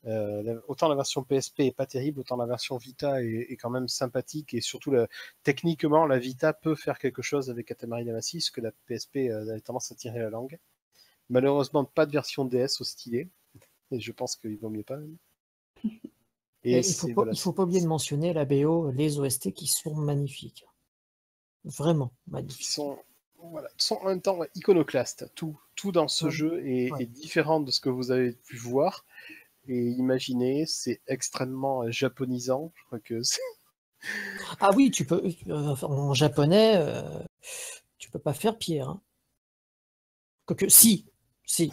Euh, 0.06 0.60
autant 0.68 0.90
la 0.90 0.96
version 0.96 1.24
PSP 1.24 1.62
est 1.62 1.76
pas 1.76 1.86
terrible, 1.86 2.20
autant 2.20 2.36
la 2.36 2.46
version 2.46 2.76
Vita 2.78 3.24
est, 3.24 3.56
quand 3.58 3.70
même 3.70 3.88
sympathique 3.88 4.54
et 4.54 4.60
surtout 4.60 4.94
techniquement 5.44 6.06
la 6.06 6.20
Vita 6.20 6.52
peut 6.52 6.76
faire 6.76 7.00
quelque 7.00 7.22
chose 7.22 7.50
avec 7.50 7.68
Katamari 7.68 8.04
Damacy, 8.04 8.42
ce 8.42 8.52
que 8.52 8.60
la 8.62 8.72
PSP 8.88 9.30
euh, 9.30 9.56
a 9.56 9.60
tendance 9.62 9.92
à 9.92 9.96
tirer 9.96 10.20
la 10.20 10.30
langue. 10.30 10.60
Malheureusement 11.30 11.86
pas 11.86 12.06
de 12.06 12.12
version 12.12 12.46
DS 12.46 12.80
au 12.82 12.84
stylé, 12.84 13.30
et 13.92 14.00
je 14.00 14.12
pense 14.12 14.36
qu'il 14.36 14.58
vaut 14.58 14.70
mieux 14.70 14.84
pas. 14.84 15.00
Et 16.66 16.78
il 16.78 16.84
faut 16.94 17.08
pas, 17.08 17.14
voilà, 17.14 17.32
il 17.34 17.38
faut 17.40 17.52
pas 17.52 17.64
oublier 17.64 17.82
de 17.82 17.88
mentionner 17.88 18.32
la 18.32 18.46
BO, 18.46 18.90
les 18.92 19.20
OST 19.20 19.52
qui 19.52 19.68
sont 19.68 19.96
magnifiques. 19.96 20.66
Vraiment 21.66 22.14
magnifiques. 22.26 22.66
sont, 22.66 22.98
voilà, 23.38 23.68
sont 23.78 23.96
en 23.96 24.06
même 24.08 24.22
temps 24.22 24.40
iconoclastes. 24.56 25.30
Tout, 25.36 25.60
tout 25.76 25.92
dans 25.92 26.08
ce 26.08 26.26
Ouais. 26.26 26.32
jeu 26.32 26.66
est, 26.66 26.90
Ouais. 26.94 27.04
est 27.04 27.06
différent 27.06 27.60
de 27.60 27.70
ce 27.70 27.82
que 27.82 27.90
vous 27.90 28.12
avez 28.12 28.32
pu 28.32 28.56
voir 28.56 29.06
et 29.68 29.78
imaginer. 29.78 30.66
C'est 30.66 31.02
extrêmement 31.08 31.84
euh, 31.84 31.92
japonisant. 31.92 32.72
Je 32.76 32.84
crois 32.86 33.00
que 33.02 33.22
c'est- 33.24 33.42
Ah 34.62 34.72
oui, 34.74 34.90
tu 34.90 35.06
peux 35.06 35.22
euh, 35.48 35.76
en 35.82 36.14
japonais, 36.14 36.76
euh, 36.78 37.20
tu 37.98 38.10
peux 38.10 38.20
pas 38.20 38.34
faire 38.34 38.58
pire. 38.58 38.88
Hein. 38.88 39.02
Quoique, 40.46 40.70
si, 40.70 41.06
si, 41.46 41.72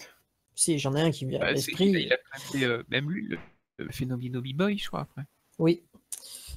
si, 0.55 0.79
j'en 0.79 0.95
ai 0.97 1.01
un 1.03 1.11
qui 1.11 1.25
me 1.27 1.31
vient 1.31 1.41
à 1.41 1.45
Bah, 1.47 1.53
l'esprit. 1.53 1.89
il, 1.91 1.97
a, 1.97 2.01
il 2.01 2.13
a 2.13 2.17
quand 2.17 2.39
même 2.39 2.61
fait, 2.61 2.65
euh, 2.67 2.83
même 2.89 3.11
lui, 3.11 3.27
le, 3.29 3.39
le 3.79 3.91
phénomène 3.91 4.41
Boy, 4.55 4.79
je 4.79 4.87
crois, 4.89 5.01
après. 5.01 5.25
Oui. 5.59 5.83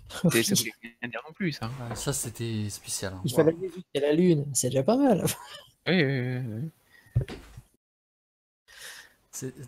Ça 0.09 0.19
voulait 0.29 0.41
rien 0.41 1.09
dire 1.09 1.21
non 1.27 1.33
plus, 1.33 1.51
ça. 1.53 1.67
Ouais, 1.89 1.95
ça, 1.95 2.13
c'était 2.13 2.69
spécial. 2.69 3.13
hein. 3.13 3.21
Il 3.25 3.33
fallait 3.33 3.49
aller 3.53 3.69
jusqu'à 3.69 3.99
la 4.01 4.13
lune, 4.13 4.45
c'est 4.53 4.69
déjà 4.69 4.83
pas 4.83 4.97
mal. 4.97 5.23
Oui, 5.87 6.03
oui, 6.03 6.37
oui, 6.37 6.37
oui. 6.61 6.71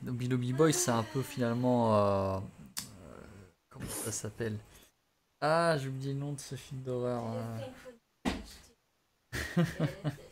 Binobi 0.03 0.53
Boy, 0.53 0.71
c'est 0.73 0.91
un 0.91 1.03
peu 1.03 1.21
finalement. 1.21 1.95
euh, 1.95 2.37
euh, 2.37 2.41
comment 3.69 3.85
ça 3.89 4.11
s'appelle? 4.11 4.57
Ah, 5.41 5.77
j'ai 5.79 5.89
oublié 5.89 6.13
le 6.13 6.19
nom 6.19 6.33
de 6.33 6.39
ce 6.39 6.55
film 6.55 6.81
d'horreur. 6.83 7.23
euh. 7.33 8.31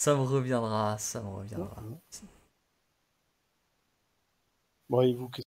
ça 0.00 0.14
me 0.14 0.22
reviendra, 0.22 0.96
ça 0.96 1.20
me 1.20 1.28
reviendra. 1.28 1.82
Bon, 4.88 5.02
et 5.02 5.12
vous, 5.14 5.28
qu'est-ce- 5.28 5.46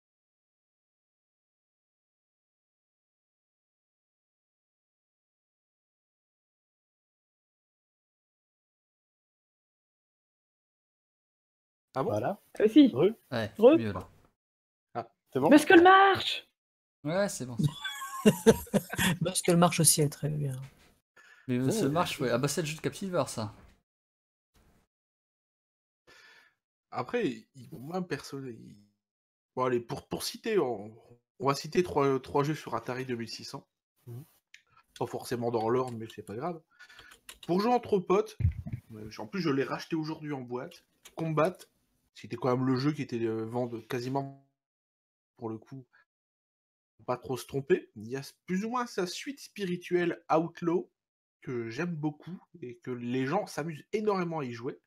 Ah 11.95 12.03
bon? 12.03 12.11
Voilà, 12.11 12.39
Euh, 12.61 12.69
si, 12.69 12.89
Re, 12.89 13.15
Ouais, 13.31 13.51
Re- 13.59 13.79
mieux 13.79 13.93
là. 13.93 14.09
c'est 15.33 15.41
bon? 15.41 15.49
Parce 15.49 15.65
que 15.65 15.75
le 15.75 15.83
marche 15.83 16.47
Ouais, 17.05 17.29
c'est 17.31 17.47
bon. 17.47 17.57
Qu'elle 19.45 19.57
marche 19.57 19.81
aussi, 19.81 20.03
elle 20.03 20.11
très 20.11 20.29
bien. 20.29 20.61
Mais 21.49 21.57
euh, 21.59 21.71
ça 21.71 21.87
Oh. 21.87 21.91
marche, 21.91 22.21
ouais. 22.21 22.31
Ah 22.31 22.39
bah, 22.39 22.49
c'est 22.49 22.61
le 22.61 22.67
jeu 22.67 22.77
de 22.77 22.81
Captivert, 22.83 23.29
ça. 23.31 23.53
Après, 26.93 27.47
moi, 27.73 28.07
perso, 28.07 28.41
il- 28.45 28.77
bon, 29.57 29.65
allez, 29.65 29.81
pour, 29.81 30.07
pour 30.09 30.23
citer, 30.25 30.59
on, 30.59 30.95
on 31.41 31.47
va 31.47 31.55
citer 31.55 31.83
trois, 31.83 32.21
trois 32.21 32.45
jeux 32.45 32.55
sur 32.55 32.75
Atari 32.75 33.07
2600. 33.07 33.67
Mhm. 34.07 34.25
Pas 34.99 35.07
forcément 35.07 35.51
dans 35.51 35.69
l'ordre, 35.71 35.97
mais 35.99 36.07
c'est 36.15 36.23
pas 36.23 36.37
grave. 36.37 36.61
Pour 37.47 37.61
jouer 37.61 37.73
entre 37.73 37.99
potes, 37.99 38.39
euh, 38.95 39.11
en 39.19 39.27
plus, 39.27 39.41
je 39.43 39.51
l'ai 39.51 39.65
racheté 39.65 39.97
aujourd'hui 39.97 40.33
en 40.33 40.43
boîte. 40.43 40.85
Combat, 41.17 41.57
c'était 42.15 42.37
quand 42.37 42.57
même 42.57 42.67
le 42.67 42.77
jeu 42.77 42.93
qui 42.93 43.03
était 43.03 43.21
euh, 43.25 43.45
vendu 43.47 43.87
quasiment, 43.87 44.47
pour 45.39 45.49
le 45.51 45.59
coup, 45.59 45.87
pas 47.07 47.17
trop 47.17 47.37
se 47.37 47.47
tromper. 47.47 47.91
Il 47.97 48.09
y 48.09 48.17
a 48.17 48.23
plus 48.47 48.65
ou 48.65 48.71
moins 48.71 48.87
sa 48.87 49.07
suite 49.07 49.41
spirituelle 49.41 50.23
Outlaw, 50.33 50.91
que 51.41 51.69
j'aime 51.71 51.95
beaucoup, 51.95 52.41
et 52.61 52.77
que 52.77 52.91
les 52.91 53.27
gens 53.27 53.47
s'amusent 53.47 53.85
énormément 53.93 54.41
à 54.41 54.45
y 54.45 54.53
jouer. 54.53 54.79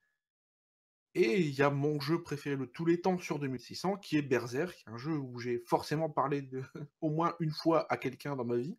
Et 1.16 1.40
il 1.40 1.54
y 1.54 1.62
a 1.62 1.70
mon 1.70 2.00
jeu 2.02 2.22
préféré 2.22 2.58
de 2.58 2.66
tous 2.66 2.84
les 2.84 3.00
temps 3.00 3.18
sur 3.18 3.40
2600, 3.40 3.96
qui 3.96 4.18
est 4.18 4.22
Berserk, 4.22 4.84
un 4.86 4.98
jeu 4.98 5.14
où 5.14 5.40
j'ai 5.40 5.60
forcément 5.60 6.10
parlé 6.10 6.42
de, 6.42 6.62
au 7.02 7.10
moins 7.10 7.36
une 7.40 7.52
fois 7.52 7.92
à 7.92 7.96
quelqu'un 7.96 8.36
dans 8.36 8.44
ma 8.44 8.58
vie. 8.58 8.78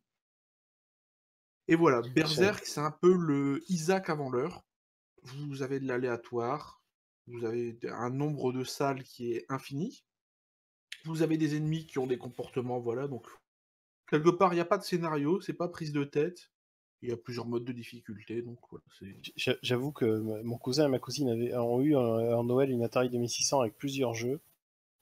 Et 1.67 1.75
voilà, 1.75 2.03
Berserk, 2.03 2.65
c'est 2.67 2.81
un 2.81 2.91
peu 2.91 3.13
le 3.17 3.65
Isaac 3.69 4.11
avant 4.11 4.31
l'heure. 4.31 4.65
Vous 5.23 5.63
avez 5.63 5.81
de 5.81 5.89
l'aléatoire, 5.89 6.83
vous 7.27 7.45
avez 7.45 7.77
un 7.89 8.11
nombre 8.11 8.53
de 8.53 8.63
salles 8.63 9.03
qui 9.03 9.33
est 9.33 9.47
infini. 9.49 10.05
Vous 11.05 11.23
avez 11.23 11.39
des 11.39 11.57
ennemis 11.57 11.87
qui 11.87 11.99
ont 11.99 12.07
des 12.07 12.19
comportements, 12.19 12.81
voilà, 12.81 13.09
donc 13.09 13.27
quelque 14.07 14.29
part, 14.29 14.53
il 14.53 14.57
n'y 14.57 14.61
a 14.61 14.67
pas 14.67 14.79
de 14.79 14.85
scénario, 14.85 15.41
c'est 15.41 15.55
pas 15.55 15.69
prise 15.69 15.93
de 15.93 16.05
tête. 16.05 16.51
Il 17.03 17.11
y 17.11 17.13
a 17.13 17.17
plusieurs 17.17 17.47
modes 17.47 17.65
de 17.65 17.73
difficulté, 17.73 18.41
donc 18.43 18.59
voilà, 18.71 18.83
J'avoue 19.63 19.93
que 19.93 20.05
mon 20.43 20.57
cousin 20.59 20.87
et 20.87 20.89
ma 20.91 20.99
cousine 20.99 21.29
avaient, 21.29 21.55
ont 21.55 21.81
eu 21.83 21.95
en 21.95 22.43
Noël 22.43 22.71
une 22.71 22.83
Atari 22.83 23.11
2600 23.11 23.61
avec 23.61 23.77
plusieurs 23.77 24.15
jeux. 24.15 24.41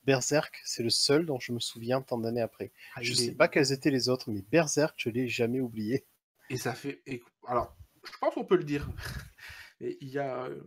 Berserk, 0.05 0.61
c'est 0.65 0.83
le 0.83 0.91
seul 0.91 1.25
dont 1.25 1.39
je 1.41 1.53
me 1.53 1.61
souviens 1.61 2.03
tant 2.03 2.19
d'années 2.19 2.43
après. 2.43 2.73
Ah, 2.95 3.03
Je 3.03 3.13
il 3.13 3.17
sais 3.17 3.33
pas 3.35 3.49
quels 3.49 3.73
étaient 3.73 3.91
les 3.91 4.09
autres, 4.09 4.31
mais 4.31 4.43
Berserk, 4.43 4.95
je 4.99 5.09
l'ai 5.09 5.29
jamais 5.29 5.61
oublié. 5.61 6.05
Et 6.51 6.57
ça 6.59 6.75
fait. 6.75 7.01
et- 7.07 7.23
Alors, 7.47 7.75
je 8.05 8.11
pense 8.21 8.35
qu'on 8.35 8.45
peut 8.45 8.57
le 8.57 8.65
dire. 8.65 8.87
Et 9.81 9.97
il 10.01 10.09
y 10.09 10.19
a 10.19 10.45
euh, 10.45 10.61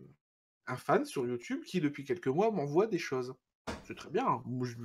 un 0.65 0.75
fan 0.75 1.05
sur 1.05 1.25
YouTube 1.27 1.63
qui, 1.65 1.79
depuis 1.81 2.03
quelques 2.03 2.27
mois, 2.27 2.51
m'envoie 2.51 2.87
des 2.87 2.97
choses. 2.97 3.35
C'est 3.85 3.95
très 3.95 4.09
bien. 4.09 4.25
hein. 4.27 4.43
Je... 4.63 4.75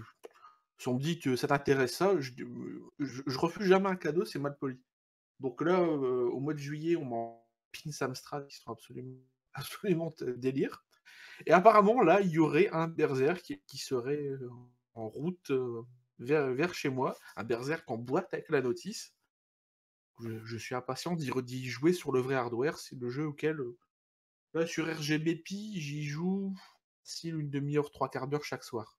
Si 0.79 0.89
on 0.89 0.95
me 0.95 1.01
dit 1.01 1.19
que 1.19 1.35
ça 1.37 1.49
t'intéresse 1.49 1.95
ça, 1.97 2.19
je... 2.21 2.33
je- 2.99 3.23
je 3.27 3.39
refuse 3.39 3.67
jamais 3.67 3.89
un 3.89 3.97
cadeau, 3.97 4.25
c'est 4.25 4.39
mal 4.39 4.57
poli. 4.59 4.79
Donc 5.43 5.61
là, 5.61 5.83
au 5.83 6.39
mois 6.39 6.55
de 6.55 6.61
juillet, 6.61 6.95
on 6.95 7.05
m'en 7.05 7.49
pin 7.73 7.91
Samstrad 7.91 8.47
qui 8.47 8.59
sont 8.59 8.71
absolument, 9.55 10.15
délire. 10.37 10.85
Et 11.47 11.51
apparemment, 11.51 12.01
là, 12.01 12.21
il 12.21 12.31
y 12.31 12.39
aurait 12.39 12.69
un 12.69 12.87
berserk 12.87 13.59
qui, 13.67 13.79
serait 13.79 14.31
en 14.95 15.09
route 15.09 15.51
vers, 16.21 16.75
chez 16.75 16.91
moi. 16.91 17.19
Un 17.35 17.43
berserk 17.43 17.91
en 17.91 17.99
boîte 17.99 18.33
avec 18.33 18.49
la 18.51 18.63
notice. 18.63 19.17
Je, 20.21 20.57
suis 20.57 20.77
impatient 20.77 21.17
d'y 21.17 21.69
jouer 21.69 21.93
sur 21.93 22.13
le 22.13 22.21
vrai 22.21 22.37
hardware. 22.37 22.79
C'est 22.79 22.97
le 22.97 23.11
jeu 23.11 23.27
auquel, 23.27 23.59
là, 24.55 24.65
sur 24.65 24.87
RGBP, 24.87 25.49
j'y 25.49 26.05
joue 26.05 26.55
facile 27.03 27.35
une 27.35 27.51
demi-heure, 27.51 27.91
trois 27.91 28.09
quarts 28.09 28.29
d'heure 28.29 28.45
chaque 28.45 28.63
soir. 28.63 28.97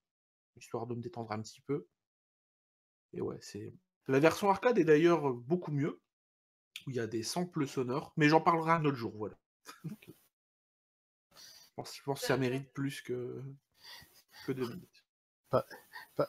Histoire 0.58 0.88
de 0.88 0.96
me 0.96 1.02
détendre 1.02 1.32
un 1.32 1.42
petit 1.42 1.62
peu. 1.62 1.88
Et 3.14 3.22
ouais, 3.22 3.38
c'est 3.40 3.74
La 4.08 4.20
version 4.20 4.50
arcade 4.50 4.78
est 4.78 4.84
d'ailleurs 4.84 5.34
beaucoup 5.34 5.72
mieux, 5.72 6.02
où 6.88 6.90
il 6.92 6.96
y 6.96 7.00
a 7.00 7.08
des 7.08 7.24
samples 7.24 7.68
sonores, 7.68 8.14
mais 8.18 8.28
j'en 8.30 8.42
parlerai 8.42 8.72
un 8.72 8.86
autre 8.86 8.98
jour, 8.98 9.14
voilà. 9.16 9.36
je, 9.86 9.90
pense, 11.76 11.96
je 11.96 12.04
pense 12.04 12.22
que 12.22 12.28
ça 12.28 12.38
mérite 12.38 12.72
plus 12.74 13.02
que, 13.02 13.42
que 14.46 14.52
deux 14.52 14.68
minutes. 14.68 15.04
Pa- 15.50 15.66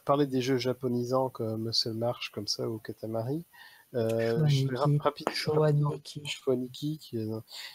Parler 0.04 0.26
des 0.26 0.40
jeux 0.42 0.56
japonisants 0.58 1.28
comme 1.30 1.72
Seul 1.72 1.94
Marche, 1.94 2.30
comme 2.30 2.46
ça, 2.46 2.68
ou 2.68 2.78
Katamari. 2.78 3.44
Euh, 3.94 4.46
je 4.48 4.66
vais 4.66 4.76
Shoaniki, 4.76 4.76
rap- 4.76 5.00
rapide- 5.02 5.28
Shoaniki. 5.30 6.22
Shoaniki, 6.26 6.98
qui 6.98 7.18
est- 7.18 7.30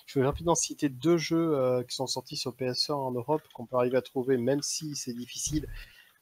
Je 0.06 0.20
vais 0.20 0.26
rapidement 0.26 0.56
citer 0.56 0.90
deux 0.90 1.18
jeux 1.18 1.56
euh, 1.56 1.84
qui 1.84 1.96
sont 1.96 2.08
sortis 2.08 2.36
sur 2.38 2.54
PS1 2.56 2.94
en 2.96 3.12
Europe, 3.12 3.42
qu'on 3.54 3.66
peut 3.66 3.78
arriver 3.78 3.98
à 3.98 4.02
trouver, 4.02 4.38
même 4.38 4.62
si 4.62 4.96
c'est 4.96 5.14
difficile, 5.14 5.68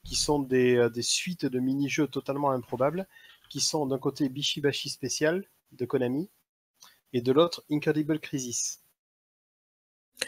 qui 0.04 0.14
sont 0.14 0.38
des, 0.38 0.76
euh, 0.76 0.88
des 0.90 1.02
suites 1.02 1.46
de 1.46 1.58
mini-jeux 1.58 2.06
totalement 2.06 2.50
improbables, 2.50 3.08
qui 3.50 3.60
sont 3.60 3.86
d'un 3.86 3.98
côté 3.98 4.28
Bishibashi 4.28 4.88
Special 4.90 5.44
de 5.72 5.84
Konami, 5.84 6.30
et 7.12 7.20
de 7.22 7.32
l'autre 7.32 7.64
Incredible 7.70 8.18
Crisis. 8.20 8.80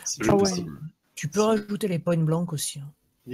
Si 0.04 0.20
Ah 0.28 0.36
ouais. 0.36 0.50
Tu 1.14 1.28
peux 1.28 1.40
rajouter 1.42 1.88
les 1.88 1.98
points 1.98 2.16
blancs 2.16 2.52
aussi. 2.52 2.78
hein. 2.80 2.92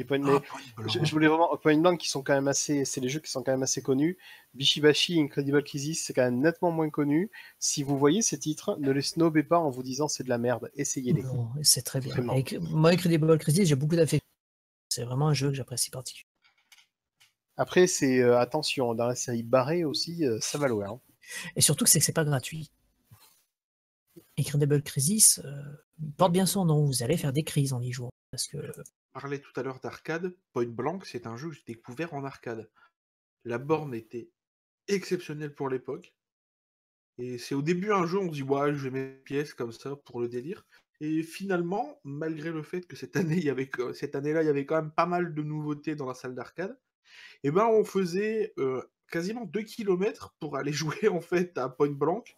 Pas 0.08 0.16
une- 0.16 0.26
Ah, 0.28 0.32
mais 0.32 0.40
Point 0.40 0.60
je, 0.88 0.92
Blanc. 0.98 1.04
je 1.04 1.10
voulais 1.12 1.26
vraiment 1.28 1.56
Point 1.56 1.78
Blank 1.78 1.98
qui 2.00 2.08
sont 2.10 2.22
quand 2.22 2.34
même 2.34 2.48
assez, 2.48 2.84
c'est 2.84 3.00
les 3.00 3.08
jeux 3.08 3.20
qui 3.20 3.30
sont 3.30 3.42
quand 3.42 3.52
même 3.52 3.62
assez 3.62 3.80
connus. 3.80 4.18
Bishibashi, 4.52 5.18
Incredible 5.20 5.62
Crisis, 5.64 6.04
c'est 6.04 6.12
quand 6.12 6.24
même 6.24 6.40
nettement 6.40 6.70
moins 6.70 6.90
connu. 6.90 7.30
Si 7.58 7.82
vous 7.82 7.96
voyez 7.96 8.20
ces 8.20 8.38
titres, 8.38 8.76
ne 8.78 8.90
les 8.90 9.00
snobez 9.00 9.42
pas 9.42 9.58
en 9.58 9.70
vous 9.70 9.82
disant 9.82 10.06
c'est 10.08 10.24
de 10.24 10.28
la 10.28 10.36
merde. 10.38 10.70
Essayez-les. 10.74 11.24
C'est 11.62 11.82
très 11.82 12.00
bien. 12.00 12.14
Avec, 12.28 12.60
moi, 12.60 12.90
Incredible 12.90 13.38
Crisis, 13.38 13.66
j'ai 13.68 13.74
beaucoup 13.76 13.96
d'affection. 13.96 14.26
C'est 14.90 15.04
vraiment 15.04 15.28
un 15.28 15.34
jeu 15.34 15.48
que 15.48 15.54
j'apprécie 15.54 15.90
particulièrement. 15.90 16.30
Après, 17.56 17.86
c'est 17.86 18.18
euh, 18.20 18.38
attention, 18.38 18.94
dans 18.94 19.06
la 19.06 19.14
série 19.14 19.42
Barré 19.44 19.84
aussi, 19.84 20.26
euh, 20.26 20.38
ça 20.40 20.58
va 20.58 20.68
loin. 20.68 20.90
hein. 20.90 21.00
Et 21.54 21.62
surtout 21.62 21.84
que 21.84 21.90
c'est 21.90 22.00
que 22.00 22.04
c'est 22.04 22.12
pas 22.12 22.24
gratuit. 22.24 22.70
Incredible 24.38 24.82
Crisis 24.82 25.40
euh, 25.44 25.62
porte 26.16 26.32
bien 26.32 26.46
son 26.46 26.64
nom. 26.64 26.84
Vous 26.84 27.02
allez 27.02 27.16
faire 27.16 27.32
des 27.32 27.44
crises 27.44 27.72
en 27.72 27.80
y 27.80 27.92
jouant. 27.92 28.10
Parce 28.30 28.48
que 28.48 28.58
On 28.58 29.20
parlait 29.20 29.40
tout 29.40 29.52
à 29.58 29.62
l'heure 29.62 29.80
d'arcade. 29.80 30.34
Point 30.52 30.66
Blank, 30.66 31.06
c'est 31.06 31.26
un 31.26 31.36
jeu 31.36 31.50
que 31.50 31.56
j'ai 31.56 31.74
découvert 31.74 32.14
en 32.14 32.24
arcade. 32.24 32.70
La 33.44 33.58
borne 33.58 33.94
était 33.94 34.30
exceptionnelle 34.88 35.54
pour 35.54 35.68
l'époque. 35.68 36.14
Et 37.18 37.38
c'est 37.38 37.54
au 37.54 37.62
début 37.62 37.92
un 37.92 38.06
jeu, 38.06 38.18
on 38.18 38.28
se 38.28 38.34
dit, 38.34 38.42
ouais, 38.42 38.74
je 38.74 38.88
vais 38.88 39.22
mettre 39.30 39.56
comme 39.56 39.72
ça 39.72 39.96
pour 39.96 40.20
le 40.20 40.28
délire. 40.28 40.66
Et 41.00 41.22
finalement, 41.22 41.98
malgré 42.04 42.50
le 42.50 42.62
fait 42.62 42.86
que 42.86 42.96
cette 42.96 43.16
année-là, 43.16 44.42
il 44.42 44.46
y 44.46 44.48
avait 44.48 44.66
quand 44.66 44.76
même 44.76 44.92
pas 44.92 45.06
mal 45.06 45.34
de 45.34 45.42
nouveautés 45.42 45.94
dans 45.94 46.06
la 46.06 46.14
salle 46.14 46.34
d'arcade, 46.34 46.78
et 47.42 47.50
ben 47.50 47.66
on 47.66 47.84
faisait 47.84 48.52
euh, 48.58 48.82
quasiment 49.10 49.44
2 49.44 49.62
km 49.62 50.34
pour 50.40 50.56
aller 50.56 50.72
jouer 51.02 51.08
en 51.08 51.20
fait 51.20 51.56
à 51.58 51.68
Point 51.68 51.90
Blank 51.92 52.34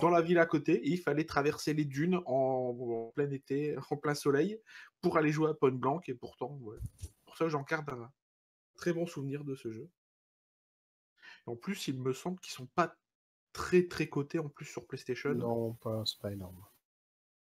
dans 0.00 0.10
la 0.10 0.20
ville 0.22 0.38
à 0.38 0.46
côté. 0.46 0.74
Et 0.86 0.90
il 0.90 0.98
fallait 1.00 1.24
traverser 1.24 1.74
les 1.74 1.84
dunes 1.84 2.20
en, 2.26 2.76
en 2.78 3.10
plein 3.14 3.30
été, 3.30 3.76
en 3.90 3.96
plein 3.96 4.14
soleil, 4.14 4.60
pour 5.00 5.16
aller 5.16 5.30
jouer 5.32 5.50
à 5.50 5.54
Point 5.54 5.72
Blank. 5.72 6.08
Et 6.08 6.14
pourtant, 6.14 6.56
ouais, 6.62 6.78
pour 7.24 7.36
ça, 7.36 7.48
j'en 7.48 7.62
garde 7.62 7.88
un 7.90 8.12
très 8.76 8.92
bon 8.92 9.06
souvenir 9.06 9.44
de 9.44 9.54
ce 9.54 9.70
jeu. 9.72 9.88
Et 11.46 11.50
en 11.50 11.56
plus, 11.56 11.88
il 11.88 12.00
me 12.00 12.12
semble 12.12 12.38
qu'ils 12.40 12.52
sont 12.52 12.66
pas 12.66 12.94
très 13.52 13.86
très 13.88 14.08
cotés 14.08 14.38
en 14.38 14.48
plus 14.48 14.66
sur 14.66 14.86
PlayStation. 14.86 15.34
Non, 15.34 15.74
pas, 15.74 16.02
c'est 16.04 16.18
pas 16.20 16.32
énorme. 16.32 16.62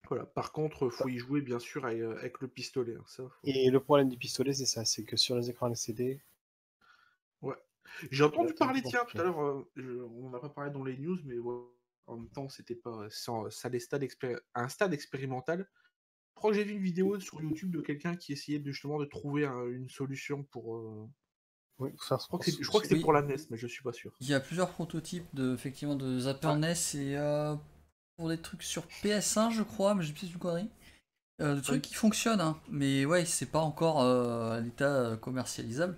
Voilà. 0.08 0.24
Par 0.26 0.52
contre, 0.52 0.88
faut 0.88 1.08
y 1.08 1.18
jouer 1.18 1.40
bien 1.42 1.58
sûr 1.58 1.84
avec, 1.84 2.00
euh, 2.00 2.30
le 2.40 2.48
pistolet. 2.48 2.94
hein, 2.96 3.04
ça, 3.06 3.24
faut- 3.24 3.30
Et 3.44 3.68
le 3.70 3.78
problème 3.80 4.08
du 4.08 4.16
pistolet, 4.16 4.52
c'est 4.54 4.64
ça, 4.66 4.84
c'est 4.84 5.04
que 5.04 5.16
sur 5.16 5.36
les 5.36 5.50
écrans 5.50 5.68
LCD, 5.68 6.20
J'ai 8.10 8.24
entendu 8.24 8.54
parler, 8.54 8.82
tiens, 8.82 9.04
tout 9.08 9.18
à 9.18 9.24
l'heure, 9.24 9.40
euh, 9.42 10.08
on 10.14 10.30
n'a 10.30 10.38
pas 10.38 10.48
parlé 10.48 10.70
dans 10.70 10.84
les 10.84 10.96
news, 10.98 11.18
mais 11.24 11.38
ouais, 11.38 11.54
en 12.06 12.16
même 12.16 12.28
temps, 12.30 12.48
c'était 12.48 12.74
pas. 12.76 13.06
Ça, 13.10 13.32
ça 13.50 13.68
allait 13.68 13.78
stade 13.80 14.02
expéri- 14.02 14.38
à 14.54 14.62
un 14.62 14.68
stade 14.68 14.92
expérimental. 14.94 15.68
Je 16.34 16.40
crois 16.40 16.50
que 16.50 16.56
j'ai 16.56 16.64
vu 16.64 16.72
une 16.72 16.82
vidéo 16.82 17.18
sur 17.18 17.42
YouTube 17.42 17.72
de 17.72 17.80
quelqu'un 17.80 18.14
qui 18.16 18.32
essayait 18.32 18.60
de, 18.60 18.70
justement 18.70 18.98
de 18.98 19.04
trouver 19.06 19.44
un- 19.44 19.66
une 19.66 19.88
solution 19.88 20.44
pour. 20.44 20.76
euh, 20.76 21.06
oui, 21.80 21.90
Je 21.96 22.24
crois 22.26 22.38
que 22.80 22.86
c'est, 22.88 22.94
Oui. 22.94 23.00
pour 23.00 23.12
la 23.12 23.22
NES, 23.22 23.36
mais 23.50 23.56
je 23.56 23.66
suis 23.68 23.82
pas 23.82 23.92
sûr. 23.92 24.12
Il 24.20 24.28
y 24.28 24.34
a 24.34 24.40
plusieurs 24.40 24.70
prototypes 24.70 25.26
de, 25.32 25.54
effectivement, 25.54 25.94
de 25.96 26.18
Zapper 26.18 26.54
NES 26.56 26.72
et 26.96 27.16
euh, 27.16 27.54
pour 28.16 28.28
des 28.28 28.38
trucs 28.38 28.62
sur 28.64 28.84
PS1, 29.02 29.50
je 29.50 29.62
crois, 29.62 29.94
mais 29.94 30.02
j'ai 30.02 30.12
peut-être 30.12 30.32
une 30.32 30.38
connerie. 30.38 30.70
Euh, 31.40 31.54
des 31.54 31.62
trucs 31.62 31.82
qui 31.82 31.94
fonctionnent, 31.94 32.40
hein. 32.40 32.60
mais 32.68 33.04
ouais, 33.04 33.24
c'est 33.24 33.46
pas 33.46 33.60
encore 33.60 34.02
euh, 34.02 34.56
à 34.56 34.60
l'état 34.60 34.92
euh, 35.12 35.16
commercialisable. 35.16 35.96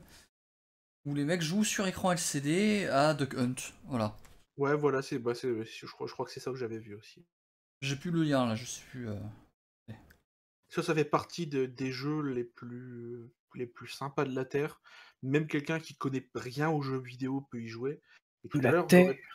Où 1.07 1.15
les 1.15 1.25
mecs 1.25 1.43
jouent 1.43 1.65
sur 1.65 1.87
écran 1.87 2.13
LCD 2.13 2.87
à 2.87 3.15
Duck 3.15 3.35
Hunt. 3.35 3.55
Voilà. 3.85 4.17
Ouais, 4.59 4.77
voilà, 4.77 5.01
c'est, 5.01 5.19
bah, 5.19 5.35
c'est, 5.35 5.65
je, 5.65 5.87
crois, 5.87 6.07
je 6.07 6.13
crois 6.13 6.27
que 6.27 6.33
c'est 6.33 6.41
ça 6.41 6.51
que 6.51 6.57
j'avais 6.59 6.79
vu 6.79 6.95
aussi. 6.95 7.25
J'ai 7.81 7.97
plus 7.97 8.11
le 8.11 8.23
lien 8.23 8.47
là, 8.47 8.55
je 8.55 8.67
sais 8.67 8.85
plus. 8.91 9.09
euh. 9.09 9.19
Ça, 10.69 10.83
ça 10.85 10.95
fait 10.95 11.05
partie 11.05 11.47
de- 11.49 11.67
des 11.67 11.91
jeux 11.91 12.21
les 12.23 12.45
plus, 12.45 13.29
les 13.55 13.67
plus 13.67 13.89
sympas 13.89 14.25
de 14.25 14.35
la 14.35 14.45
Terre. 14.45 14.81
Même 15.23 15.49
quelqu'un 15.49 15.81
qui 15.81 15.97
connaît 15.97 16.29
rien 16.35 16.71
aux 16.71 16.83
jeux 16.83 17.01
vidéo 17.01 17.41
peut 17.51 17.61
y 17.61 17.67
jouer. 17.69 18.01
Et 18.45 18.49
tout 18.49 18.61
La 18.61 18.69
à 18.69 18.73
l'heure, 18.73 18.87
j'aurais 18.89 19.15
pu- 19.15 19.29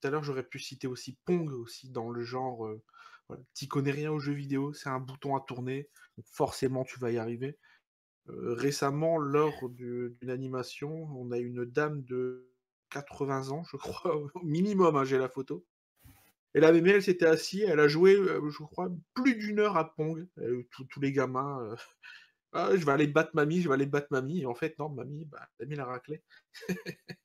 tout 0.00 0.08
à 0.08 0.10
l'heure, 0.10 0.24
j'aurais 0.24 0.42
pu 0.42 0.58
citer 0.58 0.86
aussi 0.86 1.18
Pong 1.26 1.50
aussi 1.52 1.90
dans 1.90 2.08
le 2.10 2.22
genre. 2.22 2.66
Euh, 2.66 2.82
voilà, 3.28 3.42
T'y 3.52 3.68
connais 3.68 3.90
rien 3.90 4.10
aux 4.10 4.20
jeux 4.20 4.32
vidéo, 4.32 4.72
c'est 4.72 4.88
un 4.88 5.00
bouton 5.00 5.36
à 5.36 5.40
tourner, 5.40 5.90
donc 6.16 6.26
forcément 6.26 6.82
tu 6.84 6.98
vas 6.98 7.10
y 7.10 7.18
arriver. 7.18 7.58
Récemment, 8.26 9.18
lors 9.18 9.68
du- 9.68 10.16
d'une 10.20 10.30
animation, 10.30 11.08
on 11.16 11.30
a 11.32 11.38
une 11.38 11.64
dame 11.64 12.02
de 12.04 12.48
80 12.90 13.50
ans, 13.50 13.64
je 13.64 13.76
crois, 13.76 14.16
au 14.36 14.42
minimum, 14.44 14.96
hein, 14.96 15.04
j'ai 15.04 15.18
la 15.18 15.28
photo. 15.28 15.64
Et 16.54 16.60
la 16.60 16.70
mémé, 16.70 16.90
elle 16.90 17.02
s'était 17.02 17.26
assise, 17.26 17.62
elle 17.66 17.80
a 17.80 17.88
joué, 17.88 18.14
je 18.14 18.62
crois, 18.64 18.90
plus 19.14 19.34
d'une 19.36 19.58
heure 19.58 19.76
à 19.78 19.94
Pong. 19.94 20.26
Tous- 20.70 20.84
tous 20.84 21.00
les 21.00 21.10
gamins, 21.10 21.60
euh, 21.62 21.76
ah, 22.52 22.70
je 22.76 22.84
vais 22.84 22.92
aller 22.92 23.06
battre 23.06 23.30
mamie, 23.34 23.62
je 23.62 23.68
vais 23.68 23.74
aller 23.74 23.86
battre 23.86 24.08
mamie. 24.10 24.42
Et 24.42 24.46
en 24.46 24.54
fait, 24.54 24.78
non, 24.78 24.88
mamie, 24.90 25.24
bah, 25.24 25.48
t'as 25.58 25.64
mis 25.64 25.76
la 25.76 25.86
raclée. 25.86 26.22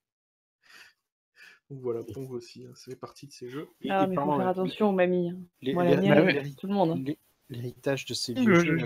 Donc 1.69 1.81
voilà, 1.81 2.01
Pong 2.03 2.31
aussi, 2.31 2.65
hein, 2.65 2.71
ça 2.75 2.89
fait 2.91 2.95
partie 2.97 3.27
de 3.27 3.33
ces 3.33 3.49
jeux. 3.49 3.67
Ah, 3.89 4.05
et 4.05 4.07
mais 4.07 4.15
faut 4.15 4.37
faire 4.37 4.47
attention 4.47 4.89
aux 4.89 4.93
mamies. 4.93 5.31
hein. 5.31 5.39
les- 5.61 5.73
Moi, 5.73 5.83
les- 5.83 5.95
la 5.95 6.01
mienne, 6.01 6.13
bah 6.33 6.41
ouais. 6.41 6.53
tout 6.57 6.67
le 6.67 6.73
monde. 6.73 7.05
l'hé- 7.05 7.19
L'héritage 7.49 8.05
de 8.05 8.13
ces 8.13 8.33
vieux 8.33 8.53
jeux. 8.55 8.77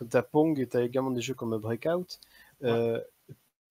Comme, 0.00 0.08
comme 0.08 0.08
t'as 0.08 0.22
Pong 0.22 0.58
et 0.58 0.66
t'as 0.66 0.82
également 0.82 1.10
des 1.10 1.20
jeux 1.20 1.34
comme 1.34 1.56
Breakout. 1.58 2.18
Euh, 2.62 3.00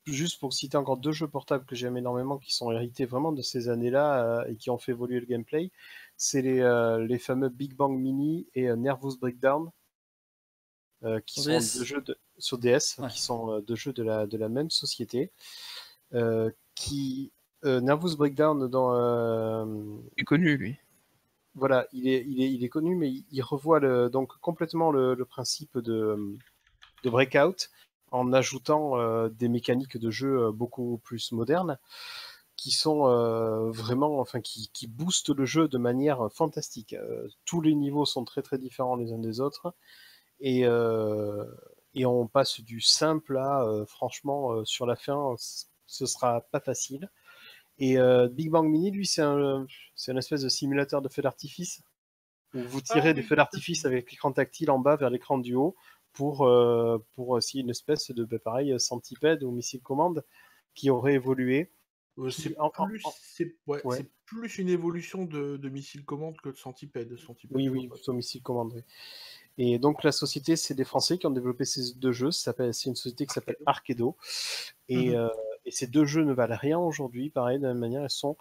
Juste 0.05 0.39
pour 0.39 0.53
citer 0.53 0.77
encore 0.77 0.97
deux 0.97 1.11
jeux 1.11 1.27
portables 1.27 1.65
que 1.65 1.75
j'aime 1.75 1.95
énormément, 1.97 2.39
qui 2.39 2.51
sont 2.51 2.71
hérités 2.71 3.05
vraiment 3.05 3.31
de 3.31 3.41
ces 3.43 3.69
années-là 3.69 4.23
euh, 4.23 4.45
et 4.47 4.55
qui 4.55 4.71
ont 4.71 4.77
fait 4.79 4.93
évoluer 4.93 5.19
le 5.19 5.25
gameplay, 5.27 5.71
c'est 6.17 6.41
les, 6.41 6.61
euh, 6.61 7.05
les 7.05 7.19
fameux 7.19 7.49
Big 7.49 7.75
Bang 7.75 7.91
Mini 7.95 8.47
et 8.55 8.73
Nervous 8.75 9.17
Breakdown, 9.19 9.69
euh, 11.03 11.19
qui 11.25 11.41
sont 11.41 11.51
deux 11.51 11.83
jeux 11.85 12.01
de, 12.01 12.17
sur 12.39 12.57
DS, 12.57 12.97
Ouais. 12.97 13.09
qui 13.09 13.21
sont 13.21 13.59
deux 13.59 13.75
jeux 13.75 13.93
de 13.93 14.01
la, 14.01 14.25
de 14.25 14.37
la 14.37 14.49
même 14.49 14.71
société, 14.71 15.31
euh, 16.15 16.49
qui 16.73 17.31
euh, 17.65 17.79
Nervous 17.81 18.15
Breakdown 18.15 18.67
dans 18.67 19.65
Il 20.17 20.21
est 20.21 20.23
connu, 20.23 20.57
lui. 20.57 20.77
Voilà, 21.59 21.87
il 21.93 22.07
est, 22.07 22.69
connu, 22.69 22.95
mais 22.95 23.11
il, 23.31 23.41
revoit 23.41 23.79
donc 24.09 24.37
complètement 24.39 24.91
le, 24.91 25.15
principe 25.25 25.77
de, 25.77 26.37
Breakout 27.03 27.69
en 28.11 28.33
ajoutant 28.33 28.99
euh, 28.99 29.29
des 29.29 29.49
mécaniques 29.49 29.97
de 29.97 30.09
jeu 30.09 30.45
euh, 30.45 30.51
beaucoup 30.51 30.99
plus 31.03 31.31
modernes 31.31 31.77
qui 32.55 32.71
sont 32.71 33.07
euh, 33.07 33.69
vraiment, 33.71 34.19
enfin, 34.19 34.41
qui, 34.41 34.87
boostent 34.87 35.29
le 35.29 35.45
jeu 35.45 35.69
de 35.69 35.77
manière 35.77 36.29
fantastique. 36.31 36.93
Tous 37.45 37.61
les 37.61 37.73
niveaux 37.73 38.05
sont 38.05 38.25
très 38.25 38.41
très 38.41 38.57
différents 38.57 38.97
les 38.97 39.13
uns 39.13 39.17
des 39.17 39.39
autres 39.39 39.73
et, 40.41 40.63
et 41.93 42.05
on 42.05 42.27
passe 42.27 42.59
du 42.59 42.81
simple 42.81 43.37
à, 43.37 43.65
franchement, 43.87 44.65
sur 44.65 44.85
la 44.85 44.97
fin, 44.97 45.35
ce 45.37 46.05
sera 46.05 46.41
pas 46.51 46.59
facile. 46.59 47.09
Et 47.79 47.97
euh, 47.97 48.27
Big 48.27 48.49
Bang 48.49 48.67
Mini, 48.69 48.91
lui, 48.91 49.05
c'est 49.05 49.21
un, 49.21 49.65
c'est 49.95 50.11
une 50.11 50.17
espèce 50.17 50.41
de 50.41 50.49
simulateur 50.49 51.01
de 51.01 51.09
feu 51.09 51.21
d'artifice 51.21 51.81
où 52.53 52.59
vous 52.61 52.81
tirez 52.81 53.09
Ah 53.09 53.13
des 53.13 53.21
oui, 53.21 53.27
feux 53.27 53.35
d'artifice 53.35 53.85
avec 53.85 54.11
l'écran 54.11 54.31
tactile 54.31 54.71
en 54.71 54.79
bas 54.79 54.95
vers 54.95 55.09
l'écran 55.09 55.37
du 55.37 55.55
haut 55.55 55.75
pour, 56.13 56.45
euh, 56.47 56.97
pour 57.15 57.29
aussi 57.29 57.59
une 57.59 57.69
espèce 57.69 58.11
de, 58.11 58.25
bah, 58.25 58.39
pareil, 58.39 58.77
centipède 58.79 59.43
ou 59.43 59.51
missile 59.51 59.81
commande 59.81 60.25
qui 60.73 60.89
aurait 60.89 61.13
évolué. 61.13 61.71
Euh, 62.17 62.29
c'est 62.29 62.55
plus, 62.73 63.03
ouais, 63.67 63.81
Ouais. 63.85 64.05
plus 64.25 64.57
une 64.57 64.67
évolution 64.67 65.23
de, 65.25 65.55
de 65.57 65.69
missile 65.69 66.03
commande 66.03 66.35
que 66.41 66.49
de 66.49 66.57
centipède. 66.57 67.15
centipède 67.17 67.55
Oui, 67.55 67.69
oui, 67.69 67.87
plutôt 67.87 68.13
missile 68.13 68.41
commande. 68.41 68.73
oui. 68.75 68.81
Et 69.57 69.79
donc 69.79 70.03
la 70.03 70.11
société, 70.11 70.55
c'est 70.55 70.73
des 70.73 70.83
Français 70.83 71.17
qui 71.17 71.27
ont 71.27 71.31
développé 71.31 71.65
ces 71.65 71.93
deux 71.95 72.11
jeux. 72.11 72.31
C'est 72.31 72.51
une 72.59 72.95
société 72.95 73.25
qui 73.25 73.33
s'appelle 73.33 73.57
Arkedo. 73.65 74.17
Et, 74.89 75.09
Mhm. 75.09 75.15
euh, 75.15 75.29
et 75.65 75.71
ces 75.71 75.87
deux 75.87 76.05
jeux 76.05 76.23
ne 76.23 76.33
valent 76.33 76.57
rien 76.57 76.79
aujourd'hui. 76.79 77.29
Pareil, 77.29 77.57
de 77.57 77.63
la 77.63 77.69
même 77.69 77.79
manière, 77.79 78.03
ils 78.03 78.09
sont 78.09 78.37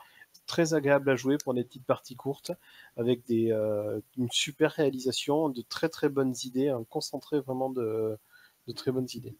très 0.46 0.74
agréables 0.74 1.10
à 1.10 1.16
jouer 1.16 1.36
pour 1.42 1.54
des 1.54 1.64
petites 1.64 1.86
parties 1.86 2.16
courtes, 2.16 2.52
avec 2.96 3.24
des, 3.26 3.52
euh, 3.52 4.00
une 4.16 4.30
super 4.30 4.72
réalisation, 4.72 5.48
de 5.48 5.62
très 5.62 5.88
très 5.88 6.08
bonnes 6.08 6.34
idées, 6.44 6.68
un 6.68 6.84
concentré 6.84 7.40
vraiment 7.40 7.70
de, 7.70 8.18
de 8.66 8.72
très 8.72 8.92
bonnes 8.92 9.08
idées. 9.14 9.36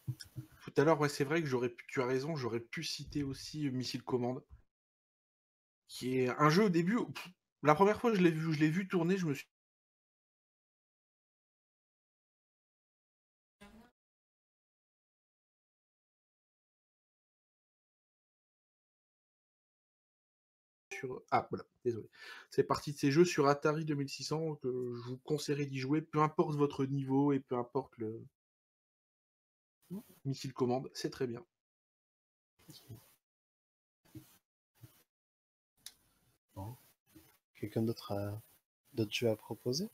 tout 0.63 0.73
à 0.77 0.85
l'heure, 0.85 1.01
ouais, 1.01 1.09
c'est 1.09 1.25
vrai 1.25 1.43
que 1.43 1.49
j'aurais 1.49 1.75
tu 1.89 2.01
as 2.03 2.07
raison, 2.07 2.37
j'aurais 2.37 2.61
pu 2.61 2.85
citer 2.85 3.23
aussi 3.23 3.67
euh, 3.67 3.71
Missile 3.71 4.03
Commande, 4.03 4.43
qui 5.89 6.19
est 6.19 6.29
un 6.29 6.51
jeu 6.51 6.65
au 6.65 6.69
début. 6.69 6.99
La 7.63 7.75
première 7.75 8.01
fois 8.01 8.11
que 8.11 8.17
je 8.17 8.23
l'ai 8.23 8.31
vu, 8.31 8.53
je 8.53 8.61
l'ai 8.61 8.71
vu 8.71 8.87
tourner, 8.87 9.17
je 9.17 9.27
me 9.27 9.35
suis 9.35 9.47
sur... 20.99 21.23
Ah, 21.31 21.47
voilà, 21.51 21.65
désolé. 21.85 22.09
C'est 22.51 22.65
parti 22.65 22.93
de 22.93 22.99
ces 22.99 23.11
jeux 23.11 23.25
sur 23.25 23.47
Atari 23.49 23.85
2600 23.85 24.57
que 24.57 24.69
je 24.69 25.09
vous 25.09 25.19
conseillerais 25.19 25.67
d'y 25.67 25.79
jouer, 25.79 26.03
peu 26.03 26.21
importe 26.21 26.57
votre 26.57 26.85
niveau 26.85 27.33
et 27.33 27.41
peu 27.41 27.57
importe 27.57 27.97
le 27.99 28.21
missile 30.25 30.53
commande, 30.53 30.91
c'est 30.93 31.11
très 31.11 31.27
bien. 31.27 31.45
Quelqu'un 37.55 37.83
d'autre 37.83 38.13
a 38.13 38.41
d'autres 38.95 39.13
jeux 39.13 39.31
à 39.31 39.37
proposer? 39.37 39.89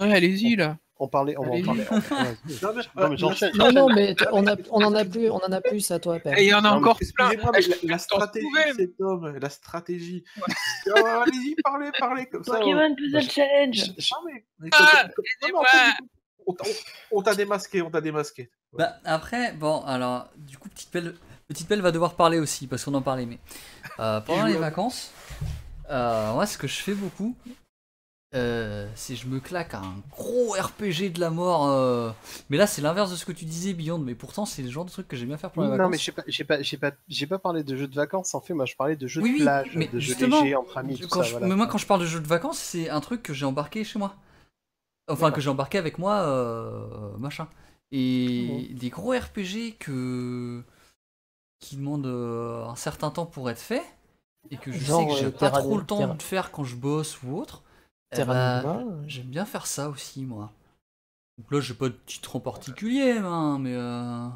Ouais, 0.00 0.12
allez-y 0.12 0.56
là. 0.56 0.78
On 1.02 1.08
parlait, 1.08 1.34
on 1.38 1.42
va 1.44 1.48
en 1.48 1.52
Allez-y. 1.52 1.64
parler. 1.64 1.84
Non, 2.62 2.72
mais, 2.74 2.82
Non, 2.94 3.08
mais 3.08 3.42
euh. 3.42 3.50
Non, 3.54 3.72
non, 3.72 3.88
mais 3.94 4.14
on, 4.32 4.46
a, 4.46 4.54
on 4.70 4.84
en 4.84 4.94
a 4.94 5.04
plus, 5.06 5.30
on 5.30 5.38
en 5.38 5.50
a 5.50 5.60
plus 5.62 5.90
à 5.90 5.98
toi, 5.98 6.18
Pep. 6.20 6.34
Et 6.36 6.42
il 6.44 6.48
y 6.48 6.54
en 6.54 6.62
a 6.64 6.70
encore 6.72 6.98
plein. 7.16 7.30
la, 7.84 7.98
stratégie, 7.98 8.46
trouver. 8.46 8.72
cet 8.76 9.00
homme, 9.00 9.38
la 9.40 9.48
stratégie. 9.48 10.24
Ah, 10.94 11.22
Allez-y, 11.22 11.54
parlez, 11.64 11.90
parlez 11.98 12.26
comme 12.26 12.44
ça. 12.44 12.58
Pokémon 12.58 12.94
Puzzle 12.94 13.30
Challenge 13.30 13.94
t'a- 16.54 16.68
On 17.10 17.22
t'a 17.22 17.34
démasqué, 17.34 17.80
on 17.80 17.90
t'a 17.90 18.02
démasqué. 18.02 18.50
Bah, 18.74 18.96
après, 19.04 19.52
bon, 19.52 19.80
alors, 19.86 20.28
du 20.36 20.58
coup, 20.58 20.68
Petite 20.68 20.90
Pelle, 20.90 21.14
Petite 21.48 21.66
Pelle 21.66 21.80
va 21.80 21.92
devoir 21.92 22.14
parler 22.14 22.38
aussi, 22.38 22.66
parce 22.66 22.84
qu'on 22.84 22.94
en 22.94 23.02
parlait, 23.02 23.24
mais 23.26 23.38
euh, 24.00 24.20
pendant 24.20 24.44
les 24.46 24.56
vacances, 24.56 25.12
euh, 25.90 26.32
moi, 26.34 26.44
ce 26.46 26.58
que 26.58 26.66
je 26.68 26.76
fais 26.76 26.94
beaucoup, 26.94 27.34
euh, 28.34 28.88
c'est 28.94 29.16
je 29.16 29.26
me 29.26 29.40
claque 29.40 29.74
un 29.74 29.96
gros 30.10 30.52
RPG 30.52 31.10
de 31.12 31.20
la 31.20 31.30
mort. 31.30 31.66
euh, 31.68 32.10
Mais 32.48 32.56
là, 32.56 32.66
c'est 32.66 32.80
l'inverse 32.82 33.10
de 33.10 33.16
ce 33.16 33.24
que 33.24 33.32
tu 33.32 33.44
disais, 33.44 33.72
Beyond, 33.74 33.98
mais 33.98 34.14
pourtant, 34.14 34.46
c'est 34.46 34.62
le 34.62 34.70
genre 34.70 34.84
de 34.84 34.90
truc 34.90 35.08
que 35.08 35.16
j'aime 35.16 35.28
bien 35.28 35.36
faire 35.38 35.50
pour 35.50 35.62
les 35.62 35.68
vacances. 35.68 35.84
Non, 35.84 35.90
mais 35.90 35.98
j'ai 35.98 36.12
pas, 36.12 36.22
j'ai 36.28 36.44
pas, 36.44 36.62
j'ai 36.62 36.76
pas, 36.76 36.92
j'ai 37.08 37.26
pas 37.26 37.38
parlé 37.38 37.64
de 37.64 37.76
jeux 37.76 37.88
de 37.88 37.94
vacances. 37.94 38.34
En 38.34 38.40
fait, 38.40 38.54
moi, 38.54 38.66
je 38.66 38.76
parlais 38.76 38.96
de 38.96 39.06
jeux 39.06 39.22
Oui, 39.22 39.30
de 39.30 39.34
oui, 39.34 39.42
plage, 39.42 39.72
mais 39.74 39.86
de 39.88 39.98
jeux 39.98 40.14
légers 40.14 40.54
entre 40.54 40.78
amis, 40.78 40.96
tout 40.98 41.08
Quand 41.08 41.18
ça. 41.22 41.24
je- 41.24 41.30
voilà. 41.32 41.48
Mais 41.48 41.56
moi, 41.56 41.66
quand 41.66 41.78
je 41.78 41.86
parle 41.86 42.00
de 42.00 42.06
jeux 42.06 42.20
de 42.20 42.26
vacances, 42.28 42.58
c'est 42.58 42.88
un 42.88 43.00
truc 43.00 43.22
que 43.22 43.34
j'ai 43.34 43.46
embarqué 43.46 43.82
chez 43.84 43.98
moi. 43.98 44.14
Enfin, 45.08 45.32
que 45.32 45.40
j'ai 45.40 45.50
embarqué 45.50 45.76
avec 45.78 45.98
moi, 45.98 46.20
euh, 46.22 47.16
machin. 47.18 47.48
Et 47.90 48.68
des 48.78 48.90
gros 48.90 49.10
RPG 49.10 49.74
que 49.78 50.62
qui 51.58 51.76
demandent 51.76 52.06
euh, 52.06 52.64
un 52.66 52.76
certain 52.76 53.10
temps 53.10 53.26
pour 53.26 53.50
être 53.50 53.58
faits 53.58 53.82
et 54.50 54.56
que 54.56 54.72
je 54.72 54.84
Genre, 54.84 55.00
sais 55.00 55.06
que 55.06 55.12
j'ai 55.20 55.26
euh, 55.26 55.30
pas 55.30 55.50
trop 55.50 55.76
le 55.78 55.84
temps 55.84 56.14
de 56.14 56.22
faire 56.22 56.52
quand 56.52 56.64
je 56.64 56.76
bosse 56.76 57.22
ou 57.22 57.36
autre. 57.36 57.62
Eh 58.12 58.16
Terra 58.16 58.62
ben, 58.62 58.86
euh, 58.88 59.02
J'aime 59.06 59.26
bien 59.26 59.44
faire 59.44 59.66
ça 59.66 59.88
aussi, 59.88 60.24
moi. 60.24 60.52
Donc 61.38 61.50
là, 61.52 61.60
j'ai 61.60 61.74
pas 61.74 61.88
de 61.88 61.96
titre 62.06 62.36
en 62.36 62.40
particulier, 62.40 63.12
hein, 63.12 63.58
mais. 63.58 63.74
euh, 63.74 64.28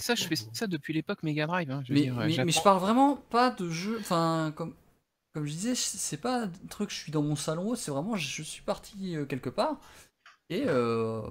Ça, 0.00 0.14
je 0.14 0.24
fais 0.24 0.36
ça 0.36 0.66
depuis 0.66 0.92
l'époque 0.92 1.22
Mega 1.22 1.46
Drive. 1.46 1.70
hein, 1.70 1.82
je 1.84 1.92
veux 1.92 1.98
mais, 1.98 2.04
dire, 2.06 2.14
mais- 2.14 2.44
mais 2.44 2.52
je 2.52 2.62
parle 2.62 2.80
vraiment 2.80 3.16
pas 3.16 3.50
de 3.50 3.70
jeu. 3.70 3.98
Enfin, 4.00 4.52
comme, 4.56 4.74
comme 5.34 5.46
je 5.46 5.52
disais, 5.52 5.74
c'est 5.74 6.16
pas 6.16 6.44
un 6.44 6.50
truc, 6.70 6.90
je 6.90 6.96
suis 6.96 7.12
dans 7.12 7.22
mon 7.22 7.36
salon, 7.36 7.74
c'est 7.74 7.90
vraiment, 7.90 8.16
je 8.16 8.42
suis 8.42 8.62
parti 8.62 9.16
euh, 9.16 9.26
quelque 9.26 9.50
part 9.50 9.76
et 10.50 10.64
euh, 10.68 11.22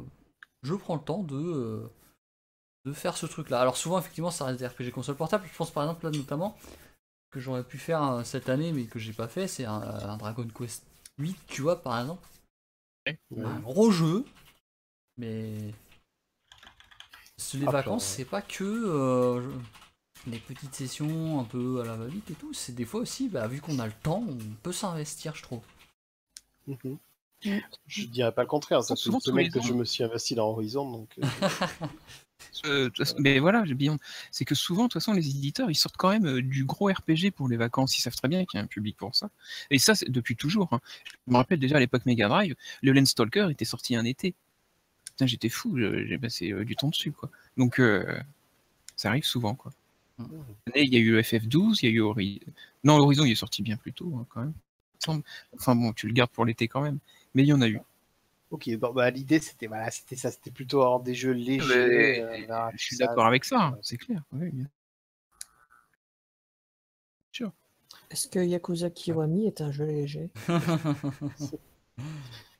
je 0.64 0.76
prends 0.76 0.96
le 0.96 1.02
temps 1.04 1.24
de, 1.24 1.36
euh, 1.36 1.88
de 2.86 2.94
faire 2.94 3.18
ce 3.18 3.26
truc 3.26 3.50
là. 3.50 3.62
Alors, 3.62 3.78
souvent, 3.78 4.00
effectivement, 4.00 4.32
ça 4.32 4.46
reste 4.46 4.60
des 4.60 4.68
RPG 4.68 4.92
console 4.92 5.16
portable. 5.16 5.48
Je 5.52 5.58
pense 5.58 5.72
par 5.72 5.84
exemple, 5.84 6.06
là, 6.06 6.12
notamment, 6.12 6.58
que 7.32 7.40
j'aurais 7.40 7.64
pu 7.64 7.78
faire 7.78 8.04
euh, 8.04 8.24
cette 8.24 8.50
année, 8.50 8.74
mais 8.74 8.86
que 8.86 9.00
j'ai 9.00 9.14
pas 9.14 9.28
fait, 9.28 9.48
c'est 9.48 9.66
un, 9.66 9.82
un 9.82 10.18
Dragon 10.18 10.48
Quest 10.48 10.86
8, 11.18 11.38
tu 11.48 11.62
vois, 11.62 11.82
par 11.82 12.00
exemple. 12.00 12.28
Ouais. 13.08 13.18
Un 13.44 13.60
gros 13.60 13.92
jeu, 13.92 14.26
mais. 15.18 15.74
Les 17.54 17.68
Ah, 17.68 17.72
vacances, 17.72 18.06
c'est 18.06 18.26
pas 18.26 18.42
que 18.42 18.64
euh, 18.64 19.42
je- 20.26 20.30
les 20.32 20.40
petites 20.40 20.74
sessions 20.74 21.40
un 21.40 21.44
peu 21.44 21.80
à 21.82 21.86
la 21.86 21.96
va-vite 21.96 22.30
et 22.32 22.34
tout. 22.34 22.54
C'est 22.54 22.74
des 22.74 22.86
fois 22.86 23.02
aussi, 23.02 23.30
bah, 23.30 23.48
vu 23.48 23.62
qu'on 23.62 23.80
a 23.80 23.86
le 23.86 23.94
temps, 24.04 24.24
on 24.28 24.38
peut 24.64 24.72
s'investir, 24.74 25.36
je 25.36 25.44
trouve. 25.44 25.62
Mhm. 26.68 26.98
Mm. 27.46 27.60
Je 27.86 28.06
dirais 28.06 28.34
pas 28.34 28.42
le 28.42 28.48
contraire. 28.48 28.84
Ça 28.84 28.96
fait 28.96 29.10
une 29.10 29.20
semaine 29.22 29.52
que 29.52 29.62
je 29.62 29.74
me 29.74 29.86
suis 29.86 30.04
investi 30.04 30.34
dans 30.36 30.48
Horizon, 30.50 30.90
donc. 30.92 31.14
euh, 31.20 31.22
Euh, 32.66 32.90
mais 33.20 33.40
voilà. 33.40 33.64
C'est 34.32 34.46
que 34.46 34.56
souvent, 34.56 34.84
de 34.84 34.88
toute 34.88 35.02
façon, 35.02 35.14
les 35.14 35.28
éditeurs, 35.30 35.70
ils 35.72 35.76
sortent 35.76 35.98
quand 35.98 36.10
même 36.10 36.26
euh, 36.26 36.42
du 36.42 36.66
gros 36.66 36.88
RPG 36.88 37.32
pour 37.36 37.48
les 37.48 37.58
vacances. 37.58 37.98
Ils 37.98 38.02
savent 38.02 38.16
très 38.16 38.28
bien 38.28 38.46
qu'il 38.46 38.58
y 38.58 38.62
a 38.62 38.64
un 38.64 38.68
public 38.68 38.98
pour 38.98 39.16
ça. 39.16 39.30
Et 39.70 39.80
ça, 39.80 39.96
c'est 39.96 40.10
depuis 40.10 40.36
toujours. 40.36 40.70
hein. 40.74 40.82
Je 41.28 41.32
me 41.32 41.38
rappelle 41.38 41.60
déjà 41.60 41.78
à 41.78 41.80
l'époque 41.80 42.06
Mega 42.06 42.28
Drive, 42.28 42.56
le 42.82 42.92
Landstalker 42.92 43.48
était 43.52 43.66
sorti 43.66 43.96
un 43.96 44.06
été. 44.06 44.34
Putain, 45.06 45.28
j'étais 45.28 45.50
fou, 45.50 45.78
j'ai 45.78 46.18
passé 46.18 46.52
euh, 46.52 46.66
du 46.66 46.76
temps 46.76 46.90
dessus, 46.90 47.12
quoi. 47.12 47.30
Donc, 47.58 47.82
ça 48.96 49.10
arrive 49.10 49.24
souvent, 49.26 49.56
quoi. 49.56 49.72
Il 50.76 50.94
y 50.94 50.96
a 50.96 51.00
eu 51.00 51.12
le 51.12 51.22
FF12, 51.22 51.80
il 51.82 51.86
y 51.86 51.92
a 51.92 51.96
eu 51.96 52.02
Horizon. 52.02 52.40
Non, 52.84 52.98
Horizon, 52.98 53.26
il 53.26 53.32
est 53.32 53.36
sorti 53.36 53.62
bien 53.62 53.78
plus 53.78 53.92
tôt, 53.94 54.14
hein, 54.18 54.26
quand 54.30 54.42
même. 54.42 54.54
Enfin 55.56 55.76
bon, 55.76 55.94
tu 55.94 56.08
le 56.08 56.14
gardes 56.14 56.32
pour 56.32 56.46
l'été 56.46 56.68
quand 56.68 56.82
même. 56.82 57.00
Mais 57.34 57.44
il 57.44 57.48
y 57.48 57.54
en 57.54 57.62
a 57.62 57.68
eu. 57.68 57.80
Ok, 58.56 58.70
bon, 58.78 58.94
bah, 58.94 59.10
l'idée 59.10 59.40
c'était 59.40 59.68
voilà, 59.68 59.92
c'était 59.92 60.16
ça, 60.16 60.32
c'était 60.32 60.50
plutôt 60.50 60.82
avoir 60.82 61.02
des 61.02 61.14
jeux 61.14 61.34
légers. 61.34 61.60
Mais, 61.68 62.50
euh, 62.50 62.70
je 62.78 62.84
suis 62.86 62.98
d'accord 62.98 63.26
avec 63.26 63.44
ça, 63.44 63.60
hein, 63.60 63.78
c'est 63.82 63.98
clair. 63.98 64.22
oui, 64.32 64.50
bien. 64.50 64.68
Est-ce 68.10 68.30
que 68.30 68.40
Yakuza 68.40 68.90
Kiwami 68.90 69.46
est 69.46 69.60
un 69.60 69.72
jeu 69.72 69.86
léger? 69.86 70.30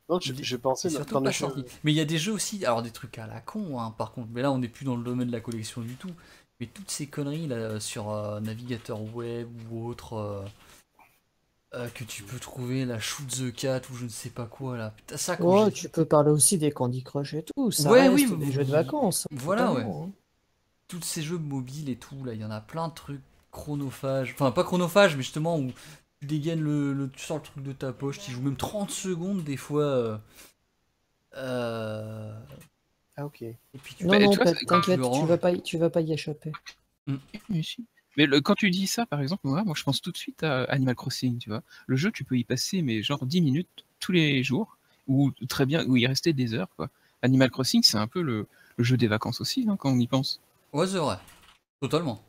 Non, 0.08 0.20
je, 0.20 0.32
je 0.40 0.56
pensais 0.56 0.88
surtout 0.88 1.20
pas 1.20 1.32
sorti. 1.32 1.64
Mais 1.82 1.92
il 1.92 1.96
y 1.96 2.00
a 2.00 2.04
des 2.04 2.18
jeux 2.18 2.32
aussi, 2.32 2.64
alors 2.64 2.80
des 2.80 2.92
trucs 2.92 3.18
à 3.18 3.26
la 3.26 3.40
con, 3.40 3.80
hein, 3.80 3.90
par 3.90 4.12
contre. 4.12 4.28
Mais 4.32 4.40
là, 4.40 4.52
on 4.52 4.58
n'est 4.58 4.68
plus 4.68 4.84
dans 4.84 4.94
le 4.94 5.02
domaine 5.02 5.26
de 5.26 5.32
la 5.32 5.40
collection 5.40 5.80
du 5.80 5.96
tout. 5.96 6.12
Mais 6.60 6.66
toutes 6.66 6.92
ces 6.92 7.08
conneries 7.08 7.48
là 7.48 7.80
sur 7.80 8.10
euh, 8.12 8.38
navigateur 8.38 9.02
web 9.02 9.48
ou 9.68 9.88
autre 9.88 10.12
euh, 10.12 10.44
euh, 11.76 11.88
que 11.88 12.04
tu 12.04 12.22
peux 12.22 12.38
trouver, 12.38 12.84
la 12.84 12.98
Shoot 12.98 13.26
the 13.28 13.52
Cat 13.54 13.82
ou 13.92 13.94
je 13.94 14.04
ne 14.04 14.08
sais 14.08 14.30
pas 14.30 14.46
quoi 14.46 14.76
là. 14.76 14.90
Putain, 14.96 15.16
ça 15.16 15.36
quand 15.36 15.44
Oh, 15.46 15.64
j'ai- 15.66 15.72
tu 15.72 15.88
peux 15.88 16.04
parler 16.04 16.30
aussi 16.30 16.58
des 16.58 16.72
Candy 16.72 17.02
Crush 17.04 17.34
et 17.34 17.42
tout. 17.44 17.70
Ça 17.70 17.90
Ouais, 17.90 18.08
reste 18.08 18.14
oui, 18.14 18.36
des 18.38 18.46
mais- 18.46 18.52
jeux 18.52 18.64
de 18.64 18.70
vacances. 18.72 19.26
Voilà, 19.30 19.66
totalement, 19.68 20.06
hein. 20.08 20.10
tous 20.88 21.02
ces 21.02 21.22
jeux 21.22 21.38
mobiles 21.38 21.88
et 21.90 21.96
tout, 21.96 22.24
là, 22.24 22.32
il 22.34 22.40
y 22.40 22.44
en 22.44 22.50
a 22.50 22.60
plein 22.60 22.88
de 22.88 22.94
trucs 22.94 23.20
chronophages. 23.52 24.32
Enfin, 24.34 24.50
pas 24.52 24.64
chronophages, 24.64 25.16
mais 25.16 25.22
justement 25.22 25.58
où 25.58 25.70
tu 26.20 26.26
dégaines 26.26 26.60
le, 26.60 26.92
le- 26.92 27.10
tu 27.10 27.20
sors 27.20 27.36
le 27.38 27.42
truc 27.42 27.62
de 27.62 27.72
ta 27.72 27.92
poche, 27.92 28.18
tu 28.20 28.30
joues 28.30 28.42
même 28.42 28.56
30 28.56 28.90
secondes 28.90 29.42
des 29.44 29.56
fois. 29.56 29.82
euh, 29.82 30.18
euh, 31.36 32.32
Ah 33.16 33.26
ok. 33.26 33.42
et 33.42 33.56
puis 33.82 33.94
tu 33.94 34.04
Non, 34.04 34.10
Bah, 34.12 34.18
non, 34.20 34.30
t'inquiète, 34.32 35.00
tu 35.00 35.26
vas 35.26 35.38
pas, 35.38 35.50
y- 35.52 35.62
tu 35.62 35.78
vas 35.78 35.90
pas 35.90 36.00
y 36.00 36.12
échapper. 36.12 36.52
Mais 37.48 37.62
si. 37.62 37.84
Mais 38.16 38.26
le- 38.26 38.40
quand 38.40 38.54
tu 38.54 38.70
dis 38.70 38.86
ça, 38.86 39.06
par 39.06 39.20
exemple, 39.20 39.42
moi, 39.46 39.62
moi, 39.64 39.74
je 39.76 39.82
pense 39.82 40.00
tout 40.00 40.10
de 40.12 40.16
suite 40.16 40.42
à 40.42 40.64
Animal 40.64 40.94
Crossing, 40.94 41.38
tu 41.38 41.50
vois. 41.50 41.62
Le 41.86 41.96
jeu, 41.96 42.10
tu 42.10 42.24
peux 42.24 42.36
y 42.36 42.44
passer, 42.44 42.82
mais 42.82 43.02
genre 43.02 43.24
10 43.26 43.40
minutes 43.40 43.84
tous 44.00 44.12
les 44.12 44.42
jours, 44.42 44.78
ou 45.06 45.30
très 45.48 45.66
bien, 45.66 45.84
où 45.86 45.96
y 45.96 46.06
rester 46.06 46.32
des 46.32 46.54
heures, 46.54 46.68
quoi. 46.76 46.88
Animal 47.22 47.50
Crossing, 47.50 47.82
c'est 47.82 47.98
un 47.98 48.06
peu 48.06 48.22
le, 48.22 48.46
le 48.76 48.84
jeu 48.84 48.96
des 48.96 49.06
vacances 49.08 49.40
aussi, 49.40 49.66
hein, 49.68 49.76
quand 49.76 49.90
on 49.90 49.98
y 49.98 50.06
pense? 50.06 50.40
Ouais, 50.72 50.86
c'est 50.86 50.98
vrai. 50.98 51.18
Totalement. 51.80 52.22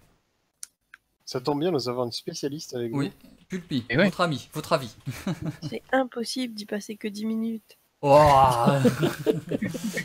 Ça 1.26 1.42
tombe 1.42 1.60
bien, 1.60 1.72
nous 1.72 1.90
avons 1.90 2.06
une 2.06 2.12
spécialiste 2.12 2.74
avec 2.76 2.92
Oui. 2.94 3.12
Pulpi, 3.50 3.84
Et 3.90 3.98
ouais. 3.98 4.06
votre 4.06 4.22
ami, 4.22 4.50
votre 4.54 4.74
avis. 4.74 4.96
C'est 5.70 5.84
impossible 5.92 6.54
d'y 6.54 6.66
passer 6.66 6.96
que 6.96 7.08
10 7.08 7.26
minutes. 7.26 7.78
Oh 8.02 8.20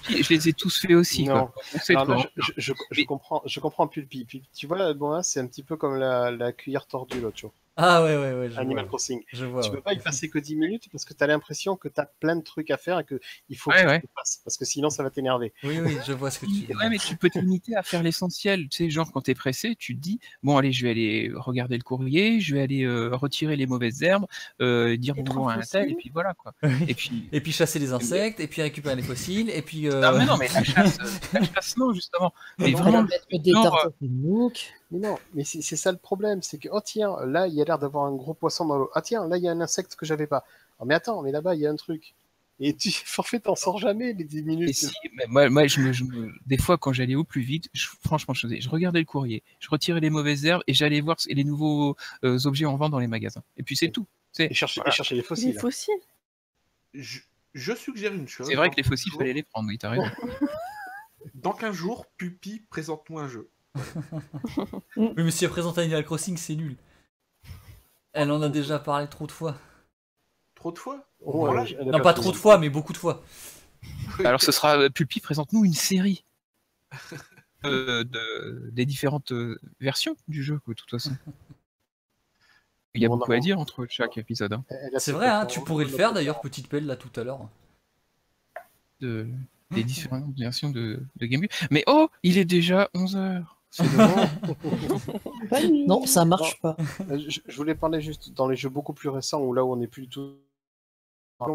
Je 0.09 0.29
les 0.33 0.49
ai 0.49 0.53
tous 0.53 0.81
fait 0.81 0.95
aussi, 0.95 1.25
Non. 1.25 1.47
quoi. 1.47 1.55
Alors 1.91 2.07
là, 2.09 2.17
je, 2.37 2.43
je- 2.43 2.53
je- 2.57 2.73
je 2.91 3.01
Mais- 3.01 3.05
comprends, 3.07 3.43
je 3.45 3.61
comprends 3.61 3.87
Pulpi. 3.87 4.25
Pulpi, 4.25 4.49
Tu 4.55 4.67
vois, 4.67 4.95
bon, 4.95 5.11
là, 5.11 5.23
c'est 5.23 5.41
un 5.41 5.47
petit 5.47 5.63
peu 5.63 5.77
comme 5.77 5.97
la, 5.97 6.31
la 6.31 6.53
cuillère 6.53 6.87
tordue 6.87 7.21
l'autre 7.21 7.39
jour. 7.39 7.53
Ah 7.77 8.03
ouais, 8.05 8.17
ouais, 8.17 8.33
ouais, 8.35 8.51
je 8.51 8.59
Animal 8.59 8.85
vois. 8.85 8.89
Crossing. 8.89 9.23
Je 9.33 9.47
vois, 9.47 9.63
tu 9.63 9.71
ouais. 9.71 9.77
peux 9.77 9.83
pas 9.83 9.95
y 9.95 9.99
passer 9.99 10.29
que 10.29 10.39
10 10.39 10.57
minutes 10.57 10.89
parce 10.93 11.07
que 11.07 11.15
tu 11.15 11.25
as 11.25 11.27
l'impression 11.27 11.75
que 11.77 11.89
tu 11.89 12.01
as 12.01 12.07
plein 12.21 12.37
de 12.37 12.43
trucs 12.43 12.71
à 12.71 12.77
faire 12.77 12.99
et 12.99 13.05
qu'il 13.05 13.57
faut 13.57 13.71
Ouais, 13.71 13.83
que 13.83 13.89
ouais. 13.89 14.01
tu 14.01 14.07
le 14.07 14.13
fasses 14.15 14.41
parce 14.45 14.59
que 14.59 14.65
sinon 14.67 14.91
ça 14.91 15.03
va 15.03 15.09
t'énerver. 15.11 15.55
Oui, 15.65 15.79
oui, 15.81 15.97
je 16.07 16.13
vois 16.13 16.31
ce 16.31 16.39
que 16.41 16.47
tu 16.47 16.67
veux 16.67 16.77
Ouais, 16.77 16.91
mais 16.91 16.99
tu 16.99 17.17
peux 17.17 17.31
te 17.31 17.39
limiter 17.39 17.75
à 17.75 17.83
faire 17.83 18.03
l'essentiel. 18.03 18.69
Tu 18.69 18.85
sais, 18.85 18.91
genre, 18.91 19.11
quand 19.11 19.23
t'es 19.23 19.35
pressé, 19.35 19.75
tu 19.75 19.97
te 19.97 20.01
dis, 20.01 20.21
bon, 20.43 20.59
allez, 20.59 20.73
je 20.73 20.83
vais 20.85 20.91
aller 20.91 21.33
regarder 21.35 21.77
le 21.79 21.83
courrier, 21.83 22.41
je 22.41 22.55
vais 22.55 22.61
aller 22.63 22.83
euh, 22.85 23.11
retirer 23.17 23.57
les 23.57 23.67
mauvaises 23.67 24.03
herbes, 24.03 24.27
euh, 24.61 24.97
dire 24.99 25.15
bonjour 25.15 25.49
à 25.51 25.55
un 25.55 25.61
tel, 25.61 25.91
et 25.91 25.95
puis 25.95 26.11
voilà, 26.13 26.35
quoi. 26.35 26.53
Et 26.89 26.95
puis, 26.95 27.29
Et 27.33 27.41
puis 27.41 27.53
chasser 27.53 27.79
les 27.79 27.93
insectes, 27.95 28.39
et 28.41 28.49
puis 28.49 28.61
récupérer 28.61 28.97
les 28.97 29.03
fossiles, 29.03 29.49
et 29.49 29.63
puis... 29.63 29.89
euh, 29.89 30.01
non, 30.03 30.19
mais 30.19 30.27
non, 30.27 30.37
mais 30.37 30.49
la 30.53 30.63
chasse, 30.63 30.99
euh, 31.01 31.07
la 31.41 31.45
chasse, 31.45 31.77
non, 31.79 31.95
justement. 31.95 32.35
Mais 32.59 32.73
Non, 32.73 32.79
vraiment, 32.79 33.03
Mettre 33.05 33.43
des 33.43 33.53
tartes. 33.53 33.95
Mais 34.93 34.99
non, 35.01 35.19
mais 35.35 35.43
c'est 35.43 35.61
c'est 35.63 35.75
ça 35.77 35.91
le 35.91 35.99
problème, 35.99 36.43
c'est 36.43 36.59
que 36.59 36.69
oh 36.71 36.81
tiens, 36.85 37.17
là 37.27 37.49
il 37.49 37.55
y 37.55 37.61
a 37.61 37.65
l'air 37.65 37.79
d'avoir 37.81 38.05
un 38.05 38.15
gros 38.15 38.35
poisson 38.35 38.65
dans 38.67 38.77
l'eau. 38.79 38.91
Ah 38.95 39.03
tiens, 39.03 39.27
là 39.27 39.39
il 39.39 39.43
y 39.43 39.49
a 39.49 39.51
un 39.51 39.61
insecte 39.61 39.97
que 39.97 40.07
j'avais 40.07 40.27
pas. 40.29 40.45
Oh, 40.79 40.85
mais 40.85 40.95
attends, 40.95 41.23
mais 41.23 41.33
là-bas 41.33 41.55
il 41.57 41.63
y 41.63 41.67
a 41.67 41.71
un 41.71 41.77
truc. 41.77 42.15
Et 42.61 42.75
tu 42.77 42.91
forfait, 43.07 43.41
t'en 43.41 43.57
sors 43.57 43.79
jamais 43.79 44.13
les 44.13 44.23
10 44.25 44.43
minutes. 44.45 44.69
Et 44.69 44.73
si, 44.75 44.91
mais 45.15 45.25
moi, 45.27 45.49
moi, 45.49 45.67
je 45.67 45.81
me- 45.81 45.93
je 45.93 46.05
me- 46.05 46.31
des 46.47 46.59
fois, 46.59 46.77
quand 46.79 46.93
j'allais 46.93 47.15
au 47.17 47.25
plus 47.25 47.41
vite, 47.41 47.69
je- 47.73 47.89
franchement, 48.05 48.35
je, 48.35 48.47
faisais- 48.47 48.61
je 48.61 48.69
regardais 48.69 48.99
le 49.01 49.05
courrier, 49.07 49.43
je 49.59 49.69
retirais 49.71 49.99
les 50.01 50.11
mauvaises 50.11 50.45
herbes 50.45 50.63
et 50.69 50.75
j'allais 50.75 51.01
voir 51.01 51.17
les 51.27 51.43
nouveaux 51.45 51.97
euh, 52.23 52.39
objets 52.45 52.67
en 52.67 52.77
vente 52.77 52.93
dans 52.93 52.99
les 53.01 53.09
magasins. 53.09 53.43
Et 53.57 53.63
puis 53.65 53.77
c'est 53.77 53.89
tout. 53.91 54.07
C'est 54.31 54.47
Et 54.51 54.55
chercher, 54.55 54.81
et 54.81 54.83
voilà. 54.83 54.93
chercher 54.95 55.15
les 55.17 55.23
Les 55.23 55.27
fossiles. 55.27 55.59
fossiles. 55.59 55.95
Je, 56.95 57.21
je 57.55 57.73
suggère 57.75 58.13
une 58.13 58.29
chose. 58.29 58.47
C'est 58.47 58.55
vrai 58.55 58.69
que 58.71 58.77
les 58.77 58.83
15 58.83 58.91
fossiles, 58.91 59.11
jours- 59.13 59.21
fallait 59.21 59.33
les 59.33 59.43
prendre, 59.43 59.69
oui, 59.69 59.79
t'as 59.79 59.89
raison. 59.91 60.05
Dans 61.35 61.53
15 61.53 61.75
jours, 61.75 62.07
Pupi, 62.19 62.63
présente-moi 62.69 63.23
un 63.23 63.29
jeu. 63.29 63.49
Oui, 64.97 65.13
mais 65.17 65.31
si 65.31 65.45
elle 65.45 65.51
présente 65.51 65.79
Animal 65.79 66.05
Crossing, 66.05 66.37
c'est 66.37 66.55
nul. 66.55 66.77
Elle 68.13 68.31
en 68.31 68.43
a 68.43 68.49
déjà 68.49 68.79
parlé 68.79 69.09
trop 69.09 69.27
de 69.27 69.33
fois. 69.33 69.57
Trop 70.55 70.73
de 70.73 70.79
fois 70.79 71.07
Oh, 71.25 71.39
Voilà. 71.47 71.63
elle- 71.65 71.77
elle 71.81 71.89
a 71.89 71.93
Non, 71.99 72.01
pas 72.03 72.15
trop 72.15 72.33
de 72.33 72.37
fois, 72.37 72.59
mais 72.59 72.69
beaucoup 72.69 72.93
de 72.93 72.99
fois. 72.99 73.23
Alors 74.25 74.43
ce 74.43 74.53
sera 74.53 74.77
euh, 74.79 74.91
Pulpi, 74.91 75.21
présente-nous 75.21 75.65
une 75.65 75.73
série 75.73 76.25
euh, 77.65 78.05
de, 78.05 78.69
des 78.73 78.85
différentes 78.85 79.33
euh, 79.33 79.59
versions 79.81 80.17
du 80.29 80.43
jeu, 80.43 80.59
quoi, 80.59 80.75
de 80.75 80.79
toute 80.79 80.91
façon. 80.91 81.17
Il 82.95 83.01
y 83.03 83.07
a 83.07 83.09
Bon, 83.09 83.17
beaucoup 83.17 83.33
à 83.33 83.39
dire 83.39 83.59
entre 83.59 83.87
chaque 83.89 84.19
épisode. 84.19 84.53
hein, 84.53 84.65
C'est 84.99 85.13
vrai, 85.13 85.29
hein, 85.29 85.47
tu 85.47 85.61
pourrais 85.61 85.85
le 85.87 85.91
faire 85.91 86.13
d'ailleurs, 86.13 86.41
petite 86.41 86.69
pelle 86.69 86.85
là 86.87 86.97
tout 86.97 87.11
à 87.19 87.25
l'heure. 87.25 87.49
de, 89.01 89.27
des 89.71 89.83
différentes 89.85 90.37
versions 90.39 90.69
de, 90.71 91.01
de 91.17 91.27
Game 91.27 91.41
Boy. 91.41 91.49
Mais 91.71 91.83
oh, 91.87 92.09
il 92.23 92.37
est 92.37 92.45
déjà 92.45 92.91
11h. 92.95 93.45
Non, 95.87 96.07
ça 96.07 96.25
marche 96.25 96.61
pas. 96.61 96.77
Euh, 97.11 97.19
Je, 97.29 97.41
je 97.47 97.57
voulais 97.57 97.75
parler 97.75 98.01
juste 98.01 98.33
dans 98.33 98.49
les 98.49 98.57
jeux 98.57 98.69
beaucoup 98.69 98.93
plus 98.93 99.09
récents 99.09 99.41
où 99.41 99.53
là 99.53 99.65
où 99.65 99.73
on 99.73 99.77
n'est 99.77 99.89
plus 99.89 100.03
du 100.03 100.09
tout 100.09 100.37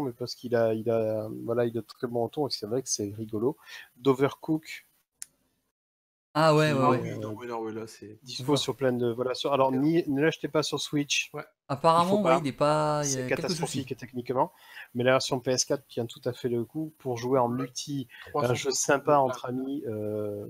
mais 0.04 0.12
parce 0.12 0.34
qu'il 0.34 0.54
a, 0.54 0.74
il 0.74 0.90
a, 0.90 1.28
voilà, 1.44 1.64
il 1.64 1.76
a 1.78 1.82
très 1.82 2.06
bon 2.06 2.28
ton 2.28 2.46
et 2.46 2.50
c'est 2.50 2.66
vrai 2.66 2.82
que 2.82 2.88
c'est 2.88 3.14
rigolo. 3.16 3.56
D'Overcook, 3.96 4.86
Ah 6.34 6.54
ouais, 6.54 6.72
ouais, 6.72 6.78
ouais. 6.78 7.00
oui, 7.02 7.18
non, 7.18 7.36
mais 7.40 7.46
non, 7.46 7.62
mais 7.64 7.72
là, 7.72 7.86
c'est. 7.86 8.18
dispo 8.22 8.56
sur 8.56 8.76
plein 8.76 8.92
de, 8.92 9.10
voilà, 9.10 9.34
sur, 9.34 9.52
alors 9.52 9.72
ni, 9.72 10.04
ne 10.08 10.20
l'achetez 10.20 10.48
pas 10.48 10.62
sur 10.62 10.80
Switch, 10.80 11.32
Apparemment, 11.68 12.04
Il 12.04 12.08
faut 12.18 12.22
pas. 12.22 12.36
ouais, 12.36 12.40
il 12.44 12.48
est 12.48 12.52
pas. 12.52 13.04
C'est 13.04 13.28
catastrophique 13.28 13.96
techniquement, 13.96 14.52
mais 14.94 15.04
la 15.04 15.12
version 15.12 15.38
PS4 15.38 15.80
tient 15.88 16.06
tout 16.06 16.22
à 16.24 16.32
fait 16.32 16.48
le 16.48 16.64
coup 16.64 16.92
pour 16.98 17.16
jouer 17.16 17.38
en 17.38 17.48
multi, 17.48 18.08
un 18.28 18.54
360 18.54 18.56
jeu 18.56 18.70
sympa 18.70 19.18
entre 19.18 19.46
amis. 19.46 19.82
Euh, 19.86 20.46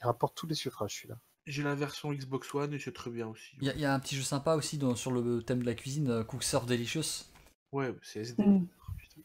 il 0.00 0.06
rapporte 0.06 0.36
tous 0.36 0.46
les 0.46 0.54
suffrages 0.54 0.94
celui-là. 0.96 1.18
j'ai 1.46 1.62
la 1.62 1.74
version 1.74 2.12
Xbox 2.12 2.54
One 2.54 2.74
et 2.74 2.78
c'est 2.78 2.92
très 2.92 3.10
bien 3.10 3.26
aussi. 3.26 3.56
Il 3.60 3.66
y, 3.66 3.70
a- 3.70 3.76
y 3.76 3.84
a 3.86 3.94
un 3.94 3.98
petit 4.00 4.16
jeu 4.16 4.22
sympa 4.22 4.54
aussi 4.54 4.76
dans- 4.78 4.94
sur 4.96 5.10
le 5.10 5.42
thème 5.42 5.60
de 5.60 5.66
la 5.66 5.74
cuisine, 5.74 6.10
euh, 6.10 6.24
Cook 6.24 6.42
Serve 6.42 6.66
Delicious. 6.66 7.24
Ouais, 7.72 7.94
c'est 8.02 8.20
SD. 8.20 8.42
Mm. 8.44 8.66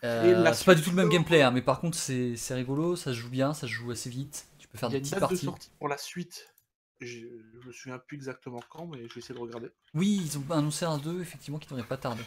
Euh, 0.03 0.53
c'est 0.53 0.65
pas 0.65 0.75
du 0.75 0.81
tout 0.81 0.89
le 0.89 0.95
même 0.95 1.09
gameplay, 1.09 1.41
hein, 1.41 1.51
mais 1.51 1.61
par 1.61 1.79
contre 1.79 1.97
c'est 1.97 2.35
rigolo, 2.51 2.95
ça 2.95 3.11
se 3.13 3.17
joue 3.19 3.29
bien, 3.29 3.53
ça 3.53 3.67
se 3.67 3.71
joue 3.73 3.91
assez 3.91 4.09
vite. 4.09 4.47
Tu 4.57 4.67
peux 4.67 4.77
faire 4.77 4.89
Il 4.89 4.93
y 4.93 4.95
a 4.95 4.99
des 4.99 5.05
une 5.05 5.09
petites 5.11 5.19
date 5.19 5.29
de 5.29 5.35
parties. 5.35 5.45
sortie 5.45 5.69
pour 5.77 5.87
la 5.87 5.97
suite. 5.97 6.49
Je, 6.99 7.19
je 7.61 7.67
me 7.67 7.71
souviens 7.73 7.99
plus 7.99 8.15
exactement 8.15 8.61
quand, 8.69 8.87
mais 8.87 9.07
je 9.07 9.13
vais 9.13 9.19
essayer 9.19 9.35
de 9.35 9.39
regarder. 9.39 9.67
Oui, 9.93 10.21
ils 10.23 10.37
ont 10.37 10.43
annoncé 10.51 10.85
un 10.85 10.97
2 10.97 11.19
effectivement 11.21 11.59
qui 11.59 11.67
devrait 11.67 11.83
pas 11.85 11.97
tarder. 11.97 12.23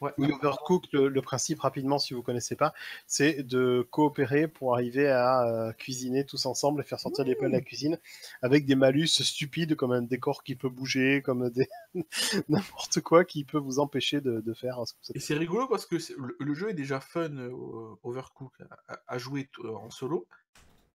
Ouais. 0.00 0.12
Oui, 0.18 0.32
Overcook, 0.32 0.86
le, 0.92 1.08
le 1.08 1.22
principe 1.22 1.60
rapidement, 1.60 1.98
si 1.98 2.14
vous 2.14 2.22
connaissez 2.22 2.56
pas, 2.56 2.72
c'est 3.06 3.42
de 3.42 3.86
coopérer 3.90 4.48
pour 4.48 4.74
arriver 4.74 5.08
à 5.08 5.46
euh, 5.46 5.72
cuisiner 5.72 6.24
tous 6.24 6.46
ensemble 6.46 6.80
et 6.80 6.84
faire 6.84 7.00
sortir 7.00 7.24
des 7.24 7.34
plats 7.34 7.48
de 7.48 7.52
la 7.52 7.60
cuisine 7.60 7.98
avec 8.42 8.66
des 8.66 8.74
malus 8.74 9.06
stupides 9.08 9.76
comme 9.76 9.92
un 9.92 10.02
décor 10.02 10.42
qui 10.42 10.56
peut 10.56 10.68
bouger, 10.68 11.22
comme 11.22 11.50
des 11.50 11.68
n'importe 12.48 13.00
quoi 13.00 13.24
qui 13.24 13.44
peut 13.44 13.58
vous 13.58 13.78
empêcher 13.78 14.20
de, 14.20 14.40
de 14.40 14.54
faire 14.54 14.86
ce 14.86 14.94
que 14.94 14.98
vous 15.08 15.12
Et 15.14 15.20
c'est 15.20 15.34
rigolo 15.34 15.66
parce 15.68 15.86
que 15.86 15.96
le, 16.18 16.36
le 16.38 16.54
jeu 16.54 16.70
est 16.70 16.74
déjà 16.74 17.00
fun, 17.00 17.36
euh, 17.36 17.94
Overcook, 18.02 18.52
à, 18.88 19.00
à 19.06 19.18
jouer 19.18 19.48
euh, 19.64 19.74
en 19.74 19.90
solo. 19.90 20.26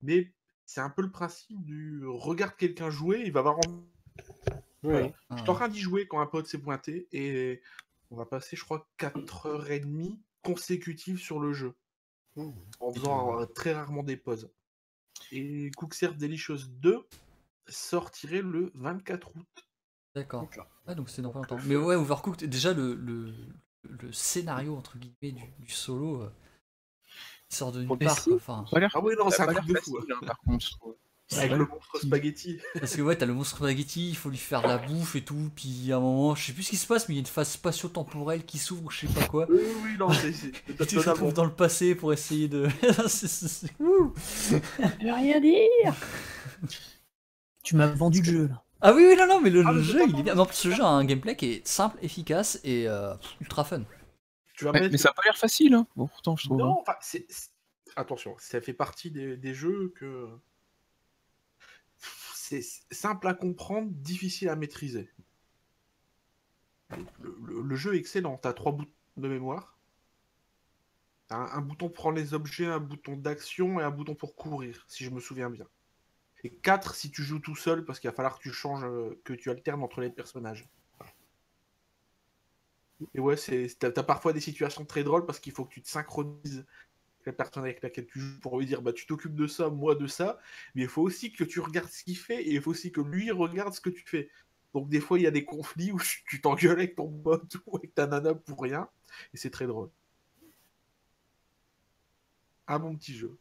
Mais 0.02 0.32
c'est 0.66 0.80
un 0.80 0.90
peu 0.90 1.02
le 1.02 1.10
principe 1.10 1.62
du 1.64 2.02
regarde 2.06 2.54
quelqu'un 2.56 2.90
jouer, 2.90 3.22
il 3.24 3.32
va 3.32 3.40
avoir 3.40 3.58
envie. 3.58 3.84
Ah, 4.86 5.36
J'étais 5.36 5.48
en 5.48 5.54
train 5.54 5.68
d'y 5.68 5.80
jouer 5.80 6.06
quand 6.06 6.20
un 6.20 6.26
pote 6.26 6.46
s'est 6.46 6.58
pointé 6.58 7.08
et 7.12 7.62
on 8.10 8.16
va 8.16 8.26
passer, 8.26 8.56
je 8.56 8.64
crois, 8.64 8.86
4h30 8.98 10.18
consécutives 10.42 11.18
sur 11.18 11.40
le 11.40 11.52
jeu. 11.52 11.74
Mmh. 12.36 12.50
En 12.80 12.92
faisant 12.92 13.40
euh, 13.40 13.46
très 13.46 13.72
rarement 13.74 14.02
des 14.02 14.16
pauses. 14.16 14.50
Et 15.30 15.70
Cookserve 15.76 16.16
Delicious 16.16 16.66
2 16.68 17.06
sortirait 17.68 18.42
le 18.42 18.72
24 18.74 19.36
août. 19.36 19.68
D'accord. 20.14 20.48
Ah, 20.86 20.94
donc 20.94 21.10
c'est 21.10 21.22
dans 21.22 21.30
pas 21.30 21.38
longtemps. 21.40 21.58
Mais 21.66 21.76
ouais, 21.76 21.94
Overcooked, 21.94 22.44
déjà 22.48 22.72
le, 22.72 22.94
le, 22.94 23.32
le 23.82 24.12
scénario 24.12 24.76
entre 24.76 24.98
guillemets 24.98 25.32
du, 25.32 25.52
du 25.64 25.72
solo 25.72 26.22
euh, 26.22 26.30
il 27.50 27.56
sort 27.56 27.72
de 27.72 27.82
nulle 27.82 27.98
part. 27.98 28.18
Enfin, 28.34 28.64
Ah 28.94 29.00
oui, 29.00 29.14
non, 29.18 29.30
ça 29.30 29.36
c'est 29.36 29.42
a 29.42 29.50
un 29.50 29.54
truc 29.54 29.68
l'air 29.68 29.74
de 29.76 29.80
fou. 29.80 29.98
hein. 29.98 30.04
hein, 30.22 30.26
par 30.26 30.38
contre. 30.40 30.78
Avec 31.32 31.52
Ouais. 31.52 31.58
le 31.58 31.66
monstre 31.66 31.98
spaghetti. 32.00 32.58
parce 32.78 32.94
que 32.96 33.02
ouais, 33.02 33.16
t'as 33.16 33.24
le 33.26 33.32
monstre 33.34 33.56
spaghetti, 33.56 34.10
il 34.10 34.16
faut 34.16 34.28
lui 34.28 34.36
faire 34.36 34.60
de 34.62 34.68
la 34.68 34.76
bouffe 34.78 35.16
et 35.16 35.24
tout, 35.24 35.50
puis 35.56 35.90
à 35.90 35.96
un 35.96 36.00
moment, 36.00 36.34
je 36.34 36.44
sais 36.46 36.52
plus 36.52 36.62
ce 36.64 36.70
qui 36.70 36.76
se 36.76 36.86
passe, 36.86 37.08
mais 37.08 37.14
il 37.14 37.16
y 37.16 37.20
a 37.20 37.22
une 37.22 37.26
phase 37.26 37.48
spatio-temporelle 37.50 38.44
qui 38.44 38.58
s'ouvre, 38.58 38.90
je 38.90 39.06
sais 39.06 39.12
pas 39.12 39.26
quoi. 39.26 39.46
Oui, 39.48 39.60
oui, 39.82 39.96
non, 39.98 40.10
c'est. 40.12 40.32
tu 40.86 40.96
te 40.96 41.08
retrouves 41.08 41.32
dans 41.32 41.46
le 41.46 41.52
passé 41.54 41.94
pour 41.94 42.12
essayer 42.12 42.46
de. 42.48 42.68
C'est- 43.08 43.72
veut 43.78 45.12
rien 45.12 45.40
dire. 45.40 45.94
Tu 47.62 47.76
m'as 47.76 47.86
vendu 47.86 48.20
le 48.20 48.24
jeu 48.24 48.46
là. 48.48 48.62
Ah 48.86 48.92
oui, 48.92 49.06
oui, 49.08 49.16
non, 49.16 49.26
non, 49.26 49.40
mais 49.40 49.48
le, 49.48 49.64
Ah, 49.66 49.72
le 49.72 49.80
jeu, 49.80 50.02
il 50.06 50.18
est 50.20 50.22
bien. 50.24 50.44
Plus, 50.44 50.54
ce 50.54 50.70
jeu 50.70 50.82
a 50.82 50.88
un 50.88 51.04
gameplay 51.06 51.36
qui 51.36 51.46
est 51.52 51.66
simple, 51.66 51.96
efficace 52.02 52.60
et 52.64 52.86
euh, 52.86 53.14
ultra 53.40 53.64
fun. 53.64 53.82
Tu 54.56 54.64
vas 54.66 54.72
Ouais, 54.72 54.80
mettre 54.80 54.92
mais 54.92 54.98
ça 54.98 55.08
a 55.08 55.12
pas 55.14 55.22
l'air 55.24 55.38
facile, 55.38 55.72
hein. 55.72 55.86
Bon, 55.96 56.06
pourtant, 56.06 56.36
je 56.36 56.44
trouve. 56.44 56.60
hein. 56.60 56.66
Non, 56.66 56.80
enfin, 56.82 56.94
c'est- 57.00 57.24
c'est- 57.30 57.48
attention, 57.96 58.36
ça 58.38 58.60
fait 58.60 58.74
partie 58.74 59.10
des, 59.10 59.38
des 59.38 59.54
jeux 59.54 59.94
que 59.98 60.28
c'est 62.48 62.62
simple 62.90 63.26
à 63.26 63.34
comprendre, 63.34 63.88
difficile 63.90 64.50
à 64.50 64.56
maîtriser. 64.56 65.10
Le, 67.20 67.74
jeu 67.74 67.94
est 67.94 67.98
excellent, 67.98 68.36
t'as 68.36 68.52
trois 68.52 68.72
boutons 68.72 68.92
de 69.16 69.28
mémoire. 69.28 69.78
Un, 71.30 71.62
bouton 71.62 71.88
pour 71.88 72.12
les 72.12 72.34
objets, 72.34 72.66
un 72.66 72.78
bouton 72.78 73.16
d'action 73.16 73.80
et 73.80 73.82
un 73.82 73.90
bouton 73.90 74.14
pour 74.14 74.36
courir, 74.36 74.84
si 74.88 75.04
je 75.04 75.10
me 75.10 75.20
souviens 75.20 75.48
bien. 75.48 75.66
Et 76.44 76.50
quatre 76.50 76.94
si 76.94 77.10
tu 77.10 77.22
joues 77.22 77.40
tout 77.40 77.56
seul, 77.56 77.84
parce 77.84 77.98
qu'il 77.98 78.10
va 78.10 78.14
falloir 78.14 78.36
que 78.36 78.42
tu 78.42 78.52
changes, 78.52 78.84
euh, 78.84 79.18
que 79.24 79.32
tu 79.32 79.50
alternes 79.50 79.82
entre 79.82 80.02
les 80.02 80.10
personnages. 80.10 80.68
Et 83.14 83.20
ouais, 83.20 83.36
t'as 83.78 84.02
parfois 84.02 84.34
des 84.34 84.40
situations 84.40 84.84
très 84.84 85.02
drôles 85.02 85.24
parce 85.24 85.40
qu'il 85.40 85.52
faut 85.52 85.64
que 85.64 85.72
tu 85.72 85.82
te 85.82 85.88
synchronises 85.88 86.66
la 87.26 87.32
personne 87.32 87.64
avec 87.64 87.82
laquelle 87.82 88.06
tu 88.06 88.20
joues 88.20 88.40
pour 88.40 88.58
lui 88.58 88.66
dire 88.66 88.82
bah 88.82 88.92
tu 88.92 89.06
t'occupes 89.06 89.34
de 89.34 89.46
ça, 89.46 89.70
moi 89.70 89.94
de 89.94 90.06
ça, 90.06 90.38
mais 90.74 90.82
il 90.82 90.88
faut 90.88 91.02
aussi 91.02 91.32
que 91.32 91.44
tu 91.44 91.60
regardes 91.60 91.88
ce 91.88 92.04
qu'il 92.04 92.16
fait 92.18 92.42
et 92.42 92.54
il 92.54 92.60
faut 92.62 92.70
aussi 92.72 92.92
que 92.92 93.00
lui 93.00 93.30
regarde 93.30 93.72
ce 93.74 93.80
que 93.80 93.90
tu 93.90 94.04
fais. 94.06 94.28
Donc 94.74 94.88
des 94.88 95.00
fois 95.00 95.18
il 95.18 95.22
y 95.22 95.26
a 95.26 95.30
des 95.30 95.44
conflits 95.44 95.92
où 95.92 95.98
tu 96.28 96.40
t'engueules 96.40 96.78
avec 96.78 96.96
ton 96.96 97.08
pote 97.10 97.56
ou 97.66 97.76
avec 97.76 97.94
ta 97.94 98.06
nana 98.06 98.34
pour 98.34 98.60
rien 98.62 98.88
et 99.32 99.36
c'est 99.36 99.50
très 99.50 99.66
drôle. 99.66 99.90
Un 102.66 102.78
bon 102.78 102.96
petit 102.96 103.14
jeu. 103.14 103.36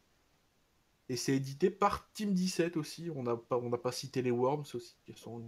Et 1.08 1.16
c'est 1.16 1.34
édité 1.36 1.70
par 1.70 2.10
Team 2.12 2.32
17 2.34 2.76
aussi. 2.76 3.10
On 3.14 3.22
n'a 3.22 3.36
pas, 3.36 3.58
on 3.58 3.68
n'a 3.68 3.78
pas 3.78 3.92
cité 3.92 4.22
les 4.22 4.30
Worms 4.30 4.64
aussi, 4.74 4.96
qui 5.06 5.14
sont 5.14 5.42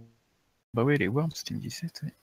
Bah 0.73 0.83
ouais, 0.83 0.97
les 0.97 1.07
Worms, 1.07 1.31
Team 1.31 1.59
17. 1.59 2.01
ouais. 2.03 2.13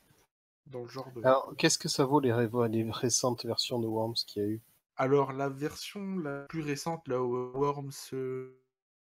dans 0.67 0.83
le 0.83 0.89
genre 0.89 1.11
de. 1.13 1.21
Alors, 1.25 1.53
qu'est-ce 1.57 1.79
que 1.79 1.89
ça 1.89 2.05
vaut 2.05 2.21
les, 2.21 2.33
ré- 2.33 2.49
les 2.71 2.89
récentes 2.91 3.45
versions 3.45 3.79
de 3.81 3.87
Worms 3.87 4.15
qu'il 4.27 4.43
y 4.43 4.45
a 4.45 4.49
eu? 4.49 4.61
Alors, 4.97 5.33
la 5.33 5.49
version 5.49 6.19
la 6.19 6.43
plus 6.43 6.63
récente, 6.63 7.07
là, 7.09 7.21
où 7.23 7.53
Worms 7.59 7.91
euh, 8.13 8.61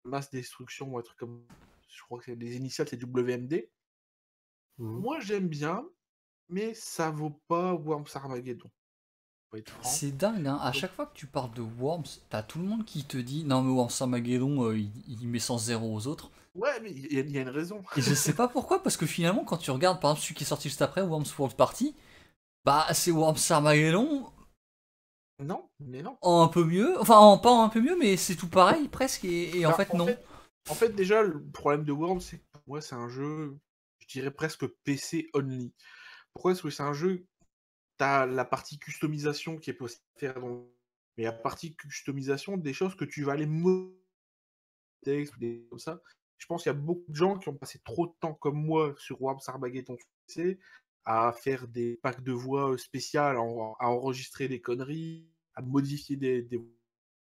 Mass 0.03 0.29
Destruction 0.31 0.89
ou 0.89 0.97
un 0.97 1.01
truc 1.01 1.17
comme. 1.17 1.43
Je 1.87 2.01
crois 2.03 2.19
que 2.19 2.25
c'est- 2.25 2.35
les 2.35 2.55
initiales, 2.55 2.87
c'est 2.89 2.97
WMD. 3.01 3.69
Mhm. 4.79 4.99
Moi, 4.99 5.19
j'aime 5.19 5.47
bien, 5.47 5.87
mais 6.49 6.73
ça 6.73 7.09
vaut 7.11 7.39
pas 7.47 7.73
Worms 7.73 8.05
Armageddon. 8.15 8.69
C'est 9.83 10.11
dingue, 10.11 10.47
hein. 10.47 10.59
à 10.61 10.73
chaque 10.73 10.91
fois 10.93 11.05
que 11.05 11.13
tu 11.15 11.27
parles 11.27 11.53
de 11.53 11.61
Worms, 11.61 12.03
t'as 12.29 12.43
tout 12.43 12.59
le 12.59 12.65
monde 12.65 12.83
qui 12.83 13.05
te 13.05 13.15
dit 13.15 13.45
non, 13.45 13.61
mais 13.61 13.71
Worms 13.71 13.89
Armageddon, 14.01 14.65
euh, 14.65 14.77
il, 14.77 14.91
il 15.07 15.29
met 15.29 15.39
100 15.39 15.57
zéro 15.59 15.95
aux 15.95 16.07
autres. 16.07 16.29
Ouais, 16.55 16.77
mais 16.81 16.91
il 16.91 17.13
y, 17.13 17.17
a- 17.17 17.21
il 17.21 17.31
y 17.31 17.37
a 17.37 17.41
une 17.41 17.47
raison. 17.49 17.81
Et 17.95 18.01
je 18.01 18.13
sais 18.13 18.33
pas 18.33 18.49
pourquoi, 18.49 18.83
parce 18.83 18.97
que 18.97 19.05
finalement, 19.05 19.45
quand 19.45 19.55
tu 19.55 19.71
regardes 19.71 20.01
par 20.01 20.11
exemple 20.11 20.23
celui 20.25 20.35
qui 20.35 20.43
est 20.43 20.47
sorti 20.47 20.67
juste 20.67 20.81
après, 20.81 21.01
Worms 21.03 21.23
World 21.39 21.55
Party, 21.55 21.95
bah 22.65 22.85
c'est 22.93 23.11
Worms 23.11 23.37
Armageddon 23.49 24.29
Non, 25.39 25.69
mais 25.79 26.01
non. 26.01 26.17
en 26.21 26.43
un 26.43 26.47
peu 26.47 26.63
mieux, 26.63 26.97
enfin 26.99 27.17
en 27.17 27.37
pas 27.37 27.51
en 27.51 27.63
un 27.63 27.69
peu 27.69 27.81
mieux, 27.81 27.97
mais 27.97 28.15
c'est 28.15 28.35
tout 28.35 28.47
pareil 28.47 28.87
presque, 28.87 29.25
et, 29.25 29.59
et 29.59 29.65
en 29.65 29.69
Alors, 29.69 29.77
fait 29.77 29.93
non. 29.93 30.07
En 30.69 30.73
fait, 30.73 30.89
déjà, 30.89 31.21
le 31.21 31.43
problème 31.51 31.83
de 31.83 31.91
Worms, 31.91 32.21
c'est 32.21 32.39
que 32.39 32.43
pour 32.53 32.63
moi, 32.67 32.81
c'est 32.81 32.95
un 32.95 33.09
jeu, 33.09 33.57
je 33.99 34.07
dirais 34.07 34.31
presque 34.31 34.65
PC 34.83 35.29
only. 35.33 35.73
Pourquoi 36.33 36.51
Parce 36.51 36.61
que 36.61 36.69
c'est 36.69 36.83
un 36.83 36.93
jeu, 36.93 37.27
t'as 37.97 38.25
la 38.25 38.45
partie 38.45 38.79
customisation 38.79 39.57
qui 39.57 39.69
est 39.69 39.73
possible 39.73 40.03
de 40.15 40.19
faire, 40.19 40.39
dans... 40.39 40.67
mais 41.17 41.25
la 41.25 41.33
partie 41.33 41.75
customisation, 41.75 42.57
des 42.57 42.73
choses 42.73 42.95
que 42.95 43.05
tu 43.05 43.23
vas 43.23 43.33
aller 43.33 43.45
modifier, 43.45 43.99
des 45.05 45.67
comme 45.69 45.79
ça. 45.79 46.01
Je 46.37 46.47
pense 46.47 46.63
qu'il 46.63 46.71
y 46.71 46.75
a 46.75 46.79
beaucoup 46.79 47.09
de 47.09 47.15
gens 47.15 47.37
qui 47.37 47.47
ont 47.49 47.55
passé 47.55 47.79
trop 47.83 48.07
de 48.07 48.13
temps 48.19 48.33
comme 48.33 48.57
moi 48.57 48.95
sur 48.97 49.21
Worms 49.21 49.41
Armageddon 49.47 49.97
PC 50.27 50.59
à 51.05 51.31
faire 51.33 51.67
des 51.67 51.97
packs 51.97 52.23
de 52.23 52.31
voix 52.31 52.77
spéciales, 52.77 53.37
à 53.37 53.89
enregistrer 53.89 54.47
des 54.47 54.61
conneries, 54.61 55.27
à 55.55 55.61
modifier 55.61 56.15
des, 56.17 56.41
des, 56.41 56.59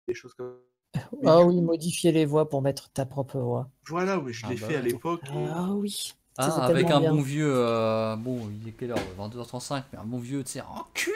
des 0.07 0.14
choses 0.14 0.34
comme 0.34 0.60
Mais 1.22 1.27
Ah 1.27 1.43
oui, 1.43 1.61
modifier 1.61 2.11
les 2.11 2.26
voix 2.26 2.49
pour 2.49 2.61
mettre 2.61 2.89
ta 2.91 3.06
propre 3.06 3.39
voix. 3.39 3.69
Voilà, 3.88 4.19
oui, 4.19 4.34
je 4.34 4.45
Ah 4.45 4.49
l'ai 4.49 4.56
bah 4.57 4.68
fait 4.68 4.76
à 4.76 4.81
ouais. 4.81 4.88
l'époque. 4.89 5.22
et- 5.23 5.45
Ah 5.53 5.73
oui. 5.73 6.14
Ah, 6.38 6.52
Ça, 6.52 6.66
avec 6.66 6.91
un 6.91 6.99
bien. 6.99 7.14
bon 7.14 7.22
vieux. 7.22 7.49
euh, 7.56 8.18
bon, 8.18 8.49
il 8.62 8.68
est 8.68 8.74
quelle 8.74 8.91
heure? 8.91 8.98
22h35, 9.18 9.84
mais 9.94 9.99
un 9.99 10.03
bon 10.03 10.20
vieux, 10.20 10.44
tu 10.44 10.52
sais, 10.53 10.62
enculé 10.62 11.16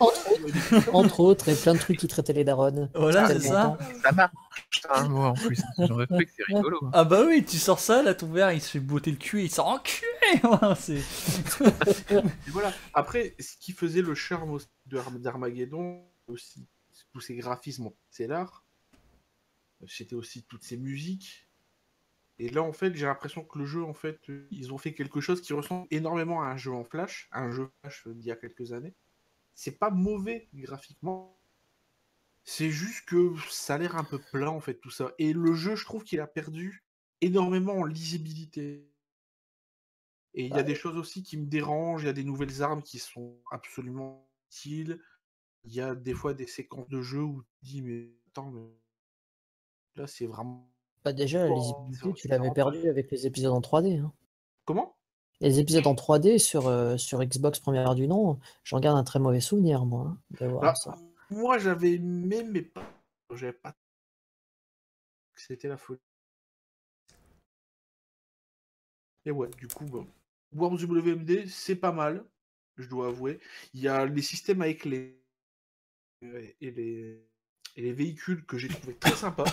Entre 0.00 0.30
autres, 0.30 0.88
entre 0.94 1.20
autres, 1.20 1.48
et 1.50 1.54
plein 1.54 1.74
de 1.74 1.78
trucs 1.78 1.98
qui 1.98 2.08
traitaient 2.08 2.32
les 2.32 2.44
darons. 2.44 2.88
Voilà, 2.94 3.26
c'est 3.28 3.40
ça. 3.40 3.76
Ça 4.02 4.12
marche, 4.12 4.32
un 4.88 5.08
mot 5.08 5.24
en 5.24 5.34
plus. 5.34 5.60
J'en 5.78 5.96
que 6.06 6.24
c'est 6.34 6.44
rigolo. 6.54 6.78
hein. 6.86 6.90
Ah 6.94 7.04
bah 7.04 7.24
oui, 7.26 7.44
tu 7.44 7.58
sors 7.58 7.78
ça, 7.78 8.02
là, 8.02 8.14
ton 8.14 8.28
verre, 8.28 8.52
il 8.52 8.62
se 8.62 8.70
fait 8.70 8.80
botter 8.80 9.10
le 9.10 9.18
cul 9.18 9.40
et 9.40 9.44
il 9.44 9.50
sort 9.50 9.68
enculé 9.68 10.06
Voilà. 12.48 12.72
Après, 12.94 13.34
ce 13.38 13.56
qui 13.60 13.72
faisait 13.72 14.02
le 14.02 14.14
charme 14.14 14.58
d'Armageddon, 14.86 16.02
aussi 16.28 16.66
tous 17.12 17.20
ces 17.20 17.34
graphismes, 17.34 17.90
c'est 18.10 18.26
l'art. 18.26 18.64
C'était 19.86 20.14
aussi 20.14 20.44
toutes 20.44 20.64
ces 20.64 20.78
musiques. 20.78 21.45
Et 22.38 22.50
là, 22.50 22.62
en 22.62 22.72
fait, 22.72 22.94
j'ai 22.94 23.06
l'impression 23.06 23.44
que 23.44 23.58
le 23.58 23.64
jeu, 23.64 23.82
en 23.82 23.94
fait, 23.94 24.20
ils 24.50 24.72
ont 24.72 24.78
fait 24.78 24.92
quelque 24.92 25.20
chose 25.20 25.40
qui 25.40 25.52
ressemble 25.54 25.86
énormément 25.90 26.42
à 26.42 26.46
un 26.46 26.56
jeu 26.56 26.72
en 26.72 26.84
flash, 26.84 27.28
à 27.30 27.40
un 27.40 27.50
jeu 27.50 27.70
flash 27.80 28.06
euh, 28.06 28.14
d'il 28.14 28.26
y 28.26 28.30
a 28.30 28.36
quelques 28.36 28.72
années. 28.72 28.94
C'est 29.54 29.78
pas 29.78 29.90
mauvais 29.90 30.48
graphiquement. 30.52 31.40
C'est 32.44 32.70
juste 32.70 33.06
que 33.06 33.34
ça 33.50 33.74
a 33.74 33.78
l'air 33.78 33.96
un 33.96 34.04
peu 34.04 34.18
plat, 34.18 34.50
en 34.50 34.60
fait, 34.60 34.74
tout 34.74 34.90
ça. 34.90 35.12
Et 35.18 35.32
le 35.32 35.54
jeu, 35.54 35.76
je 35.76 35.84
trouve 35.84 36.04
qu'il 36.04 36.20
a 36.20 36.26
perdu 36.26 36.84
énormément 37.22 37.78
en 37.78 37.84
lisibilité. 37.84 38.86
Et 40.34 40.44
il 40.44 40.54
y 40.54 40.58
a 40.58 40.62
des 40.62 40.74
choses 40.74 40.98
aussi 40.98 41.22
qui 41.22 41.38
me 41.38 41.46
dérangent, 41.46 42.02
il 42.02 42.06
y 42.06 42.10
a 42.10 42.12
des 42.12 42.22
nouvelles 42.22 42.62
armes 42.62 42.82
qui 42.82 42.98
sont 42.98 43.40
absolument 43.50 44.30
utiles. 44.48 45.02
Il 45.64 45.72
y 45.72 45.80
a 45.80 45.94
des 45.94 46.12
fois 46.12 46.34
des 46.34 46.46
séquences 46.46 46.88
de 46.88 47.00
jeu 47.00 47.22
où 47.22 47.42
tu 47.42 47.64
dis, 47.64 47.82
mais 47.82 48.10
attends, 48.28 48.50
mais 48.50 48.68
là, 49.96 50.06
c'est 50.06 50.26
vraiment. 50.26 50.70
Bah 51.06 51.12
déjà, 51.12 51.46
la 51.48 51.54
lisibilité, 51.54 52.12
tu 52.14 52.26
l'avais 52.26 52.50
perdu 52.50 52.88
avec 52.88 53.12
les 53.12 53.28
épisodes 53.28 53.52
en 53.52 53.60
3D. 53.60 54.00
hein. 54.00 54.12
Comment? 54.64 54.96
Les 55.40 55.60
épisodes 55.60 55.86
en 55.86 55.94
3D 55.94 56.40
sur, 56.40 56.66
euh, 56.66 56.96
sur 56.96 57.22
Xbox 57.24 57.60
première 57.60 57.94
du 57.94 58.08
nom, 58.08 58.40
j'en 58.64 58.80
garde 58.80 58.98
un 58.98 59.04
très 59.04 59.20
mauvais 59.20 59.38
souvenir, 59.38 59.84
moi, 59.86 60.08
hein, 60.08 60.18
de 60.40 60.46
voir 60.46 60.76
ça. 60.76 60.98
Moi, 61.30 61.58
j'avais 61.58 61.92
aimé, 61.92 62.42
mais 62.42 62.62
pas. 62.62 62.82
J'avais 63.32 63.52
pas. 63.52 63.76
C'était 65.36 65.68
la 65.68 65.76
folie. 65.76 66.00
Et 69.26 69.30
ouais, 69.30 69.48
du 69.58 69.68
coup, 69.68 69.84
bon. 69.84 70.08
Worms 70.56 70.82
WMD, 70.82 71.46
c'est 71.46 71.76
pas 71.76 71.92
mal, 71.92 72.24
je 72.78 72.88
dois 72.88 73.06
avouer. 73.06 73.38
Il 73.74 73.80
y 73.80 73.86
a 73.86 74.04
les 74.06 74.22
systèmes 74.22 74.60
avec 74.62 74.84
les. 74.84 75.22
et 76.22 76.56
les, 76.72 77.24
et 77.76 77.82
les 77.82 77.92
véhicules 77.92 78.44
que 78.44 78.58
j'ai 78.58 78.66
trouvé 78.66 78.96
très 78.96 79.14
sympas. 79.14 79.44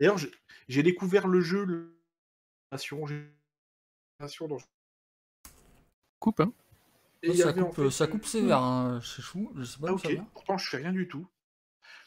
D'ailleurs, 0.00 0.18
j'ai- 0.18 0.82
découvert 0.82 1.26
le 1.26 1.40
jeu, 1.40 1.64
le. 1.64 1.98
j'ai- 3.06 3.32
dans- 4.40 4.58
Coupe, 6.18 6.40
hein. 6.40 6.52
Et 7.22 7.34
ça, 7.34 7.48
avait, 7.50 7.60
en 7.60 7.66
coupe, 7.66 7.76
fait, 7.76 7.90
ça 7.90 8.04
euh, 8.04 8.06
coupe 8.08 8.24
sévère, 8.26 8.58
hein, 8.62 9.00
chez 9.00 9.22
Chou, 9.22 9.50
je 9.56 9.64
sais 9.64 9.78
pas 9.78 9.86
Ah, 9.88 9.90
d'où 9.90 9.96
ok, 9.96 10.02
ça 10.02 10.08
vient. 10.10 10.24
pourtant 10.32 10.58
je 10.58 10.68
fais 10.68 10.76
rien 10.78 10.92
du 10.92 11.08
tout. 11.08 11.26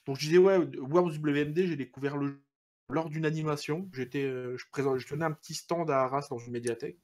Donc 0.06 0.16
je 0.18 0.26
disais, 0.26 0.38
ouais, 0.38 0.58
Worms 0.78 1.18
WMD, 1.18 1.68
j'ai 1.68 1.76
découvert 1.76 2.18
le 2.18 2.28
jeu 2.28 2.42
lors 2.90 3.10
d'une 3.10 3.26
animation. 3.26 3.90
J'étais, 3.94 4.24
euh, 4.24 4.58
je, 4.58 4.66
présent... 4.72 4.98
je 4.98 5.08
tenais 5.08 5.26
un 5.26 5.32
petit 5.32 5.54
stand 5.54 5.90
à 5.92 6.02
Arras 6.04 6.28
dans 6.30 6.38
une 6.38 6.52
médiathèque. 6.52 7.00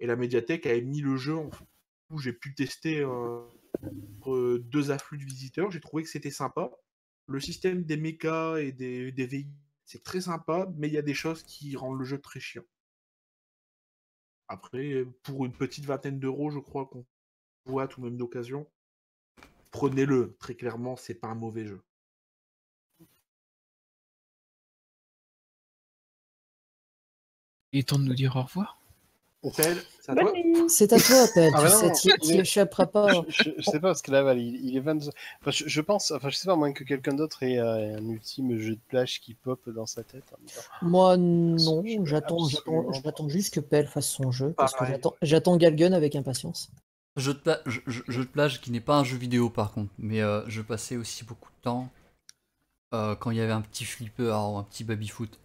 Et 0.00 0.06
la 0.06 0.16
médiathèque 0.16 0.66
avait 0.66 0.82
mis 0.82 1.00
le 1.00 1.16
jeu 1.16 1.36
en 1.36 1.48
où 2.10 2.18
j'ai 2.18 2.32
pu 2.32 2.54
tester 2.54 3.00
euh, 3.00 3.40
euh, 4.26 4.58
deux 4.58 4.90
afflux 4.90 5.18
de 5.18 5.24
visiteurs. 5.24 5.70
J'ai 5.70 5.80
trouvé 5.80 6.02
que 6.02 6.08
c'était 6.08 6.30
sympa. 6.30 6.70
Le 7.28 7.40
système 7.40 7.84
des 7.84 7.96
mechas 7.96 8.58
et 8.58 8.72
des, 8.72 9.10
des 9.12 9.26
véhicules, 9.26 9.52
c'est 9.86 10.02
très 10.02 10.20
sympa, 10.20 10.68
mais 10.76 10.88
il 10.88 10.94
y 10.94 10.98
a 10.98 11.02
des 11.02 11.14
choses 11.14 11.42
qui 11.44 11.76
rendent 11.76 11.98
le 11.98 12.04
jeu 12.04 12.20
très 12.20 12.40
chiant. 12.40 12.64
Après, 14.48 15.04
pour 15.22 15.46
une 15.46 15.52
petite 15.52 15.84
vingtaine 15.86 16.18
d'euros, 16.20 16.50
je 16.50 16.58
crois 16.58 16.86
qu'on 16.86 17.06
voit 17.66 17.88
ou 17.98 18.02
même 18.02 18.16
d'occasion, 18.16 18.68
prenez-le. 19.70 20.36
Très 20.40 20.54
clairement, 20.56 20.96
c'est 20.96 21.14
pas 21.14 21.28
un 21.28 21.34
mauvais 21.34 21.66
jeu. 21.66 21.82
Il 27.72 27.80
est 27.80 27.88
temps 27.88 27.98
de 27.98 28.04
nous 28.04 28.14
dire 28.14 28.34
au 28.36 28.42
revoir. 28.42 28.80
C'est 29.52 30.10
à 30.10 30.14
toi. 30.16 30.32
C'est 30.68 30.92
à 30.92 30.98
toi, 30.98 31.22
Appel, 31.22 31.52
Ah 31.54 31.58
tu 31.58 31.64
bah 31.64 31.68
sais, 31.70 31.86
il 31.86 31.86
pas. 32.86 33.08
Je, 33.28 33.44
je- 33.44 33.50
je 33.58 33.62
sais 33.62 33.80
pas 33.80 33.88
parce 33.88 34.02
que 34.02 34.10
là, 34.10 34.34
il, 34.34 34.56
il 34.64 34.76
est 34.76 34.80
22. 34.80 35.10
Enfin, 35.40 35.50
je, 35.50 35.64
je 35.68 35.80
pense, 35.80 36.10
enfin, 36.10 36.28
je 36.30 36.36
sais 36.36 36.46
pas, 36.46 36.54
à 36.54 36.56
moins 36.56 36.72
que 36.72 36.82
quelqu'un 36.84 37.14
d'autre 37.14 37.42
ait 37.42 37.58
euh, 37.58 37.96
un 37.96 38.08
ultime 38.08 38.58
jeu 38.58 38.74
de 38.74 38.80
plage 38.88 39.20
qui 39.20 39.34
pop 39.34 39.60
dans 39.68 39.86
sa 39.86 40.02
tête. 40.02 40.24
Moi, 40.82 41.16
non, 41.16 41.82
j'attends 42.04 42.44
absolument 42.46 43.28
juste 43.28 43.54
que 43.54 43.60
Pell 43.60 43.86
fasse 43.86 44.08
son 44.08 44.32
jeu, 44.32 44.52
parce 44.56 44.72
que 44.72 44.78
Pareil. 44.78 44.94
j'attends- 44.94 45.14
j'attends 45.22 45.56
Galgun 45.56 45.92
avec 45.92 46.16
impatience. 46.16 46.70
Jeu 47.16 47.32
de, 47.34 47.38
pla- 47.38 47.60
jeu 47.66 48.24
de 48.24 48.28
plage 48.28 48.60
qui 48.60 48.70
n'est 48.70 48.80
pas 48.80 48.96
un 48.98 49.04
jeu 49.04 49.16
vidéo 49.16 49.48
par 49.48 49.72
contre, 49.72 49.90
mais 49.98 50.20
euh, 50.20 50.42
je 50.48 50.60
passais 50.60 50.96
aussi 50.96 51.24
beaucoup 51.24 51.48
de 51.50 51.62
temps 51.62 51.88
euh, 52.94 53.14
quand 53.14 53.30
il 53.30 53.38
y 53.38 53.40
avait 53.40 53.52
un 53.52 53.62
petit 53.62 53.84
flipper 53.84 54.24
ou 54.50 54.56
un 54.58 54.62
petit 54.64 54.84
baby-foot. 54.84 55.38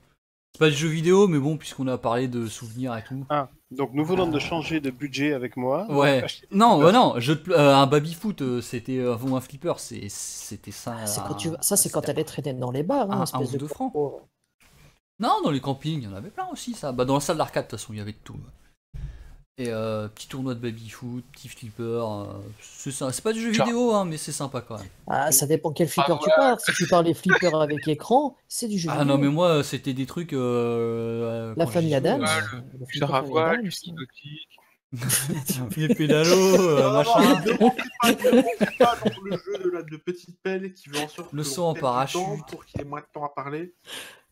C'est 0.53 0.59
pas 0.59 0.69
du 0.69 0.75
jeu 0.75 0.89
vidéo, 0.89 1.27
mais 1.27 1.39
bon, 1.39 1.55
puisqu'on 1.57 1.87
a 1.87 1.97
parlé 1.97 2.27
de 2.27 2.45
souvenirs 2.45 2.95
et 2.97 3.03
tout. 3.03 3.25
Ah, 3.29 3.49
donc 3.71 3.91
nous 3.93 4.03
venons 4.03 4.27
de 4.27 4.37
changer 4.37 4.81
de 4.81 4.91
budget 4.91 5.31
avec 5.33 5.55
moi. 5.55 5.87
Ouais. 5.89 6.21
Non, 6.51 6.77
bah 6.81 6.91
non, 6.91 7.19
jeu 7.19 7.35
de 7.37 7.51
euh, 7.53 7.75
un 7.75 7.87
baby-foot, 7.87 8.41
euh, 8.41 8.61
c'était 8.61 8.97
euh, 8.97 9.15
ou 9.17 9.35
un 9.37 9.41
flipper, 9.41 9.73
c'est- 9.79 10.09
c'était 10.09 10.71
ça. 10.71 11.05
C'est 11.05 11.21
quand 11.21 11.35
tu 11.35 11.47
un- 11.49 11.57
Ça, 11.61 11.77
c'est 11.77 11.89
quand 11.89 12.07
est 12.07 12.23
traînée 12.25 12.53
dans 12.53 12.71
les 12.71 12.83
bars, 12.83 13.09
un- 13.09 13.13
hein, 13.13 13.19
un 13.19 13.23
espèce 13.23 13.49
ou 13.49 13.53
de 13.53 13.57
deux 13.59 13.67
francs. 13.67 13.93
Non, 15.19 15.39
dans 15.43 15.51
les 15.51 15.61
campings, 15.61 16.01
il 16.01 16.03
y 16.03 16.07
en 16.07 16.15
avait 16.15 16.31
plein 16.31 16.47
aussi, 16.51 16.73
ça. 16.73 16.91
Bah, 16.91 17.05
dans 17.05 17.13
la 17.13 17.19
salle 17.21 17.37
d'arcade, 17.37 17.65
de 17.65 17.69
toute 17.69 17.79
façon, 17.79 17.93
il 17.93 17.99
y 17.99 18.01
avait 18.01 18.11
de 18.13 18.17
tout. 18.23 18.35
Et 19.57 19.67
euh, 19.69 20.07
petit 20.07 20.27
tournoi 20.27 20.55
de 20.55 20.59
baby-foot, 20.59 21.23
petit 21.33 21.47
flipper. 21.49 21.83
euh, 21.83 22.23
c'est 22.61 22.89
ça. 22.91 23.11
C'est 23.11 23.21
pas 23.21 23.33
du 23.33 23.41
jeu 23.41 23.51
vidéo, 23.51 23.93
hein, 23.93 24.05
mais 24.05 24.17
c'est 24.17 24.31
sympa 24.31 24.61
quand 24.61 24.77
même. 24.77 24.87
Ah, 25.07 25.31
ça 25.31 25.45
dépend 25.45 25.71
quel 25.71 25.87
flipper 25.87 26.13
Ah, 26.15 26.19
tu 26.23 26.29
parles. 26.35 26.57
Si 26.65 26.71
tu 26.73 26.87
parles 26.87 27.05
des 27.05 27.13
flippers 27.13 27.53
avec 27.61 27.87
écran, 27.87 28.35
c'est 28.47 28.67
du 28.67 28.79
jeu 28.79 28.89
Ah 28.91 28.99
vidéo. 28.99 29.07
non, 29.17 29.21
mais 29.21 29.27
moi, 29.29 29.63
c'était 29.63 29.93
des 29.93 30.05
trucs. 30.05 30.33
euh, 30.33 31.53
La 31.57 31.65
quand 31.65 31.71
famille 31.71 31.93
Adams. 31.93 32.23
euh, 32.23 32.59
le 32.79 32.85
flipper 32.85 33.13
à 33.13 33.21
voile, 33.21 33.61
les 35.77 35.95
pédalos, 35.95 36.59
euh, 36.59 36.91
machin. 36.91 37.41
le 37.45 39.37
jeu 39.37 39.63
de 39.63 39.69
la 39.73 39.83
de 39.83 39.97
petite 39.97 40.37
pelle 40.41 40.73
qui 40.73 40.89
veut 40.89 40.99
en 40.99 41.07
sorte 41.07 41.31
Le 41.31 41.43
saut 41.43 41.63
en 41.65 41.73
parachute. 41.73 42.19
pour 42.49 42.65
qu'il 42.65 42.81
ait 42.81 42.85
moins 42.85 42.99
de 43.01 43.05
temps 43.13 43.23
à 43.25 43.29
parler. 43.29 43.73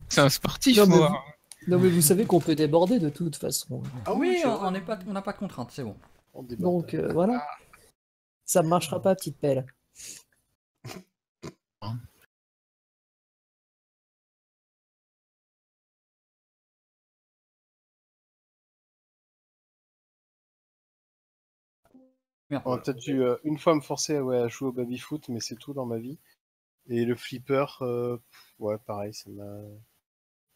C'est 0.09 0.21
un 0.21 0.29
sportif, 0.29 0.77
Non, 0.77 0.87
mais 0.87 0.95
moi. 0.97 1.23
Non, 1.67 1.77
mais 1.77 1.89
vous 1.89 2.01
savez 2.01 2.25
qu'on 2.25 2.39
peut 2.39 2.55
déborder 2.55 2.99
de 2.99 3.09
toute 3.09 3.35
façon. 3.35 3.83
Ah 4.05 4.13
oui, 4.13 4.41
on 4.45 4.71
pas, 4.81 4.97
n'a 4.97 5.21
pas 5.21 5.33
de 5.33 5.37
contraintes, 5.37 5.71
c'est 5.71 5.83
bon. 5.83 5.95
On. 6.33 6.43
Donc 6.43 6.93
euh, 6.93 7.11
voilà. 7.11 7.45
Ça 8.45 8.63
ne 8.63 8.67
marchera 8.67 9.01
pas, 9.01 9.15
petite 9.15 9.37
pelle. 9.37 9.65
Merde. 22.49 22.63
On 22.65 22.71
va 22.71 22.81
peut-être 22.81 22.97
dû 22.97 23.21
euh, 23.21 23.35
une 23.43 23.59
fois 23.59 23.75
me 23.75 23.81
forcer 23.81 24.19
ouais, 24.19 24.37
à 24.37 24.47
jouer 24.47 24.69
au 24.69 24.71
baby-foot, 24.71 25.29
mais 25.29 25.39
c'est 25.39 25.55
tout 25.55 25.73
dans 25.73 25.85
ma 25.85 25.99
vie. 25.99 26.17
Et 26.87 27.05
le 27.05 27.15
flipper, 27.15 27.65
euh, 27.81 28.17
ouais, 28.57 28.77
pareil, 28.79 29.13
ça 29.13 29.29
m'a. 29.29 29.61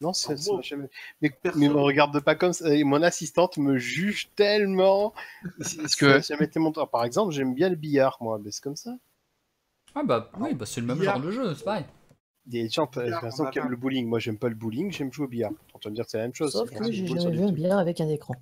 Non, 0.02 0.12
ça, 0.14 0.34
Ah, 0.34 0.38
ça 0.38 0.62
jamais. 0.62 0.90
Mais, 1.22 1.32
mais 1.56 1.70
me 1.70 1.80
regarde 1.80 2.20
pas 2.20 2.36
comme 2.36 2.54
ça. 2.54 2.74
Et 2.74 2.84
mon 2.84 3.02
assistante 3.02 3.58
me 3.58 3.78
juge 3.78 4.30
tellement. 4.36 5.14
Parce 5.58 5.96
que- 5.96 6.06
ça 6.10 6.16
a 6.16 6.20
jamais 6.20 6.46
été 6.46 6.60
mon 6.60 6.72
temps. 6.72 6.88
Par 6.88 7.06
exemple, 7.06 7.32
j'aime 7.34 7.54
bien 7.54 7.70
le 7.70 7.76
billard, 7.76 8.18
moi, 8.20 8.40
mais 8.44 8.52
c'est 8.52 8.62
comme 8.64 8.76
ça. 8.76 8.98
Ah 9.96 10.04
bah 10.04 10.32
oui, 10.40 10.54
bah 10.56 10.66
c'est 10.66 10.82
le 10.82 10.88
même 10.88 10.98
billard. 10.98 11.16
genre 11.18 11.26
de 11.28 11.32
jeu, 11.32 11.56
c'est 11.56 11.64
pareil. 11.64 11.86
Des 12.46 12.68
gens, 12.70 12.88
par 12.88 13.04
exemple, 13.06 13.52
qui 13.52 13.60
aiment 13.60 13.68
a- 13.68 13.70
le 13.70 13.78
bowling. 13.78 14.08
Moi, 14.08 14.20
j'aime 14.20 14.38
pas 14.38 14.50
le 14.50 14.56
bowling, 14.56 14.92
j'aime 14.92 15.14
jouer 15.14 15.26
au 15.26 15.30
billard. 15.30 15.52
On 15.74 15.80
va 15.84 15.90
me 15.90 15.96
dire 15.96 16.04
que 16.06 16.12
c'est 16.12 16.18
la 16.18 16.24
même 16.24 16.34
chose. 16.34 16.52
Sauf 16.52 16.70
que 16.72 16.92
j'ai 16.92 17.08
jamais 17.08 17.32
vu 17.32 17.44
un 17.44 17.52
billard 17.52 17.80
avec 17.80 18.02
un 18.02 18.10
écran. 18.10 18.36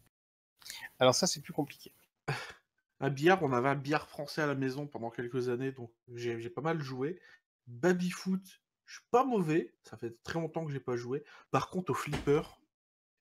Alors, 1.00 1.14
ça, 1.14 1.28
c'est 1.28 1.42
plus 1.42 1.54
compliqué. 1.54 1.94
Un 3.04 3.10
billard, 3.10 3.42
on 3.42 3.52
avait 3.52 3.70
un 3.70 3.76
billard 3.76 4.08
français 4.08 4.44
à 4.44 4.46
la 4.46 4.54
maison 4.54 4.86
pendant 4.86 5.10
quelques 5.10 5.50
années, 5.50 5.72
donc 5.72 5.90
j'ai 6.14 6.40
j'ai 6.40 6.52
pas 6.52 6.62
mal 6.62 6.80
joué. 6.84 7.20
Baby-foot, 7.66 8.61
je 8.92 8.98
suis 8.98 9.08
pas 9.10 9.24
mauvais, 9.24 9.74
ça 9.86 9.96
fait 9.96 10.22
très 10.24 10.38
longtemps 10.38 10.66
que 10.66 10.72
j'ai 10.74 10.82
pas 10.82 10.98
joué. 10.98 11.24
Par 11.50 11.70
contre, 11.70 11.92
au 11.92 11.94
flipper, 11.94 12.42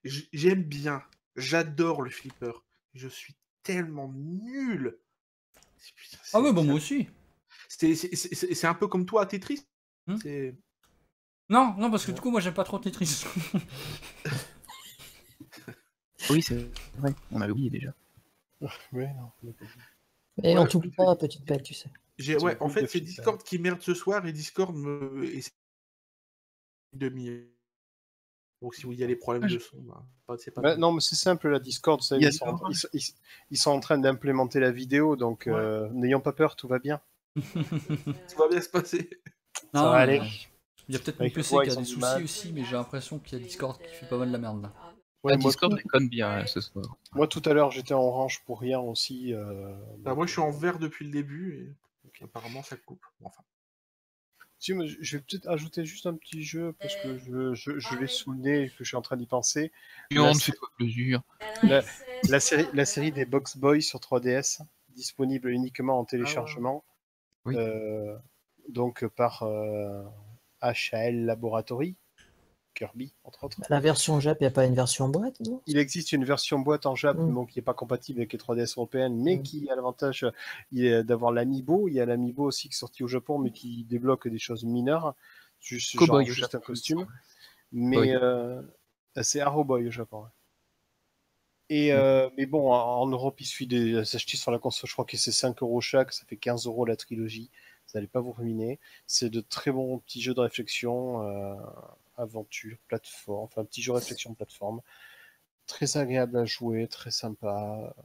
j'aime 0.03 0.65
bien, 0.65 1.01
j'adore 1.37 2.03
le 2.03 2.11
flipper. 2.11 2.51
Je 2.95 3.07
suis 3.07 3.37
tellement 3.63 4.09
nul. 4.13 4.99
Putain, 5.95 6.17
Ah 6.33 6.41
ouais, 6.41 6.53
bah 6.53 6.61
c'est- 6.63 6.67
moi 6.67 6.75
aussi. 6.75 7.09
c'est- 7.69 8.65
un 8.67 8.75
peu 8.75 8.89
comme 8.89 9.07
toi 9.07 9.23
à 9.23 9.27
Tetris. 9.27 9.65
Hmm. 10.09 10.17
Non, 11.49 11.75
non, 11.79 11.89
parce 11.89 12.05
que 12.05 12.11
du 12.11 12.21
coup, 12.21 12.33
moi 12.33 12.41
j'aime 12.41 12.55
pas 12.55 12.65
trop 12.65 12.81
Tetris. 12.81 13.25
Oui, 16.29 16.43
c'est 16.43 16.69
vrai. 16.99 17.15
On 17.33 17.41
avait 17.41 17.53
oublié 17.53 17.71
déjà. 17.71 17.95
Oui, 18.61 19.05
non, 19.17 19.31
on 19.43 19.49
a 19.49 19.53
pas 19.53 19.65
dit. 19.65 19.71
Et 20.43 20.55
Ouais, 20.55 20.59
on 20.61 20.67
t'oublie 20.67 20.91
pas, 20.91 21.17
petite 21.17 21.45
belle, 21.45 21.63
tu 21.63 21.75
sais. 21.75 21.91
Ouais, 22.41 22.57
en 22.61 22.69
fait, 22.69 22.87
c'est. 22.87 23.01
Discord 23.01 23.43
qui 23.43 23.59
merde 23.59 23.81
ce 23.81 23.95
soir 23.95 24.27
et 24.27 24.33
Discord 24.33 24.77
me. 24.77 25.25
et 25.25 25.43
demi 26.93 27.47
Donc 28.63 28.75
si 28.75 28.83
vous 28.83 28.93
y 28.93 29.03
a 29.03 29.07
des 29.07 29.17
problèmes 29.17 29.45
Ah, 29.45 29.49
je- 29.49 29.55
de 29.55 29.59
son, 29.61 29.79
bah, 29.81 30.05
pas- 30.27 30.37
c'est 30.39 30.51
pas 30.51 30.61
Bah, 30.61 30.77
non, 30.77 30.93
mais 30.93 31.01
c'est 31.01 31.15
simple, 31.17 31.49
la 31.49 31.59
Discord, 31.59 32.03
ça, 32.03 32.17
ils, 32.19 32.33
sont, 32.33 32.59
ils, 32.69 32.77
sont- 32.77 32.89
ils- 32.93 33.15
ils 33.51 33.57
sont 33.57 33.71
en 33.71 33.81
train 33.81 33.97
d'implémenter 33.99 34.61
la 34.61 34.71
vidéo, 34.71 35.17
donc 35.17 35.45
Ouais. 35.47 35.53
euh, 35.55 35.89
n'ayons 35.93 36.21
pas 36.21 36.33
peur, 36.33 36.57
tout 36.57 36.69
va 36.69 36.79
bien. 36.79 37.01
Tout 38.29 38.39
va 38.39 38.49
bien 38.49 38.61
se 38.61 38.69
passer. 38.69 39.09
Ça 39.57 39.63
Non, 39.75 39.83
va 39.91 40.07
mais 40.07 40.19
aller. 40.19 40.31
Il 40.89 40.95
y 40.95 40.97
a 40.97 41.01
peut-être 41.01 41.21
mon 41.21 41.31
PC 41.31 41.55
qui 41.63 41.71
a 41.71 41.77
des 41.77 41.85
soucis 41.85 41.99
mal. 42.01 42.25
aussi, 42.25 42.53
mais 42.53 42.65
j'ai 42.65 42.73
l'impression 42.73 43.19
qu'il 43.21 43.39
y 43.39 43.41
a 43.41 43.45
Discord 43.45 43.81
qui 43.81 43.95
fait 43.95 44.07
pas 44.09 44.19
mal 44.19 44.29
de 44.29 44.33
la 44.33 44.39
merde 44.39 44.63
là. 44.63 44.73
Ouais, 45.23 45.37
moi, 45.37 45.51
Discord 45.51 45.75
déconne 45.77 46.09
bien 46.09 46.41
euh, 46.41 46.47
ce 46.47 46.61
soir. 46.61 46.85
moi, 47.13 47.29
tout 47.29 47.43
à 47.45 47.53
l'heure, 47.55 47.71
j'étais 47.71 47.95
en 47.95 48.01
orange 48.03 48.43
pour 48.45 48.59
rien 48.61 48.81
aussi. 48.81 49.33
euh, 49.33 49.73
Bah, 49.99 50.15
moi, 50.15 50.27
je 50.27 50.33
suis 50.33 50.41
en 50.41 50.51
vert 50.51 50.79
depuis 50.81 51.05
le 51.05 51.13
début 51.13 51.77
et 52.19 52.25
apparemment 52.25 52.63
ça 52.63 52.77
coupe. 52.77 53.05
Bon, 53.21 53.29
Enfin, 53.29 53.43
Si, 54.61 54.75
mais 54.75 54.87
je 54.87 55.17
vais 55.17 55.23
peut-être 55.27 55.49
ajouter 55.49 55.85
juste 55.87 56.05
un 56.07 56.15
petit 56.15 56.43
jeu, 56.43 56.75
parce 56.79 56.95
que 56.97 57.19
je, 57.19 57.55
je, 57.55 57.79
je 57.79 57.97
l'ai 57.97 58.07
sous 58.07 58.33
le 58.33 58.39
nez 58.39 58.63
et 58.65 58.69
que 58.69 58.75
je 58.81 58.85
suis 58.85 58.97
en 58.97 59.01
train 59.03 59.17
d'y 59.17 59.27
penser. 59.27 59.73
La- 60.11 60.35
fais-toi 60.35 60.69
plaisir. 60.77 61.23
La, 61.63 61.83
la 62.29 62.41
série, 62.41 62.67
la 62.75 62.85
série 62.85 63.11
des 63.11 63.25
Box 63.25 63.57
Boys 63.57 63.81
sur 63.81 63.99
3DS, 64.01 64.61
disponible 64.91 65.49
uniquement 65.49 65.99
en 65.99 66.05
téléchargement. 66.05 66.85
Oui. 67.47 67.57
Euh, 67.57 68.15
donc 68.69 69.07
par 69.07 69.45
euh, 69.45 70.05
HAL 70.61 71.25
Laboratory, 71.25 71.97
Kirby, 72.81 73.13
entre 73.25 73.45
autres. 73.45 73.59
La 73.69 73.79
version 73.79 74.19
Jap, 74.21 74.39
il 74.41 74.45
n'y 74.45 74.47
a 74.47 74.51
pas 74.51 74.65
une 74.65 74.75
version 74.75 75.09
boîte, 75.11 75.39
non? 75.41 75.61
Il 75.67 75.77
existe 75.77 76.13
une 76.13 76.25
version 76.25 76.59
boîte 76.61 76.87
en 76.87 76.95
Jap, 76.95 77.19
Mm. 77.19 77.35
donc 77.35 77.51
qui 77.51 77.59
n'est 77.59 77.63
pas 77.63 77.75
compatible 77.75 78.21
avec 78.21 78.33
les 78.33 78.39
3DS 78.39 78.73
européennes, 78.79 79.17
mais 79.23 79.37
Mm. 79.37 79.43
qui 79.43 79.69
a 79.71 79.77
l'avantage 79.77 80.25
d'avoir 80.73 81.31
l'amiibo. 81.31 81.89
Il 81.89 81.95
y 81.95 82.01
a 82.01 82.07
l'amiibo 82.07 82.45
aussi 82.45 82.69
qui 82.71 82.75
est 82.75 82.79
sorti 82.79 83.05
au 83.05 83.07
Japon, 83.09 83.39
mais 83.39 83.51
qui 83.51 83.85
débloque 83.85 84.29
des 84.29 84.39
choses 84.39 84.65
mineures, 84.65 85.15
juste, 85.61 86.03
genre, 86.03 86.23
juste 86.23 86.55
un 86.55 86.61
costume. 86.61 87.07
Mais 87.71 88.15
euh, 88.17 88.63
c'est 89.23 89.41
Arrow 89.41 89.63
Boy 89.65 89.87
au 89.87 89.91
Japon. 89.91 90.23
ouais. 90.23 90.29
Et 91.73 91.93
euh, 91.93 92.29
mais 92.37 92.47
bon, 92.47 92.73
en 92.73 93.03
en 93.03 93.07
Europe, 93.07 93.41
il 93.41 93.45
suffit 93.45 93.67
de 93.67 94.03
s'acheter 94.05 94.37
sur 94.39 94.51
la 94.51 94.59
console. 94.59 94.89
Je 94.89 94.95
crois 94.95 95.05
que 95.05 95.17
c'est 95.17 95.31
5 95.33 95.63
euros 95.63 95.81
chaque, 95.81 96.13
ça 96.13 96.25
fait 96.27 96.37
15 96.37 96.67
euros 96.67 96.85
la 96.87 96.97
trilogie. 96.97 97.51
Vous 97.87 97.93
n'allez 97.99 98.09
pas 98.09 98.21
vous 98.21 98.33
ruiner. 98.33 98.79
C'est 99.07 99.31
de 99.31 99.41
très 99.41 99.71
bons 99.71 99.99
petits 99.99 100.21
jeux 100.21 100.35
de 100.35 100.41
réflexion, 100.41 101.23
euh, 101.27 101.55
aventure, 102.21 102.77
plateforme, 102.87 103.45
enfin 103.45 103.65
petit 103.65 103.83
jeu 103.83 103.93
réflexion 103.93 104.35
plateforme. 104.35 104.81
Très 105.67 105.97
agréable 105.97 106.37
à 106.37 106.45
jouer, 106.45 106.89
très 106.89 107.11
sympa, 107.11 107.95
euh, 107.99 108.03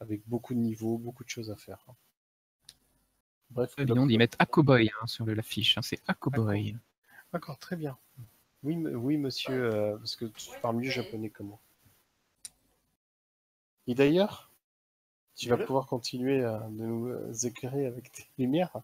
avec 0.00 0.22
beaucoup 0.26 0.54
de 0.54 0.58
niveaux, 0.58 0.98
beaucoup 0.98 1.24
de 1.24 1.28
choses 1.28 1.50
à 1.50 1.56
faire. 1.56 1.84
Bref, 3.50 3.74
Viande, 3.78 4.10
ils 4.10 4.18
mettent 4.18 4.36
Acoboy 4.38 4.90
hein, 5.00 5.06
sur 5.06 5.24
l'affiche. 5.26 5.78
hein, 5.78 5.82
c'est 5.82 6.00
Acoboy. 6.06 6.76
D'accord, 7.32 7.58
très 7.58 7.76
bien. 7.76 7.96
Oui, 8.62 8.76
oui 8.76 9.16
monsieur, 9.16 9.72
euh, 9.72 9.96
parce 9.96 10.16
que 10.16 10.26
tu 10.26 10.50
parles 10.60 10.76
mieux 10.76 10.90
japonais 10.90 11.30
que 11.30 11.42
moi. 11.42 11.58
Et 13.86 13.94
d'ailleurs, 13.94 14.50
tu 15.34 15.48
vas 15.48 15.56
pouvoir 15.56 15.86
continuer 15.86 16.44
à 16.44 16.58
de 16.68 16.84
nous 16.84 17.06
euh, 17.08 17.32
éclairer 17.44 17.86
avec 17.86 18.10
tes 18.12 18.26
lumières. 18.38 18.82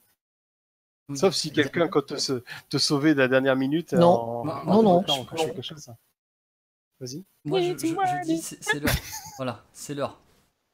Oui. 1.09 1.19
Sauf 1.19 1.35
si 1.35 1.53
quelqu'un 1.53 1.89
compte 1.89 2.07
te, 2.07 2.17
se- 2.17 2.43
te 2.71 2.79
sauver 2.79 3.15
de 3.15 3.19
la 3.19 3.29
dernière 3.29 3.57
minute. 3.57 3.93
Non. 3.93 4.09
en- 4.09 4.45
Non, 4.45 4.53
en 4.53 4.83
non, 4.83 5.05
non. 5.07 5.25
quelque 5.37 5.61
chose. 5.63 5.91
Vas-y. 7.01 7.25
Moi 7.45 7.61
je, 7.61 7.77
je- 7.77 7.87
je 7.87 8.25
dis 8.25 8.39
c'est 8.41 8.81
l'heure. 8.81 8.95
Voilà, 9.37 9.65
c'est 9.73 9.95
l'heure. 9.95 10.21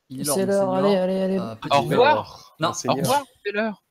Il 0.09 0.21
est 0.21 0.25
l'heure. 0.25 0.35
C'est 0.37 0.47
l'heure, 0.47 0.75
allez, 0.75 0.97
allez, 0.97 1.21
allez. 1.21 1.39
Euh, 1.39 1.55
petit 1.57 1.77
Au 1.77 1.83
revoir. 1.83 2.57
Non, 2.61 2.69
Au 2.69 2.93
revoir, 2.95 3.25
c'est 3.45 3.53
l'heure. 3.53 3.83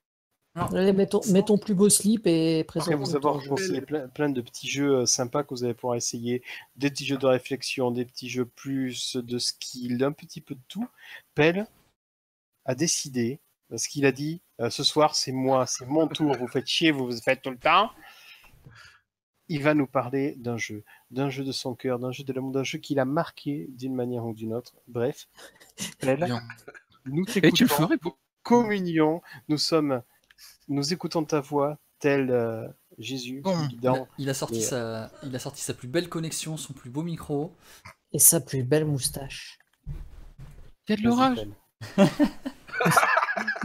Allez, 0.56 0.91
mets 0.94 1.07
ton, 1.07 1.22
mets 1.30 1.44
ton 1.44 1.57
plus 1.57 1.74
beau 1.74 1.90
slip 1.90 2.26
et 2.28 2.61
Après 2.61 2.80
présente 2.82 2.95
vous 2.95 3.16
avoir 3.16 3.41
conseillé 3.44 3.82
plein, 3.82 4.07
plein 4.10 4.30
de 4.30 4.41
petits 4.41 4.68
jeux 4.70 4.98
euh, 5.02 5.06
sympas 5.06 5.44
que 5.44 5.53
vous 5.53 5.64
allez 5.64 5.74
pouvoir 5.74 5.95
essayer, 5.95 6.44
des 6.76 6.90
petits 6.90 7.06
jeux 7.06 7.18
de 7.18 7.26
réflexion, 7.28 7.91
des 7.91 8.03
petits 8.03 8.30
jeux 8.30 8.45
plus 8.45 9.16
de 9.16 9.38
skill, 9.40 10.03
un 10.03 10.11
petit 10.11 10.41
peu 10.41 10.56
de 10.56 10.61
tout, 10.68 10.88
Pell 11.34 11.66
a 12.66 12.76
décidé, 12.76 13.40
parce 13.70 13.88
qu'il 13.88 14.06
a 14.06 14.11
dit 14.11 14.41
euh, 14.60 14.69
ce 14.69 14.84
soir 14.84 15.15
c'est 15.15 15.31
moi, 15.31 15.65
c'est 15.65 15.86
mon 15.86 16.07
tour, 16.07 16.36
vous 16.38 16.48
faites 16.48 16.68
chier, 16.68 16.91
vous 16.91 17.06
vous 17.06 17.22
faites 17.22 17.41
tout 17.41 17.52
le 17.52 17.57
temps. 17.57 17.91
Il 19.52 19.64
va 19.64 19.73
nous 19.73 19.88
parler 19.88 20.36
d'un 20.38 20.57
jeu, 20.57 20.84
d'un 21.10 21.30
jeu 21.30 21.44
de 21.44 21.52
son 21.52 21.73
cœur, 21.73 21.98
d'un 21.98 22.11
jeu 22.11 22.23
de 22.23 22.31
l'amour, 22.34 22.52
d'un 22.52 22.64
jeu 22.64 22.77
qu'il 22.77 22.99
a 22.99 23.06
marqué 23.06 23.65
d'une 23.69 23.95
manière 23.95 24.23
ou 24.26 24.34
d'une 24.34 24.53
autre. 24.53 24.76
Bref, 24.88 25.27
nous 27.06 27.23
Et 27.23 27.26
tu 27.26 27.41
le 27.41 27.41
t'écoutons 27.41 27.68
ferais 27.68 27.98
pour... 27.98 28.19
communion, 28.44 29.22
nous 29.48 29.57
sommes, 29.57 30.03
nous 30.68 30.94
écoutons 30.94 31.23
ta 31.23 31.40
voix, 31.40 31.80
tel 31.98 32.30
euh, 32.30 32.68
Jésus, 32.99 33.41
Bon. 33.41 33.68
Il 33.72 33.88
a, 33.88 34.06
il 34.19 34.30
a 34.30 34.34
sorti 34.36 34.57
Mais- 34.60 34.61
sa, 34.61 35.11
il 35.23 35.36
a 35.36 35.40
sorti 35.40 35.61
sa 35.64 35.73
plus 35.73 35.88
belle 35.88 36.10
connexion, 36.10 36.56
son 36.56 36.73
plus 36.73 36.90
beau 36.91 37.02
micro. 37.02 37.56
Et 38.11 38.19
sa 38.19 38.40
plus 38.40 38.64
belle 38.64 38.86
moustache. 38.86 39.57
Il 39.88 40.90
y 40.90 40.94
a 40.94 40.95
de 40.98 41.02
l'orage. 41.03 41.48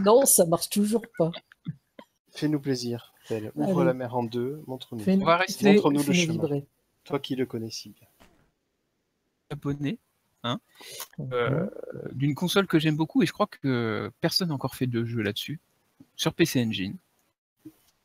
Non, 0.05 0.25
ça 0.25 0.45
marche 0.45 0.69
toujours 0.69 1.03
pas. 1.17 1.31
Fais-nous 2.31 2.59
plaisir. 2.59 3.13
Ouvre 3.55 3.79
Allez. 3.81 3.87
la 3.87 3.93
mer 3.93 4.15
en 4.15 4.23
deux, 4.23 4.61
montre-nous. 4.67 5.03
Fais-nous 5.03 5.23
On 5.23 5.25
va 5.25 5.37
rester- 5.37 5.73
Montre-nous 5.73 5.97
le 5.97 6.03
fais-nous 6.03 6.13
chemin. 6.19 6.33
vibrer. 6.33 6.65
Toi 7.05 7.19
qui 7.19 7.35
le 7.35 7.45
connais 7.45 7.71
si 7.71 7.89
bien. 7.89 8.07
abonné 9.51 9.99
Mhm. 10.43 10.57
euh, 11.33 11.67
d'une 12.13 12.35
console 12.35 12.67
que 12.67 12.77
j'aime 12.79 12.95
beaucoup 12.95 13.21
et 13.23 13.25
je 13.25 13.31
crois 13.33 13.47
que 13.47 14.11
personne 14.21 14.49
n'a 14.49 14.53
encore 14.55 14.75
fait 14.75 14.85
de 14.87 15.03
jeu 15.05 15.21
là-dessus 15.21 15.59
sur 16.15 16.33
PC 16.33 16.63
Engine. 16.63 16.95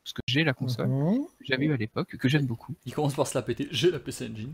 Parce 0.03 0.13
que 0.13 0.21
j'ai 0.27 0.43
la 0.43 0.53
console, 0.53 0.87
Mhm. 0.87 1.25
que 1.25 1.45
j'avais 1.45 1.65
eu 1.65 1.73
à 1.73 1.77
l'époque, 1.77 2.15
que 2.17 2.27
j'aime 2.29 2.45
beaucoup. 2.47 2.73
Il 2.85 2.93
commence 2.95 3.13
par 3.15 3.27
se 3.27 3.37
la 3.37 3.41
péter. 3.43 3.67
J'ai 3.71 3.91
la 3.91 3.99
PC 3.99 4.27
Engine. 4.27 4.53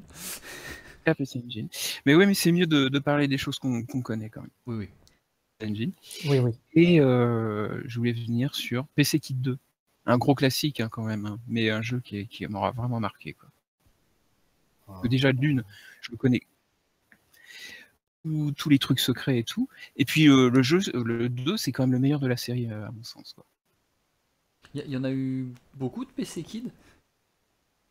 La 1.05 1.15
PC 1.15 1.41
Engine. 1.45 1.69
Mais 2.05 2.15
ouais, 2.15 2.25
mais 2.25 2.33
c'est 2.33 2.51
mieux 2.51 2.67
de, 2.67 2.89
de 2.89 2.99
parler 2.99 3.27
des 3.29 3.37
choses 3.37 3.57
qu'on 3.59 3.83
qu'on 3.83 4.01
connaît 4.01 4.29
quand 4.29 4.41
même. 4.41 4.49
Oui, 4.65 4.75
oui. 4.75 4.89
Engine. 5.63 5.91
Oui, 6.25 6.39
oui. 6.39 6.51
Et 6.73 6.99
euh, 6.99 7.81
je 7.85 7.97
voulais 7.97 8.13
venir 8.13 8.55
sur 8.55 8.85
PC 8.95 9.19
Kit 9.19 9.33
2. 9.33 9.57
Un 10.05 10.17
gros 10.17 10.35
classique 10.35 10.79
hein, 10.79 10.89
quand 10.89 11.03
même, 11.03 11.25
hein, 11.25 11.39
mais 11.47 11.69
un 11.69 11.81
jeu 11.81 11.99
qui, 11.99 12.27
m'aura 12.47 12.71
vraiment 12.71 12.99
marqué. 12.99 13.33
Quoi. 13.33 13.49
Parce 14.85 15.01
que 15.01 15.07
déjà, 15.07 15.33
d'une, 15.33 15.63
je 16.01 16.11
le 16.11 16.17
connais. 16.17 16.41
Tous- 18.23 18.51
tous 18.53 18.69
les 18.69 18.79
trucs 18.79 18.99
secrets 18.99 19.39
et 19.39 19.43
tout. 19.43 19.67
Et 19.95 20.05
puis 20.05 20.29
euh, 20.29 20.49
le 20.49 20.61
jeu, 20.61 20.79
le 20.93 21.29
2, 21.29 21.57
c'est 21.57 21.71
quand 21.71 21.83
même 21.83 21.93
le 21.93 21.99
meilleur 21.99 22.19
de 22.19 22.27
la 22.27 22.37
série 22.37 22.71
euh, 22.71 22.87
à 22.87 22.91
mon 22.91 23.03
sens. 23.03 23.33
Quoi. 23.33 23.45
Il 24.73 24.89
y, 24.89 24.97
en 24.97 25.03
a 25.03 25.11
eu 25.11 25.53
beaucoup 25.73 26.05
de 26.05 26.11
PC 26.11 26.43
Kid? 26.43 26.71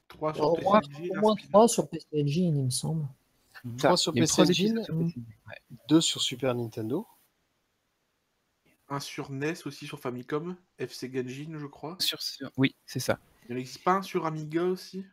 3 0.09 0.35
sur 0.35 0.45
Au 0.45 0.55
PC 0.55 0.63
au 0.63 1.21
moins 1.21 1.33
un 1.33 1.37
spin-off. 1.37 1.49
3 1.49 1.69
sur 1.69 1.89
PC 1.89 2.07
Engine, 2.15 2.57
il 2.57 2.65
me 2.65 2.71
semble. 2.71 3.07
Trois 3.79 3.97
sur 3.97 4.13
PC 4.13 4.43
Engine, 4.43 4.79
épisodes 4.79 4.85
sur 4.85 4.95
PC 4.95 5.05
Engine. 5.05 5.25
Ouais. 5.49 5.77
deux 5.89 6.01
sur 6.01 6.23
Super 6.23 6.55
Nintendo. 6.55 7.07
Un 8.89 9.01
sur 9.01 9.31
NES 9.33 9.55
aussi 9.67 9.87
sur 9.87 9.99
Famicom, 9.99 10.57
FC 10.79 11.11
Genjin, 11.13 11.59
je 11.59 11.67
crois. 11.67 11.97
Sur- 11.99 12.23
sur- 12.23 12.51
Oui, 12.57 12.75
c'est 12.87 13.01
ça. 13.01 13.19
Il 13.49 13.53
n'y 13.53 13.57
en 13.57 13.61
existe 13.61 13.83
pas 13.83 13.95
un 13.95 14.03
sur 14.03 14.27
Amiga 14.27 14.63
aussi? 14.65 15.05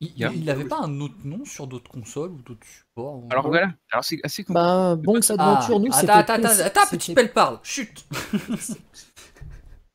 Il 0.00 0.16
y 0.18 0.24
a- 0.24 0.32
il 0.32 0.48
avait 0.50 0.64
pas 0.64 0.80
un 0.80 1.00
autre 1.00 1.14
nom 1.22 1.44
sur 1.44 1.66
d'autres 1.68 1.90
consoles 1.90 2.32
ou 2.32 2.42
d'autres 2.42 2.66
supports 2.66 3.18
ou- 3.22 3.28
Alors 3.30 3.46
voilà, 3.46 3.72
alors 3.92 4.04
c'est 4.04 4.18
assez 4.24 4.42
compliqué. 4.42 4.54
Bah, 4.54 4.96
Bonks 4.96 5.30
Ah, 5.30 5.34
Adventure, 5.34 5.78
nous, 5.80 5.92
c'était. 5.92 6.10
attends, 6.10 6.32
attends, 6.34 6.48
attends, 6.48 6.64
attends, 6.64 6.86
petit 6.90 7.06
c'était- 7.08 7.14
pelle 7.14 7.32
parle. 7.32 7.60
Chut. 7.62 8.04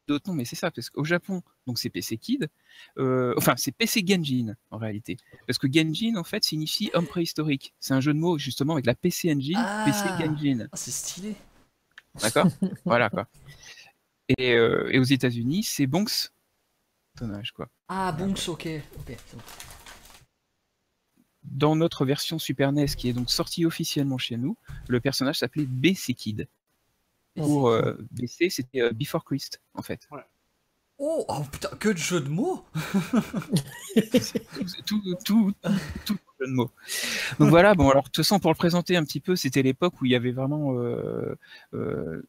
d'autres 0.08 0.30
noms, 0.30 0.36
mais 0.36 0.46
c'est 0.46 0.56
ça, 0.56 0.72
parce 0.72 0.90
qu'au 0.90 1.04
Japon, 1.04 1.42
donc 1.66 1.78
c'est 1.80 1.90
PC 1.90 2.16
Kid, 2.18 2.48
euh, 2.98 3.34
enfin 3.38 3.56
c'est 3.58 3.74
PC 3.74 4.06
Genjin 4.08 4.56
en 4.72 4.78
réalité, 4.78 5.18
parce 5.46 5.58
que 5.58 5.68
Genjin 5.70 6.16
en 6.16 6.24
fait 6.24 6.46
signifie 6.46 6.90
homme 6.94 7.08
préhistorique. 7.08 7.74
C'est 7.82 7.94
un 7.94 8.00
jeu 8.00 8.14
de 8.14 8.20
mots 8.20 8.38
justement 8.38 8.74
avec 8.74 8.86
la 8.86 8.96
PC 8.96 9.34
Engine, 9.34 9.58
Ah. 9.58 9.84
PC 9.86 10.08
Genjin, 10.24 10.68
Ah, 10.72 10.78
c'est 10.78 10.92
stylé. 10.92 11.36
D'accord 12.22 12.48
Voilà 12.86 13.10
quoi. 13.10 13.28
Et, 14.38 14.54
euh, 14.54 14.90
et 14.92 15.00
aux 15.00 15.04
États-Unis, 15.04 15.64
c'est 15.64 15.88
Bonks 15.88 16.32
personnage 17.18 17.52
quoi. 17.52 17.68
Ah, 17.88 18.12
Bonks, 18.12 18.48
ok. 18.48 18.68
bon. 19.06 19.40
Dans 21.44 21.76
notre 21.76 22.06
version 22.06 22.38
Super 22.38 22.72
NES, 22.72 22.88
qui 22.88 23.10
est 23.10 23.14
donc 23.14 23.32
sortie 23.32 23.66
officiellement 23.66 24.18
chez 24.18 24.38
nous, 24.38 24.58
le 24.88 25.00
personnage 25.00 25.40
s'appelait 25.40 25.66
BC 25.66 26.14
Kid. 26.14 26.48
Pour 27.36 27.70
euh, 27.70 27.96
BC, 28.12 28.50
c'était 28.50 28.82
euh, 28.82 28.92
Before 28.92 29.24
Christ 29.24 29.62
en 29.74 29.82
fait. 29.82 30.08
Oh, 31.00 31.26
oh, 31.28 31.44
putain, 31.52 31.70
que 31.80 31.90
de 31.90 31.98
jeux 31.98 32.22
de 32.22 32.30
mots 32.30 32.66
tout, 34.86 35.02
tout, 35.26 35.54
tout, 36.06 36.18
jeu 36.40 36.48
de 36.48 36.52
mots. 36.54 36.72
Donc 37.40 37.50
voilà, 37.50 37.76
bon 37.76 37.90
alors 37.90 38.04
de 38.04 38.08
toute 38.08 38.18
façon 38.18 38.40
pour 38.40 38.52
le 38.52 38.56
présenter 38.58 38.96
un 38.98 39.04
petit 39.04 39.20
peu, 39.20 39.36
c'était 39.36 39.62
l'époque 39.62 40.02
où 40.02 40.06
il 40.06 40.12
y 40.12 40.16
avait 40.16 40.32
vraiment, 40.32 40.74
euh, 40.80 41.36
euh, 41.74 42.22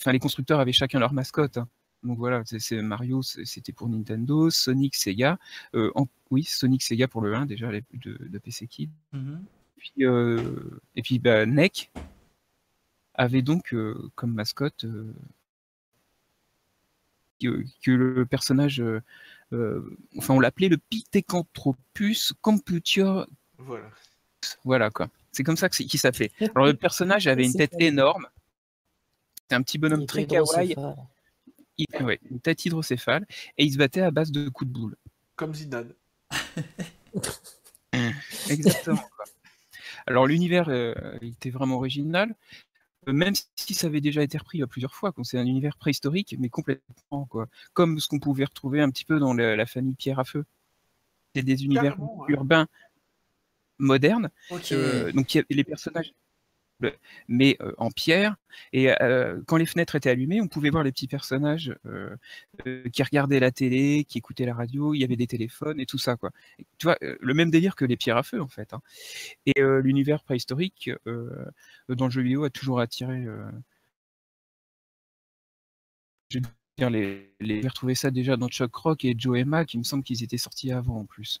enfin 0.00 0.12
les 0.12 0.18
constructeurs 0.20 0.60
avaient 0.60 0.72
chacun 0.72 0.98
leur 1.00 1.12
mascotte. 1.12 1.56
hein. 1.58 1.68
Donc 2.04 2.18
voilà, 2.18 2.42
c'est 2.44 2.82
Mario, 2.82 3.22
c'était 3.22 3.72
pour 3.72 3.88
Nintendo, 3.88 4.50
Sonic, 4.50 4.94
Sega. 4.94 5.38
Euh, 5.74 5.90
en- 5.94 6.06
oui, 6.30 6.44
Sonic, 6.44 6.82
Sega 6.82 7.08
pour 7.08 7.22
le 7.22 7.34
1 7.34 7.46
déjà 7.46 7.72
les- 7.72 7.82
de, 7.94 8.18
de 8.28 8.38
PC 8.38 8.66
Kid. 8.66 8.90
Mhm. 9.12 9.42
Puis, 9.76 10.04
et 10.96 11.02
puis 11.02 11.18
bah, 11.18 11.46
NEC 11.46 11.90
avait 13.14 13.42
donc 13.42 13.74
comme 14.14 14.32
mascotte 14.34 14.86
que, 17.40 17.64
que 17.82 17.90
le 17.90 18.26
personnage, 18.26 18.80
euh, 18.80 19.00
euh, 19.52 19.96
enfin 20.18 20.34
on 20.34 20.40
l'appelait 20.40 20.68
le 20.68 20.78
Pithecanthropus 20.78 22.32
computer, 22.40 23.24
Voilà. 23.58 23.84
voilà 24.64 24.90
quoi. 24.90 25.08
C'est 25.32 25.42
comme 25.44 25.56
ça 25.56 25.68
que 25.68 25.76
c'est- 25.76 25.84
qu'il 25.84 26.00
s'appelait. 26.00 26.30
Alors 26.54 26.66
le 26.66 26.74
personnage 26.74 27.26
avait 27.26 27.44
une 27.44 27.52
C'est 27.52 27.68
tête 27.68 27.80
énorme, 27.80 28.26
c'était 29.42 29.54
un 29.56 29.62
petit 29.62 29.78
bonhomme 29.78 30.06
très 30.06 30.26
kawaii, 30.26 30.70
hydrocéphale. 30.72 31.06
il- 31.78 31.86
ouais, 32.04 32.20
une 32.30 32.40
tête 32.40 32.64
hydrocéphale, 32.64 33.26
et 33.58 33.64
il 33.64 33.72
se 33.72 33.78
battait 33.78 34.02
à 34.02 34.10
base 34.10 34.30
de 34.30 34.48
coups 34.48 34.68
de 34.70 34.74
boule. 34.74 34.96
Comme 35.36 35.54
Zidane. 35.54 35.92
Exactement. 38.50 38.96
quoi. 39.16 39.24
Alors 40.06 40.26
l'univers 40.26 40.68
euh, 40.68 40.94
il 41.22 41.28
était 41.30 41.50
vraiment 41.50 41.76
original, 41.76 42.30
euh, 42.30 42.34
même 43.06 43.34
si 43.56 43.74
ça 43.74 43.86
avait 43.86 44.00
déjà 44.00 44.22
été 44.22 44.38
repris 44.38 44.62
euh, 44.62 44.66
plusieurs 44.66 44.94
fois. 44.94 45.12
C'est 45.22 45.38
un 45.38 45.46
univers 45.46 45.76
préhistorique, 45.76 46.36
mais 46.38 46.48
complètement 46.48 47.26
quoi, 47.26 47.48
comme 47.72 47.98
ce 48.00 48.08
qu'on 48.08 48.20
pouvait 48.20 48.44
retrouver 48.44 48.80
un 48.80 48.90
petit 48.90 49.04
peu 49.04 49.18
dans 49.18 49.34
la, 49.34 49.56
la 49.56 49.66
famille 49.66 49.94
Pierre 49.94 50.18
à 50.18 50.24
Feu. 50.24 50.44
C'est 51.34 51.42
des 51.42 51.64
univers 51.64 51.96
Carrément, 51.96 52.24
urbains 52.28 52.66
modernes. 53.78 54.30
Euh, 54.72 55.12
donc 55.12 55.34
il 55.34 55.38
y 55.38 55.40
a 55.40 55.44
les 55.50 55.64
personnages, 55.64 56.14
mais 57.28 57.56
euh, 57.60 57.72
en 57.78 57.90
pierre. 57.90 58.36
Et 58.72 58.90
euh, 59.02 59.40
quand 59.46 59.56
les 59.56 59.66
fenêtres 59.66 59.94
étaient 59.96 60.10
allumées, 60.10 60.40
on 60.40 60.48
pouvait 60.48 60.70
voir 60.70 60.82
les 60.82 60.92
petits 60.92 61.08
personnages 61.08 61.74
euh, 61.86 62.16
qui 62.92 63.02
regardaient 63.02 63.40
la 63.40 63.50
télé, 63.50 64.04
qui 64.04 64.18
écoutaient 64.18 64.46
la 64.46 64.54
radio. 64.54 64.94
Il 64.94 65.00
y 65.00 65.04
avait 65.04 65.16
des 65.16 65.26
téléphones 65.26 65.80
et 65.80 65.86
tout 65.86 65.98
ça 65.98 66.16
quoi. 66.16 66.30
Tu 66.78 66.86
vois, 66.86 66.96
le 67.00 67.34
même 67.34 67.50
délire 67.50 67.76
que 67.76 67.84
les 67.84 67.96
pierres 67.96 68.16
à 68.16 68.22
feu 68.22 68.40
en 68.40 68.48
fait. 68.48 68.72
hein. 68.72 68.80
Et 69.46 69.54
l'univers 69.82 70.22
préhistorique 70.22 70.90
dans 71.88 72.04
le 72.06 72.10
jeu 72.10 72.22
vidéo 72.22 72.44
a 72.44 72.50
toujours 72.50 72.80
attiré. 72.80 73.24
je 76.30 76.38
j'ai 76.76 77.60
retrouvé 77.68 77.94
ça 77.94 78.10
déjà 78.10 78.36
dans 78.36 78.48
Chuck 78.48 78.74
Rock 78.74 79.04
et 79.04 79.14
Joe 79.16 79.38
Emma, 79.38 79.64
qui 79.64 79.78
me 79.78 79.84
semble 79.84 80.02
qu'ils 80.02 80.24
étaient 80.24 80.38
sortis 80.38 80.72
avant 80.72 80.98
en 80.98 81.04
plus. 81.04 81.40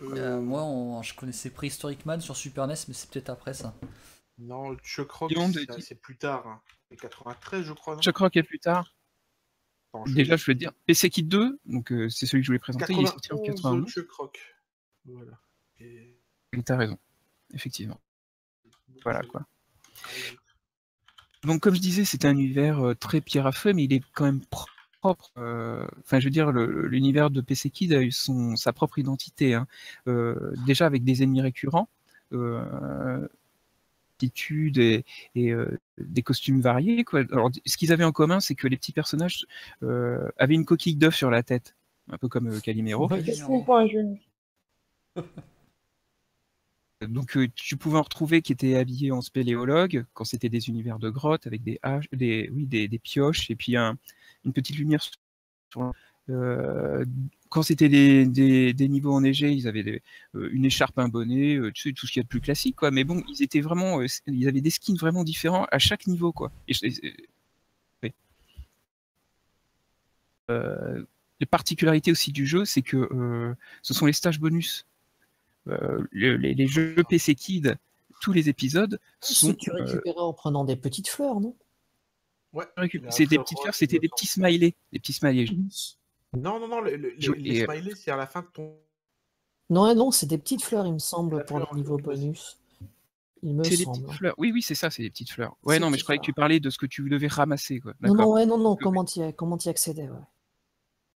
Moi, 0.00 1.02
je 1.02 1.14
connaissais 1.14 1.50
Prehistoric 1.50 2.06
Man 2.06 2.20
sur 2.22 2.36
Super 2.36 2.66
NES, 2.66 2.74
mais 2.88 2.94
c'est 2.94 3.10
peut-être 3.10 3.28
après 3.30 3.52
ça. 3.52 3.74
Non, 4.38 4.70
le 4.70 4.76
Chuck 4.78 5.10
Rock, 5.12 5.32
c'est 5.80 5.94
plus 6.00 6.16
tard. 6.16 6.46
Hein. 6.46 6.60
C'est 6.90 6.96
93, 6.96 7.62
je 7.64 7.72
crois. 7.72 7.98
Chuck 8.00 8.16
Rock 8.18 8.36
est 8.36 8.42
plus 8.42 8.58
tard. 8.58 8.94
Je- 10.04 10.12
Déjà, 10.14 10.36
je 10.36 10.44
veux 10.44 10.54
dire, 10.54 10.72
PC 10.84 11.08
Kit 11.08 11.22
2, 11.22 11.58
donc 11.64 11.90
euh, 11.90 12.10
c'est 12.10 12.26
celui 12.26 12.42
que 12.42 12.46
je 12.46 12.50
voulais 12.50 12.58
présenter, 12.58 12.92
il 12.92 13.00
est 13.02 13.06
sorti 13.06 13.32
en 13.32 13.36
91, 13.38 13.54
91. 13.86 13.88
Chuck 13.92 14.10
Rock. 14.12 14.56
Voilà. 15.06 15.40
Et- 15.80 16.18
t'as 16.64 16.76
raison, 16.76 16.98
effectivement. 17.54 17.98
Voilà 19.02 19.22
quoi. 19.22 19.40
Ouais. 20.04 20.36
Donc, 21.44 21.60
comme 21.62 21.74
je 21.74 21.80
disais, 21.80 22.04
c'est 22.04 22.24
un 22.24 22.32
univers 22.32 22.80
euh, 22.88 22.94
très 22.94 23.20
pierre 23.20 23.46
à 23.46 23.52
feu, 23.52 23.72
mais 23.72 23.84
il 23.84 23.92
est 23.92 24.02
quand 24.14 24.24
même 24.24 24.44
pro- 24.46 24.66
propre. 25.00 25.30
euh, 25.38 25.86
Enfin, 26.00 26.18
je 26.20 26.24
veux 26.26 26.30
dire, 26.30 26.50
l'univers 26.52 27.30
de 27.30 27.40
PC 27.40 27.70
Kid 27.70 27.92
a 27.92 28.02
eu 28.02 28.10
son, 28.10 28.56
sa 28.56 28.72
propre 28.72 28.98
identité. 28.98 29.54
hein. 29.54 29.66
Euh, 30.08 30.52
déjà 30.66 30.84
avec 30.86 31.04
des 31.04 31.22
ennemis 31.22 31.40
récurrents, 31.42 31.88
attitudes 34.16 34.78
et, 34.78 35.04
et, 35.34 35.52
euh, 35.52 35.78
des 35.98 36.22
costumes 36.22 36.60
variés. 36.60 37.04
Quoi. 37.04 37.20
Alors, 37.30 37.50
ce 37.64 37.76
qu'ils 37.76 37.92
avaient 37.92 38.04
en 38.04 38.12
commun, 38.12 38.40
c'est 38.40 38.54
que 38.54 38.66
les 38.66 38.76
petits 38.76 38.92
personnages 38.92 39.46
euh, 39.82 40.28
avaient 40.38 40.54
une 40.54 40.64
coquille 40.64 40.96
d'œuf 40.96 41.14
sur 41.14 41.30
la 41.30 41.42
tête, 41.42 41.76
un 42.10 42.18
peu 42.18 42.28
comme 42.28 42.48
euh, 42.48 42.60
Calimero. 42.60 43.08
Jeune. 43.86 44.18
Donc 47.06 47.36
euh, 47.36 47.46
tu 47.54 47.76
pouvais 47.76 47.98
en 47.98 48.02
retrouver 48.02 48.40
qui 48.40 48.52
étaient 48.52 48.76
habillés 48.76 49.12
en 49.12 49.20
spéléologue 49.20 50.06
quand 50.14 50.24
c'était 50.24 50.48
des 50.48 50.68
univers 50.70 50.98
de 50.98 51.10
grottes 51.10 51.46
avec 51.46 51.62
des 51.62 51.78
haches, 51.82 52.08
des 52.10 52.48
oui 52.54 52.64
des, 52.64 52.88
des 52.88 52.98
pioches 52.98 53.50
et 53.50 53.54
puis 53.54 53.76
un- 53.76 53.98
une 54.46 54.54
petite 54.54 54.78
lumière 54.78 55.02
sur 55.02 55.92
euh, 56.30 57.04
quand 57.56 57.62
c'était 57.62 57.88
des, 57.88 58.26
des, 58.26 58.74
des 58.74 58.86
niveaux 58.86 59.14
enneigés, 59.14 59.50
ils 59.50 59.66
avaient 59.66 59.82
des- 59.82 60.02
euh, 60.34 60.50
une 60.52 60.66
écharpe, 60.66 60.98
un 60.98 61.08
bonnet, 61.08 61.56
euh, 61.56 61.72
tout 61.72 62.06
ce 62.06 62.12
qu'il 62.12 62.18
y 62.18 62.20
a 62.20 62.22
de 62.22 62.28
plus 62.28 62.42
classique, 62.42 62.76
quoi. 62.76 62.90
Mais 62.90 63.02
bon, 63.02 63.22
ils 63.30 63.42
étaient 63.42 63.62
vraiment, 63.62 64.02
euh, 64.02 64.06
ils 64.26 64.46
avaient 64.46 64.60
des 64.60 64.68
skins 64.68 64.98
vraiment 64.98 65.24
différents 65.24 65.64
à 65.72 65.78
chaque 65.78 66.06
niveau, 66.06 66.32
quoi. 66.32 66.52
Et. 66.68 66.74
Euh, 70.50 71.02
particularités 71.50 72.10
aussi 72.10 72.30
du 72.30 72.44
jeu, 72.46 72.66
c'est 72.66 72.82
que 72.82 72.98
euh, 72.98 73.54
ce 73.80 73.94
sont 73.94 74.04
les 74.04 74.12
stages 74.12 74.38
bonus. 74.38 74.84
Euh, 75.66 76.06
le- 76.10 76.36
les, 76.36 76.52
les 76.52 76.66
jeux 76.66 76.94
PC 77.08 77.34
Kid, 77.34 77.78
tous 78.20 78.34
les 78.34 78.50
épisodes 78.50 79.00
sont. 79.20 79.48
Si 79.48 79.56
tu 79.56 79.70
euh, 79.70 79.82
récupérais 79.82 80.20
en 80.20 80.34
prenant 80.34 80.64
des 80.64 80.76
petites 80.76 81.08
fleurs, 81.08 81.40
non? 81.40 81.56
Ouais. 82.52 82.66
c'est 83.08 83.24
des 83.24 83.38
petites 83.38 83.60
fleurs, 83.60 83.74
c'était 83.74 83.98
des 83.98 84.10
petits 84.10 84.26
smileys, 84.26 84.74
des 84.92 84.98
petits 84.98 85.14
smileys. 85.14 85.48
Non, 86.36 86.60
non, 86.60 86.68
non, 86.68 86.80
le- 86.80 86.96
le- 86.96 87.14
Je- 87.18 87.32
les, 87.32 87.64
smileys, 87.64 87.94
c'est 87.96 88.10
à 88.10 88.16
la 88.16 88.26
fin 88.26 88.42
de 88.42 88.46
ton. 88.52 88.76
Non, 89.70 89.92
non, 89.94 90.10
c'est 90.10 90.26
des 90.26 90.38
petites 90.38 90.62
fleurs, 90.62 90.86
il 90.86 90.92
me 90.94 90.98
semble, 90.98 91.38
La 91.38 91.44
pour 91.44 91.74
niveaux 91.74 91.96
vas-y. 91.96 92.02
bonus. 92.20 92.58
Il 93.42 93.54
me 93.54 93.64
C'est 93.64 93.76
des 93.76 93.84
semble. 93.84 94.02
petites 94.04 94.16
fleurs. 94.18 94.34
Oui, 94.38 94.50
oui, 94.52 94.62
c'est 94.62 94.74
ça, 94.74 94.90
c'est 94.90 95.02
des 95.02 95.10
petites 95.10 95.30
fleurs. 95.30 95.56
Ouais, 95.64 95.78
non, 95.78 95.90
mais 95.90 95.98
je 95.98 96.02
croyais 96.04 96.18
que 96.18 96.24
tu 96.24 96.32
parlais 96.32 96.58
de 96.60 96.70
ce 96.70 96.78
que 96.78 96.86
tu 96.86 97.08
devais 97.08 97.26
ramasser, 97.28 97.80
quoi. 97.80 97.94
Non, 98.00 98.14
non, 98.14 98.32
ouais, 98.32 98.46
non, 98.46 98.58
non, 98.58 98.76
comment 98.76 99.04
y, 99.04 99.32
comment 99.34 99.58
y 99.58 99.68
accéder, 99.68 100.02
ouais. 100.08 100.18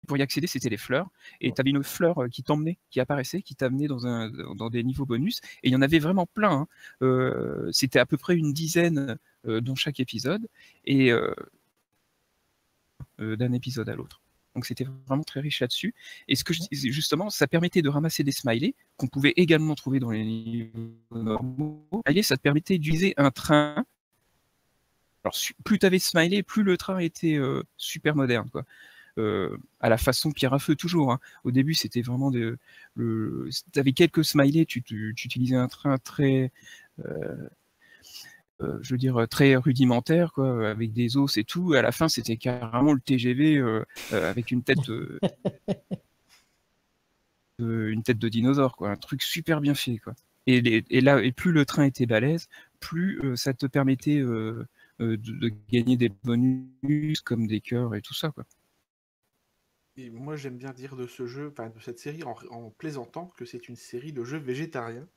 Pour 0.07 0.17
y 0.17 0.23
accéder, 0.23 0.47
c'était 0.47 0.69
les 0.69 0.77
fleurs. 0.77 1.09
Et 1.41 1.49
Ouais. 1.49 1.53
tu 1.55 1.61
avais 1.61 1.71
une 1.71 1.83
fleur 1.83 2.23
euh, 2.23 2.29
qui 2.29 2.45
t'emmenait, 2.45 2.79
qui 2.91 3.01
apparaissait, 3.01 3.43
qui 3.43 3.57
t'amenait 3.57 3.89
dans, 3.89 4.07
un, 4.07 4.31
dans 4.55 4.71
des 4.71 4.85
niveaux 4.85 5.05
bonus. 5.07 5.41
Et 5.65 5.69
il 5.69 5.73
y 5.73 5.77
en 5.77 5.83
avait 5.83 5.99
vraiment 5.99 6.27
plein. 6.27 6.53
hein. 6.53 6.69
Euh, 7.03 7.69
c'était 7.73 7.99
à 7.99 8.07
peu 8.07 8.17
près 8.17 8.37
une 8.37 8.53
dizaine 8.53 9.19
euh, 9.49 9.61
dans 9.61 9.75
chaque 9.75 9.99
épisode. 9.99 10.47
Et 10.85 11.11
euh, 11.11 11.35
euh, 13.21 13.37
d'un 13.37 13.53
épisode 13.53 13.89
à 13.89 13.97
l'autre. 13.97 14.21
Donc 14.57 14.65
c'était 14.65 14.87
vraiment 15.07 15.23
très 15.23 15.41
riche 15.41 15.61
là-dessus. 15.61 15.95
Et 16.29 16.35
ce 16.35 16.43
que 16.43 16.55
je 16.55 16.63
disais 16.73 16.91
justement, 16.91 17.29
ça 17.29 17.47
permettait 17.47 17.83
de 17.83 17.91
ramasser 17.91 18.25
des 18.25 18.33
smileys 18.33 18.75
qu'on 18.97 19.07
pouvait 19.07 19.35
également 19.37 19.75
trouver 19.75 20.01
dans 20.01 20.11
les 20.11 20.25
niveaux 20.25 20.97
normaux. 21.13 21.87
Ça 22.23 22.39
te 22.39 22.43
permettait 22.43 22.79
d'utiliser 22.79 23.13
un 23.19 23.31
train. 23.31 23.85
Alors 25.25 25.37
plus 25.63 25.79
tu 25.79 25.85
avais 25.85 25.99
de 25.99 26.03
smiley, 26.03 26.43
plus 26.43 26.63
le 26.63 26.79
train 26.79 26.99
était 26.99 27.37
euh, 27.37 27.63
super 27.77 28.17
moderne, 28.17 28.49
quoi. 28.51 28.65
Euh, 29.19 29.57
à 29.81 29.89
la 29.89 29.99
façon 29.99 30.31
pierre 30.31 30.55
à 30.55 30.59
feu 30.59 30.75
toujours. 30.75 31.13
hein. 31.13 31.21
Au 31.45 31.51
début, 31.51 31.75
c'était 31.75 32.03
vraiment 32.03 32.31
de, 32.31 32.59
le, 32.95 33.49
avais 33.77 33.93
quelques 33.93 34.25
smileys, 34.25 34.67
tu, 34.67 34.83
tu- 34.83 35.15
tu 35.17 35.27
utilisais 35.27 35.57
un 35.57 35.69
train 35.69 35.99
très, 35.99 36.51
euh, 37.05 37.49
euh, 38.63 38.79
je 38.83 38.95
veux 38.95 38.99
dire 38.99 39.27
très 39.29 39.57
rudimentaire, 39.57 40.33
quoi, 40.33 40.71
avec 40.71 40.93
des 40.93 41.17
os 41.17 41.37
et 41.37 41.45
tout. 41.45 41.75
À 41.75 41.83
la 41.83 41.93
fin, 41.93 42.09
c'était 42.09 42.37
carrément 42.37 42.93
le 42.93 43.01
TGV 43.01 43.57
euh, 43.59 43.85
euh, 44.13 44.31
avec 44.31 44.51
une 44.51 44.63
tête, 44.63 44.89
euh, 44.89 45.19
euh, 47.61 47.91
une 47.91 48.03
tête 48.03 48.19
de 48.19 48.29
dinosaure, 48.29 48.77
quoi, 48.77 48.91
un 48.91 48.97
truc 48.97 49.23
super 49.23 49.61
bien 49.61 49.75
fait, 49.75 49.99
quoi. 49.99 50.15
Et, 50.49 51.01
là, 51.01 51.21
et 51.23 51.33
plus 51.33 51.51
le 51.51 51.65
train 51.67 51.85
était 51.85 52.07
balèze, 52.07 52.49
plus 52.79 53.21
euh, 53.25 53.35
ça 53.35 53.53
te 53.53 53.67
permettait 53.67 54.19
euh, 54.19 54.65
euh, 55.01 55.17
de, 55.17 55.33
de 55.33 55.53
gagner 55.73 55.97
des 55.97 56.09
bonus 56.09 57.21
comme 57.21 57.49
des 57.49 57.61
cœurs 57.61 57.97
et 57.97 58.01
tout 58.03 58.15
ça, 58.15 58.31
quoi. 58.31 58.45
Et 59.97 60.11
moi, 60.11 60.37
j'aime 60.37 60.59
bien 60.59 60.73
dire 60.73 60.95
de 60.95 61.07
ce 61.07 61.27
jeu, 61.27 61.53
de 61.59 61.81
cette 61.81 61.99
série, 61.99 62.23
en, 62.23 62.37
en 62.51 62.71
plaisantant, 62.71 63.33
que 63.37 63.45
c'est 63.45 63.69
une 63.69 63.77
série 63.77 64.13
de 64.13 64.25
jeux 64.25 64.39
végétariens. 64.39 65.09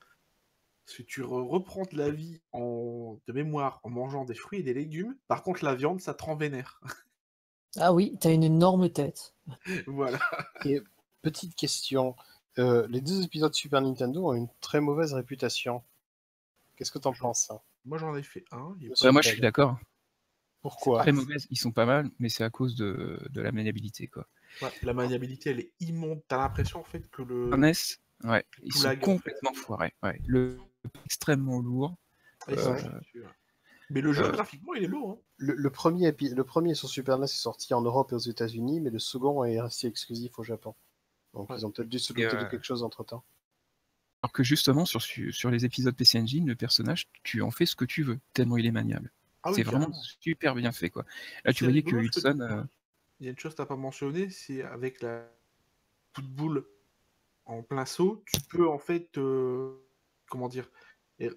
Parce 0.90 0.98
que 0.98 1.04
tu 1.04 1.22
re- 1.22 1.48
reprends 1.48 1.84
de 1.84 1.96
la 1.96 2.10
vie 2.10 2.42
en, 2.52 3.20
de 3.28 3.32
mémoire 3.34 3.80
en 3.84 3.92
mangeant 3.92 4.26
des 4.26 4.34
fruits 4.34 4.62
et 4.62 4.64
des 4.64 4.74
légumes. 4.74 5.16
Par 5.28 5.44
contre, 5.44 5.64
la 5.64 5.76
viande, 5.76 6.02
ça 6.02 6.16
te 6.16 6.24
rend 6.24 6.36
vénère. 6.36 6.82
Ah 7.78 7.94
oui, 7.94 8.18
t'as 8.20 8.34
une 8.34 8.44
énorme 8.44 8.90
tête. 8.90 9.36
voilà. 9.86 10.18
Petite 11.22 11.54
question. 11.56 12.16
Euh, 12.58 12.88
les 12.90 13.00
deux 13.00 13.22
épisodes 13.24 13.54
Super 13.54 13.80
Nintendo 13.82 14.30
ont 14.30 14.34
une 14.34 14.48
très 14.60 14.82
mauvaise 14.82 15.14
réputation. 15.14 15.84
Qu'est-ce 16.76 16.90
que 16.92 16.98
t'en 16.98 17.14
penses 17.14 17.44
ça 17.44 17.62
Moi, 17.86 18.00
j'en 18.00 18.16
ai 18.16 18.24
fait 18.24 18.44
un. 18.52 18.76
Ouais, 19.04 19.12
moi, 19.12 19.22
je 19.22 19.30
suis 19.30 19.42
d'accord. 19.42 19.78
Pourquoi? 20.64 21.04
Très 21.04 21.12
mauvaises, 21.12 21.46
ils 21.52 21.58
sont 21.60 21.72
pas 21.72 21.86
mal, 21.86 22.10
mais 22.18 22.30
c'est 22.30 22.44
à 22.44 22.50
cause 22.50 22.76
de, 22.76 23.20
de 23.30 23.40
la 23.40 23.52
maniabilité, 23.52 24.08
quoi. 24.08 24.26
Ouais, 24.64 24.72
la 24.82 24.94
maniabilité, 24.94 25.52
elle 25.52 25.60
est 25.60 25.72
immonde. 25.80 26.24
T'as 26.28 26.38
l'impression, 26.38 26.80
en 26.80 26.84
fait, 26.84 27.08
que 27.12 27.22
le. 27.22 27.56
NES, 27.56 27.72
ouais, 28.24 28.44
ils 28.64 28.74
sont 28.74 28.96
complètement 28.96 29.54
foirés. 29.54 29.94
Ouais. 30.02 30.20
Le 30.26 30.58
extrêmement 31.06 31.60
lourd. 31.60 31.96
Ouais, 32.48 32.58
euh. 32.58 33.24
Mais 33.90 34.02
le 34.02 34.14
jeu, 34.14 34.24
euh, 34.26 34.32
graphiquement, 34.32 34.74
il 34.76 34.84
est 34.84 34.88
lourd. 34.88 35.18
Hein. 35.20 35.24
le, 35.38 35.54
le 35.56 35.70
premier 35.72 36.12
le 36.20 36.44
premier 36.44 36.76
sur 36.76 36.88
Super 36.90 37.18
NES 37.18 37.26
est 37.26 37.28
sorti 37.28 37.74
en 37.74 37.82
Europe 37.82 38.12
et 38.12 38.16
aux 38.16 38.20
États-Unis, 38.20 38.82
mais 38.82 38.90
le 38.92 39.00
second 39.00 39.44
est 39.44 39.60
resté 39.60 39.88
exclusif 39.88 40.38
au 40.40 40.44
Japon. 40.44 40.76
Donc 41.34 41.50
Ouais. 41.50 41.58
ils 41.58 41.66
ont 41.66 41.72
peut-être 41.72 41.90
dû 41.90 42.00
se 42.00 42.14
douter 42.14 42.28
de 42.28 42.36
euh, 42.44 42.46
quelque 42.50 42.66
chose 42.66 42.84
entre 42.84 43.04
temps. 43.04 43.24
Alors 44.22 44.32
que 44.32 44.44
justement, 44.44 44.86
sur, 44.86 45.02
sur 45.02 45.50
les 45.50 45.66
épisodes 45.66 45.96
PC 45.96 46.20
Engine, 46.20 46.46
le 46.48 46.56
personnage, 46.56 47.08
tu 47.24 47.42
en 47.42 47.52
fais 47.52 47.66
ce 47.66 47.76
que 47.76 47.86
tu 47.86 48.04
veux, 48.04 48.20
tellement 48.34 48.58
il 48.58 48.66
est 48.66 48.72
maniable. 48.72 49.12
Ah 49.44 49.50
oui, 49.50 49.56
c'est 49.56 49.64
vraiment 49.64 49.92
super 50.04 50.54
bien 50.56 50.72
fait, 50.74 50.90
quoi. 50.90 51.06
Là, 51.46 51.54
tu 51.54 51.64
voyais 51.64 51.82
que 51.84 51.92
que- 51.92 51.96
Hudson. 51.96 52.40
euh, 52.42 52.64
Il 53.22 53.26
y 53.26 53.30
a 53.30 53.32
une 53.32 53.40
chose 53.40 53.54
que 53.54 53.58
t'as 53.58 53.66
pas 53.66 53.78
mentionné, 53.78 54.30
c'est 54.30 54.62
avec 54.64 55.02
la 55.02 55.26
boule 56.22 56.66
en 57.46 57.64
plein 57.64 57.86
saut, 57.86 58.24
tu 58.32 58.42
peux 58.50 58.68
en 58.68 58.78
fait, 58.78 59.18
euh, 59.18 59.74
comment 60.30 60.48
dire, 60.50 60.70
et- 61.20 61.32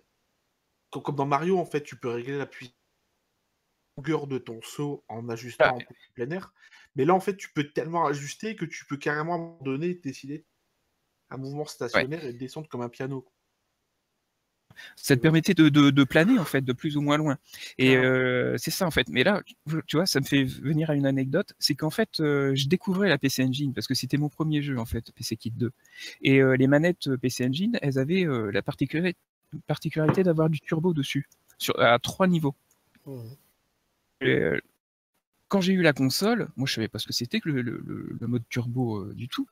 comme 0.90 1.16
dans 1.16 1.26
Mario 1.26 1.58
en 1.58 1.64
fait, 1.64 1.82
tu 1.82 1.96
peux 1.98 2.08
régler 2.10 2.38
la 2.38 2.46
puissance 2.46 2.76
longueur 3.96 4.26
de 4.26 4.38
ton 4.38 4.60
saut 4.62 5.04
en 5.08 5.28
ajustant 5.28 5.64
en 5.76 5.78
plein 6.14 6.30
air. 6.30 6.52
Mais 6.94 7.04
là, 7.04 7.14
en 7.14 7.20
fait, 7.20 7.36
tu 7.36 7.52
peux 7.52 7.70
tellement 7.72 8.06
ajuster 8.06 8.56
que 8.56 8.64
tu 8.64 8.86
peux 8.86 8.96
carrément 8.96 9.32
à 9.34 9.36
un 9.36 9.38
moment 9.40 9.58
donné 9.62 9.94
décider 9.94 10.46
un 11.30 11.36
mouvement 11.38 11.64
stationnaire 11.66 12.24
et 12.24 12.32
descendre 12.32 12.68
comme 12.68 12.82
un 12.82 12.88
piano. 12.88 13.26
Ça 14.96 15.16
te 15.16 15.20
permettait 15.20 15.54
de, 15.54 15.68
de- 15.68 15.90
de 15.90 16.04
planer 16.04 16.38
en 16.38 16.44
fait 16.44 16.62
de 16.62 16.72
plus 16.72 16.96
ou 16.96 17.00
moins 17.02 17.16
loin. 17.16 17.38
Et 17.78 17.96
euh, 17.96 18.56
c'est 18.58 18.70
ça 18.70 18.86
en 18.86 18.90
fait. 18.90 19.08
Mais 19.08 19.24
là, 19.24 19.42
tu 19.86 19.96
vois, 19.96 20.06
ça 20.06 20.20
me 20.20 20.24
fait 20.24 20.44
venir 20.44 20.90
à 20.90 20.94
une 20.94 21.06
anecdote, 21.06 21.54
c'est 21.58 21.74
qu'en 21.74 21.90
fait, 21.90 22.20
euh, 22.20 22.54
je 22.54 22.68
découvrais 22.68 23.08
la 23.08 23.18
PC 23.18 23.44
Engine 23.44 23.72
parce 23.74 23.86
que 23.86 23.94
c'était 23.94 24.18
mon 24.18 24.28
premier 24.28 24.62
jeu 24.62 24.78
en 24.78 24.84
fait, 24.86 25.12
PC 25.12 25.36
Kit 25.36 25.50
2. 25.52 25.72
Et 26.22 26.40
euh, 26.42 26.56
les 26.56 26.66
manettes 26.66 27.14
PC 27.16 27.46
Engine, 27.46 27.78
elles 27.82 27.98
avaient 27.98 28.26
la 28.52 28.62
particularité, 28.62 29.18
particularité 29.66 30.22
d'avoir 30.22 30.48
du 30.50 30.60
turbo 30.60 30.92
dessus, 30.94 31.28
sur, 31.58 31.78
à 31.80 31.98
trois 31.98 32.26
niveaux. 32.26 32.54
Et, 34.22 34.26
euh, 34.30 34.58
quand 35.48 35.60
j'ai 35.62 35.74
eu 35.74 35.82
la 35.82 35.92
console, 35.94 36.48
moi 36.56 36.66
je 36.66 36.74
savais 36.74 36.88
pas 36.88 36.98
ce 36.98 37.06
que 37.06 37.12
c'était 37.14 37.40
que 37.40 37.50
le, 37.50 37.62
le- 37.62 38.26
mode 38.28 38.48
turbo 38.48 39.12
du 39.14 39.28
tout. 39.28 39.48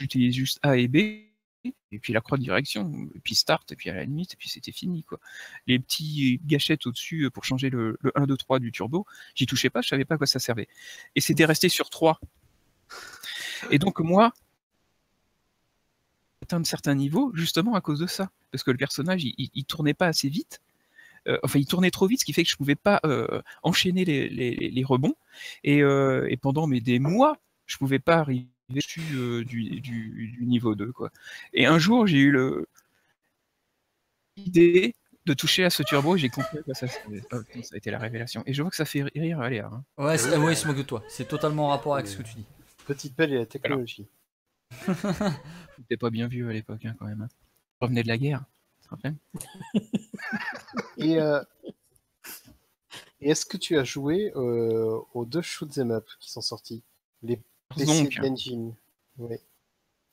J'utilise 0.00 0.34
juste 0.34 0.58
A 0.62 0.76
et 0.76 0.88
B, 0.88 1.29
et 1.64 1.98
puis 1.98 2.12
la 2.12 2.20
croix 2.20 2.38
de 2.38 2.42
direction, 2.42 3.08
et 3.14 3.20
puis 3.20 3.34
start, 3.34 3.70
et 3.72 3.76
puis 3.76 3.90
à 3.90 3.94
la 3.94 4.04
limite, 4.04 4.34
et 4.34 4.36
puis 4.36 4.48
c'était 4.48 4.72
fini 4.72 5.02
quoi. 5.02 5.18
Les 5.66 5.78
petits 5.78 6.40
gâchettes 6.44 6.86
au-dessus 6.86 7.24
euh, 7.24 7.30
pour 7.30 7.44
changer 7.44 7.70
le, 7.70 7.98
le 8.00 8.12
1, 8.14 8.26
2, 8.26 8.36
3 8.36 8.58
du 8.58 8.72
turbo, 8.72 9.06
j'y 9.34 9.46
touchais 9.46 9.70
pas, 9.70 9.82
je 9.82 9.88
savais 9.88 10.04
pas 10.04 10.14
à 10.14 10.18
quoi 10.18 10.26
ça 10.26 10.38
servait. 10.38 10.68
Et 11.14 11.20
c'était 11.20 11.44
resté 11.44 11.68
sur 11.68 11.90
3. 11.90 12.18
Et 13.70 13.78
donc 13.78 14.00
moi, 14.00 14.32
atteindre 16.42 16.66
certains 16.66 16.94
niveaux, 16.94 17.30
justement 17.34 17.74
à 17.74 17.80
cause 17.80 17.98
de 17.98 18.06
ça. 18.06 18.30
Parce 18.50 18.64
que 18.64 18.70
le 18.70 18.78
personnage, 18.78 19.22
il, 19.24 19.64
tournait 19.64 19.94
pas 19.94 20.06
assez 20.06 20.28
vite. 20.28 20.60
Euh, 21.28 21.38
enfin, 21.44 21.58
il 21.60 21.66
tournait 21.66 21.90
trop 21.90 22.08
vite, 22.08 22.20
ce 22.20 22.24
qui 22.24 22.32
fait 22.32 22.42
que 22.42 22.50
je 22.50 22.56
pouvais 22.56 22.74
pas 22.74 23.00
euh, 23.04 23.42
enchaîner 23.62 24.04
les, 24.04 24.84
rebonds. 24.84 25.14
Et, 25.62 25.78
et 25.78 26.36
pendant 26.36 26.66
mais 26.66 26.80
des 26.80 26.98
mois, 26.98 27.36
je 27.66 27.76
pouvais 27.76 28.00
pas 28.00 28.16
arriver 28.16 28.48
dessus 28.70 29.02
euh, 29.14 29.44
du, 29.44 29.80
du- 29.80 30.28
du 30.38 30.46
niveau 30.46 30.74
2. 30.74 30.92
Quoi. 30.92 31.10
Et 31.52 31.66
un 31.66 31.78
jour, 31.78 32.06
j'ai 32.06 32.18
eu 32.18 32.30
le 32.30 32.66
l'idée 34.36 34.94
de 35.26 35.34
toucher 35.34 35.64
à 35.64 35.70
ce 35.70 35.82
turbo 35.82 36.16
et 36.16 36.18
j'ai 36.18 36.30
compris 36.30 36.58
que 36.64 36.72
ça, 36.74 36.86
ça 36.88 36.98
a 37.72 37.76
été 37.76 37.90
la 37.90 37.98
révélation. 37.98 38.42
Et 38.46 38.54
je 38.54 38.62
vois 38.62 38.70
que 38.70 38.76
ça 38.76 38.84
fait 38.86 39.02
rire 39.14 39.40
Aléa. 39.40 39.66
Hein. 39.72 39.84
Ouais, 39.98 40.16
c'est- 40.18 40.36
ouais, 40.36 40.52
il 40.54 40.56
se 40.56 40.66
moque 40.66 40.78
de 40.78 40.82
toi. 40.82 41.04
C'est 41.08 41.28
totalement 41.28 41.66
en 41.66 41.68
rapport 41.68 41.94
avec 41.94 42.06
ce 42.06 42.16
que 42.16 42.22
tu 42.22 42.34
dis. 42.36 42.46
Petite 42.86 43.14
pelle 43.14 43.32
et 43.32 43.38
la 43.38 43.46
technologie. 43.46 44.08
T'es 45.88 45.96
pas 45.96 46.10
bien 46.10 46.26
vieux 46.28 46.48
à 46.48 46.52
l'époque 46.52 46.84
hein, 46.84 46.94
quand 46.98 47.06
même. 47.06 47.22
hein. 47.22 47.28
Je 47.80 47.84
revenais 47.86 48.02
de 48.02 48.08
la 48.08 48.18
guerre. 48.18 48.44
Et, 50.96 51.20
euh, 51.20 51.40
et 53.20 53.30
est-ce 53.30 53.46
que 53.46 53.56
tu 53.56 53.78
as 53.78 53.84
joué 53.84 54.32
euh, 54.36 54.98
aux 55.14 55.24
deux 55.24 55.42
shoot'em 55.42 55.90
up 55.92 56.06
qui 56.18 56.30
sont 56.30 56.40
sortis? 56.40 56.82
Les 57.22 57.40
Donc, 57.76 58.18
Engine. 58.22 58.74
Oui. 59.18 59.36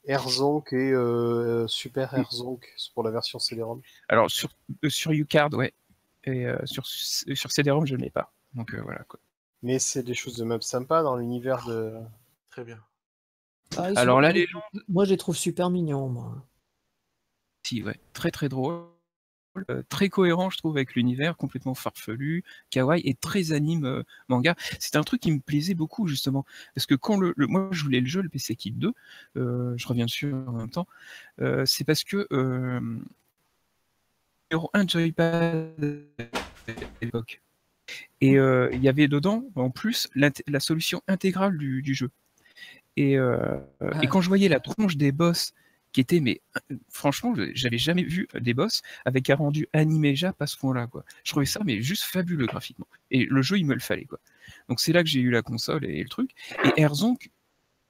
Airzonk 0.06 0.72
et 0.74 0.92
euh, 0.92 1.68
Super 1.68 2.14
Airzonk 2.14 2.66
c'est 2.78 2.94
pour 2.94 3.04
la 3.04 3.12
version 3.12 3.40
CD-ROM. 3.40 3.82
Alors 4.08 4.32
sur, 4.32 4.50
euh, 4.84 4.90
sur 4.90 5.12
UCard, 5.12 5.54
ouais. 5.54 5.74
Et 6.24 6.46
euh, 6.46 6.58
sur, 6.66 6.86
sur 6.86 7.52
CD-ROM, 7.52 7.86
je 7.86 7.96
ne 7.96 8.02
l'ai 8.02 8.10
pas. 8.10 8.34
Donc 8.54 8.74
euh, 8.74 8.82
voilà 8.82 9.04
quoi. 9.04 9.20
Mais 9.64 9.80
c'est 9.80 10.04
des 10.04 10.14
shoot'em 10.14 10.52
up 10.52 10.64
sympas 10.64 11.04
dans 11.04 11.16
l'univers 11.16 11.66
de. 11.66 11.96
Très 12.50 12.64
bien. 12.64 12.80
Ah, 13.76 13.90
Alors 13.96 14.22
là, 14.22 14.32
les 14.32 14.48
Moi, 14.88 15.06
je 15.06 15.12
les 15.12 15.18
trouve 15.18 15.36
super 15.36 15.70
mignons, 15.70 16.08
moi. 16.08 16.46
Si, 17.66 17.84
ouais. 17.84 18.00
Très 18.14 18.32
très 18.32 18.50
drôle. 18.50 18.86
Euh, 19.70 19.84
très 19.90 20.10
cohérent, 20.10 20.50
je 20.50 20.58
trouve, 20.58 20.76
avec 20.78 20.96
l'univers, 20.96 21.38
complètement 21.38 21.74
farfelu, 21.76 22.44
kawaii 22.70 23.02
et 23.06 23.14
très 23.16 23.52
anime 23.52 23.86
euh, 23.86 24.04
manga. 24.30 24.56
C'est 24.80 24.96
un 24.96 25.04
truc 25.04 25.22
qui 25.22 25.32
me 25.32 25.40
plaisait 25.40 25.74
beaucoup, 25.76 26.08
justement. 26.08 26.46
Parce 26.76 26.86
que 26.86 26.96
quand 26.96 27.20
le, 27.20 27.34
le- 27.38 27.48
moi 27.48 27.70
je 27.72 27.84
voulais 27.84 28.00
le 28.02 28.08
jeu, 28.08 28.22
le 28.22 28.30
PC 28.30 28.56
Kit 28.56 28.72
2, 28.72 28.94
euh, 29.38 29.74
je 29.78 29.88
reviens 29.88 30.06
dessus 30.06 30.34
en 30.34 30.52
même 30.54 30.70
temps, 30.70 30.88
euh, 31.42 31.66
c'est 31.66 31.84
parce 31.84 32.04
que 32.04 32.28
numéro 34.52 34.70
1 34.74 34.88
Joypad 34.88 35.74
à 36.20 36.72
l'époque. 37.02 37.42
Et 38.22 38.34
il 38.34 38.80
y 38.82 38.90
avait 38.90 39.08
dedans, 39.08 39.46
en 39.56 39.70
plus, 39.70 40.10
la 40.16 40.60
solution 40.60 41.02
intégrale 41.08 41.58
du, 41.58 41.82
du 41.82 41.94
jeu. 41.94 42.10
Et, 42.98 43.18
Ah. 43.18 43.60
et 44.02 44.08
quand 44.08 44.22
je 44.22 44.28
voyais 44.28 44.50
la 44.50 44.60
tronche 44.60 44.98
des 44.98 45.12
boss 45.12 45.54
qui 45.94 46.02
était, 46.02 46.20
mais 46.20 46.42
euh, 46.72 46.76
franchement, 46.90 47.34
je- 47.36 47.52
j'avais 47.56 47.78
jamais 47.78 48.04
vu 48.04 48.28
des 48.40 48.54
boss 48.54 48.82
avec 49.06 49.30
un 49.30 49.36
rendu 49.36 49.68
animé 49.74 50.16
Jap 50.16 50.42
à 50.42 50.48
ce 50.48 50.58
point-là, 50.58 50.88
quoi. 50.88 51.04
Je 51.24 51.32
trouvais 51.32 51.46
ça, 51.46 51.62
mais 51.66 51.82
juste 51.82 52.04
fabuleux 52.04 52.46
graphiquement. 52.46 52.88
Et 53.12 53.26
le 53.26 53.42
jeu, 53.42 53.58
il 53.58 53.66
me 53.66 53.74
le 53.74 53.80
fallait, 53.80 54.06
quoi. 54.06 54.20
Donc 54.70 54.80
c'est 54.80 54.94
là 54.94 55.04
que 55.04 55.10
j'ai 55.10 55.20
eu 55.22 55.32
la 55.32 55.42
console 55.42 55.86
et, 55.86 56.02
le 56.04 56.10
truc. 56.10 56.32
Et 56.64 56.82
Herzonk 56.82 57.32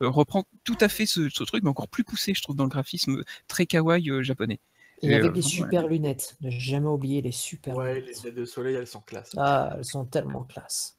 euh, 0.03 0.10
reprend 0.10 0.45
tout 0.64 0.78
à 0.80 0.90
fait 0.90 1.06
ce, 1.06 1.30
ce 1.30 1.44
truc, 1.44 1.64
mais 1.64 1.69
encore 1.69 1.88
plus 1.88 2.03
poussé, 2.03 2.34
je 2.34 2.41
trouve, 2.41 2.56
dans 2.56 2.64
le 2.65 2.69
graphisme 2.69 3.24
très 3.48 3.65
kawaii 3.65 4.10
euh, 4.11 4.24
japonais. 4.24 4.60
Et 5.02 5.10
Et, 5.10 5.14
avec 5.14 5.26
euh, 5.26 5.30
vraiment, 5.30 5.48
super 5.48 5.88
lunettes. 5.88 6.38
Ne 6.41 6.49
jamais 6.49 6.88
oublier 6.88 7.22
les 7.22 7.32
super 7.32 7.76
Ouais, 7.76 7.95
les 7.95 8.02
lunettes. 8.02 8.24
lunettes 8.24 8.36
de 8.36 8.45
soleil, 8.45 8.76
elles 8.76 8.88
sont 8.88 9.02
classe. 9.02 9.32
Ah, 9.38 9.74
elles 9.78 9.86
sont 9.86 10.06
tellement 10.06 10.44
classe. 10.44 10.98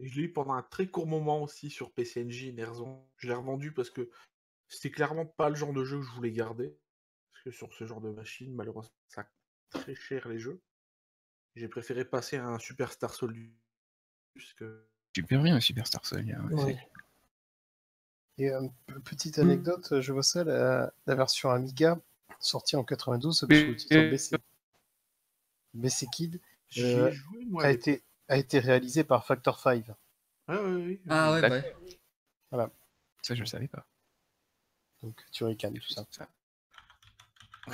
Et 0.00 0.06
je 0.08 0.16
l'ai 0.16 0.22
eu 0.26 0.32
pendant 0.32 0.54
un 0.54 0.62
très 0.62 0.86
court 0.86 1.06
moment 1.06 1.42
aussi 1.42 1.70
sur 1.70 1.90
PC 1.90 2.24
Engine, 2.24 2.58
Erzon. 2.58 3.00
Je 3.16 3.26
l'ai 3.28 3.34
revendu 3.34 3.72
parce 3.72 3.90
que 3.90 4.08
c'était 4.68 4.90
clairement 4.90 5.26
pas 5.26 5.48
le 5.48 5.54
genre 5.54 5.72
de 5.72 5.84
jeu 5.84 5.98
que 5.98 6.04
je 6.04 6.10
voulais 6.12 6.32
garder. 6.32 6.76
Parce 7.32 7.44
que 7.44 7.50
sur 7.50 7.72
ce 7.74 7.86
genre 7.86 8.00
de 8.00 8.10
machine, 8.10 8.54
malheureusement, 8.54 8.92
ça 9.08 9.24
coûte 9.24 9.32
très 9.82 9.94
cher 9.94 10.28
les 10.28 10.38
jeux. 10.38 10.60
J'ai 11.56 11.68
préféré 11.68 12.04
passer 12.04 12.36
à 12.36 12.46
un 12.46 12.58
Superstar 12.58 13.14
Soldier. 13.14 13.52
Puisque... 14.34 14.64
Super 15.16 15.42
bien, 15.42 15.58
Superstar 15.60 16.04
Soldier. 16.06 16.36
ouais, 16.36 16.64
Ouais. 16.64 16.88
Et 18.38 18.50
euh, 18.50 18.68
petite 19.04 19.38
anecdote, 19.40 20.00
je 20.00 20.12
vois 20.12 20.22
ça, 20.22 20.44
la, 20.44 20.92
la 21.06 21.14
version 21.16 21.50
Amiga 21.50 22.00
sortie 22.38 22.76
en 22.76 22.84
92 22.84 23.46
Mais- 23.48 23.60
sous 23.60 23.66
le 23.66 23.76
titre 23.76 24.10
BC, 24.10 24.36
BC 25.74 26.06
Kid 26.12 26.40
J'y 26.68 26.84
Euh, 26.84 27.08
ai 27.08 27.12
joué, 27.12 27.44
moi. 27.46 27.64
a 27.64 27.70
été, 27.70 28.04
a 28.28 28.36
été 28.36 28.58
réalisé 28.60 29.02
par 29.02 29.26
Factor 29.26 29.58
5. 29.58 29.74
l'époque. 29.78 29.96
Ouais, 30.48 30.56
ouais, 30.56 30.62
ouais. 30.86 31.00
Ah 31.08 31.32
ouais, 31.32 31.40
D'accord. 31.40 31.80
ouais. 32.52 32.66
Ça, 33.22 33.34
je 33.34 33.40
le 33.40 33.46
savais 33.46 33.66
pas. 33.68 33.84
Donc 35.02 35.14
Turrican, 35.32 35.72
tout 35.72 35.92
ça. 35.92 36.04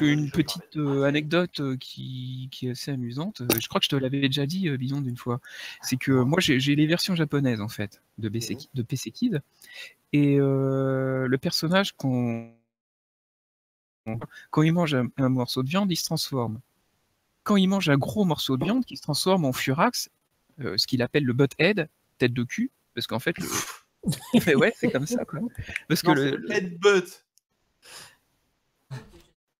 Une 0.00 0.26
je 0.26 0.32
petite 0.32 0.76
euh, 0.76 1.04
anecdote 1.04 1.60
euh, 1.60 1.76
qui, 1.76 2.48
qui 2.50 2.66
est 2.66 2.70
assez 2.72 2.90
amusante. 2.90 3.42
euh, 3.42 3.60
je 3.60 3.68
crois 3.68 3.78
que 3.80 3.84
je 3.84 3.90
te 3.90 3.96
l'avais 3.96 4.20
déjà 4.22 4.44
dit, 4.44 4.68
euh, 4.68 4.76
Bison, 4.76 5.00
d'une 5.00 5.16
fois. 5.16 5.40
C'est 5.82 5.96
que 5.96 6.10
moi, 6.10 6.40
j'ai 6.40 6.58
les 6.74 6.86
versions 6.86 7.14
japonaises, 7.14 7.60
en 7.60 7.68
fait, 7.68 8.02
de, 8.18 8.28
BC, 8.28 8.54
Mhm. 8.54 8.60
de 8.74 8.82
PC 8.82 9.10
Kid. 9.12 9.42
Et 10.12 10.36
euh, 10.40 11.28
le 11.28 11.38
personnage, 11.38 11.92
qu'on 11.92 12.52
quand 14.50 14.62
il 14.62 14.72
mange 14.72 14.94
un, 14.94 15.06
un 15.16 15.28
morceau 15.28 15.62
de 15.62 15.68
viande, 15.68 15.90
il 15.92 15.96
se 15.96 16.04
transforme. 16.04 16.60
Quand 17.44 17.56
il 17.56 17.68
mange 17.68 17.88
un 17.88 17.96
gros 17.96 18.24
morceau 18.24 18.56
de 18.56 18.64
viande, 18.64 18.84
qui 18.84 18.96
se 18.96 19.02
transforme 19.02 19.44
en 19.44 19.52
furax, 19.52 20.10
euh, 20.60 20.76
ce 20.76 20.86
qu'il 20.86 21.02
appelle 21.02 21.24
le 21.24 21.32
butthead, 21.32 21.88
tête 22.18 22.32
de 22.32 22.42
cul, 22.44 22.70
parce 22.94 23.06
qu'en 23.06 23.18
fait, 23.20 23.38
le... 23.38 23.46
Mais 24.46 24.54
ouais, 24.54 24.72
c'est 24.76 24.90
comme 24.90 25.06
ça, 25.06 25.24
quoi. 25.24 25.40
Parce 25.88 26.02
que 26.02 26.06
Non, 26.08 26.14
le, 26.14 26.30
c'est 26.30 26.36
le 26.36 26.52
headbutt. 26.52 27.24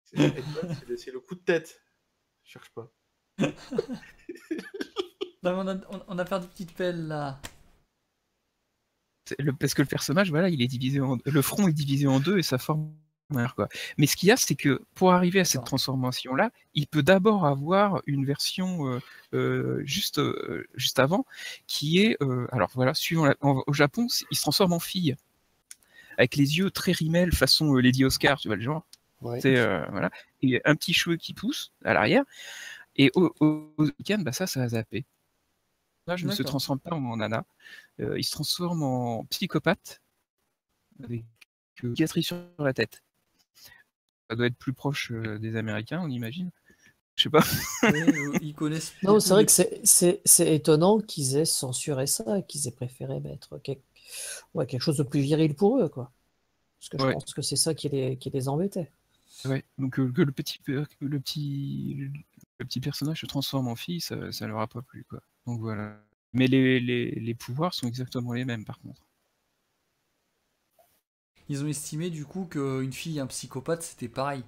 C'est 0.04 0.16
le 0.18 0.24
headbutt, 0.24 1.26
coup 1.26 1.34
de 1.34 1.40
tête. 1.40 1.80
Je 2.44 2.50
cherche 2.52 2.70
pas. 2.70 2.92
Non, 5.42 5.58
on, 5.58 5.68
a, 5.68 5.74
on- 5.90 6.02
on 6.08 6.18
a 6.18 6.24
perdu 6.24 6.46
petite 6.48 6.72
pelle 6.74 7.06
là. 7.06 7.38
C'est 9.28 9.38
le- 9.38 9.52
parce 9.52 9.74
que 9.74 9.82
le 9.82 9.88
personnage, 9.88 10.30
voilà, 10.30 10.48
il 10.48 10.62
est 10.62 10.66
divisé 10.66 11.00
en 11.00 11.18
le 11.22 11.42
front 11.42 11.68
est 11.68 11.72
divisé 11.74 12.06
en 12.06 12.18
deux 12.18 12.38
et 12.38 12.42
ça 12.42 12.56
forme 12.56 12.94
quoi. 13.54 13.68
Mais 13.98 14.06
ce 14.06 14.16
qu'il 14.16 14.28
y 14.28 14.32
a, 14.32 14.36
c'est 14.36 14.54
que 14.54 14.82
pour 14.94 15.12
arriver 15.12 15.40
à 15.40 15.44
cette 15.44 15.64
transformation-là, 15.64 16.50
il 16.74 16.86
peut 16.86 17.02
d'abord 17.02 17.46
avoir 17.46 18.02
une 18.06 18.24
version 18.24 18.88
euh, 18.88 19.00
euh, 19.34 19.82
juste 19.84 20.18
euh, 20.18 20.66
juste 20.74 20.98
avant, 20.98 21.26
qui 21.66 21.98
est, 22.00 22.16
alors 22.52 22.70
voilà, 22.74 22.94
suivant 22.94 23.26
la- 23.26 23.36
en- 23.40 23.62
au 23.66 23.72
Japon, 23.72 24.06
il 24.30 24.36
se 24.36 24.42
transforme 24.42 24.72
en 24.72 24.80
fille 24.80 25.16
avec 26.16 26.36
les 26.36 26.58
yeux 26.58 26.70
très 26.70 26.92
rimel 26.92 27.32
façon 27.32 27.74
Lady 27.74 28.04
Oscar, 28.04 28.38
tu 28.38 28.48
vois 28.48 28.56
le 28.56 28.62
genre. 28.62 28.86
Ouais. 29.20 29.40
Voilà, 29.90 30.10
et 30.42 30.60
un 30.64 30.74
petit 30.76 30.92
cheveu 30.92 31.16
qui 31.16 31.34
pousse 31.34 31.72
à 31.84 31.94
l'arrière. 31.94 32.24
Et 32.96 33.10
au, 33.14 33.34
au, 33.40 33.74
week-end, 33.78 34.18
bah 34.20 34.32
ça, 34.32 34.46
ça 34.46 34.62
a 34.62 34.68
zappé. 34.68 35.04
Là, 36.06 36.16
je 36.16 36.26
ne 36.26 36.32
se 36.32 36.42
transforme 36.42 36.78
pas 36.78 36.94
en 36.94 37.16
nana. 37.16 37.44
Il 37.98 38.22
se 38.24 38.30
transforme 38.32 38.82
en 38.82 39.24
psychopathe 39.24 40.00
avec 41.02 41.24
une 41.82 41.96
cicatrice 41.96 42.26
sur 42.26 42.36
la 42.58 42.72
tête. 42.72 43.02
Ça 44.30 44.36
doit 44.36 44.46
être 44.46 44.56
plus 44.56 44.72
proche 44.72 45.10
euh, 45.12 45.38
des 45.38 45.56
Américains, 45.56 46.00
on 46.02 46.08
imagine. 46.08 46.50
Je 47.16 47.24
sais 47.24 47.30
pas. 47.30 47.44
Oui, 47.84 48.38
ils 48.42 48.54
connaissent. 48.54 48.92
Non, 49.02 49.20
c'est 49.20 49.30
vrai 49.30 49.46
que 49.46 49.52
c'est- 49.52 49.80
c'est 49.84 50.20
c'est 50.24 50.54
étonnant 50.54 50.98
qu'ils 50.98 51.36
aient 51.36 51.44
censuré 51.44 52.06
ça, 52.08 52.42
qu'ils 52.42 52.66
aient 52.66 52.72
préféré 52.72 53.20
mettre 53.20 53.58
quel- 53.62 53.78
ouais, 54.54 54.66
quelque 54.66 54.80
chose 54.80 54.96
de 54.96 55.02
plus 55.04 55.20
viril 55.20 55.54
pour 55.54 55.78
eux, 55.80 55.88
quoi. 55.88 56.10
Parce 56.80 56.88
que 56.88 56.98
je 56.98 57.04
Ouais. 57.06 57.12
pense 57.12 57.32
que 57.32 57.42
c'est 57.42 57.56
ça 57.56 57.74
qui 57.74 57.88
les, 57.88 58.16
qui 58.16 58.30
les 58.30 58.48
embêtait. 58.48 58.90
Ouais. 59.44 59.62
Donc 59.78 59.98
euh, 60.00 60.10
que 60.10 60.22
le 60.22 60.32
petit, 60.32 60.58
euh, 60.70 60.84
que 61.00 61.04
le 61.04 61.20
petit, 61.20 62.10
le 62.58 62.64
petit 62.66 62.80
personnage 62.80 63.20
se 63.20 63.26
transforme 63.26 63.68
en 63.68 63.76
fille, 63.76 64.00
ça, 64.00 64.32
ça 64.32 64.46
leur 64.48 64.58
a 64.60 64.66
pas 64.66 64.82
plu, 64.82 65.04
quoi. 65.08 65.20
Donc 65.46 65.60
voilà. 65.60 66.00
Mais 66.32 66.48
les, 66.48 66.80
les, 66.80 67.12
les 67.12 67.34
pouvoirs 67.34 67.74
sont 67.74 67.86
exactement 67.86 68.32
les 68.32 68.44
mêmes, 68.44 68.64
par 68.64 68.80
contre. 68.80 69.02
Ils 71.48 71.62
ont 71.64 71.68
estimé 71.68 72.10
du 72.10 72.24
coup 72.24 72.46
qu'une 72.46 72.92
fille 72.92 73.18
et 73.18 73.20
un 73.20 73.26
psychopathe 73.26 73.82
c'était 73.82 74.08
pareil. 74.08 74.42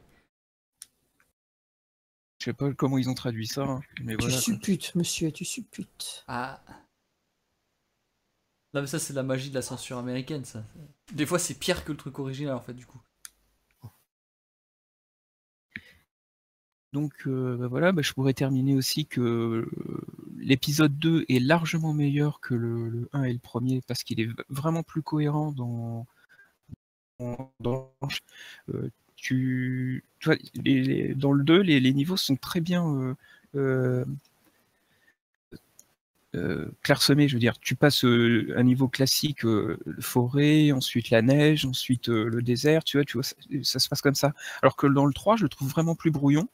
Je 2.38 2.44
sais 2.46 2.52
pas 2.52 2.72
comment 2.74 2.98
ils 2.98 3.08
ont 3.08 3.14
traduit 3.14 3.46
ça, 3.46 3.62
hein, 3.64 3.80
mais 4.02 4.16
Tu 4.16 4.24
voilà. 4.24 4.34
quoi. 4.34 4.42
supputes, 4.42 4.94
monsieur, 4.94 5.32
tu 5.32 5.44
supputes. 5.44 6.24
Ah. 6.28 6.60
Non 8.74 8.82
mais 8.82 8.86
ça 8.86 8.98
c'est 8.98 9.14
la 9.14 9.22
magie 9.22 9.48
de 9.50 9.54
la 9.54 9.62
censure 9.62 9.98
américaine 9.98 10.44
ça. 10.44 10.62
Des 11.12 11.26
fois 11.26 11.38
c'est 11.38 11.54
pire 11.54 11.84
que 11.84 11.92
le 11.92 11.98
truc 11.98 12.18
original 12.18 12.54
en 12.54 12.60
fait 12.60 12.74
du 12.74 12.86
coup. 12.86 13.00
Donc 16.92 17.12
euh, 17.26 17.56
bah 17.58 17.66
voilà, 17.68 17.92
bah, 17.92 18.00
je 18.02 18.12
pourrais 18.12 18.32
terminer 18.32 18.74
aussi 18.74 19.06
que 19.06 19.20
euh, 19.20 19.66
l'épisode 20.38 20.96
2 20.98 21.26
est 21.28 21.40
largement 21.40 21.92
meilleur 21.92 22.40
que 22.40 22.54
le, 22.54 22.88
le 22.88 23.08
1 23.12 23.24
et 23.24 23.32
le 23.32 23.38
premier 23.38 23.82
parce 23.86 24.02
qu'il 24.02 24.20
est 24.20 24.28
vraiment 24.48 24.82
plus 24.82 25.02
cohérent 25.02 25.52
dans, 25.52 26.06
dans, 27.60 27.92
euh, 28.74 28.90
tu, 29.16 30.04
dans 31.16 31.32
le 31.32 31.42
2, 31.42 31.60
les, 31.60 31.92
niveaux 31.92 32.16
sont 32.16 32.36
très 32.36 32.60
bien 32.60 32.86
euh, 32.86 33.14
euh, 33.56 34.04
euh, 36.34 36.66
clairsemés. 36.82 37.28
Je 37.28 37.34
veux 37.34 37.40
dire, 37.40 37.58
tu 37.58 37.74
passes 37.74 38.04
un 38.04 38.62
niveau 38.62 38.88
classique, 38.88 39.44
forêt, 40.00 40.72
ensuite 40.72 41.10
la 41.10 41.22
neige, 41.22 41.64
ensuite 41.64 42.08
le 42.08 42.42
désert, 42.42 42.84
tu 42.84 42.98
vois, 42.98 43.04
tu 43.04 43.14
vois, 43.14 43.24
ça, 43.24 43.34
ça 43.62 43.78
se 43.78 43.88
passe 43.88 44.02
comme 44.02 44.14
ça. 44.14 44.32
Alors 44.62 44.76
que 44.76 44.86
dans 44.86 45.06
le 45.06 45.14
3, 45.14 45.36
je 45.36 45.42
le 45.44 45.48
trouve 45.48 45.68
vraiment 45.68 45.94
plus 45.94 46.10
brouillon 46.10 46.48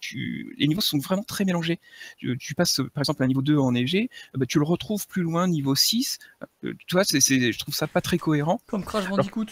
Tu- 0.00 0.54
les 0.56 0.68
niveaux 0.68 0.80
sont 0.80 0.98
vraiment 0.98 1.24
très 1.24 1.44
mélangés. 1.44 1.80
Tu, 2.16 2.36
tu 2.38 2.54
passes 2.54 2.80
euh, 2.80 2.88
par 2.90 3.00
exemple 3.02 3.22
à 3.22 3.24
un 3.24 3.28
niveau 3.28 3.42
2 3.42 3.58
enneigé, 3.58 4.08
euh, 4.34 4.38
bah, 4.38 4.46
tu 4.46 4.58
le 4.58 4.64
retrouves 4.64 5.06
plus 5.08 5.22
loin, 5.22 5.48
niveau 5.48 5.74
6. 5.74 6.18
euh, 6.64 6.74
tu 6.86 6.94
vois, 6.94 7.04
c'est, 7.04 7.20
c'est- 7.20 7.52
je 7.52 7.58
trouve 7.58 7.74
ça 7.74 7.86
pas 7.88 8.00
très 8.00 8.18
cohérent. 8.18 8.60
Comme 8.66 8.84
Crash 8.84 9.08
Bandicoot. 9.08 9.46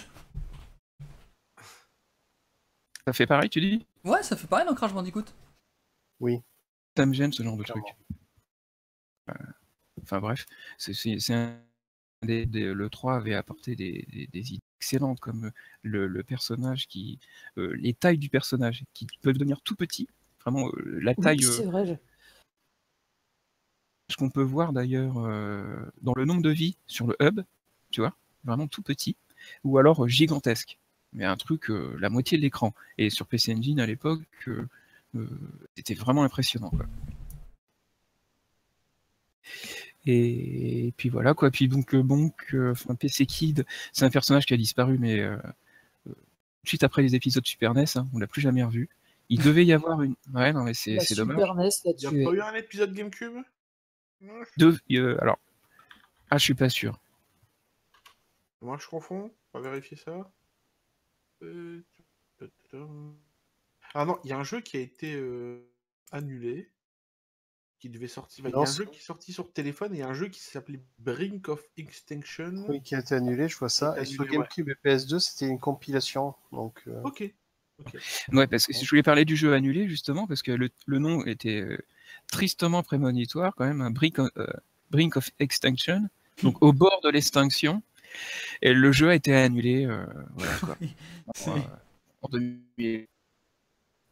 Ça 3.07 3.13
fait 3.13 3.27
pareil, 3.27 3.49
tu 3.51 3.61
dis? 3.61 3.87
Ouais 4.05 4.23
ça 4.23 4.37
fait 4.37 4.47
pareil 4.47 4.67
dans 4.67 4.75
Crash 4.75 4.93
Bandicoot. 4.93 5.25
Ça 6.97 7.07
me 7.07 7.13
gêne 7.13 7.33
ce 7.33 7.43
genre 7.43 7.57
de 7.57 7.63
truc. 7.65 7.83
Clairement. 9.27 9.53
Enfin 10.03 10.21
bref, 10.21 10.47
c'est, 10.79 10.95
c'est- 10.95 11.19
c'est 11.19 11.35
un 11.35 11.59
des- 12.23 12.47
des- 12.47 12.73
le 12.73 12.91
3 12.91 13.17
avait 13.17 13.35
apporté 13.35 13.75
des, 13.77 14.07
des- 14.11 14.27
des 14.29 14.53
idées 14.55 14.63
excellentes 14.81 15.21
comme 15.21 15.51
le, 15.83 16.07
le 16.07 16.23
personnage 16.23 16.87
qui. 16.89 17.19
euh, 17.59 17.75
les 17.77 17.95
tailles 17.95 18.19
du 18.19 18.29
personnage 18.29 18.85
qui 18.95 19.07
peuvent 19.23 19.35
devenir 19.39 19.61
tout 19.63 19.75
petits. 19.77 20.09
Vraiment, 20.43 20.69
euh, 20.69 20.99
la 21.03 21.15
taille. 21.15 21.39
Oui, 21.39 21.45
c'est 21.45 21.65
vrai. 21.65 21.87
je- 21.87 21.95
ce 24.09 24.17
qu'on 24.17 24.31
peut 24.31 24.43
voir 24.43 24.73
d'ailleurs 24.73 25.17
dans 26.03 26.15
le 26.15 26.25
nombre 26.25 26.41
de 26.43 26.51
vies 26.51 26.77
sur 26.87 27.09
le 27.09 27.17
hub, 27.21 27.41
tu 27.91 28.01
vois, 28.01 28.15
vraiment 28.45 28.69
tout 28.69 28.81
petit, 28.83 29.17
ou 29.65 29.79
alors 29.79 30.07
gigantesque, 30.07 30.79
mais 31.13 31.25
un 31.25 31.37
truc 31.37 31.71
la 31.99 32.09
moitié 32.09 32.39
de 32.39 32.43
l'écran. 32.43 32.73
Et 32.99 33.11
sur 33.11 33.27
PC 33.27 33.53
Engine 33.53 33.81
à 33.81 33.87
l'époque, 33.87 34.23
euh, 34.47 35.29
c'était 35.77 35.95
vraiment 35.95 36.23
impressionnant. 36.23 36.71
Quoi. 36.71 36.87
Et, 40.07 40.93
puis 40.97 41.09
voilà 41.09 41.35
quoi. 41.35 41.51
Puis 41.51 41.69
donc 41.69 41.95
euh, 41.95 42.03
Bonk, 42.03 42.55
euh, 42.55 42.73
enfin 42.73 42.95
PC 42.95 43.27
Kid, 43.27 43.67
c'est 43.93 44.05
un 44.05 44.11
personnage 44.11 44.47
qui 44.47 44.55
a 44.55 44.57
disparu, 44.57 44.99
mais 44.99 45.19
euh, 45.19 45.37
euh, 45.37 45.39
tout 46.07 46.13
de 46.65 46.69
suite 46.69 46.85
après 46.85 47.03
les 47.03 47.15
épisodes 47.15 47.45
Super 47.45 47.75
NES, 47.75 47.85
hein, 47.97 48.07
on 48.15 48.19
l'a 48.19 48.27
plus 48.27 48.41
jamais 48.41 48.63
revu. 48.63 48.89
Il 49.29 49.43
devait 49.43 49.65
y 49.65 49.73
avoir 49.73 50.03
une. 50.03 50.15
Ouais, 50.33 50.53
non 50.53 50.63
mais 50.63 50.75
c'est 50.75 50.97
dommage. 51.17 51.37
Super 51.37 51.55
NES 51.57 51.69
Il 51.85 52.09
n'y 52.09 52.23
a 52.23 52.31
pas 52.31 52.37
eu 52.37 52.41
un 52.41 52.55
épisode 52.55 52.93
GameCube? 52.93 53.43
Euh, 54.23 55.17
alors, 55.21 55.39
ah, 56.31 56.39
je 56.39 56.45
suis 56.45 56.55
pas 56.55 56.69
sûr. 56.69 56.99
Moi, 58.61 58.79
je 58.81 58.87
confonds. 58.87 59.31
On 59.53 59.61
va 59.61 59.71
vérifier 59.71 59.97
ça. 59.97 60.31
Euh, 61.43 61.83
Ah 63.95 64.05
non, 64.05 64.19
il 64.25 64.31
y 64.31 64.33
a 64.33 64.39
un 64.39 64.45
jeu 64.45 64.61
qui 64.61 64.77
a 64.77 64.81
été 64.81 65.15
euh, 65.15 65.69
annulé. 66.13 66.71
Qui 67.79 67.91
devait 67.91 68.09
sortir. 68.09 68.45
Il 68.47 68.51
y 68.51 68.55
a 68.55 68.59
un 68.59 68.65
jeu 68.65 68.87
qui 68.87 68.99
est 68.99 69.03
sorti 69.03 69.33
sur 69.35 69.53
téléphone 69.53 69.95
et 69.95 70.03
un 70.03 70.15
jeu 70.15 70.29
qui 70.29 70.41
s'appelait 70.41 70.81
Brink 70.99 71.49
of 71.49 71.63
Extinction. 71.77 72.65
Oui, 72.69 72.81
qui 72.81 72.95
a 72.95 73.01
été 73.01 73.15
annulé, 73.15 73.49
je 73.49 73.59
vois 73.59 73.69
ça. 73.69 73.95
Et 74.01 74.07
sur 74.07 74.25
ouais. 74.25 74.31
GameCube 74.31 74.71
et 74.71 74.75
PS2, 74.83 75.19
c'était 75.19 75.47
une 75.47 75.59
compilation. 75.59 76.35
Donc, 76.53 76.83
euh, 76.87 77.03
Ok. 77.03 77.31
Ouais, 78.33 78.47
parce 78.47 78.67
que 78.67 78.73
je 78.73 78.89
voulais 78.89 79.03
parler 79.03 79.27
du 79.27 79.37
jeu 79.37 79.53
annulé 79.53 79.87
justement 79.87 80.27
parce 80.27 80.41
que 80.41 80.51
le, 80.53 80.71
le 80.87 80.99
nom 80.99 81.23
était 81.27 81.61
euh, 81.61 81.77
tristement 82.31 82.83
prémonitoire 82.83 83.55
quand 83.55 83.67
même, 83.67 83.83
un 83.83 83.91
Brink, 83.91 84.19
of- 84.19 84.31
euh, 84.39 84.47
Brink 84.91 85.19
of 85.19 85.29
Extinction, 85.39 86.09
donc 86.43 86.63
au 86.63 86.73
bord 86.73 86.99
de 87.05 87.11
l'extinction. 87.11 87.83
Et 88.63 88.73
le 88.73 88.93
jeu 88.93 89.11
a 89.11 89.15
été 89.15 89.35
annulé. 89.35 89.85
euh, 89.85 90.07
voilà, 90.37 90.55
quoi. 90.61 90.79
En, 91.45 91.59
euh, 91.59 91.61
en 92.23 92.29
2000. 92.31 93.07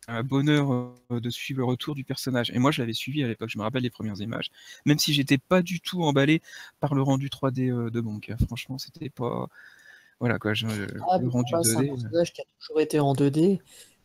Un 0.06 0.22
bonheur 0.22 0.94
de 1.10 1.30
suivre 1.30 1.58
le 1.60 1.64
retour 1.64 1.94
du 1.94 2.04
personnage. 2.04 2.50
Et 2.50 2.58
moi, 2.58 2.70
je 2.70 2.82
l'avais 2.82 2.92
suivi 2.92 3.24
à 3.24 3.28
l'époque, 3.28 3.48
je 3.48 3.56
me 3.58 3.62
rappelle 3.62 3.82
les 3.82 3.90
premières 3.90 4.20
images. 4.20 4.50
Même 4.84 4.98
si 4.98 5.14
j'étais 5.14 5.38
pas 5.38 5.62
du 5.62 5.80
tout 5.80 6.02
emballé 6.02 6.42
par 6.80 6.94
le 6.94 7.00
rendu 7.02 7.28
3D 7.30 7.70
euh, 7.70 7.90
de 7.90 8.00
Bonk. 8.00 8.28
hein. 8.30 8.36
Franchement, 8.46 8.76
c'était 8.78 9.08
pas. 9.10 9.48
Voilà 10.20 10.38
quoi, 10.38 10.52
je- 10.54 10.66
Ah, 11.10 11.18
le 11.18 11.24
mais 11.24 11.30
rendu 11.30 11.52
pas, 11.52 11.62
c'est 11.62 11.76
un 11.76 11.80
2D. 11.82 11.86
personnage 11.88 12.32
qui 12.34 12.40
a 12.42 12.44
toujours 12.60 12.80
été 12.80 13.00
en 13.00 13.14
2D. 13.14 13.60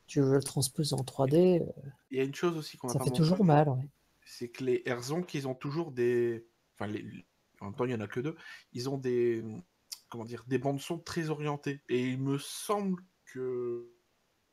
Tu 0.07 0.21
veux 0.21 0.35
le 0.37 0.43
transposer 0.43 0.95
en 0.95 1.03
3D, 1.03 1.61
euh, 1.61 1.65
Il 2.11 2.17
y 2.17 2.21
a 2.21 2.23
une 2.23 2.33
chose 2.33 2.57
aussi 2.57 2.77
qu'on 2.77 2.89
a 2.89 2.93
ça 2.93 2.99
pas 2.99 3.05
fait 3.05 3.11
toujours 3.11 3.43
mal. 3.43 3.69
ouais. 3.69 3.87
c'est 4.25 4.49
que 4.49 4.63
les 4.63 4.81
Herzog, 4.85 5.25
ils 5.33 5.47
ont 5.47 5.53
toujours 5.55 5.91
des. 5.91 6.45
Enfin, 6.75 6.89
les... 6.91 7.03
en 7.59 7.65
même 7.65 7.75
temps, 7.75 7.85
il 7.85 7.91
y 7.91 7.95
en 7.95 7.99
a 8.01 8.07
que 8.07 8.21
deux. 8.21 8.35
Ils 8.73 8.89
ont 8.89 8.97
des. 8.97 9.43
Comment 10.09 10.25
dire 10.25 10.43
Des 10.47 10.57
bandes 10.57 10.79
son 10.79 10.97
très 10.97 11.29
orientées. 11.29 11.81
Et 11.89 12.07
il 12.09 12.19
me 12.19 12.37
semble 12.39 13.03
que 13.25 13.87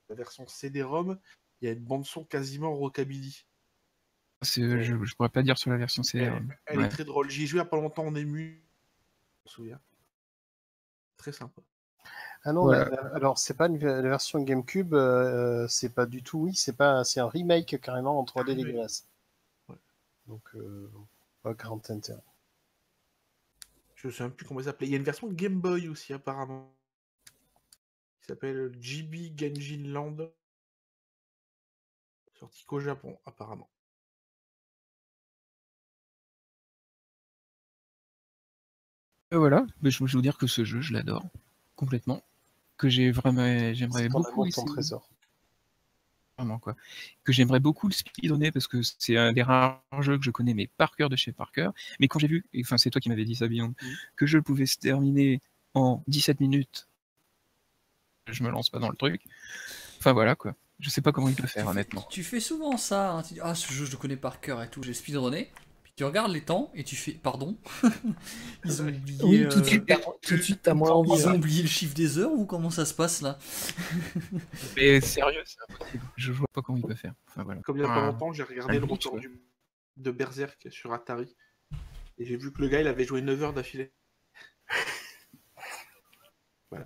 la 0.08 0.14
version 0.14 0.46
CD-ROM, 0.46 1.18
il 1.60 1.66
y 1.66 1.68
a 1.68 1.72
une 1.72 1.84
bande 1.84 2.04
son 2.06 2.24
quasiment 2.24 2.74
rockabilly. 2.74 3.44
c'est- 4.42 4.82
je, 4.82 5.02
je 5.02 5.14
pourrais 5.16 5.28
pas 5.30 5.42
dire 5.42 5.56
sur 5.58 5.70
la 5.70 5.76
version 5.78 6.02
CR. 6.02 6.16
Elle, 6.18 6.58
elle 6.66 6.78
Ouais. 6.78 6.84
est 6.84 6.88
très 6.88 7.04
drôle. 7.04 7.30
J'y 7.30 7.44
ai 7.44 7.46
joué 7.46 7.56
il 7.58 7.62
y 7.62 7.66
a 7.66 7.68
pas 7.68 7.76
longtemps 7.78 8.06
en 8.06 8.14
ému. 8.14 8.62
Je 9.44 9.50
me 9.50 9.50
souviens. 9.50 9.80
Très 11.16 11.32
sympa. 11.32 11.62
Ah 12.44 12.52
non, 12.52 12.62
Voilà. 12.64 12.84
alors 13.14 13.38
c'est 13.38 13.54
pas 13.54 13.66
une, 13.66 13.78
la 13.78 14.02
version 14.02 14.40
GameCube, 14.40 14.94
euh, 14.94 15.66
c'est 15.68 15.88
pas 15.92 16.06
du 16.06 16.22
tout, 16.22 16.38
oui, 16.40 16.54
c'est 16.54 16.76
pas, 16.76 17.02
c'est 17.02 17.18
un 17.18 17.28
remake 17.28 17.80
carrément 17.80 18.20
en 18.20 18.24
3D 18.24 18.52
Ah 18.52 18.54
oui. 18.54 18.64
dégueulasse. 18.64 19.08
Ouais. 19.68 19.76
Donc, 20.26 20.42
euh, 20.54 20.88
pas 21.42 21.54
grand 21.54 21.90
intérêt. 21.90 22.22
Je 23.96 24.06
ne 24.08 24.12
sais 24.12 24.22
même 24.22 24.32
plus 24.32 24.46
comment 24.46 24.60
il 24.60 24.64
s'appelait. 24.64 24.86
Il 24.86 24.90
y 24.90 24.94
a 24.94 24.98
une 24.98 25.02
version 25.04 25.26
Game 25.28 25.60
Boy 25.60 25.88
aussi, 25.88 26.12
apparemment. 26.12 26.72
Qui 28.26 28.32
s'appelle 28.32 28.72
GB 28.80 29.34
Genjin 29.36 29.84
Land. 29.92 30.16
Sorti 32.34 32.64
qu'au 32.64 32.80
Japon, 32.80 33.16
apparemment. 33.24 33.70
Et 39.30 39.36
voilà, 39.36 39.64
mais 39.80 39.90
je, 39.92 39.98
je 39.98 40.02
veux 40.04 40.08
vous 40.18 40.22
dire 40.22 40.38
que 40.38 40.48
ce 40.48 40.64
jeu, 40.64 40.80
je 40.80 40.92
l'adore 40.92 41.24
complètement, 41.76 42.24
que 42.78 42.88
j'ai 42.88 43.10
vraiment, 43.12 43.72
j'aimerais 43.74 44.08
beaucoup 44.08 44.48
ton 44.50 44.64
trésor. 44.64 45.08
vraiment 46.38 46.58
quoi, 46.58 46.76
que 47.24 47.32
j'aimerais 47.32 47.60
beaucoup 47.60 47.88
le 47.88 47.94
speedrunner 47.94 48.50
parce 48.52 48.66
que 48.68 48.82
c'est 48.82 49.16
un 49.16 49.32
des 49.32 49.42
rares 49.42 49.82
jeux 50.00 50.18
que 50.18 50.24
je 50.24 50.30
connais 50.30 50.54
mais 50.54 50.68
par 50.76 50.94
cœur 50.96 51.08
de 51.08 51.16
chez 51.16 51.32
Parker. 51.32 51.70
Mais 51.98 52.08
quand 52.08 52.18
j'ai 52.18 52.26
vu, 52.28 52.44
enfin 52.60 52.76
c'est 52.78 52.90
toi 52.90 53.00
qui 53.00 53.08
m'avais 53.08 53.24
dit 53.24 53.34
ça, 53.34 53.48
Beyond, 53.48 53.74
Mhm. 53.80 53.96
que 54.16 54.26
je 54.26 54.38
pouvais 54.38 54.66
se 54.66 54.78
terminer 54.78 55.40
en 55.74 56.02
17 56.08 56.40
minutes, 56.40 56.88
je 58.32 58.42
me 58.42 58.50
lance 58.50 58.70
pas 58.70 58.78
dans 58.78 58.90
le 58.90 58.96
truc. 58.96 59.22
Enfin 59.98 60.12
voilà 60.12 60.34
quoi, 60.34 60.54
je 60.80 60.90
sais 60.90 61.00
pas 61.00 61.12
comment 61.12 61.28
il 61.28 61.34
peut 61.34 61.46
faire 61.46 61.62
tu, 61.62 61.66
fais, 61.66 61.70
honnêtement. 61.70 62.06
tu 62.10 62.22
fais 62.22 62.40
souvent 62.40 62.76
ça. 62.76 63.12
hein. 63.12 63.22
Tu 63.22 63.34
dis, 63.34 63.40
ah, 63.42 63.54
ce 63.54 63.72
jeu, 63.72 63.84
je 63.84 63.92
le 63.92 63.96
connais 63.96 64.16
par 64.16 64.40
cœur 64.40 64.62
et 64.62 64.68
tout. 64.68 64.82
J'ai 64.82 64.94
speedrunné. 64.94 65.50
Puis 65.82 65.92
tu 65.96 66.04
regardes 66.04 66.32
les 66.32 66.42
temps 66.42 66.70
et 66.74 66.84
tu 66.84 66.96
fais, 66.96 67.12
pardon. 67.12 67.56
Ils 68.64 68.82
ont 68.82 68.88
oublié. 68.88 69.24
Oui, 69.24 69.48
tout 69.48 69.60
de 69.60 69.64
euh, 69.64 69.68
suite, 69.68 69.92
tout 70.22 70.36
de 70.36 70.42
suite, 70.42 70.60
t'as 70.62 70.74
moins 70.74 70.90
envie. 70.90 71.12
Ils 71.12 71.26
ont 71.26 71.30
ouais. 71.30 71.36
oublié 71.38 71.62
le 71.62 71.68
chiffre 71.68 71.94
des 71.94 72.18
heures 72.18 72.32
ou 72.32 72.44
comment 72.44 72.70
ça 72.70 72.84
se 72.84 72.92
passe 72.92 73.22
là? 73.22 73.38
Mais 74.76 75.00
sérieux, 75.00 75.42
c'est 75.44 75.60
impossible. 75.68 76.04
Je 76.16 76.32
vois 76.32 76.48
pas 76.52 76.60
comment 76.60 76.78
il 76.78 76.84
peut 76.84 76.94
faire. 76.94 77.14
Enfin 77.28 77.42
voilà. 77.44 77.62
Comme 77.62 77.76
il 77.78 77.84
n'y 77.84 77.86
a 77.86 77.94
pas 77.94 78.06
longtemps, 78.06 78.32
j'ai 78.32 78.42
regardé 78.42 78.76
un 78.76 78.80
le 78.80 78.86
retour 78.86 79.18
du... 79.18 79.30
de 79.96 80.10
Berserk 80.10 80.68
sur 80.70 80.92
Atari. 80.92 81.34
Et 82.18 82.26
j'ai 82.26 82.36
vu 82.36 82.52
que 82.52 82.60
le 82.60 82.68
gars, 82.68 82.80
il 82.80 82.86
avait 82.86 83.04
joué 83.04 83.22
9 83.22 83.42
heures 83.42 83.52
d'affilée. 83.54 83.92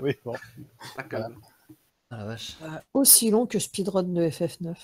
Oui, 0.01 0.16
bon. 0.24 0.36
Pas 0.97 1.02
calme. 1.05 1.40
Ah 2.11 2.19
la 2.19 2.24
vache. 2.24 2.57
Euh, 2.62 2.78
Aussi 2.94 3.31
long 3.31 3.47
que 3.47 3.59
speedrun 3.59 4.02
de 4.02 4.23
FF9. 4.28 4.77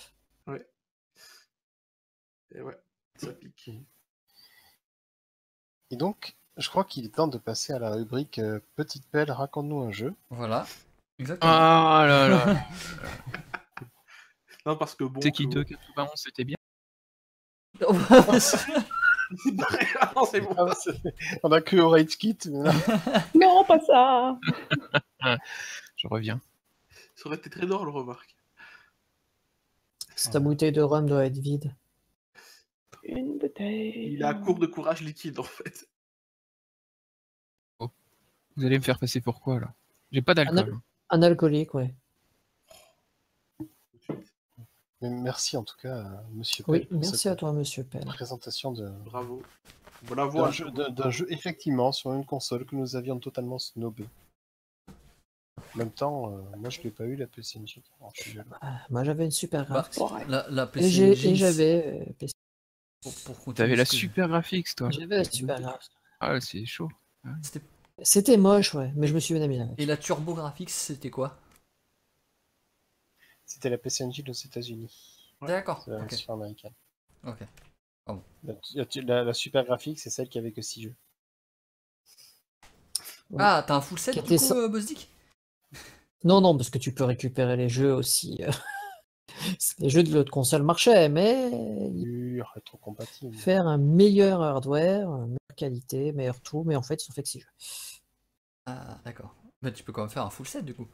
Et 2.55 2.61
ouais, 2.61 2.77
ça 3.17 3.33
pique. 3.33 3.69
Et 5.91 5.95
donc, 5.97 6.35
je 6.55 6.69
crois 6.69 6.85
qu'il 6.85 7.05
est 7.05 7.09
temps 7.13 7.27
de 7.27 7.37
passer 7.37 7.73
à 7.73 7.79
la 7.79 7.91
rubrique 7.91 8.39
euh, 8.39 8.59
Petite 8.75 9.05
Pelle, 9.09 9.29
raconte-nous 9.31 9.81
un 9.81 9.91
jeu. 9.91 10.15
Voilà. 10.29 10.65
Exactement. 11.19 11.51
Ah 11.53 12.05
là 12.07 12.27
là. 12.29 12.65
Non, 14.65 14.75
parce 14.75 14.95
que 14.95 15.03
bon. 15.05 15.21
C'est 15.21 15.31
qui 15.31 15.45
que- 15.47 15.53
2 15.53 15.63
91, 15.63 16.09
c'était 16.15 16.43
bien. 16.43 16.57
Ah 19.99 20.11
non, 20.15 20.25
c'est 20.25 20.41
bon. 20.41 20.53
Ah, 20.57 20.73
c'est- 20.75 20.99
On 21.43 21.51
a 21.51 21.61
cru 21.61 21.79
au 21.81 21.89
Rage 21.89 22.17
Kit, 22.17 22.37
mais 22.45 22.69
non. 23.35 23.63
Pas 23.67 23.79
ça 23.81 24.39
Je 25.95 26.07
reviens. 26.07 26.39
Ça 27.15 27.27
aurait 27.27 27.37
été 27.37 27.49
très 27.49 27.65
drôle, 27.65 27.89
remarque. 27.89 28.35
Ta 30.31 30.39
bouteille 30.39 30.71
de 30.71 30.81
rhum 30.81 31.05
doit 31.07 31.25
être 31.25 31.37
vide. 31.37 31.75
Une 33.03 33.37
bouteille. 33.37 34.13
Il 34.13 34.23
a 34.23 34.29
un 34.29 34.33
cours 34.33 34.59
de 34.59 34.65
courage 34.67 35.01
liquide, 35.01 35.39
en 35.39 35.43
fait. 35.43 35.87
Vous 37.79 38.65
allez 38.65 38.79
me 38.79 38.83
faire 38.83 38.97
passer 38.97 39.21
pour 39.21 39.39
quoi 39.39 39.59
là? 39.59 39.73
J'ai 40.11 40.23
pas 40.23 40.33
d'alcool. 40.33 40.71
hein. 40.73 40.81
Un 41.11 41.21
alcoolique, 41.21 41.73
ouais. 41.75 41.93
Mais 45.01 45.09
merci 45.09 45.57
en 45.57 45.63
tout 45.63 45.75
cas, 45.81 45.97
euh, 45.97 46.03
monsieur 46.33 46.63
Oui, 46.67 46.79
Pell, 46.85 46.97
merci 46.99 47.17
cette 47.19 47.31
à 47.33 47.35
toi, 47.35 47.53
monsieur 47.53 47.83
Pell. 47.83 48.03
présentation 48.05 48.71
de- 48.71 48.89
Bravo. 49.05 49.43
Voilà, 50.03 50.23
d'un 50.23 50.29
voilà. 50.29 50.51
jeu, 50.51 50.71
d'un- 50.71 50.89
d'un 50.89 51.09
jeu, 51.09 51.25
effectivement, 51.29 51.91
sur 51.91 52.13
une 52.13 52.25
console 52.25 52.65
que 52.65 52.75
nous 52.75 52.95
avions 52.95 53.19
totalement 53.19 53.59
snobé. 53.59 54.05
En 55.73 55.77
même 55.77 55.91
temps, 55.91 56.31
euh, 56.31 56.41
moi 56.57 56.69
je 56.69 56.81
l'ai 56.81 56.89
pas 56.91 57.03
eu 57.05 57.15
la 57.15 57.27
PC 57.27 57.59
Engine. 57.59 57.83
Alors, 57.99 58.11
je. 58.15 58.39
Ah, 58.61 58.79
moi, 58.89 59.03
j'avais 59.03 59.25
une 59.25 59.31
super 59.31 59.61
Bah, 59.67 59.81
graphics. 59.81 60.01
Ouais. 60.11 60.25
La, 60.27 60.45
la 60.49 60.63
et 60.63 60.67
PC 60.67 61.01
et 61.01 61.35
j'avais 61.35 62.05
euh, 62.09 62.13
PC. 62.17 62.33
pour- 63.01 63.13
pour 63.13 63.35
continuer 63.37 63.55
T'avais 63.55 63.75
la 63.75 63.85
super 63.85 64.27
graphics, 64.27 64.75
toi. 64.75 64.89
J'avais 64.91 65.17
la 65.17 65.23
super 65.23 65.59
graphics. 65.61 65.91
Ah, 66.19 66.39
c'est 66.41 66.65
chaud. 66.65 66.89
C'était- 67.43 67.61
C'était 68.03 68.37
moche, 68.37 68.75
ouais, 68.75 68.91
mais 68.95 69.07
je 69.07 69.13
me 69.15 69.19
suis 69.19 69.33
bien 69.33 69.43
amusé. 69.43 69.63
Et 69.79 69.87
la 69.87 69.97
Turbo 69.97 70.35
Graphics, 70.35 70.69
c'était 70.69 71.09
quoi? 71.09 71.35
C'était 73.47 73.69
la 73.69 73.77
PC 73.79 74.03
Engine 74.03 74.29
aux 74.29 74.33
États-Unis. 74.33 74.93
D'accord. 75.41 75.83
la 75.87 75.99
version 75.99 76.33
américaine. 76.33 76.73
ok. 77.25 77.39
La, 78.43 78.53
la- 78.75 78.85
la- 79.03 79.23
la 79.23 79.33
super 79.33 79.65
graphique, 79.65 79.99
c'est 79.99 80.09
celle 80.09 80.29
qui 80.29 80.37
avait 80.37 80.51
que 80.53 80.61
6 80.61 80.83
jeux. 80.83 80.95
Ouais. 83.29 83.37
Ah, 83.39 83.63
t'as 83.67 83.75
un 83.75 83.81
full 83.81 83.99
set 83.99 84.15
du 84.15 84.21
coup, 84.21 84.53
euh, 84.53 84.69
Buzdick 84.69 85.09
Non, 86.23 86.39
non, 86.39 86.55
parce 86.55 86.69
que 86.69 86.77
tu 86.77 86.93
peux 86.93 87.03
récupérer 87.03 87.57
les 87.57 87.67
jeux 87.67 87.93
aussi. 87.93 88.37
euh, 88.43 88.51
les 89.79 89.89
jeux 89.89 90.03
de 90.03 90.13
l'autre 90.13 90.31
console 90.31 90.63
marchaient, 90.63 91.09
mais 91.09 91.49
rétrocompatible. 92.55 93.33
faut 93.35 93.41
faire 93.41 93.67
un 93.67 93.77
meilleur 93.77 94.41
hardware, 94.41 95.09
une 95.09 95.25
meilleure 95.27 95.55
qualité, 95.57 96.11
meilleur 96.13 96.39
tout, 96.41 96.63
mais 96.63 96.75
en 96.77 96.81
fait, 96.83 97.01
ils 97.01 97.05
sont 97.05 97.13
faits 97.13 97.25
que 97.25 97.29
6 97.31 97.39
jeux. 97.41 97.49
Ah, 98.67 98.99
d'accord. 99.03 99.35
Mais 99.61 99.73
tu 99.73 99.83
peux 99.83 99.91
quand 99.91 100.01
même 100.01 100.09
faire 100.09 100.25
un 100.25 100.29
full 100.29 100.47
set 100.47 100.63
du 100.63 100.73
coup. 100.73 100.87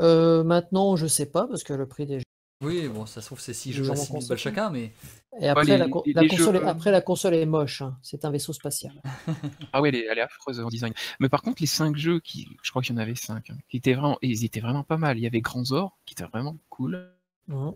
Euh, 0.00 0.44
maintenant, 0.44 0.96
je 0.96 1.06
sais 1.06 1.26
pas, 1.26 1.46
parce 1.48 1.64
que 1.64 1.72
le 1.72 1.86
prix 1.86 2.06
des 2.06 2.18
jeux. 2.20 2.24
Oui, 2.60 2.88
bon, 2.88 3.06
ça 3.06 3.20
se 3.20 3.26
trouve, 3.26 3.38
c'est 3.40 3.54
6 3.54 3.68
Les 3.68 3.74
jeux 3.76 3.84
à 3.84 3.94
vont 3.94 4.02
6000 4.04 4.28
balles 4.28 4.38
chacun, 4.38 4.70
mais. 4.70 4.92
Et 5.40 5.48
après, 5.48 5.64
les- 5.64 5.76
la, 5.78 5.88
co- 5.88 6.02
les- 6.06 6.12
la 6.12 6.22
les 6.22 6.28
console 6.28 6.56
est, 6.56 6.58
jeux- 6.58 6.66
après, 6.66 6.90
la 6.90 7.00
console 7.00 7.34
est 7.34 7.46
moche. 7.46 7.82
hein. 7.82 7.96
C'est 8.02 8.24
un 8.24 8.30
vaisseau 8.30 8.52
spatial. 8.52 8.92
Ah 9.72 9.80
ouais, 9.80 9.90
elle 9.90 9.94
est, 9.96 10.06
elle 10.10 10.18
est 10.18 10.22
affreuse 10.22 10.58
en 10.58 10.68
design. 10.68 10.92
Mais 11.20 11.28
par 11.28 11.42
contre, 11.42 11.62
les 11.62 11.66
5 11.68 11.96
jeux, 11.96 12.18
qui, 12.18 12.48
je 12.62 12.70
crois 12.70 12.82
qu'il 12.82 12.94
y 12.96 12.98
en 12.98 13.00
avait 13.02 13.14
5, 13.14 13.52
qui 13.68 13.76
étaient 13.76 13.92
vraiment, 13.94 14.18
ils 14.22 14.44
étaient 14.44 14.60
vraiment 14.60 14.82
pas 14.82 14.96
mal. 14.96 15.18
Il 15.18 15.22
y 15.22 15.26
avait 15.26 15.40
Grand 15.40 15.64
Zor, 15.64 15.96
qui 16.04 16.14
était 16.14 16.24
vraiment 16.24 16.56
cool. 16.68 17.08
Mhm. 17.46 17.72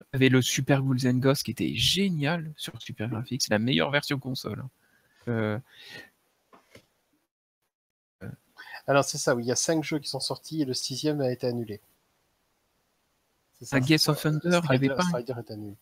Il 0.00 0.06
y 0.12 0.16
avait 0.16 0.28
le 0.28 0.42
Super 0.42 0.82
Ghouls 0.82 1.06
and 1.06 1.14
Ghosts, 1.18 1.44
qui 1.44 1.52
était 1.52 1.74
génial 1.74 2.52
sur 2.56 2.74
Super 2.82 3.08
Graphics. 3.08 3.40
C'est 3.42 3.50
la 3.52 3.58
meilleure 3.58 3.90
version 3.90 4.18
console. 4.18 4.60
hein. 4.60 4.70
Euh, 5.28 5.58
Alors 8.86 9.04
c'est 9.04 9.18
ça, 9.18 9.34
oui, 9.34 9.44
il 9.44 9.46
y 9.48 9.52
a 9.52 9.56
5 9.56 9.82
jeux 9.84 9.98
qui 9.98 10.08
sont 10.08 10.20
sortis 10.20 10.62
et 10.62 10.64
le 10.64 10.74
sixième 10.74 11.20
a 11.20 11.30
été 11.30 11.46
annulé. 11.46 11.80
C'est 13.54 13.64
ça. 13.66 13.80
Gates 13.80 14.08
of 14.08 14.20
Thunder, 14.20 14.60
il 14.64 14.72
y 14.72 14.74
avait 14.74 14.88
pas 14.88 15.02
un- 15.02 15.08
Strider 15.08 15.34
est 15.38 15.50
annulé. 15.52 15.76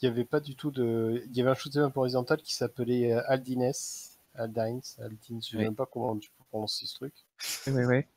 Il 0.00 0.08
n'y 0.08 0.14
avait 0.14 0.24
pas 0.24 0.40
du 0.40 0.54
tout 0.54 0.70
de. 0.70 1.22
Il 1.26 1.36
y 1.36 1.40
avait 1.40 1.50
un 1.50 1.54
shoot'em 1.54 1.82
up 1.84 1.96
horizontal 1.96 2.40
qui 2.40 2.54
s'appelait 2.54 3.12
euh, 3.12 3.22
Aldines. 3.30 3.72
Aldines, 4.34 4.80
Aldines, 5.00 5.18
je 5.28 5.34
ne 5.34 5.40
sais 5.40 5.56
Oui. 5.56 5.64
même 5.64 5.74
pas 5.74 5.86
comment 5.86 6.16
tu 6.16 6.30
peux 6.30 6.44
prononcer 6.50 6.86
ce 6.86 6.94
truc. 6.94 7.12
Ouais, 7.66 7.84
ouais. 7.84 8.08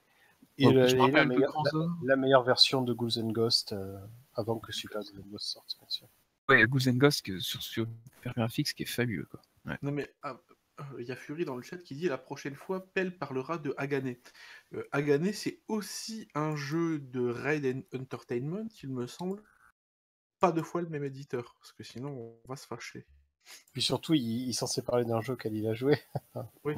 Et, 0.59 0.65
Bon, 0.65 0.71
le- 0.73 0.87
je 0.87 0.95
me 0.95 1.07
et 1.07 1.11
la, 1.11 1.25
meilleure, 1.25 1.51
Grand 1.51 1.63
la- 1.63 1.71
Zor. 1.71 1.89
la 2.03 2.15
meilleure 2.15 2.43
version 2.43 2.81
de 2.83 2.93
Ghouls 2.93 3.17
and 3.17 3.31
Ghosts 3.31 3.73
euh, 3.73 3.97
avant 4.35 4.59
que 4.59 4.71
Super 4.71 5.01
Ghouls 5.01 5.19
and 5.19 5.29
Ghosts 5.31 5.47
sorte, 5.53 5.75
bien 5.79 5.89
sûr. 5.89 6.07
Ouais, 6.49 6.63
Ghouls 6.67 6.87
and 6.87 6.93
Ghosts 6.97 7.23
que 7.25 7.39
sur 7.39 7.61
Super 7.63 8.33
Graphics, 8.35 8.73
qui 8.75 8.83
est 8.83 8.85
fabuleux. 8.85 9.27
Quoi. 9.31 9.41
Non 9.81 9.91
mais 9.91 10.13
ah, 10.21 10.37
il 10.99 11.05
y 11.05 11.11
a 11.11 11.15
Fury 11.15 11.45
dans 11.45 11.55
le 11.55 11.61
chat 11.61 11.77
qui 11.77 11.95
dit 11.95 12.07
la 12.07 12.17
prochaine 12.17 12.55
fois 12.55 12.85
Pell 12.93 13.17
parlera 13.17 13.57
de 13.57 13.73
Hagane. 13.77 14.15
Euh, 14.73 14.83
Hagane 14.91 15.31
c'est 15.33 15.59
aussi 15.67 16.27
un 16.33 16.55
jeu 16.55 16.99
de 16.99 17.27
Raid 17.29 17.65
and 17.65 17.97
Entertainment 17.97 18.67
il 18.83 18.89
me 18.89 19.07
semble. 19.07 19.43
Pas 20.39 20.51
deux 20.51 20.63
fois 20.63 20.81
le 20.81 20.89
même 20.89 21.03
éditeur 21.03 21.55
parce 21.59 21.71
que 21.71 21.83
sinon 21.83 22.09
on 22.45 22.49
va 22.49 22.55
se 22.55 22.65
fâcher. 22.65 23.05
Puis 23.73 23.81
surtout, 23.81 24.13
il, 24.13 24.21
il 24.43 24.49
est 24.49 24.53
censé 24.53 24.81
parler 24.81 25.05
d'un 25.05 25.21
jeu 25.21 25.33
auquel 25.33 25.55
il 25.55 25.67
a 25.67 25.73
joué. 25.73 25.99
Ouais, 26.63 26.75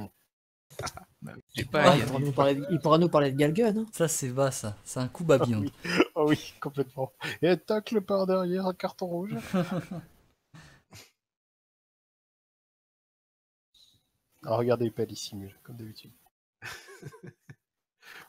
pas. 1.72 1.96
il, 1.98 2.06
pourra 2.06 2.20
nous 2.20 2.32
parler, 2.32 2.62
il 2.72 2.80
pourra 2.80 2.98
nous 2.98 3.10
parler 3.10 3.32
de 3.32 3.38
Galgun. 3.38 3.78
hein. 3.78 3.86
Ça, 3.92 4.08
c'est 4.08 4.30
bas, 4.30 4.52
ça. 4.52 4.76
C'est 4.84 5.00
un 5.00 5.08
coup 5.08 5.24
Ah 5.30 5.38
babillon. 5.38 5.60
oui. 5.60 5.72
Oh 6.16 6.26
oui, 6.30 6.54
complètement. 6.60 7.14
Et 7.42 7.56
tacle 7.58 8.02
par 8.02 8.26
derrière, 8.26 8.68
un 8.68 8.74
carton 8.74 9.08
rouge. 9.08 9.36
Ah, 14.46 14.56
regardez, 14.58 14.92
il 15.10 15.18
simule, 15.18 15.56
comme 15.64 15.78
d'habitude. 15.78 16.12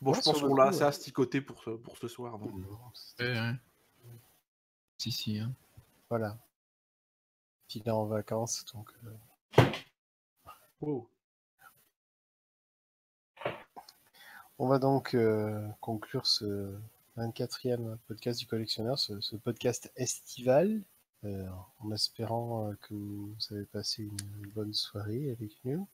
Bon 0.01 0.13
Ouais, 0.13 0.19
je 0.19 0.23
pense 0.25 0.41
qu'on 0.41 0.55
l'a 0.55 0.65
assez 0.67 0.81
ouais. 0.81 0.87
asticoté 0.87 1.41
pour 1.41 1.63
ce, 1.63 1.71
pour 1.71 1.97
ce 1.97 2.09
soir. 2.09 2.39
non 2.39 2.47
Ouais, 3.19 3.41
ouais. 3.41 3.53
Si, 4.99 5.13
si. 5.13 5.39
hein. 5.39 5.53
Voilà. 6.11 6.37
Puis 7.69 7.83
là 7.87 7.95
en 7.97 8.05
vacances, 8.07 8.65
donc. 8.75 8.91
euh, 9.05 9.63
Wow. 10.81 11.09
On 14.59 14.69
va 14.69 14.79
donc 14.79 15.15
euh, 15.15 15.67
conclure 15.81 16.27
ce 16.27 16.77
24e 17.17 17.97
podcast 18.07 18.39
du 18.39 18.47
collectionneur, 18.47 18.99
ce, 18.99 19.21
ce 19.21 19.37
podcast 19.37 19.91
estival, 19.97 20.83
euh, 21.25 21.49
en 21.81 21.91
espérant 21.93 22.69
euh, 22.71 22.75
que 22.83 22.95
vous 22.95 23.35
avez 23.51 23.65
passé 23.65 24.03
une 24.03 24.51
bonne 24.53 24.75
soirée 24.75 25.31
avec 25.31 25.53
nous. 25.65 25.89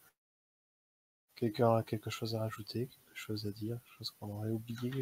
Quelqu'un 1.41 1.75
a 1.77 1.83
quelque 1.83 2.11
chose 2.11 2.35
à 2.37 2.41
rajouter, 2.41 2.87
quelque 2.89 3.17
chose 3.17 3.47
à 3.47 3.51
dire, 3.51 3.79
quelque 3.83 3.97
chose 3.99 4.11
qu'on 4.11 4.29
aurait 4.29 4.51
oublié, 4.51 4.93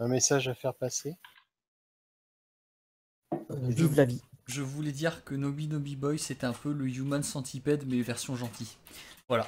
un 0.00 0.08
message 0.08 0.48
à 0.48 0.54
faire 0.54 0.74
passer? 0.74 1.16
Euh, 3.32 3.38
vive 3.68 3.94
la 3.94 4.06
vie. 4.06 4.22
Je 4.46 4.62
voulais 4.62 4.92
dire 4.92 5.24
que 5.24 5.34
Nobi 5.34 5.68
Nobi 5.68 5.94
Boy, 5.94 6.18
c'était 6.18 6.46
un 6.46 6.54
peu 6.54 6.72
le 6.72 6.88
Human 6.88 7.22
Centipede, 7.22 7.84
mais 7.86 8.00
version 8.00 8.34
gentille. 8.34 8.76
Voilà. 9.28 9.46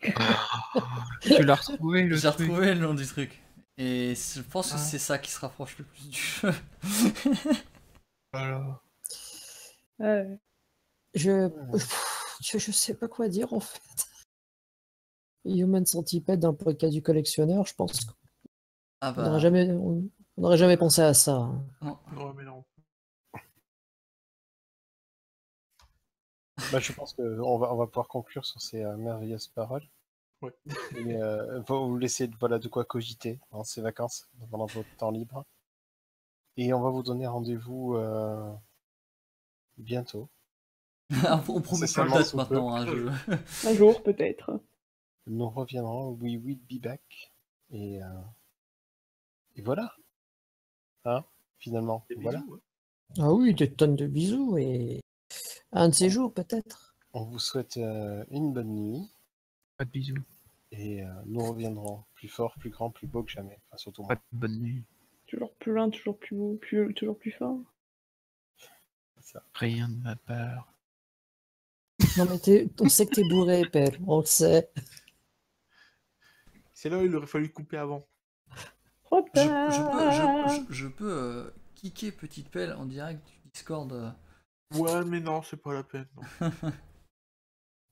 Tu 1.20 1.42
l'as 1.44 1.54
retrouvé 1.54 2.02
le 2.04 2.16
J'ai 2.16 2.28
retrouvé 2.28 2.74
le 2.74 2.80
nom 2.80 2.94
du 2.94 3.06
truc. 3.06 3.40
Et 3.78 4.14
je 4.14 4.40
pense 4.42 4.70
que 4.70 4.76
Ah. 4.76 4.78
c'est 4.78 4.98
ça 4.98 5.18
qui 5.18 5.30
se 5.30 5.40
rapproche 5.40 5.78
le 5.78 5.84
plus 5.84 6.08
du 6.08 6.18
jeu. 6.20 6.52
Voilà. 8.32 8.80
Ouais. 9.98 10.38
Je... 11.14 11.50
je 12.40 12.58
je 12.58 12.72
sais 12.72 12.94
pas 12.94 13.08
quoi 13.08 13.28
dire 13.28 13.52
en 13.52 13.60
fait. 13.60 13.80
Human 15.44 15.84
Centipede 15.86 16.40
dans 16.40 16.50
le 16.52 16.56
podcast 16.56 16.92
du 16.92 17.02
collectionneur, 17.02 17.66
je 17.66 17.74
pense 17.74 18.04
qu'on 18.04 18.14
Ah 19.00 19.12
bah. 19.12 19.24
n'aurait 19.24 19.40
jamais, 19.40 19.70
on 19.72 20.08
on 20.38 20.42
n'aurait 20.42 20.56
jamais 20.58 20.76
pensé 20.76 21.02
à 21.02 21.12
ça. 21.14 21.34
hein. 21.36 21.64
non. 21.82 21.98
Non 22.14 22.32
mais 22.34 22.44
non. 22.44 22.64
Bah, 26.72 26.78
je 26.78 26.92
pense 26.92 27.12
qu'on 27.14 27.58
va, 27.58 27.72
on 27.72 27.76
va 27.76 27.86
pouvoir 27.86 28.08
conclure 28.08 28.44
sur 28.46 28.60
ces 28.60 28.82
euh, 28.82 28.96
merveilleuses 28.96 29.48
paroles. 29.48 29.86
Ouais. 30.42 30.52
Et, 30.96 31.16
euh, 31.16 31.60
vous 31.68 31.96
laisser 31.98 32.30
voilà, 32.40 32.58
de 32.58 32.68
quoi 32.68 32.84
cogiter 32.84 33.38
pendant 33.50 33.64
ces 33.64 33.80
vacances, 33.80 34.28
pendant 34.50 34.66
votre 34.66 34.88
temps 34.96 35.10
libre. 35.10 35.44
Et 36.56 36.72
on 36.72 36.80
va 36.80 36.90
vous 36.90 37.02
donner 37.02 37.26
rendez-vous 37.26 37.94
euh, 37.96 38.52
bientôt. 39.78 40.28
On 41.48 41.60
promet 41.60 41.86
pas 41.94 42.04
de 42.06 42.10
date 42.12 42.34
maintenant. 42.34 42.74
hein, 42.74 42.84
peu. 42.86 43.10
je- 43.28 43.68
Un 43.68 43.74
jour, 43.74 44.02
peut-être. 44.02 44.60
Nous 45.26 45.48
reviendrons, 45.48 46.10
we 46.20 46.36
will 46.36 46.58
be 46.70 46.80
back. 46.80 47.32
Et, 47.70 48.02
euh, 48.02 48.06
et 49.56 49.62
voilà. 49.62 49.94
Hein, 51.04 51.24
finalement. 51.58 52.04
Des 52.08 52.16
Voilà. 52.16 52.40
bisous, 52.40 52.54
hein. 52.54 52.60
Ah 53.18 53.32
oui, 53.32 53.54
des 53.54 53.70
tonnes 53.70 53.96
de 53.96 54.06
bisous 54.06 54.56
et 54.58 55.00
un 55.72 55.88
de 55.90 55.94
ces 55.94 56.08
jours 56.10 56.32
peut-être. 56.32 56.94
On 57.12 57.24
vous 57.24 57.38
souhaite 57.38 57.76
euh, 57.76 58.24
une 58.30 58.52
bonne 58.52 58.74
nuit. 58.74 59.10
Pas 59.76 59.84
de 59.84 59.90
bisous. 59.90 60.16
Et 60.70 61.02
euh, 61.04 61.12
nous 61.26 61.44
reviendrons 61.44 62.04
plus 62.14 62.28
fort, 62.28 62.54
plus 62.58 62.70
grand, 62.70 62.90
plus 62.90 63.06
beau 63.06 63.22
que 63.22 63.30
jamais. 63.30 63.58
Enfin, 63.68 63.76
surtout 63.76 64.02
moi. 64.02 64.16
Pas 64.16 64.22
de 64.32 64.38
bonne 64.38 64.58
nuit. 64.58 64.82
Toujours 65.26 65.52
plus 65.54 65.72
loin, 65.72 65.90
toujours 65.90 66.18
plus 66.18 66.34
beau, 66.36 66.54
plus, 66.60 66.94
toujours 66.94 67.18
plus 67.18 67.32
fort. 67.32 67.58
Rien 69.54 69.88
de 69.88 69.96
ma 69.96 70.16
part. 70.16 70.72
Non 72.18 72.26
mais 72.28 72.38
t'es- 72.38 72.68
on 72.80 72.88
sait 72.88 73.06
que 73.06 73.14
t'es 73.14 73.24
bourré, 73.28 73.62
Pelle, 73.70 73.98
on 74.06 74.20
le 74.20 74.26
sait. 74.26 74.70
C'est 76.82 76.88
là 76.88 76.98
où 76.98 77.02
il 77.02 77.14
aurait 77.14 77.28
fallu 77.28 77.52
couper 77.52 77.76
avant. 77.76 78.08
Trop 79.04 79.24
Je, 79.36 79.40
tard. 79.40 79.70
je 79.70 79.82
peux, 79.82 80.10
je, 80.10 80.66
je- 80.66 80.72
je 80.74 80.88
peux 80.88 81.12
euh, 81.12 81.48
kicker 81.76 82.10
Petite 82.10 82.50
Pelle 82.50 82.72
en 82.72 82.86
direct 82.86 83.24
du 83.24 83.50
Discord. 83.54 83.92
euh. 83.92 84.10
Ouais, 84.74 85.04
mais 85.04 85.20
non, 85.20 85.42
c'est 85.42 85.58
pas 85.58 85.72
la 85.74 85.84
peine. 85.84 86.08
non. 86.40 86.50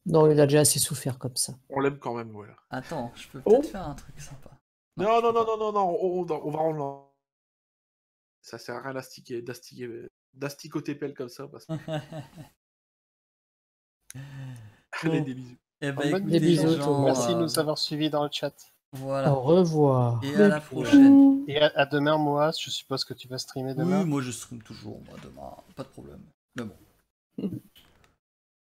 Non, 0.07 0.29
il 0.29 0.41
a 0.41 0.47
déjà 0.47 0.61
assez 0.61 0.81
souffert 0.81 1.21
comme 1.21 1.37
ça. 1.37 1.53
On 1.69 1.79
l'aime 1.79 2.01
quand 2.01 2.15
même, 2.17 2.33
voilà. 2.33 2.57
Attends, 2.71 3.13
je 3.15 3.29
peux 3.29 3.41
Oh. 3.45 3.51
peut-être 3.61 3.71
faire 3.71 3.87
un 3.87 3.95
truc 3.95 4.19
sympa. 4.21 4.51
Non, 4.97 5.23
non, 5.23 5.33
non, 5.33 5.45
non, 5.47 5.57
non, 5.59 5.73
non, 5.73 5.99
on, 6.03 6.23
on- 6.23 6.27
on 6.47 6.51
va 6.51 6.59
rendre. 6.59 7.15
Ça 8.41 8.59
sert 8.59 8.75
à 8.75 8.81
rien 8.81 8.95
d'astiquer, 8.95 9.41
d'astiquer, 9.41 10.09
d'asticoter 10.35 10.97
pelle 10.97 11.15
comme 11.15 11.29
ça 11.29 11.47
parce 11.47 11.65
que. 11.67 11.75
Allez, 15.03 15.21
des 15.21 15.35
bisous. 15.35 15.57
Eh 15.83 15.93
ben, 15.93 16.11
Bonne 16.11 16.23
écoutez, 16.23 16.41
Des 16.41 16.41
bisous, 16.41 16.75
tout 16.75 16.79
le 16.81 16.85
monde. 16.87 17.05
Merci 17.05 17.29
de 17.29 17.35
euh, 17.35 17.43
nous 17.43 17.59
avoir 17.59 17.79
suivis 17.79 18.11
dans 18.11 18.25
le 18.25 18.31
chat. 18.33 18.55
Voilà. 18.93 19.33
Au 19.33 19.41
revoir. 19.41 20.21
Et 20.25 20.35
à 20.35 20.49
la 20.49 20.61
prochaine. 20.61 21.45
Et 21.47 21.61
à, 21.61 21.71
à 21.75 21.87
demain, 21.87 22.19
Moas, 22.19 22.59
je 22.61 22.71
suppose 22.71 23.05
que 23.05 23.15
tu 23.15 23.29
vas 23.29 23.39
streamer 23.39 23.75
demain. 23.75 24.03
Oui, 24.03 24.09
moi 24.09 24.21
je 24.23 24.31
stream 24.31 24.63
toujours, 24.63 25.01
moi, 25.07 25.17
demain, 25.23 25.51
pas 25.77 25.85
de 25.85 25.89
problème. 25.89 26.21
Mais 26.57 26.65
bon. 26.65 27.51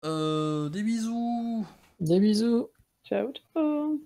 Euh, 0.05 0.69
des 0.69 0.81
bisous 0.81 1.65
Des 1.99 2.21
bisous. 2.21 2.69
Ciao, 3.03 3.33
ciao. 3.53 3.99